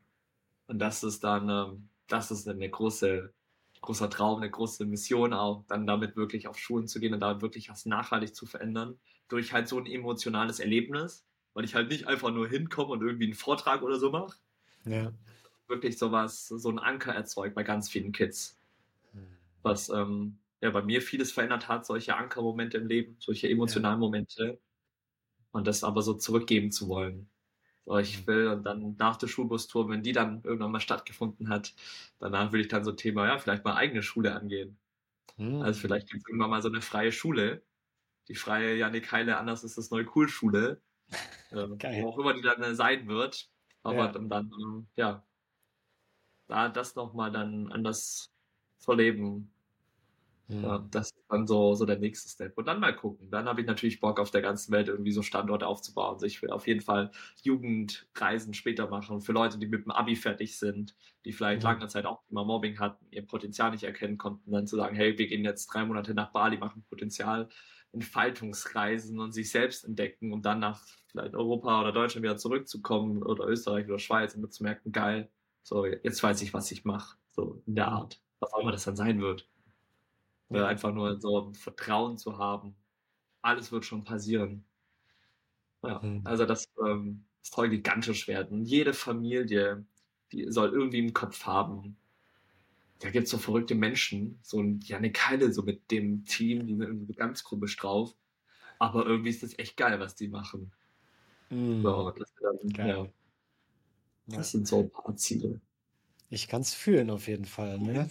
Und 0.67 0.79
das 0.79 1.05
ist 1.05 1.23
dann, 1.23 1.49
ähm, 1.49 1.89
das 2.09 2.31
ist 2.31 2.49
eine 2.49 2.69
große, 2.69 3.33
großer 3.81 4.11
Traum, 4.11 4.41
eine 4.41 4.51
große 4.51 4.85
Mission 4.85 5.33
auch, 5.33 5.65
dann 5.69 5.87
damit 5.87 6.17
wirklich 6.17 6.49
auf 6.49 6.59
Schulen 6.59 6.89
zu 6.89 6.99
gehen 6.99 7.15
und 7.15 7.21
da 7.21 7.41
wirklich 7.41 7.71
was 7.71 7.87
nachhaltig 7.87 8.35
zu 8.35 8.47
verändern. 8.47 8.99
Durch 9.33 9.55
halt 9.55 9.67
so 9.67 9.79
ein 9.79 9.87
emotionales 9.87 10.61
Erlebnis, 10.61 11.25
weil 11.55 11.65
ich 11.65 11.75
halt 11.75 11.89
nicht 11.89 12.07
einfach 12.07 12.31
nur 12.31 12.47
hinkomme 12.47 12.93
und 12.93 13.01
irgendwie 13.01 13.25
einen 13.25 13.35
Vortrag 13.35 13.81
oder 13.81 13.99
so 13.99 14.11
mache. 14.11 14.37
Ja. 14.85 15.11
Wirklich 15.69 15.97
sowas, 15.97 16.49
so 16.49 16.69
einen 16.69 16.79
Anker 16.79 17.15
erzeugt 17.15 17.55
bei 17.55 17.63
ganz 17.63 17.89
vielen 17.89 18.13
Kids. 18.13 18.59
was 19.63 19.89
ähm, 19.89 20.37
ja 20.61 20.71
bei 20.71 20.83
mir 20.83 21.01
vieles 21.01 21.33
verändert 21.33 21.67
hat, 21.67 21.87
solche 21.87 22.15
Ankermomente 22.15 22.77
im 22.77 22.89
Leben, 22.89 23.17
solche 23.21 23.49
emotionalen 23.49 23.97
ja. 23.97 24.01
Momente. 24.01 24.59
Und 25.51 25.67
das 25.67 25.83
aber 25.83 26.03
so 26.03 26.13
zurückgeben 26.13 26.71
zu 26.71 26.89
wollen. 26.89 27.31
So, 27.87 27.97
ich 27.97 28.21
mhm. 28.21 28.27
will 28.27 28.49
und 28.49 28.65
dann 28.65 28.97
nach 28.99 29.17
der 29.17 29.29
Schulbustour, 29.29 29.89
wenn 29.89 30.03
die 30.03 30.13
dann 30.13 30.43
irgendwann 30.45 30.73
mal 30.73 30.81
stattgefunden 30.81 31.49
hat, 31.49 31.73
danach 32.19 32.53
will 32.53 32.61
ich 32.61 32.69
dann 32.69 32.85
so 32.85 32.93
Thema, 32.93 33.27
ja, 33.29 33.39
vielleicht 33.39 33.65
mal 33.65 33.77
eigene 33.77 34.03
Schule 34.03 34.35
angehen. 34.35 34.77
Mhm. 35.39 35.63
Also 35.63 35.81
vielleicht 35.81 36.11
gibt 36.11 36.23
es 36.23 36.29
irgendwann 36.29 36.51
mal 36.51 36.63
so 36.63 36.69
eine 36.69 36.83
freie 36.83 37.13
Schule. 37.13 37.63
Die 38.29 38.35
freie 38.35 38.77
Janik 38.77 39.11
Heile, 39.13 39.39
anders 39.39 39.65
ist 39.65 39.79
das 39.79 39.91
neue 39.91 40.07
Cool-Schule. 40.15 40.81
äh, 41.51 42.03
wo 42.03 42.09
auch 42.09 42.19
immer 42.19 42.35
die 42.35 42.43
dann 42.43 42.75
sein 42.75 43.07
wird. 43.09 43.49
Aber 43.83 43.97
ja. 43.97 44.13
dann, 44.13 44.29
dann, 44.29 44.51
ähm, 44.63 44.87
ja, 44.97 45.25
da 46.49 46.69
das 46.69 46.95
nochmal 46.95 47.33
dann 47.33 47.71
anders 47.73 48.31
verleben. 48.79 49.51
Mhm. 50.49 50.65
Ja, 50.65 50.87
das 50.91 51.09
ist 51.09 51.25
dann 51.29 51.47
so, 51.47 51.75
so 51.75 51.87
der 51.87 51.99
nächste 51.99 52.29
Step. 52.29 52.57
Und 52.59 52.67
dann 52.67 52.81
mal 52.81 52.95
gucken. 52.95 53.31
Dann 53.31 53.47
habe 53.47 53.61
ich 53.61 53.67
natürlich 53.67 54.01
Bock, 54.01 54.21
auf 54.21 54.31
der 54.31 54.43
ganzen 54.43 54.73
Welt 54.73 54.89
irgendwie 54.89 55.13
so 55.13 55.23
Standorte 55.23 55.67
aufzubauen. 55.67 56.15
Also 56.15 56.27
ich 56.27 56.43
will 56.43 56.51
auf 56.51 56.67
jeden 56.67 56.81
Fall 56.81 57.11
Jugendreisen 57.43 58.55
später 58.55 58.89
machen 58.89 59.21
für 59.21 59.33
Leute, 59.33 59.59
die 59.59 59.67
mit 59.67 59.85
dem 59.85 59.93
Abi 59.93 60.17
fertig 60.17 60.59
sind, 60.59 60.95
die 61.25 61.33
vielleicht 61.33 61.63
mhm. 61.63 61.69
lange 61.69 61.89
Zeit 61.89 62.07
auch 62.07 62.23
immer 62.31 62.45
Mobbing 62.45 62.79
hatten, 62.79 63.07
ihr 63.11 63.27
Potenzial 63.27 63.71
nicht 63.71 63.85
erkennen 63.85 64.19
konnten, 64.19 64.53
dann 64.53 64.67
zu 64.67 64.77
sagen, 64.77 64.97
hey, 64.97 65.17
wir 65.17 65.27
gehen 65.27 65.45
jetzt 65.45 65.67
drei 65.67 65.85
Monate 65.85 66.15
nach 66.15 66.33
Bali, 66.33 66.59
machen 66.59 66.85
Potenzial. 66.89 67.49
Entfaltungsreisen 67.93 69.21
und 69.21 69.33
sich 69.33 69.51
selbst 69.51 69.85
entdecken, 69.85 70.33
um 70.33 70.43
dann 70.43 70.61
nach 70.61 70.83
vielleicht 71.09 71.35
Europa 71.35 71.81
oder 71.81 71.93
Deutschland 71.93 72.25
wieder 72.25 72.37
zurückzukommen 72.37 73.23
oder 73.23 73.47
Österreich 73.47 73.87
oder 73.87 73.99
Schweiz 73.99 74.35
und 74.35 74.53
zu 74.53 74.63
merken, 74.63 74.93
geil, 74.93 75.31
so, 75.63 75.87
jetzt 75.87 76.23
weiß 76.23 76.43
ich, 76.43 76.55
was 76.55 76.71
ich 76.73 76.85
mache. 76.85 77.17
So 77.31 77.63
in 77.67 77.75
der. 77.77 77.89
Art. 77.89 78.21
Was 78.41 78.53
auch 78.53 78.61
immer 78.61 78.73
das 78.73 78.85
dann 78.85 78.97
sein 78.97 79.21
wird. 79.21 79.49
Oder 80.49 80.69
einfach 80.69 80.93
nur 80.93 81.21
so 81.21 81.53
Vertrauen 81.55 82.19
zu 82.19 82.39
haben. 82.39 82.75
Alles 83.41 83.73
wird 83.73 83.85
schon 83.85 84.05
passieren. 84.05 84.65
Ja, 85.83 86.01
also 86.25 86.45
das, 86.45 86.67
ähm, 86.85 87.25
soll 87.43 87.69
gigantisch 87.69 88.29
werden. 88.29 88.65
jede 88.65 88.93
Familie, 88.95 89.85
die 90.31 90.51
soll 90.51 90.71
irgendwie 90.73 91.01
im 91.01 91.13
Kopf 91.13 91.45
haben. 91.45 91.97
Da 93.03 93.11
gibt 93.11 93.25
es 93.25 93.31
so 93.31 93.39
verrückte 93.39 93.75
Menschen, 93.75 94.39
so 94.43 94.61
ein 94.61 94.79
Janik 94.81 95.15
Keile, 95.15 95.53
so 95.53 95.63
mit 95.63 95.91
dem 95.91 96.25
Team, 96.25 96.69
die 96.69 96.77
sind 96.77 96.87
irgendwie 96.87 97.15
ganz 97.15 97.43
komisch 97.43 97.77
drauf. 97.77 98.15
Aber 98.79 99.05
irgendwie 99.07 99.31
ist 99.31 99.43
das 99.43 99.59
echt 99.59 99.77
geil, 99.77 99.99
was 99.99 100.15
die 100.15 100.29
machen. 100.29 100.73
Mhm. 101.51 101.83
So, 101.83 102.13
das, 102.13 102.33
dann, 102.41 102.87
ja. 102.87 103.07
das 104.29 104.53
sind 104.53 104.69
so 104.69 104.81
ein 104.81 104.91
paar 104.91 105.17
Ziele. 105.17 105.61
Ich 106.31 106.47
kann 106.47 106.63
es 106.63 106.75
fühlen 106.75 107.11
auf 107.11 107.27
jeden 107.27 107.45
Fall. 107.45 107.81
Ne? 107.81 108.09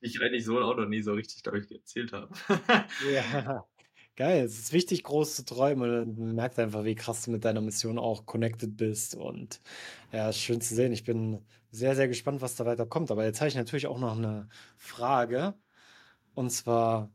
Ich 0.00 0.20
eigentlich 0.20 0.46
so 0.46 0.58
auch 0.60 0.76
noch 0.76 0.88
nie 0.88 1.02
so 1.02 1.12
richtig, 1.12 1.42
glaube 1.42 1.58
ich, 1.60 1.70
erzählt 1.70 2.12
habe. 2.14 2.34
ja, 3.12 3.66
geil. 4.16 4.44
Es 4.44 4.58
ist 4.58 4.72
wichtig, 4.72 5.02
groß 5.04 5.36
zu 5.36 5.44
träumen. 5.44 6.16
Man 6.18 6.34
merkt 6.34 6.58
einfach, 6.58 6.84
wie 6.84 6.94
krass 6.94 7.22
du 7.24 7.30
mit 7.30 7.44
deiner 7.44 7.60
Mission 7.60 7.98
auch 7.98 8.26
connected 8.26 8.76
bist. 8.76 9.14
Und 9.14 9.60
ja, 10.12 10.32
schön 10.32 10.60
zu 10.60 10.74
sehen. 10.74 10.92
Ich 10.92 11.04
bin 11.04 11.44
sehr, 11.70 11.96
sehr 11.96 12.08
gespannt, 12.08 12.40
was 12.42 12.56
da 12.56 12.66
weiter 12.66 12.86
kommt. 12.86 13.10
Aber 13.10 13.24
jetzt 13.24 13.40
habe 13.40 13.48
ich 13.48 13.54
natürlich 13.54 13.86
auch 13.86 13.98
noch 13.98 14.16
eine 14.16 14.48
Frage. 14.76 15.54
Und 16.34 16.50
zwar, 16.50 17.10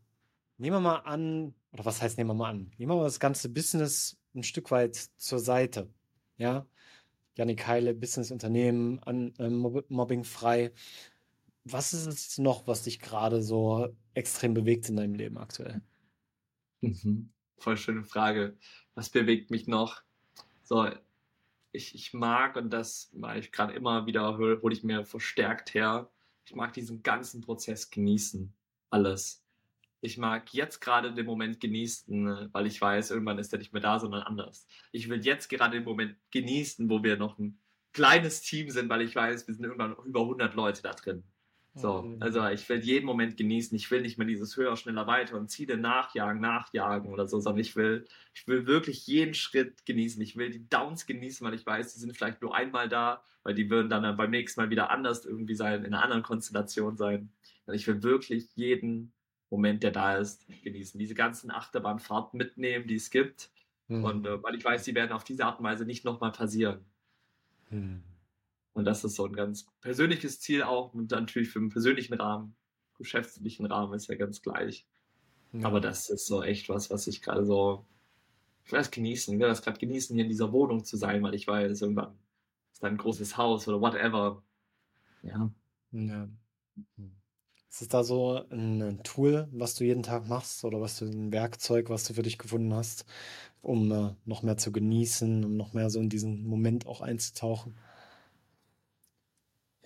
nehmen 0.57 0.77
wir 0.77 0.81
mal 0.81 0.97
an, 0.99 1.53
oder 1.71 1.85
was 1.85 2.01
heißt 2.01 2.17
nehmen 2.17 2.29
wir 2.31 2.33
mal 2.35 2.49
an? 2.49 2.71
Nehmen 2.77 2.91
wir 2.91 2.97
mal 2.97 3.03
das 3.03 3.19
ganze 3.19 3.49
Business 3.49 4.17
ein 4.35 4.43
Stück 4.43 4.71
weit 4.71 4.95
zur 4.95 5.39
Seite. 5.39 5.89
Ja, 6.37 6.67
Janik 7.35 7.67
Heile, 7.67 7.93
Businessunternehmen, 7.93 8.99
äh, 9.39 9.49
Mobbing 9.49 10.23
frei. 10.23 10.71
Was 11.63 11.93
ist 11.93 12.07
es 12.07 12.37
noch, 12.37 12.67
was 12.67 12.83
dich 12.83 12.99
gerade 12.99 13.41
so 13.43 13.89
extrem 14.13 14.53
bewegt 14.53 14.89
in 14.89 14.95
deinem 14.95 15.13
Leben 15.15 15.37
aktuell? 15.37 15.81
Mhm. 16.81 17.29
Voll 17.57 17.77
schöne 17.77 18.03
Frage. 18.03 18.57
Was 18.95 19.09
bewegt 19.09 19.51
mich 19.51 19.67
noch? 19.67 20.01
So, 20.63 20.89
ich, 21.71 21.95
ich 21.95 22.13
mag, 22.13 22.55
und 22.55 22.69
das 22.71 23.11
mache 23.13 23.39
ich 23.39 23.51
gerade 23.51 23.73
immer 23.73 24.05
wieder, 24.05 24.37
hole 24.37 24.73
ich 24.73 24.83
mir 24.83 25.05
verstärkt 25.05 25.73
her, 25.73 26.09
ich 26.45 26.55
mag 26.55 26.73
diesen 26.73 27.03
ganzen 27.03 27.41
Prozess 27.41 27.89
genießen. 27.89 28.53
Alles 28.89 29.43
ich 30.01 30.17
mag 30.17 30.53
jetzt 30.53 30.79
gerade 30.79 31.13
den 31.13 31.25
Moment 31.25 31.59
genießen, 31.59 32.49
weil 32.53 32.67
ich 32.67 32.79
weiß, 32.79 33.11
irgendwann 33.11 33.39
ist 33.39 33.53
er 33.53 33.59
nicht 33.59 33.73
mehr 33.73 33.81
da, 33.81 33.99
sondern 33.99 34.23
anders. 34.23 34.67
Ich 34.91 35.09
will 35.09 35.23
jetzt 35.23 35.49
gerade 35.49 35.77
den 35.77 35.83
Moment 35.83 36.15
genießen, 36.31 36.89
wo 36.89 37.03
wir 37.03 37.17
noch 37.17 37.37
ein 37.39 37.59
kleines 37.93 38.41
Team 38.41 38.69
sind, 38.69 38.89
weil 38.89 39.01
ich 39.01 39.15
weiß, 39.15 39.47
wir 39.47 39.55
sind 39.55 39.63
irgendwann 39.63 39.95
über 40.05 40.21
100 40.21 40.53
Leute 40.55 40.83
da 40.83 40.93
drin. 40.93 41.23
So, 41.77 42.01
mhm. 42.01 42.21
also 42.21 42.45
ich 42.47 42.67
will 42.69 42.79
jeden 42.79 43.05
Moment 43.05 43.37
genießen. 43.37 43.75
Ich 43.75 43.89
will 43.91 44.01
nicht 44.01 44.17
mehr 44.17 44.25
dieses 44.25 44.57
höher, 44.57 44.75
schneller, 44.75 45.05
weiter 45.05 45.37
und 45.37 45.49
Ziele 45.49 45.77
nachjagen, 45.77 46.41
nachjagen 46.41 47.11
oder 47.11 47.27
so, 47.27 47.39
sondern 47.39 47.61
ich 47.61 47.75
will, 47.75 48.07
ich 48.33 48.47
will 48.47 48.65
wirklich 48.65 49.05
jeden 49.05 49.35
Schritt 49.35 49.85
genießen. 49.85 50.21
Ich 50.21 50.35
will 50.37 50.49
die 50.49 50.67
Downs 50.67 51.05
genießen, 51.05 51.45
weil 51.45 51.53
ich 51.53 51.65
weiß, 51.65 51.93
die 51.93 51.99
sind 51.99 52.15
vielleicht 52.17 52.41
nur 52.41 52.55
einmal 52.55 52.89
da, 52.89 53.21
weil 53.43 53.53
die 53.53 53.69
würden 53.69 53.89
dann 53.89 54.17
beim 54.17 54.31
nächsten 54.31 54.59
Mal 54.59 54.69
wieder 54.71 54.89
anders 54.89 55.25
irgendwie 55.25 55.55
sein, 55.55 55.85
in 55.85 55.93
einer 55.93 56.03
anderen 56.03 56.23
Konstellation 56.23 56.97
sein. 56.97 57.29
Und 57.67 57.75
ich 57.75 57.85
will 57.85 58.01
wirklich 58.01 58.55
jeden 58.55 59.13
Moment, 59.49 59.83
der 59.83 59.91
da 59.91 60.17
ist, 60.17 60.47
genießen. 60.63 60.99
Diese 60.99 61.15
ganzen 61.15 61.51
Achterbahnfahrten 61.51 62.37
mitnehmen, 62.37 62.87
die 62.87 62.95
es 62.95 63.11
gibt. 63.11 63.51
Mhm. 63.87 64.03
Und 64.03 64.25
äh, 64.25 64.41
weil 64.41 64.55
ich 64.55 64.65
weiß, 64.65 64.83
die 64.83 64.95
werden 64.95 65.11
auf 65.11 65.23
diese 65.23 65.45
Art 65.45 65.59
und 65.59 65.65
Weise 65.65 65.85
nicht 65.85 66.05
nochmal 66.05 66.31
passieren. 66.31 66.79
Mhm. 67.69 68.03
Und 68.77 68.85
das 68.85 69.03
ist 69.03 69.15
so 69.15 69.25
ein 69.25 69.33
ganz 69.33 69.65
persönliches 69.81 70.39
Ziel 70.39 70.61
auch 70.61 70.93
und 70.93 71.09
natürlich 71.09 71.49
für 71.49 71.57
einen 71.57 71.69
persönlichen 71.69 72.13
Rahmen, 72.13 72.55
geschäftlichen 72.99 73.65
Rahmen 73.65 73.95
ist 73.95 74.05
ja 74.05 74.13
ganz 74.13 74.43
gleich. 74.43 74.85
Ja. 75.51 75.65
Aber 75.65 75.81
das 75.81 76.11
ist 76.11 76.27
so 76.27 76.43
echt 76.43 76.69
was, 76.69 76.91
was 76.91 77.07
ich 77.07 77.23
gerade 77.23 77.43
so, 77.43 77.87
ich 78.65 78.71
will 78.71 78.77
das 78.77 78.91
genießen, 78.91 79.33
ich 79.33 79.39
will 79.39 79.47
das 79.47 79.63
gerade 79.63 79.79
genießen, 79.79 80.13
hier 80.13 80.25
in 80.25 80.29
dieser 80.29 80.51
Wohnung 80.51 80.85
zu 80.85 80.95
sein, 80.95 81.23
weil 81.23 81.33
ich 81.33 81.47
weiß, 81.47 81.81
irgendwann 81.81 82.19
ist 82.71 82.83
da 82.83 82.87
ein 82.87 82.97
großes 82.97 83.35
Haus 83.35 83.67
oder 83.67 83.81
whatever. 83.81 84.43
Ja. 85.23 85.49
ja. 85.91 86.29
Ist 87.71 87.81
es 87.81 87.87
da 87.87 88.03
so 88.03 88.45
ein 88.51 89.01
Tool, 89.03 89.47
was 89.51 89.73
du 89.73 89.85
jeden 89.85 90.03
Tag 90.03 90.27
machst 90.27 90.63
oder 90.63 90.81
was 90.81 90.99
du 90.99 91.05
ein 91.05 91.31
Werkzeug, 91.31 91.89
was 91.89 92.03
du 92.03 92.13
für 92.13 92.21
dich 92.21 92.37
gefunden 92.37 92.75
hast, 92.75 93.07
um 93.63 93.91
äh, 93.91 94.13
noch 94.25 94.43
mehr 94.43 94.57
zu 94.57 94.71
genießen, 94.71 95.43
um 95.43 95.57
noch 95.57 95.73
mehr 95.73 95.89
so 95.89 95.99
in 95.99 96.09
diesen 96.09 96.45
Moment 96.45 96.85
auch 96.85 97.01
einzutauchen? 97.01 97.75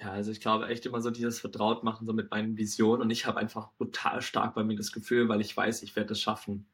Ja, 0.02 0.12
also 0.12 0.32
ich 0.32 0.42
glaube 0.42 0.68
echt 0.68 0.86
immer 0.86 1.00
so 1.00 1.12
dieses 1.12 1.40
Vertrautmachen 1.40 2.08
so 2.08 2.14
mit 2.14 2.32
meinen 2.32 2.58
Visionen 2.58 3.04
und 3.04 3.12
ich 3.12 3.28
habe 3.28 3.40
einfach 3.40 3.70
total 3.78 4.22
stark 4.22 4.56
bei 4.56 4.64
mir 4.64 4.76
das 4.76 4.92
Gefühl, 4.92 5.30
weil 5.30 5.42
ich 5.42 5.56
weiß, 5.56 5.84
ich 5.84 5.96
werde 5.96 6.14
es 6.14 6.22
schaffen. 6.22 6.66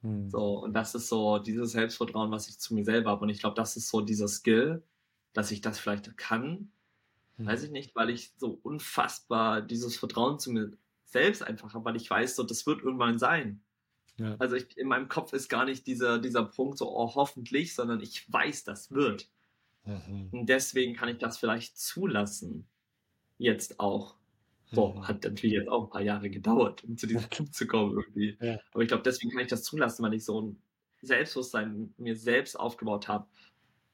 Hm. 0.00 0.30
So, 0.30 0.60
und 0.64 0.72
das 0.72 0.94
ist 0.94 1.08
so 1.08 1.38
dieses 1.38 1.72
Selbstvertrauen, 1.72 2.30
was 2.30 2.48
ich 2.48 2.58
zu 2.58 2.74
mir 2.74 2.84
selber 2.84 3.10
habe. 3.10 3.22
Und 3.22 3.28
ich 3.28 3.40
glaube, 3.40 3.56
das 3.56 3.76
ist 3.76 3.88
so 3.88 4.00
dieser 4.00 4.28
Skill, 4.28 4.82
dass 5.34 5.50
ich 5.50 5.60
das 5.60 5.78
vielleicht 5.78 6.16
kann, 6.16 6.70
Mhm. 7.36 7.46
Weiß 7.46 7.62
ich 7.64 7.70
nicht, 7.70 7.94
weil 7.94 8.10
ich 8.10 8.32
so 8.36 8.58
unfassbar 8.62 9.62
dieses 9.62 9.96
Vertrauen 9.96 10.38
zu 10.38 10.52
mir 10.52 10.72
selbst 11.04 11.42
einfach 11.42 11.74
habe, 11.74 11.84
weil 11.84 11.96
ich 11.96 12.08
weiß, 12.08 12.36
so, 12.36 12.42
das 12.42 12.66
wird 12.66 12.82
irgendwann 12.82 13.18
sein. 13.18 13.62
Ja. 14.16 14.36
Also 14.38 14.56
ich, 14.56 14.76
in 14.76 14.88
meinem 14.88 15.08
Kopf 15.08 15.32
ist 15.32 15.48
gar 15.48 15.64
nicht 15.64 15.86
dieser, 15.86 16.18
dieser 16.18 16.44
Punkt 16.44 16.78
so, 16.78 16.88
oh, 16.88 17.14
hoffentlich, 17.14 17.74
sondern 17.74 18.00
ich 18.00 18.32
weiß, 18.32 18.64
das 18.64 18.92
wird. 18.92 19.28
Mhm. 19.84 20.28
Und 20.32 20.46
deswegen 20.48 20.94
kann 20.94 21.08
ich 21.08 21.18
das 21.18 21.38
vielleicht 21.38 21.78
zulassen. 21.78 22.66
Jetzt 23.38 23.80
auch. 23.80 24.16
So, 24.72 24.94
mhm. 24.94 25.06
hat 25.06 25.24
natürlich 25.24 25.56
jetzt 25.56 25.68
auch 25.68 25.84
ein 25.84 25.90
paar 25.90 26.02
Jahre 26.02 26.30
gedauert, 26.30 26.82
um 26.84 26.96
zu 26.96 27.06
diesem 27.06 27.28
Punkt 27.28 27.54
zu 27.54 27.66
kommen 27.66 27.92
irgendwie. 27.98 28.36
Ja. 28.40 28.58
Aber 28.72 28.82
ich 28.82 28.88
glaube, 28.88 29.02
deswegen 29.02 29.30
kann 29.30 29.42
ich 29.42 29.48
das 29.48 29.62
zulassen, 29.62 30.02
weil 30.02 30.14
ich 30.14 30.24
so 30.24 30.40
ein 30.40 30.62
Selbstbewusstsein 31.02 31.94
mir 31.96 32.16
selbst 32.16 32.58
aufgebaut 32.58 33.08
habe, 33.08 33.26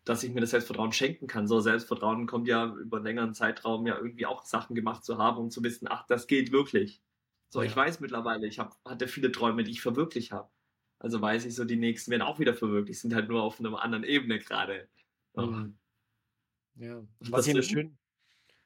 dass 0.05 0.23
ich 0.23 0.33
mir 0.33 0.41
das 0.41 0.51
Selbstvertrauen 0.51 0.93
schenken 0.93 1.27
kann. 1.27 1.47
So 1.47 1.61
Selbstvertrauen 1.61 2.27
kommt 2.27 2.49
ja 2.49 2.75
über 2.75 2.99
einen 2.99 3.07
längeren 3.07 3.35
Zeitraum 3.35 3.87
ja 3.87 3.97
irgendwie 3.97 4.27
auch 4.27 4.45
Sachen 4.45 4.75
gemacht 4.75 5.05
zu 5.05 5.19
haben, 5.19 5.39
um 5.39 5.51
zu 5.51 5.63
wissen, 5.63 5.89
ach, 5.91 6.07
das 6.07 6.27
geht 6.27 6.53
wirklich. 6.53 7.03
So, 7.49 7.61
ja. 7.61 7.69
ich 7.69 7.77
weiß 7.77 8.01
mittlerweile, 8.01 8.47
ich 8.47 8.59
hab, 8.59 8.77
hatte 8.85 9.09
viele 9.09 9.33
Träume, 9.33 9.65
die 9.65 9.73
ich 9.73 9.81
verwirklicht 9.81 10.33
habe. 10.33 10.49
Also 10.99 11.21
weiß 11.21 11.45
ich 11.47 11.55
so, 11.55 11.65
die 11.65 11.77
nächsten 11.77 12.11
werden 12.11 12.23
auch 12.23 12.39
wieder 12.39 12.55
verwirklicht, 12.55 13.01
sind 13.01 13.15
halt 13.15 13.29
nur 13.29 13.43
auf 13.43 13.59
einer 13.59 13.83
anderen 13.83 14.05
Ebene 14.05 14.39
gerade. 14.39 14.89
Mhm. 15.35 15.77
Ja, 16.77 17.03
was 17.21 17.47
ich 17.47 17.67
schön, 17.67 17.99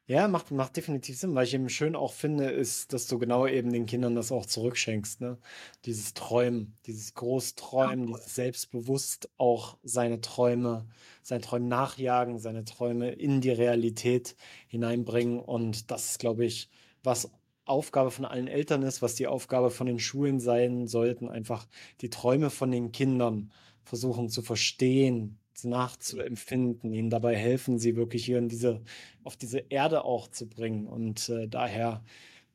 ja, 0.07 0.29
macht, 0.29 0.51
macht 0.51 0.77
definitiv 0.77 1.19
Sinn. 1.19 1.35
Was 1.35 1.49
ich 1.49 1.55
eben 1.55 1.71
schön 1.71 1.97
auch 1.97 2.13
finde, 2.13 2.51
ist, 2.51 2.93
dass 2.93 3.07
du 3.07 3.19
genau 3.19 3.47
eben 3.47 3.73
den 3.73 3.87
Kindern 3.87 4.15
das 4.15 4.33
auch 4.33 4.45
zurückschenkst. 4.45 5.23
Ne? 5.23 5.39
Dieses 5.87 6.13
Träumen, 6.13 6.77
dieses 6.85 7.15
Großträumen, 7.15 8.09
dieses 8.09 8.35
selbstbewusst 8.35 9.31
auch 9.39 9.79
seine 9.83 10.21
Träume, 10.21 10.87
seine 11.23 11.41
Träume 11.41 11.67
nachjagen, 11.69 12.39
seine 12.39 12.67
Träume 12.67 13.13
in 13.13 13.41
die 13.41 13.51
Realität 13.51 14.37
hineinbringen. 14.67 15.41
Und 15.41 15.91
das 15.91 16.11
ist, 16.11 16.19
glaube 16.19 16.45
ich, 16.45 16.69
was 17.03 17.31
Aufgabe 17.65 18.11
von 18.11 18.27
allen 18.27 18.49
Eltern 18.49 18.83
ist, 18.83 19.01
was 19.01 19.15
die 19.15 19.27
Aufgabe 19.27 19.71
von 19.71 19.87
den 19.87 19.99
Schulen 19.99 20.39
sein 20.39 20.87
sollten, 20.87 21.31
einfach 21.31 21.67
die 22.03 22.11
Träume 22.11 22.51
von 22.51 22.71
den 22.71 22.93
Kindern 22.93 23.51
versuchen 23.85 24.29
zu 24.29 24.43
verstehen, 24.43 25.39
nachzuempfinden, 25.63 26.93
ihnen 26.93 27.11
dabei 27.11 27.37
helfen, 27.37 27.79
sie 27.79 27.97
wirklich 27.97 28.25
hier 28.25 28.39
in 28.39 28.49
diese, 28.49 28.83
auf 29.23 29.37
diese 29.37 29.59
Erde 29.59 30.05
auch 30.05 30.29
zu 30.29 30.49
bringen. 30.49 30.87
Und 30.87 31.29
äh, 31.29 31.47
daher 31.47 32.03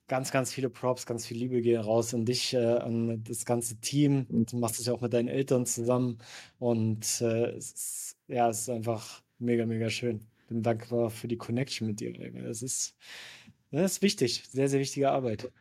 ganz, 0.07 0.31
ganz 0.31 0.51
viele 0.51 0.69
Props, 0.69 1.05
ganz 1.05 1.25
viel 1.25 1.37
Liebe 1.37 1.61
gehen 1.61 1.79
raus 1.79 2.13
an 2.13 2.25
dich, 2.25 2.53
äh, 2.53 2.57
an 2.57 3.23
das 3.23 3.45
ganze 3.45 3.77
Team. 3.79 4.25
Und 4.29 4.51
du 4.51 4.57
machst 4.57 4.79
es 4.79 4.87
ja 4.87 4.93
auch 4.93 5.01
mit 5.01 5.13
deinen 5.13 5.29
Eltern 5.29 5.65
zusammen. 5.65 6.17
Und 6.57 7.21
äh, 7.21 7.51
es 7.51 7.71
ist, 7.71 8.17
ja, 8.27 8.49
es 8.49 8.61
ist 8.61 8.69
einfach 8.69 9.21
mega, 9.37 9.65
mega 9.65 9.89
schön. 9.89 10.19
Bin 10.49 10.63
dankbar 10.63 11.09
für 11.09 11.27
die 11.27 11.37
Connection 11.37 11.87
mit 11.87 11.99
dir. 11.99 12.13
Es 12.45 12.61
ist, 12.63 12.95
das 13.71 13.93
ist 13.93 14.01
wichtig, 14.01 14.43
sehr, 14.49 14.67
sehr 14.67 14.79
wichtige 14.79 15.11
Arbeit. 15.11 15.51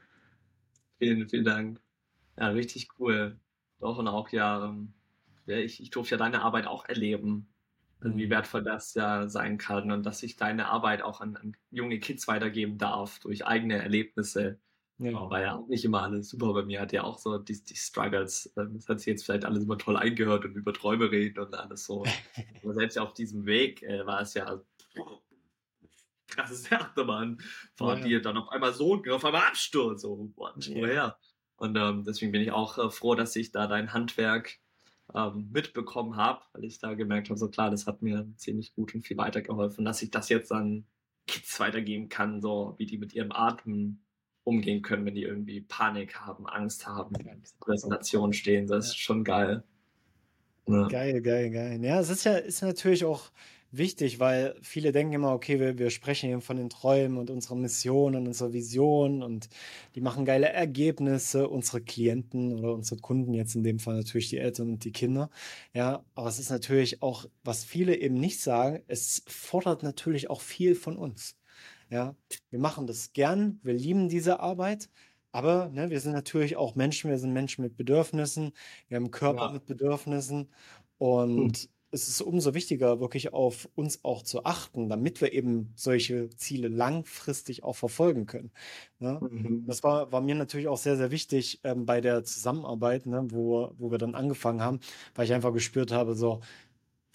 Vielen, 0.99 1.29
vielen 1.29 1.45
Dank. 1.45 1.81
Ja, 2.39 2.49
richtig 2.49 2.89
cool. 2.99 3.39
Doch, 3.81 3.99
und 3.99 4.09
auch 4.09 4.31
ja, 4.31 4.65
ähm, 4.65 4.93
ja 4.93 4.98
ich, 5.49 5.81
ich 5.83 5.91
durfte 5.91 6.15
ja 6.15 6.19
deine 6.19 6.43
Arbeit 6.43 6.67
auch 6.67 6.85
erleben. 6.87 7.49
Also 8.01 8.17
wie 8.17 8.27
mhm. 8.27 8.31
wertvoll 8.31 8.63
das 8.63 8.95
ja 8.95 9.29
sein 9.29 9.59
kann 9.59 9.91
und 9.91 10.07
dass 10.07 10.23
ich 10.23 10.37
deine 10.37 10.69
Arbeit 10.69 11.03
auch 11.03 11.21
an, 11.21 11.37
an 11.37 11.57
junge 11.71 11.99
Kids 11.99 12.29
weitergeben 12.29 12.79
darf 12.79 13.19
durch 13.19 13.45
eigene 13.45 13.83
Erlebnisse. 13.83 14.61
Ja. 14.99 15.13
War 15.31 15.41
ja 15.41 15.57
auch 15.57 15.69
nicht 15.69 15.85
immer 15.85 16.03
alles 16.03 16.29
super 16.29 16.53
bei 16.53 16.65
mir, 16.65 16.81
hat 16.81 16.93
ja 16.93 17.05
auch 17.05 17.19
so 17.19 17.39
die, 17.39 17.63
die 17.63 17.77
Struggles. 17.77 18.53
Ähm, 18.57 18.75
das 18.75 18.89
hat 18.89 18.99
sich 18.99 19.07
jetzt 19.07 19.25
vielleicht 19.25 19.45
alles 19.45 19.65
immer 19.65 19.79
toll 19.79 19.97
eingehört 19.97 20.45
und 20.45 20.55
über 20.55 20.73
Träume 20.73 21.11
reden 21.11 21.39
und 21.39 21.55
alles 21.55 21.87
so. 21.87 22.05
Aber 22.63 22.75
selbst 22.75 22.99
auf 22.99 23.15
diesem 23.15 23.47
Weg 23.47 23.83
äh, 23.83 24.05
war 24.07 24.21
es 24.21 24.35
ja 24.35 24.61
krasses 26.29 26.71
Achterbahn 26.71 27.39
vor 27.75 27.97
ja, 27.97 28.05
dir, 28.05 28.23
dann 28.23 28.37
auf 28.37 28.49
einmal 28.49 28.73
so 28.73 28.93
und 28.93 29.09
auf 29.09 29.25
einmal 29.25 29.43
Absturz. 29.43 30.03
So, 30.03 30.33
woher? 30.37 31.17
Und 31.57 31.77
ähm, 31.77 32.05
deswegen 32.05 32.33
bin 32.33 32.43
ich 32.43 32.53
auch 32.53 32.79
äh, 32.79 32.91
froh, 32.91 33.15
dass 33.15 33.35
ich 33.37 33.51
da 33.51 33.67
dein 33.67 33.93
Handwerk 33.93 34.59
ähm, 35.15 35.49
mitbekommen 35.53 36.17
habe, 36.17 36.43
weil 36.53 36.65
ich 36.65 36.79
da 36.79 36.95
gemerkt 36.95 37.31
habe, 37.31 37.39
so 37.39 37.49
klar, 37.49 37.71
das 37.71 37.87
hat 37.87 38.03
mir 38.03 38.27
ziemlich 38.37 38.75
gut 38.75 38.95
und 38.95 39.03
viel 39.03 39.17
weitergeholfen, 39.17 39.85
dass 39.85 40.03
ich 40.03 40.11
das 40.11 40.29
jetzt 40.29 40.53
an 40.53 40.85
Kids 41.27 41.59
weitergeben 41.61 42.09
kann, 42.09 42.41
so 42.41 42.75
wie 42.79 42.87
die 42.87 42.99
mit 42.99 43.15
ihrem 43.15 43.33
Atmen 43.33 44.03
umgehen 44.45 44.83
können, 44.83 45.05
wenn 45.05 45.15
die 45.15 45.25
irgendwie 45.25 45.61
Panik 45.61 46.19
haben, 46.21 46.47
Angst 46.47 46.87
haben, 46.87 47.15
in 47.17 47.41
dieser 47.41 47.57
Präsentation 47.61 48.33
stehen. 48.33 48.67
Das 48.67 48.87
ist 48.87 48.99
schon 48.99 49.25
geil. 49.25 49.63
Ja. 50.67 50.89
Geil, 50.89 51.21
geil, 51.23 51.51
geil. 51.51 51.85
Ja, 51.85 52.01
es 52.01 52.11
ist 52.11 52.25
ja 52.25 52.37
ist 52.37 52.63
natürlich 52.63 53.05
auch 53.05 53.31
wichtig, 53.71 54.19
weil 54.19 54.55
viele 54.63 54.93
denken 54.93 55.13
immer, 55.15 55.33
okay, 55.33 55.61
wir, 55.61 55.79
wir 55.79 55.91
sprechen 55.91 56.29
hier 56.29 56.41
von 56.41 56.57
den 56.57 56.71
Träumen 56.71 57.19
und 57.19 57.31
unserer 57.31 57.57
Mission 57.57 58.17
und 58.17 58.27
unserer 58.27 58.53
Vision 58.53 59.23
und 59.23 59.49
die 59.95 60.01
machen 60.01 60.25
geile 60.25 60.49
Ergebnisse, 60.49 61.49
unsere 61.49 61.81
Klienten 61.83 62.59
oder 62.59 62.73
unsere 62.73 63.01
Kunden, 63.01 63.35
jetzt 63.35 63.55
in 63.55 63.63
dem 63.63 63.79
Fall 63.79 63.97
natürlich 63.97 64.31
die 64.31 64.39
Eltern 64.39 64.71
und 64.71 64.85
die 64.85 64.93
Kinder. 64.93 65.31
Ja, 65.75 66.05
aber 66.15 66.29
es 66.29 66.39
ist 66.39 66.51
natürlich 66.51 67.03
auch, 67.03 67.27
was 67.45 67.65
viele 67.65 67.97
eben 67.97 68.15
nicht 68.15 68.41
sagen, 68.41 68.83
es 68.87 69.23
fordert 69.27 69.83
natürlich 69.83 70.31
auch 70.31 70.41
viel 70.41 70.75
von 70.75 70.97
uns. 70.97 71.37
Ja, 71.91 72.17
wir 72.51 72.59
machen 72.59 72.87
das 72.87 73.13
gern, 73.13 73.61
wir 73.63 73.75
lieben 73.75 74.09
diese 74.09 74.41
Arbeit, 74.41 74.91
aber 75.33 75.69
ne, 75.69 75.91
wir 75.91 76.01
sind 76.01 76.13
natürlich 76.13 76.57
auch 76.57 76.75
Menschen, 76.75 77.11
wir 77.11 77.19
sind 77.19 77.33
Menschen 77.33 77.63
mit 77.63 77.77
Bedürfnissen, 77.77 78.53
wir 78.89 78.97
haben 78.97 79.11
Körper 79.11 79.47
ja. 79.47 79.53
mit 79.53 79.67
Bedürfnissen 79.67 80.51
und 80.99 81.57
hm 81.57 81.69
es 81.91 82.09
ist 82.09 82.21
umso 82.21 82.55
wichtiger, 82.55 83.01
wirklich 83.01 83.33
auf 83.33 83.69
uns 83.75 84.05
auch 84.05 84.23
zu 84.23 84.45
achten, 84.45 84.89
damit 84.89 85.21
wir 85.21 85.33
eben 85.33 85.73
solche 85.75 86.29
Ziele 86.31 86.69
langfristig 86.69 87.65
auch 87.65 87.77
verfolgen 87.77 88.27
können. 88.27 88.51
Ne? 88.99 89.19
Mhm. 89.21 89.65
Das 89.67 89.83
war, 89.83 90.13
war 90.13 90.21
mir 90.21 90.35
natürlich 90.35 90.69
auch 90.69 90.77
sehr, 90.77 90.97
sehr 90.97 91.11
wichtig 91.11 91.61
ähm, 91.65 91.87
bei 91.87 92.01
der 92.01 92.25
Zusammenarbeit, 92.25 93.07
ne, 93.07 93.27
wo, 93.31 93.73
wo 93.79 93.91
wir 93.91 93.99
dann 93.99 94.15
angefangen 94.15 94.63
haben, 94.63 94.81
weil 95.15 95.25
ich 95.25 95.33
einfach 95.33 95.53
gespürt 95.53 95.93
habe, 95.93 96.15
so, 96.15 96.41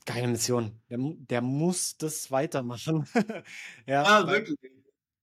geile 0.05 0.27
Mission, 0.27 0.71
der, 0.89 0.97
der 0.99 1.41
muss 1.41 1.97
das 1.97 2.31
weitermachen. 2.31 3.05
ja, 3.85 4.03
ah, 4.03 4.27
wirklich. 4.27 4.57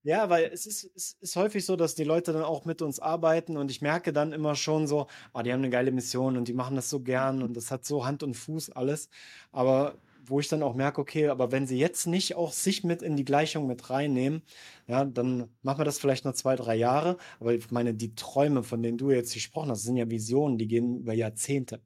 Ja, 0.03 0.31
weil 0.31 0.45
es 0.53 0.65
ist, 0.65 0.91
es 0.97 1.17
ist 1.21 1.37
häufig 1.37 1.67
so, 1.67 1.77
dass 1.77 1.95
die 1.95 2.05
Leute 2.05 2.33
dann 2.33 2.43
auch 2.43 2.65
mit 2.65 2.81
uns 2.81 3.01
arbeiten 3.01 3.59
und 3.59 3.71
ich 3.71 3.83
merke 3.83 4.13
dann 4.13 4.33
immer 4.33 4.55
schon 4.55 4.87
so, 4.87 5.09
oh, 5.35 5.43
die 5.43 5.53
haben 5.53 5.61
eine 5.61 5.71
geile 5.71 5.93
Mission 5.93 6.39
und 6.39 6.49
die 6.49 6.55
machen 6.55 6.75
das 6.77 6.89
so 6.89 7.01
gern 7.01 7.43
und 7.43 7.55
das 7.55 7.71
hat 7.71 7.85
so 7.85 8.07
Hand 8.07 8.23
und 8.23 8.35
Fuß 8.35 8.71
alles. 8.71 9.11
Aber 9.53 9.99
wo 10.25 10.41
ich 10.41 10.49
dann 10.49 10.63
auch 10.63 10.75
merke, 10.75 11.01
okay, 11.01 11.29
aber 11.29 11.53
wenn 11.53 11.67
sie 11.67 11.79
jetzt 11.79 12.07
nicht 12.07 12.35
auch 12.37 12.53
sich 12.53 12.85
mit 12.85 13.03
in 13.03 13.17
die 13.17 13.25
Gleichung 13.25 13.67
mit 13.67 13.91
reinnehmen, 13.91 14.43
ja, 14.87 15.05
dann 15.05 15.51
machen 15.63 15.81
wir 15.81 15.85
das 15.85 15.99
vielleicht 15.99 16.25
noch 16.25 16.35
zwei, 16.35 16.57
drei 16.57 16.77
Jahre. 16.77 17.17
Aber 17.41 17.55
ich 17.55 17.71
meine, 17.71 17.93
die 17.95 18.15
Träume, 18.15 18.63
von 18.63 18.83
denen 18.83 18.99
du 18.99 19.11
jetzt 19.11 19.35
gesprochen 19.35 19.71
hast, 19.71 19.83
sind 19.83 19.97
ja 19.97 20.09
Visionen, 20.11 20.57
die 20.59 20.69
gehen 20.69 20.99
über 21.01 21.13
Jahrzehnte. 21.15 21.83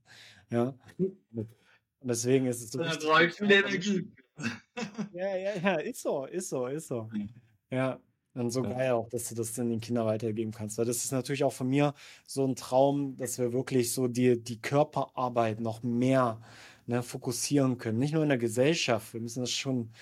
Ja. 0.51 0.75
Und 0.99 1.49
deswegen 2.09 2.47
ist 2.47 2.62
es 2.62 2.71
so. 2.71 2.79
Ja, 5.12 5.37
ja, 5.37 5.55
ja, 5.62 5.75
ist 5.77 6.03
so, 6.03 6.27
ist 6.27 6.49
so, 6.49 6.67
ist 6.67 6.89
so. 6.89 7.09
Ja, 7.75 8.01
und 8.35 8.51
so 8.51 8.62
Ja. 8.62 8.70
geil 8.72 8.91
auch, 8.93 9.09
dass 9.09 9.29
du 9.29 9.35
das 9.35 9.53
dann 9.55 9.70
den 9.70 9.81
Kindern 9.81 10.07
weitergeben 10.07 10.53
kannst. 10.53 10.79
Weil 10.79 10.85
das 10.87 11.05
ist 11.05 11.12
natürlich 11.12 11.45
auch 11.45 11.53
von 11.53 11.68
mir 11.68 11.95
so 12.27 12.47
ein 12.47 12.57
Traum, 12.57 13.16
dass 13.16 13.39
wir 13.39 13.53
wirklich 13.53 13.93
so 13.93 14.09
die, 14.09 14.43
die 14.43 14.61
Körperarbeit 14.61 15.61
noch 15.61 15.83
mehr 15.83 16.41
ne, 16.87 17.03
fokussieren 17.03 17.79
können. 17.79 17.99
Nicht 17.99 18.12
nur 18.14 18.22
in 18.22 18.29
der 18.29 18.39
Gesellschaft. 18.39 19.12
Wir 19.14 19.20
müssen 19.20 19.41
das 19.41 19.51
schon 19.51 19.93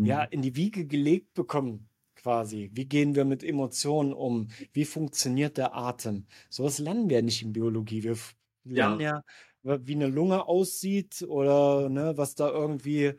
ja, 0.00 0.22
mhm. 0.22 0.26
in 0.30 0.42
die 0.42 0.56
Wiege 0.56 0.86
gelegt 0.86 1.34
bekommen, 1.34 1.88
quasi. 2.16 2.70
Wie 2.74 2.86
gehen 2.86 3.14
wir 3.14 3.24
mit 3.24 3.42
Emotionen 3.44 4.12
um? 4.12 4.48
Wie 4.72 4.84
funktioniert 4.84 5.56
der 5.58 5.74
Atem? 5.76 6.26
Sowas 6.50 6.78
lernen 6.78 7.08
wir 7.10 7.22
nicht 7.22 7.42
in 7.42 7.52
Biologie. 7.52 8.02
Wir 8.02 8.16
lernen 8.64 9.00
Ja. 9.00 9.22
ja, 9.64 9.86
wie 9.86 9.94
eine 9.94 10.06
Lunge 10.08 10.46
aussieht 10.46 11.22
oder 11.28 11.88
ne, 11.88 12.12
was 12.16 12.34
da 12.34 12.50
irgendwie 12.50 13.14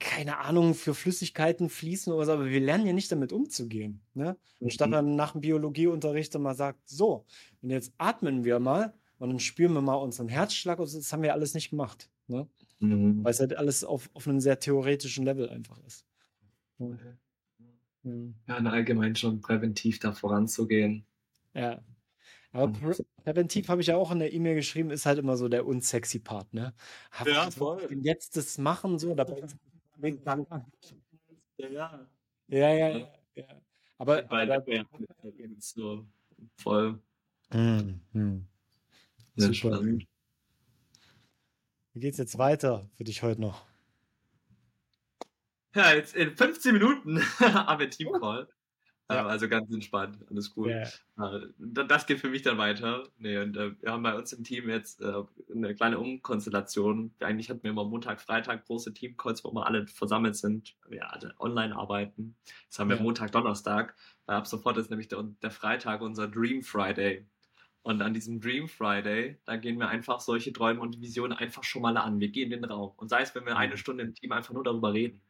keine 0.00 0.38
Ahnung, 0.38 0.74
für 0.74 0.94
Flüssigkeiten 0.94 1.68
fließen 1.68 2.12
oder 2.12 2.24
so, 2.24 2.32
aber 2.32 2.46
wir 2.46 2.60
lernen 2.60 2.86
ja 2.86 2.92
nicht 2.92 3.12
damit 3.12 3.32
umzugehen. 3.32 4.00
Ne? 4.14 4.36
Mhm. 4.58 4.70
Statt 4.70 4.92
dann 4.92 5.14
nach 5.14 5.32
dem 5.32 5.42
Biologieunterricht 5.42 6.36
mal 6.38 6.54
sagt, 6.54 6.88
so, 6.88 7.26
und 7.62 7.70
jetzt 7.70 7.92
atmen 7.98 8.44
wir 8.44 8.58
mal 8.58 8.94
und 9.18 9.28
dann 9.28 9.38
spüren 9.38 9.74
wir 9.74 9.82
mal 9.82 9.94
unseren 9.94 10.28
Herzschlag. 10.28 10.78
Und 10.78 10.92
das 10.92 11.12
haben 11.12 11.22
wir 11.22 11.34
alles 11.34 11.54
nicht 11.54 11.70
gemacht. 11.70 12.10
Ne? 12.26 12.48
Mhm. 12.80 13.22
Weil 13.22 13.30
es 13.30 13.40
halt 13.40 13.56
alles 13.56 13.84
auf, 13.84 14.10
auf 14.14 14.26
einem 14.26 14.40
sehr 14.40 14.58
theoretischen 14.58 15.24
Level 15.24 15.50
einfach 15.50 15.78
ist. 15.86 16.06
Mhm. 16.78 18.34
Ja, 18.48 18.56
allgemein 18.56 19.14
schon 19.14 19.42
präventiv 19.42 19.98
da 19.98 20.12
voranzugehen. 20.12 21.04
Ja. 21.54 21.82
Aber 22.52 22.72
prä 22.72 22.94
präventiv 23.22 23.68
habe 23.68 23.82
ich 23.82 23.88
ja 23.88 23.96
auch 23.96 24.10
in 24.10 24.18
der 24.18 24.32
E-Mail 24.32 24.54
geschrieben, 24.54 24.90
ist 24.90 25.06
halt 25.06 25.18
immer 25.18 25.36
so 25.36 25.48
der 25.48 25.66
unsexy 25.66 26.18
Part, 26.18 26.52
ne? 26.52 26.72
Hab 27.12 27.28
ja, 27.28 27.50
voll. 27.50 27.86
Jetzt 28.02 28.36
das 28.36 28.58
machen, 28.58 28.98
so, 28.98 29.14
da 29.14 29.24
Wegen 30.02 30.22
Ja, 31.58 31.68
ja. 31.68 32.08
Ja, 32.48 32.74
ja, 32.74 32.88
ja. 33.34 33.62
Aber, 33.98 34.22
Bei 34.22 34.42
aber 34.42 34.64
so 35.60 36.06
voll. 36.56 37.02
Hm, 37.50 38.00
hm. 38.12 38.46
Super. 39.36 39.82
Wie 41.92 42.00
geht's 42.00 42.18
jetzt 42.18 42.38
weiter 42.38 42.88
für 42.96 43.04
dich 43.04 43.22
heute 43.22 43.40
noch? 43.40 43.66
Ja, 45.74 45.92
jetzt 45.92 46.14
in 46.14 46.36
15 46.36 46.72
Minuten 46.72 47.20
haben 47.38 47.80
wir 47.80 47.90
Teamcall. 47.90 48.48
Ja. 49.10 49.26
Also 49.26 49.48
ganz 49.48 49.68
entspannt, 49.72 50.18
alles 50.30 50.56
cool. 50.56 50.68
Yeah. 50.68 51.40
Das 51.64 52.06
geht 52.06 52.20
für 52.20 52.28
mich 52.28 52.42
dann 52.42 52.58
weiter. 52.58 53.02
Nee, 53.18 53.38
und 53.38 53.56
äh, 53.56 53.72
wir 53.82 53.90
haben 53.90 54.04
bei 54.04 54.14
uns 54.14 54.32
im 54.32 54.44
Team 54.44 54.68
jetzt 54.68 55.00
äh, 55.00 55.22
eine 55.52 55.74
kleine 55.74 55.98
Umkonstellation. 55.98 57.12
Eigentlich 57.18 57.50
hatten 57.50 57.64
wir 57.64 57.72
immer 57.72 57.84
Montag, 57.84 58.20
Freitag 58.20 58.66
große 58.66 58.94
Teamcalls, 58.94 59.42
wo 59.42 59.52
wir 59.52 59.66
alle 59.66 59.88
versammelt 59.88 60.36
sind, 60.36 60.76
wir 60.88 61.12
alle 61.12 61.34
online 61.40 61.74
arbeiten. 61.74 62.36
Jetzt 62.64 62.78
haben 62.78 62.88
wir 62.88 62.96
ja. 62.96 63.02
Montag, 63.02 63.32
Donnerstag. 63.32 63.96
Ab 64.26 64.46
sofort 64.46 64.76
ist 64.76 64.90
nämlich 64.90 65.08
der, 65.08 65.24
der 65.42 65.50
Freitag 65.50 66.02
unser 66.02 66.28
Dream 66.28 66.62
Friday. 66.62 67.26
Und 67.82 68.02
an 68.02 68.14
diesem 68.14 68.40
Dream 68.40 68.68
Friday, 68.68 69.38
da 69.44 69.56
gehen 69.56 69.78
wir 69.78 69.88
einfach 69.88 70.20
solche 70.20 70.52
Träume 70.52 70.80
und 70.80 71.00
Visionen 71.00 71.36
einfach 71.36 71.64
schon 71.64 71.82
mal 71.82 71.96
an. 71.96 72.20
Wir 72.20 72.28
gehen 72.28 72.52
in 72.52 72.62
den 72.62 72.70
Raum. 72.70 72.92
Und 72.96 73.08
sei 73.08 73.22
es, 73.22 73.34
wenn 73.34 73.46
wir 73.46 73.56
eine 73.56 73.76
Stunde 73.76 74.04
im 74.04 74.14
Team 74.14 74.30
einfach 74.32 74.54
nur 74.54 74.62
darüber 74.62 74.92
reden. 74.92 75.20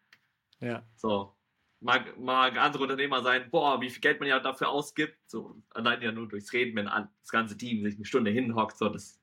Ja. 0.59 0.83
So, 0.97 1.35
mag, 1.81 2.18
mag 2.18 2.57
andere 2.59 2.83
Unternehmer 2.83 3.22
sein, 3.22 3.51
boah, 3.51 3.81
wie 3.81 3.91
viel 3.91 4.01
Geld 4.01 4.20
man 4.20 4.28
ja 4.28 4.39
dafür 4.41 4.68
ausgibt. 4.68 5.18
So, 5.26 5.57
allein 5.70 6.03
ja 6.03 6.12
nur 6.12 6.28
durchs 6.28 6.53
Reden, 6.53 6.76
wenn 6.76 6.87
das 6.87 7.31
ganze 7.31 7.57
Team 7.57 7.83
sich 7.83 7.97
eine 7.97 8.05
Stunde 8.05 8.31
hinhockt, 8.31 8.76
so 8.76 8.89
das. 8.89 9.20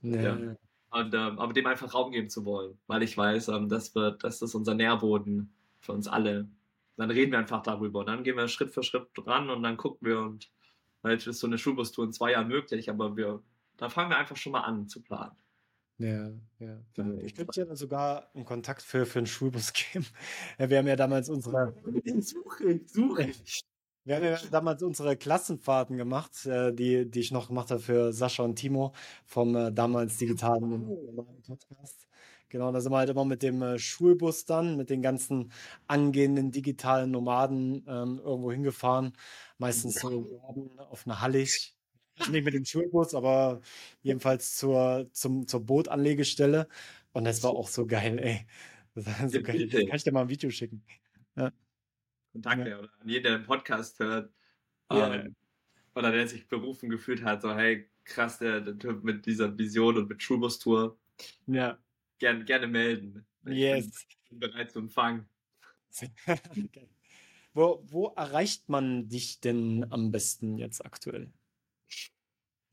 Nee. 0.00 0.22
Ja. 0.22 0.56
Und, 0.90 1.14
ähm, 1.14 1.38
aber 1.38 1.52
dem 1.52 1.66
einfach 1.66 1.92
Raum 1.92 2.12
geben 2.12 2.30
zu 2.30 2.46
wollen, 2.46 2.78
weil 2.86 3.02
ich 3.02 3.16
weiß, 3.16 3.48
ähm, 3.48 3.68
das 3.68 3.94
wird, 3.94 4.24
das 4.24 4.40
ist 4.40 4.54
unser 4.54 4.74
Nährboden 4.74 5.52
für 5.80 5.92
uns 5.92 6.08
alle. 6.08 6.48
Dann 6.96 7.10
reden 7.10 7.32
wir 7.32 7.38
einfach 7.38 7.62
darüber 7.62 8.00
und 8.00 8.06
dann 8.06 8.24
gehen 8.24 8.36
wir 8.36 8.48
Schritt 8.48 8.72
für 8.72 8.82
Schritt 8.82 9.06
dran 9.14 9.50
und 9.50 9.62
dann 9.62 9.76
gucken 9.76 10.08
wir 10.08 10.20
und 10.20 10.50
vielleicht 11.02 11.26
ist 11.26 11.40
so 11.40 11.46
eine 11.46 11.58
Schulbustour 11.58 12.06
in 12.06 12.12
zwei 12.12 12.32
Jahren 12.32 12.48
möglich, 12.48 12.88
aber 12.88 13.16
wir, 13.16 13.42
da 13.76 13.90
fangen 13.90 14.10
wir 14.10 14.16
einfach 14.16 14.36
schon 14.36 14.52
mal 14.52 14.62
an 14.62 14.88
zu 14.88 15.02
planen. 15.02 15.36
Ja, 15.98 16.30
ja. 16.60 16.80
Ich 17.22 17.34
könnte 17.34 17.60
dir 17.60 17.66
dann 17.66 17.76
sogar 17.76 18.30
einen 18.34 18.44
Kontakt 18.44 18.82
für, 18.82 19.04
für 19.04 19.18
einen 19.18 19.26
Schulbus 19.26 19.72
geben. 19.92 20.06
Wir 20.56 20.78
haben 20.78 20.86
ja 20.86 20.96
damals 20.96 21.28
unsere. 21.28 21.74
Suche, 22.20 22.80
suche. 22.86 23.32
Wir 24.04 24.16
haben 24.16 24.24
ja 24.24 24.38
damals 24.50 24.82
unsere 24.82 25.16
Klassenfahrten 25.16 25.96
gemacht, 25.96 26.46
äh, 26.46 26.72
die, 26.72 27.10
die 27.10 27.20
ich 27.20 27.32
noch 27.32 27.48
gemacht 27.48 27.70
habe 27.70 27.80
für 27.80 28.12
Sascha 28.12 28.42
und 28.42 28.56
Timo 28.56 28.94
vom 29.26 29.54
äh, 29.54 29.72
damals 29.72 30.16
digitalen 30.16 30.86
Podcast. 31.46 32.08
Genau, 32.48 32.72
da 32.72 32.80
sind 32.80 32.92
wir 32.92 32.98
halt 32.98 33.10
immer 33.10 33.26
mit 33.26 33.42
dem 33.42 33.60
äh, 33.60 33.78
Schulbus 33.78 34.46
dann, 34.46 34.76
mit 34.78 34.88
den 34.88 35.02
ganzen 35.02 35.52
angehenden 35.86 36.50
digitalen 36.50 37.10
Nomaden 37.10 37.84
ähm, 37.86 38.20
irgendwo 38.24 38.50
hingefahren. 38.50 39.12
meistens 39.58 39.96
so 39.96 40.40
auf 40.90 41.06
einer 41.06 41.20
Hallig. 41.20 41.77
Nicht 42.30 42.44
mit 42.44 42.54
dem 42.54 42.64
Schulbus, 42.64 43.14
aber 43.14 43.60
jedenfalls 44.02 44.56
zur, 44.56 45.08
zum, 45.12 45.46
zur 45.46 45.64
Bootanlegestelle. 45.64 46.68
Und 47.12 47.24
das 47.24 47.42
war 47.42 47.50
auch 47.52 47.68
so 47.68 47.86
geil, 47.86 48.18
ey. 48.18 48.46
Das, 48.94 49.06
war 49.06 49.28
so 49.28 49.42
geil. 49.42 49.68
kann 49.68 49.96
ich 49.96 50.02
dir 50.02 50.12
mal 50.12 50.22
ein 50.22 50.28
Video 50.28 50.50
schicken. 50.50 50.82
Ja. 51.36 51.52
Kontakte 52.32 52.70
ja. 52.70 52.78
oder 52.78 52.90
an 53.00 53.08
jeden, 53.08 53.22
der 53.24 53.38
den 53.38 53.46
Podcast 53.46 53.98
hört. 53.98 54.32
Ja. 54.90 55.14
Ähm, 55.14 55.36
oder 55.94 56.12
der 56.12 56.28
sich 56.28 56.48
berufen 56.48 56.88
gefühlt 56.88 57.22
hat, 57.24 57.42
so, 57.42 57.54
hey, 57.54 57.88
krass, 58.04 58.38
der, 58.38 58.60
der 58.60 58.78
Typ 58.78 59.02
mit 59.04 59.26
dieser 59.26 59.56
Vision 59.56 59.96
und 59.96 60.08
mit 60.08 60.22
Schulbus-Tour. 60.22 60.98
Ja. 61.46 61.78
Gern, 62.18 62.44
gerne 62.44 62.66
melden. 62.66 63.26
Yes. 63.44 64.06
Ich 64.08 64.30
bin 64.30 64.38
bereit 64.40 64.70
zu 64.70 64.80
empfangen. 64.80 65.28
okay. 66.00 66.88
wo, 67.54 67.82
wo 67.86 68.08
erreicht 68.16 68.68
man 68.68 69.08
dich 69.08 69.40
denn 69.40 69.86
am 69.90 70.10
besten 70.10 70.58
jetzt 70.58 70.84
aktuell? 70.84 71.32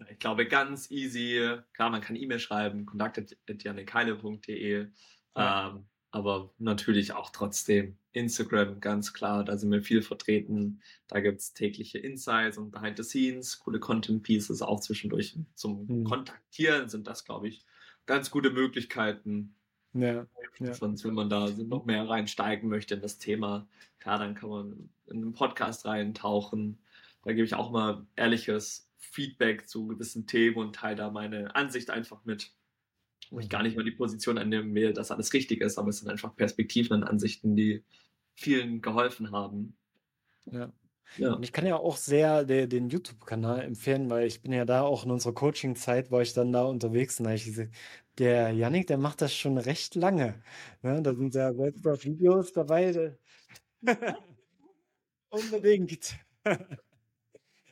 Ich 0.10 0.20
glaube, 0.20 0.48
ganz 0.48 0.92
easy. 0.92 1.58
Klar, 1.74 1.90
man 1.90 2.02
kann 2.02 2.16
E-Mail 2.16 2.40
schreiben, 2.40 2.86
kontakt.janikeile.de. 2.86 4.88
Ja. 5.36 5.70
Ähm, 5.70 5.86
aber 6.12 6.54
natürlich 6.60 7.12
auch 7.12 7.30
trotzdem 7.30 7.98
Instagram, 8.14 8.80
ganz 8.80 9.12
klar. 9.12 9.44
Da 9.44 9.58
sind 9.58 9.72
wir 9.72 9.82
viel 9.82 10.02
vertreten. 10.02 10.82
Da 11.08 11.20
gibt 11.20 11.42
es 11.42 11.54
tägliche 11.54 11.98
Insights 11.98 12.58
und 12.58 12.72
Behind 12.72 12.96
the 12.98 13.04
Scenes, 13.04 13.60
coole 13.60 13.80
Content 13.80 14.24
Pieces 14.24 14.62
auch 14.62 14.80
zwischendurch. 14.80 15.38
Zum 15.56 15.88
hm. 15.88 16.04
Kontaktieren 16.06 16.88
sind 16.88 17.08
das, 17.08 17.26
glaube 17.26 17.50
ich, 17.50 17.66
ganz 18.06 18.32
gute 18.32 18.50
Möglichkeiten. 18.50 19.56
Ja, 19.92 20.26
ja. 20.60 20.74
Sonst, 20.74 21.04
wenn 21.04 21.14
man 21.14 21.30
da 21.30 21.50
noch 21.50 21.86
mehr 21.86 22.08
reinsteigen 22.08 22.70
möchte 22.70 22.96
in 22.96 23.02
das 23.02 23.18
Thema, 23.18 23.68
klar, 24.00 24.20
dann 24.20 24.36
kann 24.36 24.50
man 24.50 24.90
in 25.08 25.18
einen 25.18 25.34
Podcast 25.34 25.86
reintauchen. 25.86 26.80
Da 27.24 27.34
gebe 27.34 27.46
ich 27.46 27.56
auch 27.56 27.72
mal 27.72 28.06
ehrliches 28.16 28.85
Feedback 28.98 29.68
zu 29.68 29.88
gewissen 29.88 30.28
Themen 30.28 30.58
und 30.58 30.76
teile 30.76 30.96
da 30.96 31.12
meine 31.12 31.56
Ansicht 31.56 31.90
einfach 31.90 32.24
mit. 32.26 32.54
Wo 33.32 33.40
ich 33.40 33.50
gar 33.50 33.64
nicht 33.64 33.76
mal 33.76 33.84
die 33.84 33.92
Position 33.92 34.38
annehmen 34.38 34.76
will, 34.76 34.94
dass 34.94 35.10
alles 35.10 35.34
richtig 35.34 35.62
ist, 35.62 35.80
aber 35.80 35.90
es 35.90 35.98
sind 35.98 36.10
einfach 36.10 36.36
Perspektiven 36.36 36.94
und 36.98 37.04
Ansichten, 37.04 37.56
die 37.56 37.84
vielen 38.36 38.82
geholfen 38.82 39.32
haben. 39.32 39.76
Ja. 40.46 40.72
Ja. 41.18 41.34
Und 41.34 41.44
ich 41.44 41.54
kann 41.54 41.66
ja 41.66 41.78
auch 41.78 41.98
sehr 41.98 42.44
de, 42.44 42.68
den 42.68 42.90
YouTube-Kanal 42.90 43.62
empfehlen, 43.62 44.10
weil 44.10 44.28
ich 44.28 44.42
bin 44.42 44.52
ja 44.52 44.66
da 44.66 44.82
auch 44.82 45.06
in 45.06 45.12
unserer 45.12 45.34
Coaching-Zeit, 45.34 46.12
war 46.12 46.22
ich 46.22 46.34
dann 46.34 46.52
da 46.52 46.64
unterwegs 46.64 47.20
und 47.20 47.26
da 47.26 47.34
ich 47.34 47.44
diese, 47.46 47.70
der 48.18 48.52
Yannick, 48.52 48.88
der 48.88 48.98
macht 48.98 49.22
das 49.22 49.34
schon 49.34 49.58
recht 49.58 49.96
lange. 49.96 50.42
Ne? 50.82 51.02
Da 51.02 51.14
sind 51.14 51.36
ja 51.36 51.52
Videos 51.56 52.52
dabei. 52.54 53.18
Unbedingt. 55.30 56.16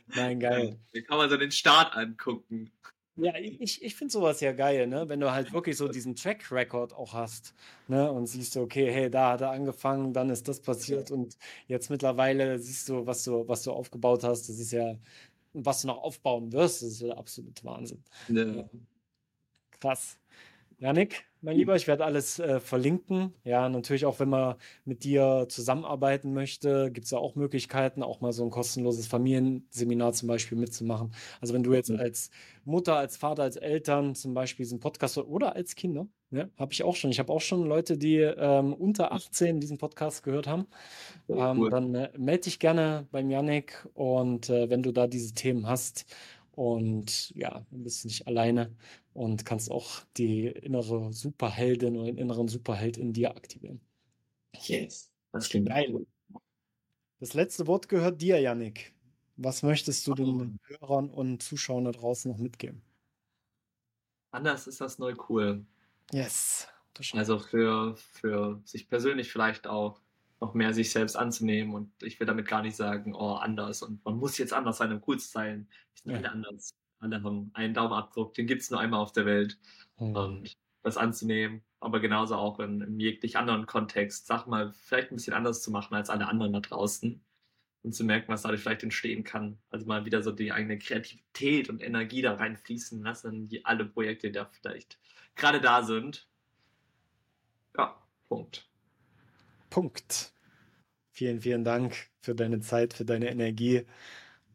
Nein, 0.07 0.39
geil. 0.39 0.79
Da 0.93 1.01
kann 1.01 1.17
man 1.17 1.29
so 1.29 1.37
den 1.37 1.51
Start 1.51 1.95
angucken. 1.95 2.71
Ja, 3.15 3.35
ich, 3.37 3.83
ich 3.83 3.95
finde 3.95 4.11
sowas 4.11 4.41
ja 4.41 4.53
geil, 4.53 4.87
ne? 4.87 5.07
Wenn 5.07 5.19
du 5.19 5.31
halt 5.31 5.53
wirklich 5.53 5.77
so 5.77 5.87
diesen 5.87 6.15
Track 6.15 6.51
Record 6.51 6.93
auch 6.93 7.13
hast, 7.13 7.53
ne? 7.87 8.11
Und 8.11 8.25
siehst 8.25 8.55
du, 8.55 8.61
okay, 8.61 8.91
hey, 8.91 9.09
da 9.09 9.33
hat 9.33 9.41
er 9.41 9.51
angefangen, 9.51 10.13
dann 10.13 10.31
ist 10.31 10.47
das 10.47 10.59
passiert 10.59 11.11
und 11.11 11.37
jetzt 11.67 11.91
mittlerweile 11.91 12.57
siehst 12.57 12.89
du, 12.89 13.05
was 13.05 13.23
du, 13.23 13.47
was 13.47 13.61
du 13.61 13.71
aufgebaut 13.71 14.23
hast. 14.23 14.49
Das 14.49 14.57
ist 14.57 14.71
ja, 14.71 14.97
was 15.53 15.81
du 15.81 15.87
noch 15.87 16.01
aufbauen 16.01 16.51
wirst, 16.51 16.81
das 16.81 16.89
ist 16.89 17.01
ja 17.01 17.07
der 17.09 17.17
absolute 17.19 17.63
Wahnsinn. 17.63 18.03
Ja. 18.29 18.67
Krass. 19.79 20.17
Janik, 20.79 21.23
mein 21.43 21.57
Lieber, 21.57 21.75
ich 21.75 21.87
werde 21.87 22.05
alles 22.05 22.39
äh, 22.39 22.59
verlinken. 22.59 23.33
Ja, 23.43 23.67
natürlich 23.67 24.05
auch, 24.05 24.19
wenn 24.19 24.29
man 24.29 24.55
mit 24.85 25.03
dir 25.03 25.45
zusammenarbeiten 25.49 26.33
möchte, 26.33 26.89
gibt 26.91 27.05
es 27.05 27.11
ja 27.11 27.17
auch 27.17 27.35
Möglichkeiten, 27.35 28.01
auch 28.01 28.21
mal 28.21 28.31
so 28.31 28.43
ein 28.43 28.49
kostenloses 28.49 29.07
Familienseminar 29.07 30.13
zum 30.13 30.29
Beispiel 30.29 30.57
mitzumachen. 30.57 31.13
Also 31.41 31.53
wenn 31.53 31.63
du 31.63 31.73
jetzt 31.73 31.91
als 31.91 32.31
Mutter, 32.63 32.95
als 32.95 33.17
Vater, 33.17 33.43
als 33.43 33.57
Eltern 33.57 34.15
zum 34.15 34.33
Beispiel 34.33 34.63
diesen 34.63 34.79
Podcast 34.79 35.17
oder 35.17 35.55
als 35.55 35.75
Kinder, 35.75 36.07
ja, 36.31 36.47
habe 36.57 36.71
ich 36.71 36.83
auch 36.83 36.95
schon. 36.95 37.11
Ich 37.11 37.19
habe 37.19 37.31
auch 37.31 37.41
schon 37.41 37.65
Leute, 37.65 37.97
die 37.97 38.17
ähm, 38.17 38.73
unter 38.73 39.11
18 39.11 39.59
diesen 39.59 39.77
Podcast 39.77 40.23
gehört 40.23 40.47
haben. 40.47 40.65
Ähm, 41.29 41.59
cool. 41.59 41.69
Dann 41.69 41.93
äh, 41.93 42.09
melde 42.17 42.43
dich 42.43 42.59
gerne 42.59 43.05
beim 43.11 43.29
Janik 43.29 43.87
und 43.93 44.49
äh, 44.49 44.69
wenn 44.69 44.81
du 44.81 44.91
da 44.93 45.07
diese 45.07 45.33
Themen 45.33 45.67
hast 45.67 46.05
und 46.55 47.31
ja, 47.35 47.65
du 47.71 47.83
bist 47.83 48.05
nicht 48.05 48.27
alleine 48.27 48.75
und 49.13 49.45
kannst 49.45 49.71
auch 49.71 50.01
die 50.17 50.47
innere 50.47 51.11
Superheldin 51.11 51.97
oder 51.97 52.05
den 52.05 52.17
inneren 52.17 52.47
Superheld 52.47 52.97
in 52.97 53.13
dir 53.13 53.35
aktivieren. 53.35 53.81
Yes, 54.61 55.11
das 55.31 55.49
klingt 55.49 55.69
geil. 55.69 56.05
Das 57.19 57.33
letzte 57.33 57.67
Wort 57.67 57.89
gehört 57.89 58.21
dir, 58.21 58.39
Yannick. 58.39 58.93
Was 59.35 59.63
möchtest 59.63 60.05
du 60.05 60.13
den 60.13 60.59
Hörern 60.63 61.09
und 61.09 61.41
Zuschauern 61.41 61.85
da 61.85 61.91
draußen 61.91 62.31
noch 62.31 62.37
mitgeben? 62.37 62.83
Anders 64.31 64.67
ist 64.67 64.81
das 64.81 64.99
neu 64.99 65.15
cool. 65.29 65.65
Yes. 66.11 66.67
Also 67.13 67.39
für, 67.39 67.95
für 67.95 68.61
sich 68.65 68.87
persönlich 68.87 69.31
vielleicht 69.31 69.65
auch 69.65 70.02
noch 70.43 70.53
mehr 70.53 70.73
sich 70.73 70.91
selbst 70.91 71.15
anzunehmen. 71.15 71.73
Und 71.73 71.91
ich 72.01 72.19
will 72.19 72.27
damit 72.27 72.47
gar 72.47 72.61
nicht 72.61 72.75
sagen, 72.75 73.15
oh, 73.15 73.35
anders. 73.35 73.81
Und 73.81 74.03
man 74.05 74.17
muss 74.17 74.37
jetzt 74.37 74.53
anders 74.53 74.77
sein, 74.77 74.91
um 74.91 75.01
cool 75.07 75.19
zu 75.19 75.29
sein. 75.29 75.67
Ich 75.95 76.01
sind 76.01 76.11
ja. 76.11 76.17
alle 76.17 76.31
anders. 76.31 76.73
Alle 76.99 77.23
haben 77.23 77.51
einen 77.53 77.73
Daumenabdruck, 77.73 78.33
den 78.33 78.47
gibt 78.47 78.61
es 78.61 78.71
nur 78.71 78.79
einmal 78.79 78.99
auf 78.99 79.11
der 79.11 79.25
Welt. 79.25 79.57
Mhm. 79.99 80.15
Und 80.15 80.53
das 80.83 80.97
anzunehmen, 80.97 81.61
aber 81.79 82.01
genauso 82.01 82.35
auch 82.35 82.59
in, 82.59 82.81
in 82.81 82.99
jeglich 82.99 83.37
anderen 83.37 83.65
Kontext, 83.65 84.27
sag 84.27 84.47
mal, 84.47 84.73
vielleicht 84.73 85.11
ein 85.11 85.15
bisschen 85.15 85.33
anders 85.33 85.61
zu 85.61 85.71
machen 85.71 85.95
als 85.95 86.09
alle 86.09 86.27
anderen 86.27 86.51
da 86.51 86.59
draußen 86.59 87.21
und 87.83 87.93
zu 87.93 88.03
merken, 88.03 88.31
was 88.31 88.41
dadurch 88.41 88.61
vielleicht 88.61 88.83
entstehen 88.83 89.23
kann. 89.23 89.57
Also 89.69 89.85
mal 89.85 90.05
wieder 90.05 90.21
so 90.21 90.31
die 90.31 90.51
eigene 90.51 90.77
Kreativität 90.77 91.69
und 91.69 91.81
Energie 91.81 92.21
da 92.21 92.35
reinfließen 92.35 93.01
lassen, 93.01 93.47
die 93.47 93.63
alle 93.65 93.85
Projekte, 93.85 94.27
die 94.27 94.33
da 94.33 94.45
vielleicht 94.45 94.99
gerade 95.35 95.61
da 95.61 95.83
sind. 95.83 96.27
Ja, 97.77 97.95
Punkt. 98.27 98.67
Punkt. 99.69 100.32
Vielen, 101.15 101.41
vielen 101.41 101.63
Dank 101.63 101.95
für 102.21 102.33
deine 102.33 102.59
Zeit, 102.59 102.95
für 102.95 103.05
deine 103.05 103.29
Energie 103.29 103.85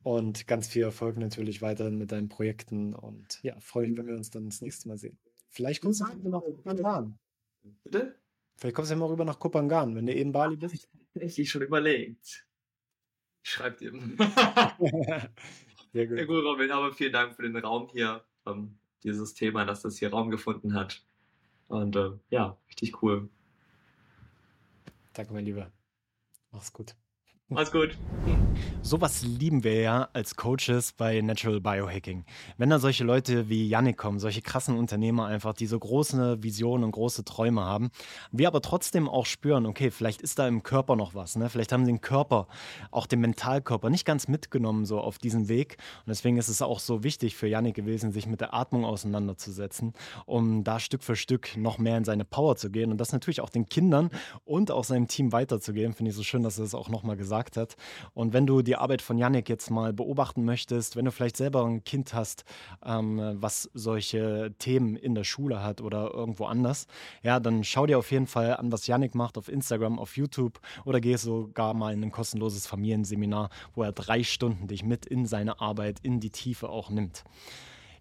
und 0.03 0.49
ganz 0.49 0.67
viel 0.67 0.83
Erfolg 0.83 1.17
natürlich 1.17 1.63
weiterhin 1.63 1.99
mit 1.99 2.11
deinen 2.11 2.29
Projekten. 2.29 2.95
Und 2.95 3.41
ja, 3.45 3.59
freue 3.61 3.87
mich, 3.87 3.97
wenn 3.97 4.09
wir 4.09 4.17
uns 4.17 4.31
dann 4.31 4.47
das 4.47 4.61
nächste 4.61 4.89
Mal 4.89 4.99
sehen. 4.99 5.17
Vielleicht 5.51 5.81
kommst 5.81 6.01
du 6.01 6.07
rüber 6.07 6.31
nach 6.31 6.41
Kupangan. 6.41 7.17
Bitte? 7.85 8.19
Vielleicht 8.57 8.75
kommst 8.75 8.91
du 8.91 8.97
ja 8.97 8.99
mal 8.99 9.07
rüber 9.07 9.25
nach 9.25 9.39
Kupangan, 9.39 9.95
wenn 9.95 10.07
du 10.07 10.15
eben 10.15 10.33
Bali 10.33 10.57
bist. 10.57 10.75
Ich 10.75 10.89
Tatsächlich 11.15 11.51
schon 11.51 11.63
überlegt. 11.63 12.47
Schreibt 13.43 13.81
dir. 13.81 13.93
Sehr 15.93 16.07
gut. 16.07 16.19
Ja, 16.19 16.25
gut, 16.27 16.45
Robin, 16.45 16.71
aber 16.71 16.93
vielen 16.93 17.13
Dank 17.13 17.35
für 17.35 17.43
den 17.43 17.57
Raum 17.57 17.89
hier, 17.93 18.25
ähm, 18.47 18.79
dieses 19.05 19.35
Thema, 19.35 19.65
dass 19.65 19.83
das 19.83 19.97
hier 19.97 20.11
Raum 20.11 20.31
gefunden 20.31 20.75
hat. 20.75 21.03
Und 21.69 21.97
äh, 21.97 22.11
ja, 22.31 22.59
richtig 22.69 23.03
cool. 23.03 23.29
Danke, 25.15 25.33
mein 25.33 25.45
Lieber. 25.45 25.73
Mach's 26.59 26.73
gut. 26.73 26.97
Mach's 27.51 27.73
gut. 27.73 27.97
Sowas 28.83 29.23
lieben 29.23 29.65
wir 29.65 29.81
ja 29.81 30.09
als 30.13 30.37
Coaches 30.37 30.93
bei 30.93 31.21
Natural 31.23 31.61
Biohacking. 31.61 32.25
Wenn 32.59 32.69
da 32.69 32.79
solche 32.79 33.05
Leute 33.05 33.49
wie 33.49 33.67
Yannick 33.67 33.97
kommen, 33.97 34.19
solche 34.19 34.43
krassen 34.43 34.77
Unternehmer 34.77 35.27
einfach, 35.27 35.55
die 35.55 35.67
so 35.67 35.79
große 35.79 36.43
Visionen 36.43 36.85
und 36.85 36.91
große 36.91 37.25
Träume 37.25 37.63
haben, 37.63 37.91
wir 38.33 38.49
aber 38.49 38.61
trotzdem 38.61 39.09
auch 39.09 39.25
spüren, 39.25 39.65
okay, 39.65 39.91
vielleicht 39.91 40.21
ist 40.21 40.39
da 40.39 40.47
im 40.47 40.63
Körper 40.63 40.95
noch 40.95 41.15
was, 41.15 41.37
ne? 41.37 41.49
Vielleicht 41.49 41.73
haben 41.73 41.87
den 41.87 42.03
Körper, 42.03 42.49
auch 42.91 43.07
den 43.07 43.21
Mentalkörper 43.21 43.89
nicht 43.89 44.05
ganz 44.05 44.29
mitgenommen 44.29 44.85
so 44.85 45.01
auf 45.01 45.17
diesen 45.17 45.49
Weg. 45.49 45.79
Und 46.01 46.09
deswegen 46.11 46.37
ist 46.37 46.49
es 46.49 46.61
auch 46.61 46.81
so 46.81 47.03
wichtig 47.03 47.35
für 47.35 47.47
Yannick 47.47 47.77
gewesen, 47.77 48.13
sich 48.13 48.27
mit 48.27 48.43
der 48.43 48.53
Atmung 48.53 48.85
auseinanderzusetzen, 48.85 49.95
um 50.27 50.65
da 50.65 50.81
Stück 50.81 51.03
für 51.03 51.17
Stück 51.17 51.57
noch 51.57 51.79
mehr 51.79 51.97
in 51.97 52.05
seine 52.05 52.27
Power 52.27 52.57
zu 52.57 52.71
gehen 52.71 52.91
und 52.91 52.99
das 52.99 53.13
natürlich 53.13 53.41
auch 53.41 53.51
den 53.51 53.71
Kindern 53.71 54.11
und 54.45 54.71
auch 54.71 54.85
seinem 54.85 55.09
Team 55.09 55.33
weiterzugeben. 55.33 55.95
Finde 55.95 56.11
ich 56.11 56.17
so 56.17 56.23
schön, 56.23 56.43
dass 56.43 56.59
er 56.59 56.65
das 56.65 56.75
auch 56.75 56.91
nochmal 56.91 57.17
gesagt 57.17 57.38
hat. 57.57 57.77
Und 58.15 58.33
wenn 58.33 58.47
du 58.47 58.63
die 58.63 58.77
Arbeit 58.77 59.03
von 59.03 59.19
Yannick 59.19 59.49
jetzt 59.49 59.71
mal 59.71 59.93
beobachten 59.93 60.45
möchtest, 60.45 60.97
wenn 60.97 61.05
du 61.05 61.13
vielleicht 61.13 61.37
selber 61.37 61.65
ein 61.65 61.85
Kind 61.85 62.15
hast, 62.15 62.45
ähm, 62.85 63.37
was 63.41 63.71
solche 63.75 64.55
Themen 64.59 64.97
in 64.97 65.15
der 65.15 65.25
Schule 65.25 65.63
hat 65.63 65.81
oder 65.81 66.13
irgendwo 66.13 66.47
anders, 66.47 66.87
ja, 67.23 67.41
dann 67.41 67.65
schau 67.65 67.87
dir 67.87 67.99
auf 67.99 68.11
jeden 68.11 68.27
Fall 68.27 68.57
an, 68.57 68.73
was 68.73 68.87
Yannick 68.87 69.15
macht 69.15 69.39
auf 69.39 69.49
Instagram, 69.49 69.99
auf 69.99 70.17
YouTube 70.17 70.61
oder 70.85 71.01
geh 71.01 71.17
sogar 71.17 71.75
mal 71.75 71.93
in 71.93 72.03
ein 72.03 72.13
kostenloses 72.13 72.67
Familienseminar, 72.67 73.51
wo 73.75 73.83
er 73.83 73.93
drei 73.93 74.23
Stunden 74.23 74.67
dich 74.67 74.85
mit 74.85 75.07
in 75.07 75.27
seine 75.27 75.61
Arbeit, 75.61 76.01
in 76.03 76.21
die 76.21 76.31
Tiefe 76.31 76.69
auch 76.69 76.91
nimmt. 76.91 77.25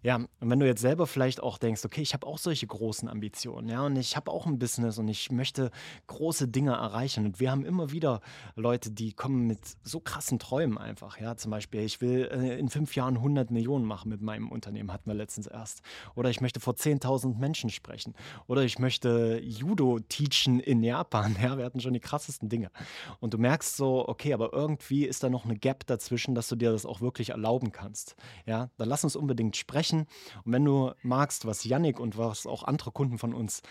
Ja, 0.03 0.15
und 0.15 0.49
wenn 0.49 0.59
du 0.59 0.65
jetzt 0.65 0.81
selber 0.81 1.07
vielleicht 1.07 1.41
auch 1.41 1.57
denkst, 1.57 1.83
okay, 1.85 2.01
ich 2.01 2.13
habe 2.13 2.25
auch 2.27 2.37
solche 2.37 2.67
großen 2.67 3.09
Ambitionen, 3.09 3.69
ja, 3.69 3.85
und 3.85 3.95
ich 3.95 4.15
habe 4.15 4.31
auch 4.31 4.45
ein 4.45 4.59
Business 4.59 4.97
und 4.97 5.07
ich 5.07 5.31
möchte 5.31 5.71
große 6.07 6.47
Dinge 6.47 6.71
erreichen. 6.71 7.25
Und 7.25 7.39
wir 7.39 7.51
haben 7.51 7.65
immer 7.65 7.91
wieder 7.91 8.21
Leute, 8.55 8.91
die 8.91 9.13
kommen 9.13 9.47
mit 9.47 9.59
so 9.83 9.99
krassen 9.99 10.39
Träumen 10.39 10.77
einfach, 10.77 11.19
ja, 11.19 11.35
zum 11.35 11.51
Beispiel, 11.51 11.81
ich 11.81 12.01
will 12.01 12.29
äh, 12.31 12.59
in 12.59 12.69
fünf 12.69 12.95
Jahren 12.95 13.17
100 13.17 13.51
Millionen 13.51 13.85
machen 13.85 14.09
mit 14.09 14.21
meinem 14.21 14.49
Unternehmen, 14.49 14.93
hatten 14.93 15.09
wir 15.09 15.15
letztens 15.15 15.47
erst. 15.47 15.81
Oder 16.15 16.29
ich 16.29 16.41
möchte 16.41 16.59
vor 16.59 16.73
10.000 16.73 17.37
Menschen 17.37 17.69
sprechen. 17.69 18.13
Oder 18.47 18.63
ich 18.63 18.79
möchte 18.79 19.39
Judo 19.43 19.99
teachen 19.99 20.59
in 20.59 20.83
Japan, 20.83 21.35
ja, 21.41 21.57
wir 21.57 21.65
hatten 21.65 21.79
schon 21.79 21.93
die 21.93 21.99
krassesten 21.99 22.49
Dinge. 22.49 22.71
Und 23.19 23.33
du 23.33 23.37
merkst 23.37 23.75
so, 23.75 24.07
okay, 24.07 24.33
aber 24.33 24.53
irgendwie 24.53 25.05
ist 25.05 25.23
da 25.23 25.29
noch 25.29 25.45
eine 25.45 25.57
Gap 25.57 25.85
dazwischen, 25.87 26.35
dass 26.35 26.47
du 26.47 26.55
dir 26.55 26.71
das 26.71 26.85
auch 26.85 27.01
wirklich 27.01 27.29
erlauben 27.29 27.71
kannst, 27.71 28.15
ja, 28.45 28.69
dann 28.77 28.89
lass 28.89 29.03
uns 29.03 29.15
unbedingt 29.15 29.55
sprechen 29.57 29.86
sprechen. 29.87 30.07
Und 30.43 30.53
wenn 30.53 30.65
du 30.65 30.91
magst, 31.01 31.45
was 31.45 31.63
Yannick 31.63 31.99
und 31.99 32.17
was 32.17 32.45
auch 32.45 32.63
andere 32.63 32.91
Kunden 32.91 33.17
von 33.17 33.33
uns 33.33 33.61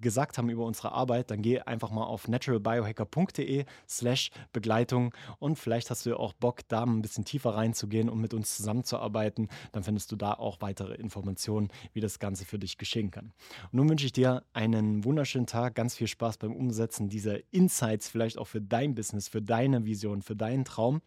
gesagt 0.00 0.38
haben 0.38 0.48
über 0.50 0.64
unsere 0.66 0.92
Arbeit, 0.92 1.32
dann 1.32 1.42
geh 1.42 1.58
einfach 1.62 1.90
mal 1.90 2.04
auf 2.04 2.28
naturalbiohacker.de 2.28 3.64
slash 3.88 4.30
Begleitung 4.52 5.12
und 5.40 5.58
vielleicht 5.58 5.90
hast 5.90 6.06
du 6.06 6.10
ja 6.10 6.16
auch 6.16 6.32
Bock, 6.32 6.60
da 6.68 6.84
ein 6.84 7.02
bisschen 7.02 7.24
tiefer 7.24 7.56
reinzugehen 7.56 8.08
und 8.08 8.20
mit 8.20 8.32
uns 8.32 8.56
zusammenzuarbeiten. 8.56 9.48
Dann 9.72 9.82
findest 9.82 10.12
du 10.12 10.16
da 10.16 10.34
auch 10.34 10.60
weitere 10.60 10.94
Informationen, 10.94 11.70
wie 11.92 11.98
das 11.98 12.20
Ganze 12.20 12.44
für 12.44 12.60
dich 12.60 12.78
geschehen 12.78 13.10
kann. 13.10 13.32
Und 13.72 13.78
nun 13.78 13.88
wünsche 13.88 14.06
ich 14.06 14.12
dir 14.12 14.44
einen 14.52 15.04
wunderschönen 15.04 15.48
Tag, 15.48 15.74
ganz 15.74 15.96
viel 15.96 16.06
Spaß 16.06 16.38
beim 16.38 16.54
Umsetzen 16.54 17.08
dieser 17.08 17.38
Insights, 17.52 18.08
vielleicht 18.08 18.38
auch 18.38 18.46
für 18.46 18.60
dein 18.60 18.94
Business, 18.94 19.26
für 19.26 19.42
deine 19.42 19.86
Vision, 19.86 20.22
für 20.22 20.36
deinen 20.36 20.64
Traum. 20.64 21.02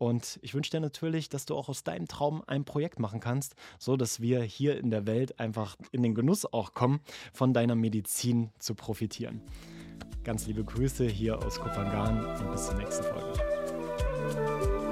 Und 0.00 0.38
ich 0.40 0.54
wünsche 0.54 0.70
dir 0.70 0.80
natürlich, 0.80 1.28
dass 1.28 1.44
du 1.44 1.54
auch 1.54 1.68
aus 1.68 1.84
deinem 1.84 2.08
Traum 2.08 2.42
ein 2.46 2.64
Projekt 2.64 2.98
machen 2.98 3.20
kannst, 3.20 3.54
so 3.78 3.98
dass 3.98 4.18
wir 4.18 4.40
hier 4.42 4.78
in 4.78 4.90
der 4.90 5.06
Welt 5.06 5.38
einfach 5.38 5.76
in 5.92 6.02
den 6.02 6.14
Genuss 6.14 6.50
auch 6.50 6.72
kommen, 6.72 7.00
von 7.34 7.52
deiner 7.52 7.74
Medizin 7.74 8.48
zu 8.58 8.74
profitieren. 8.74 9.42
Ganz 10.24 10.46
liebe 10.46 10.64
Grüße 10.64 11.06
hier 11.06 11.44
aus 11.44 11.60
Kopangan 11.60 12.24
und 12.24 12.50
bis 12.50 12.66
zur 12.68 12.76
nächsten 12.76 13.04
Folge. 13.04 14.89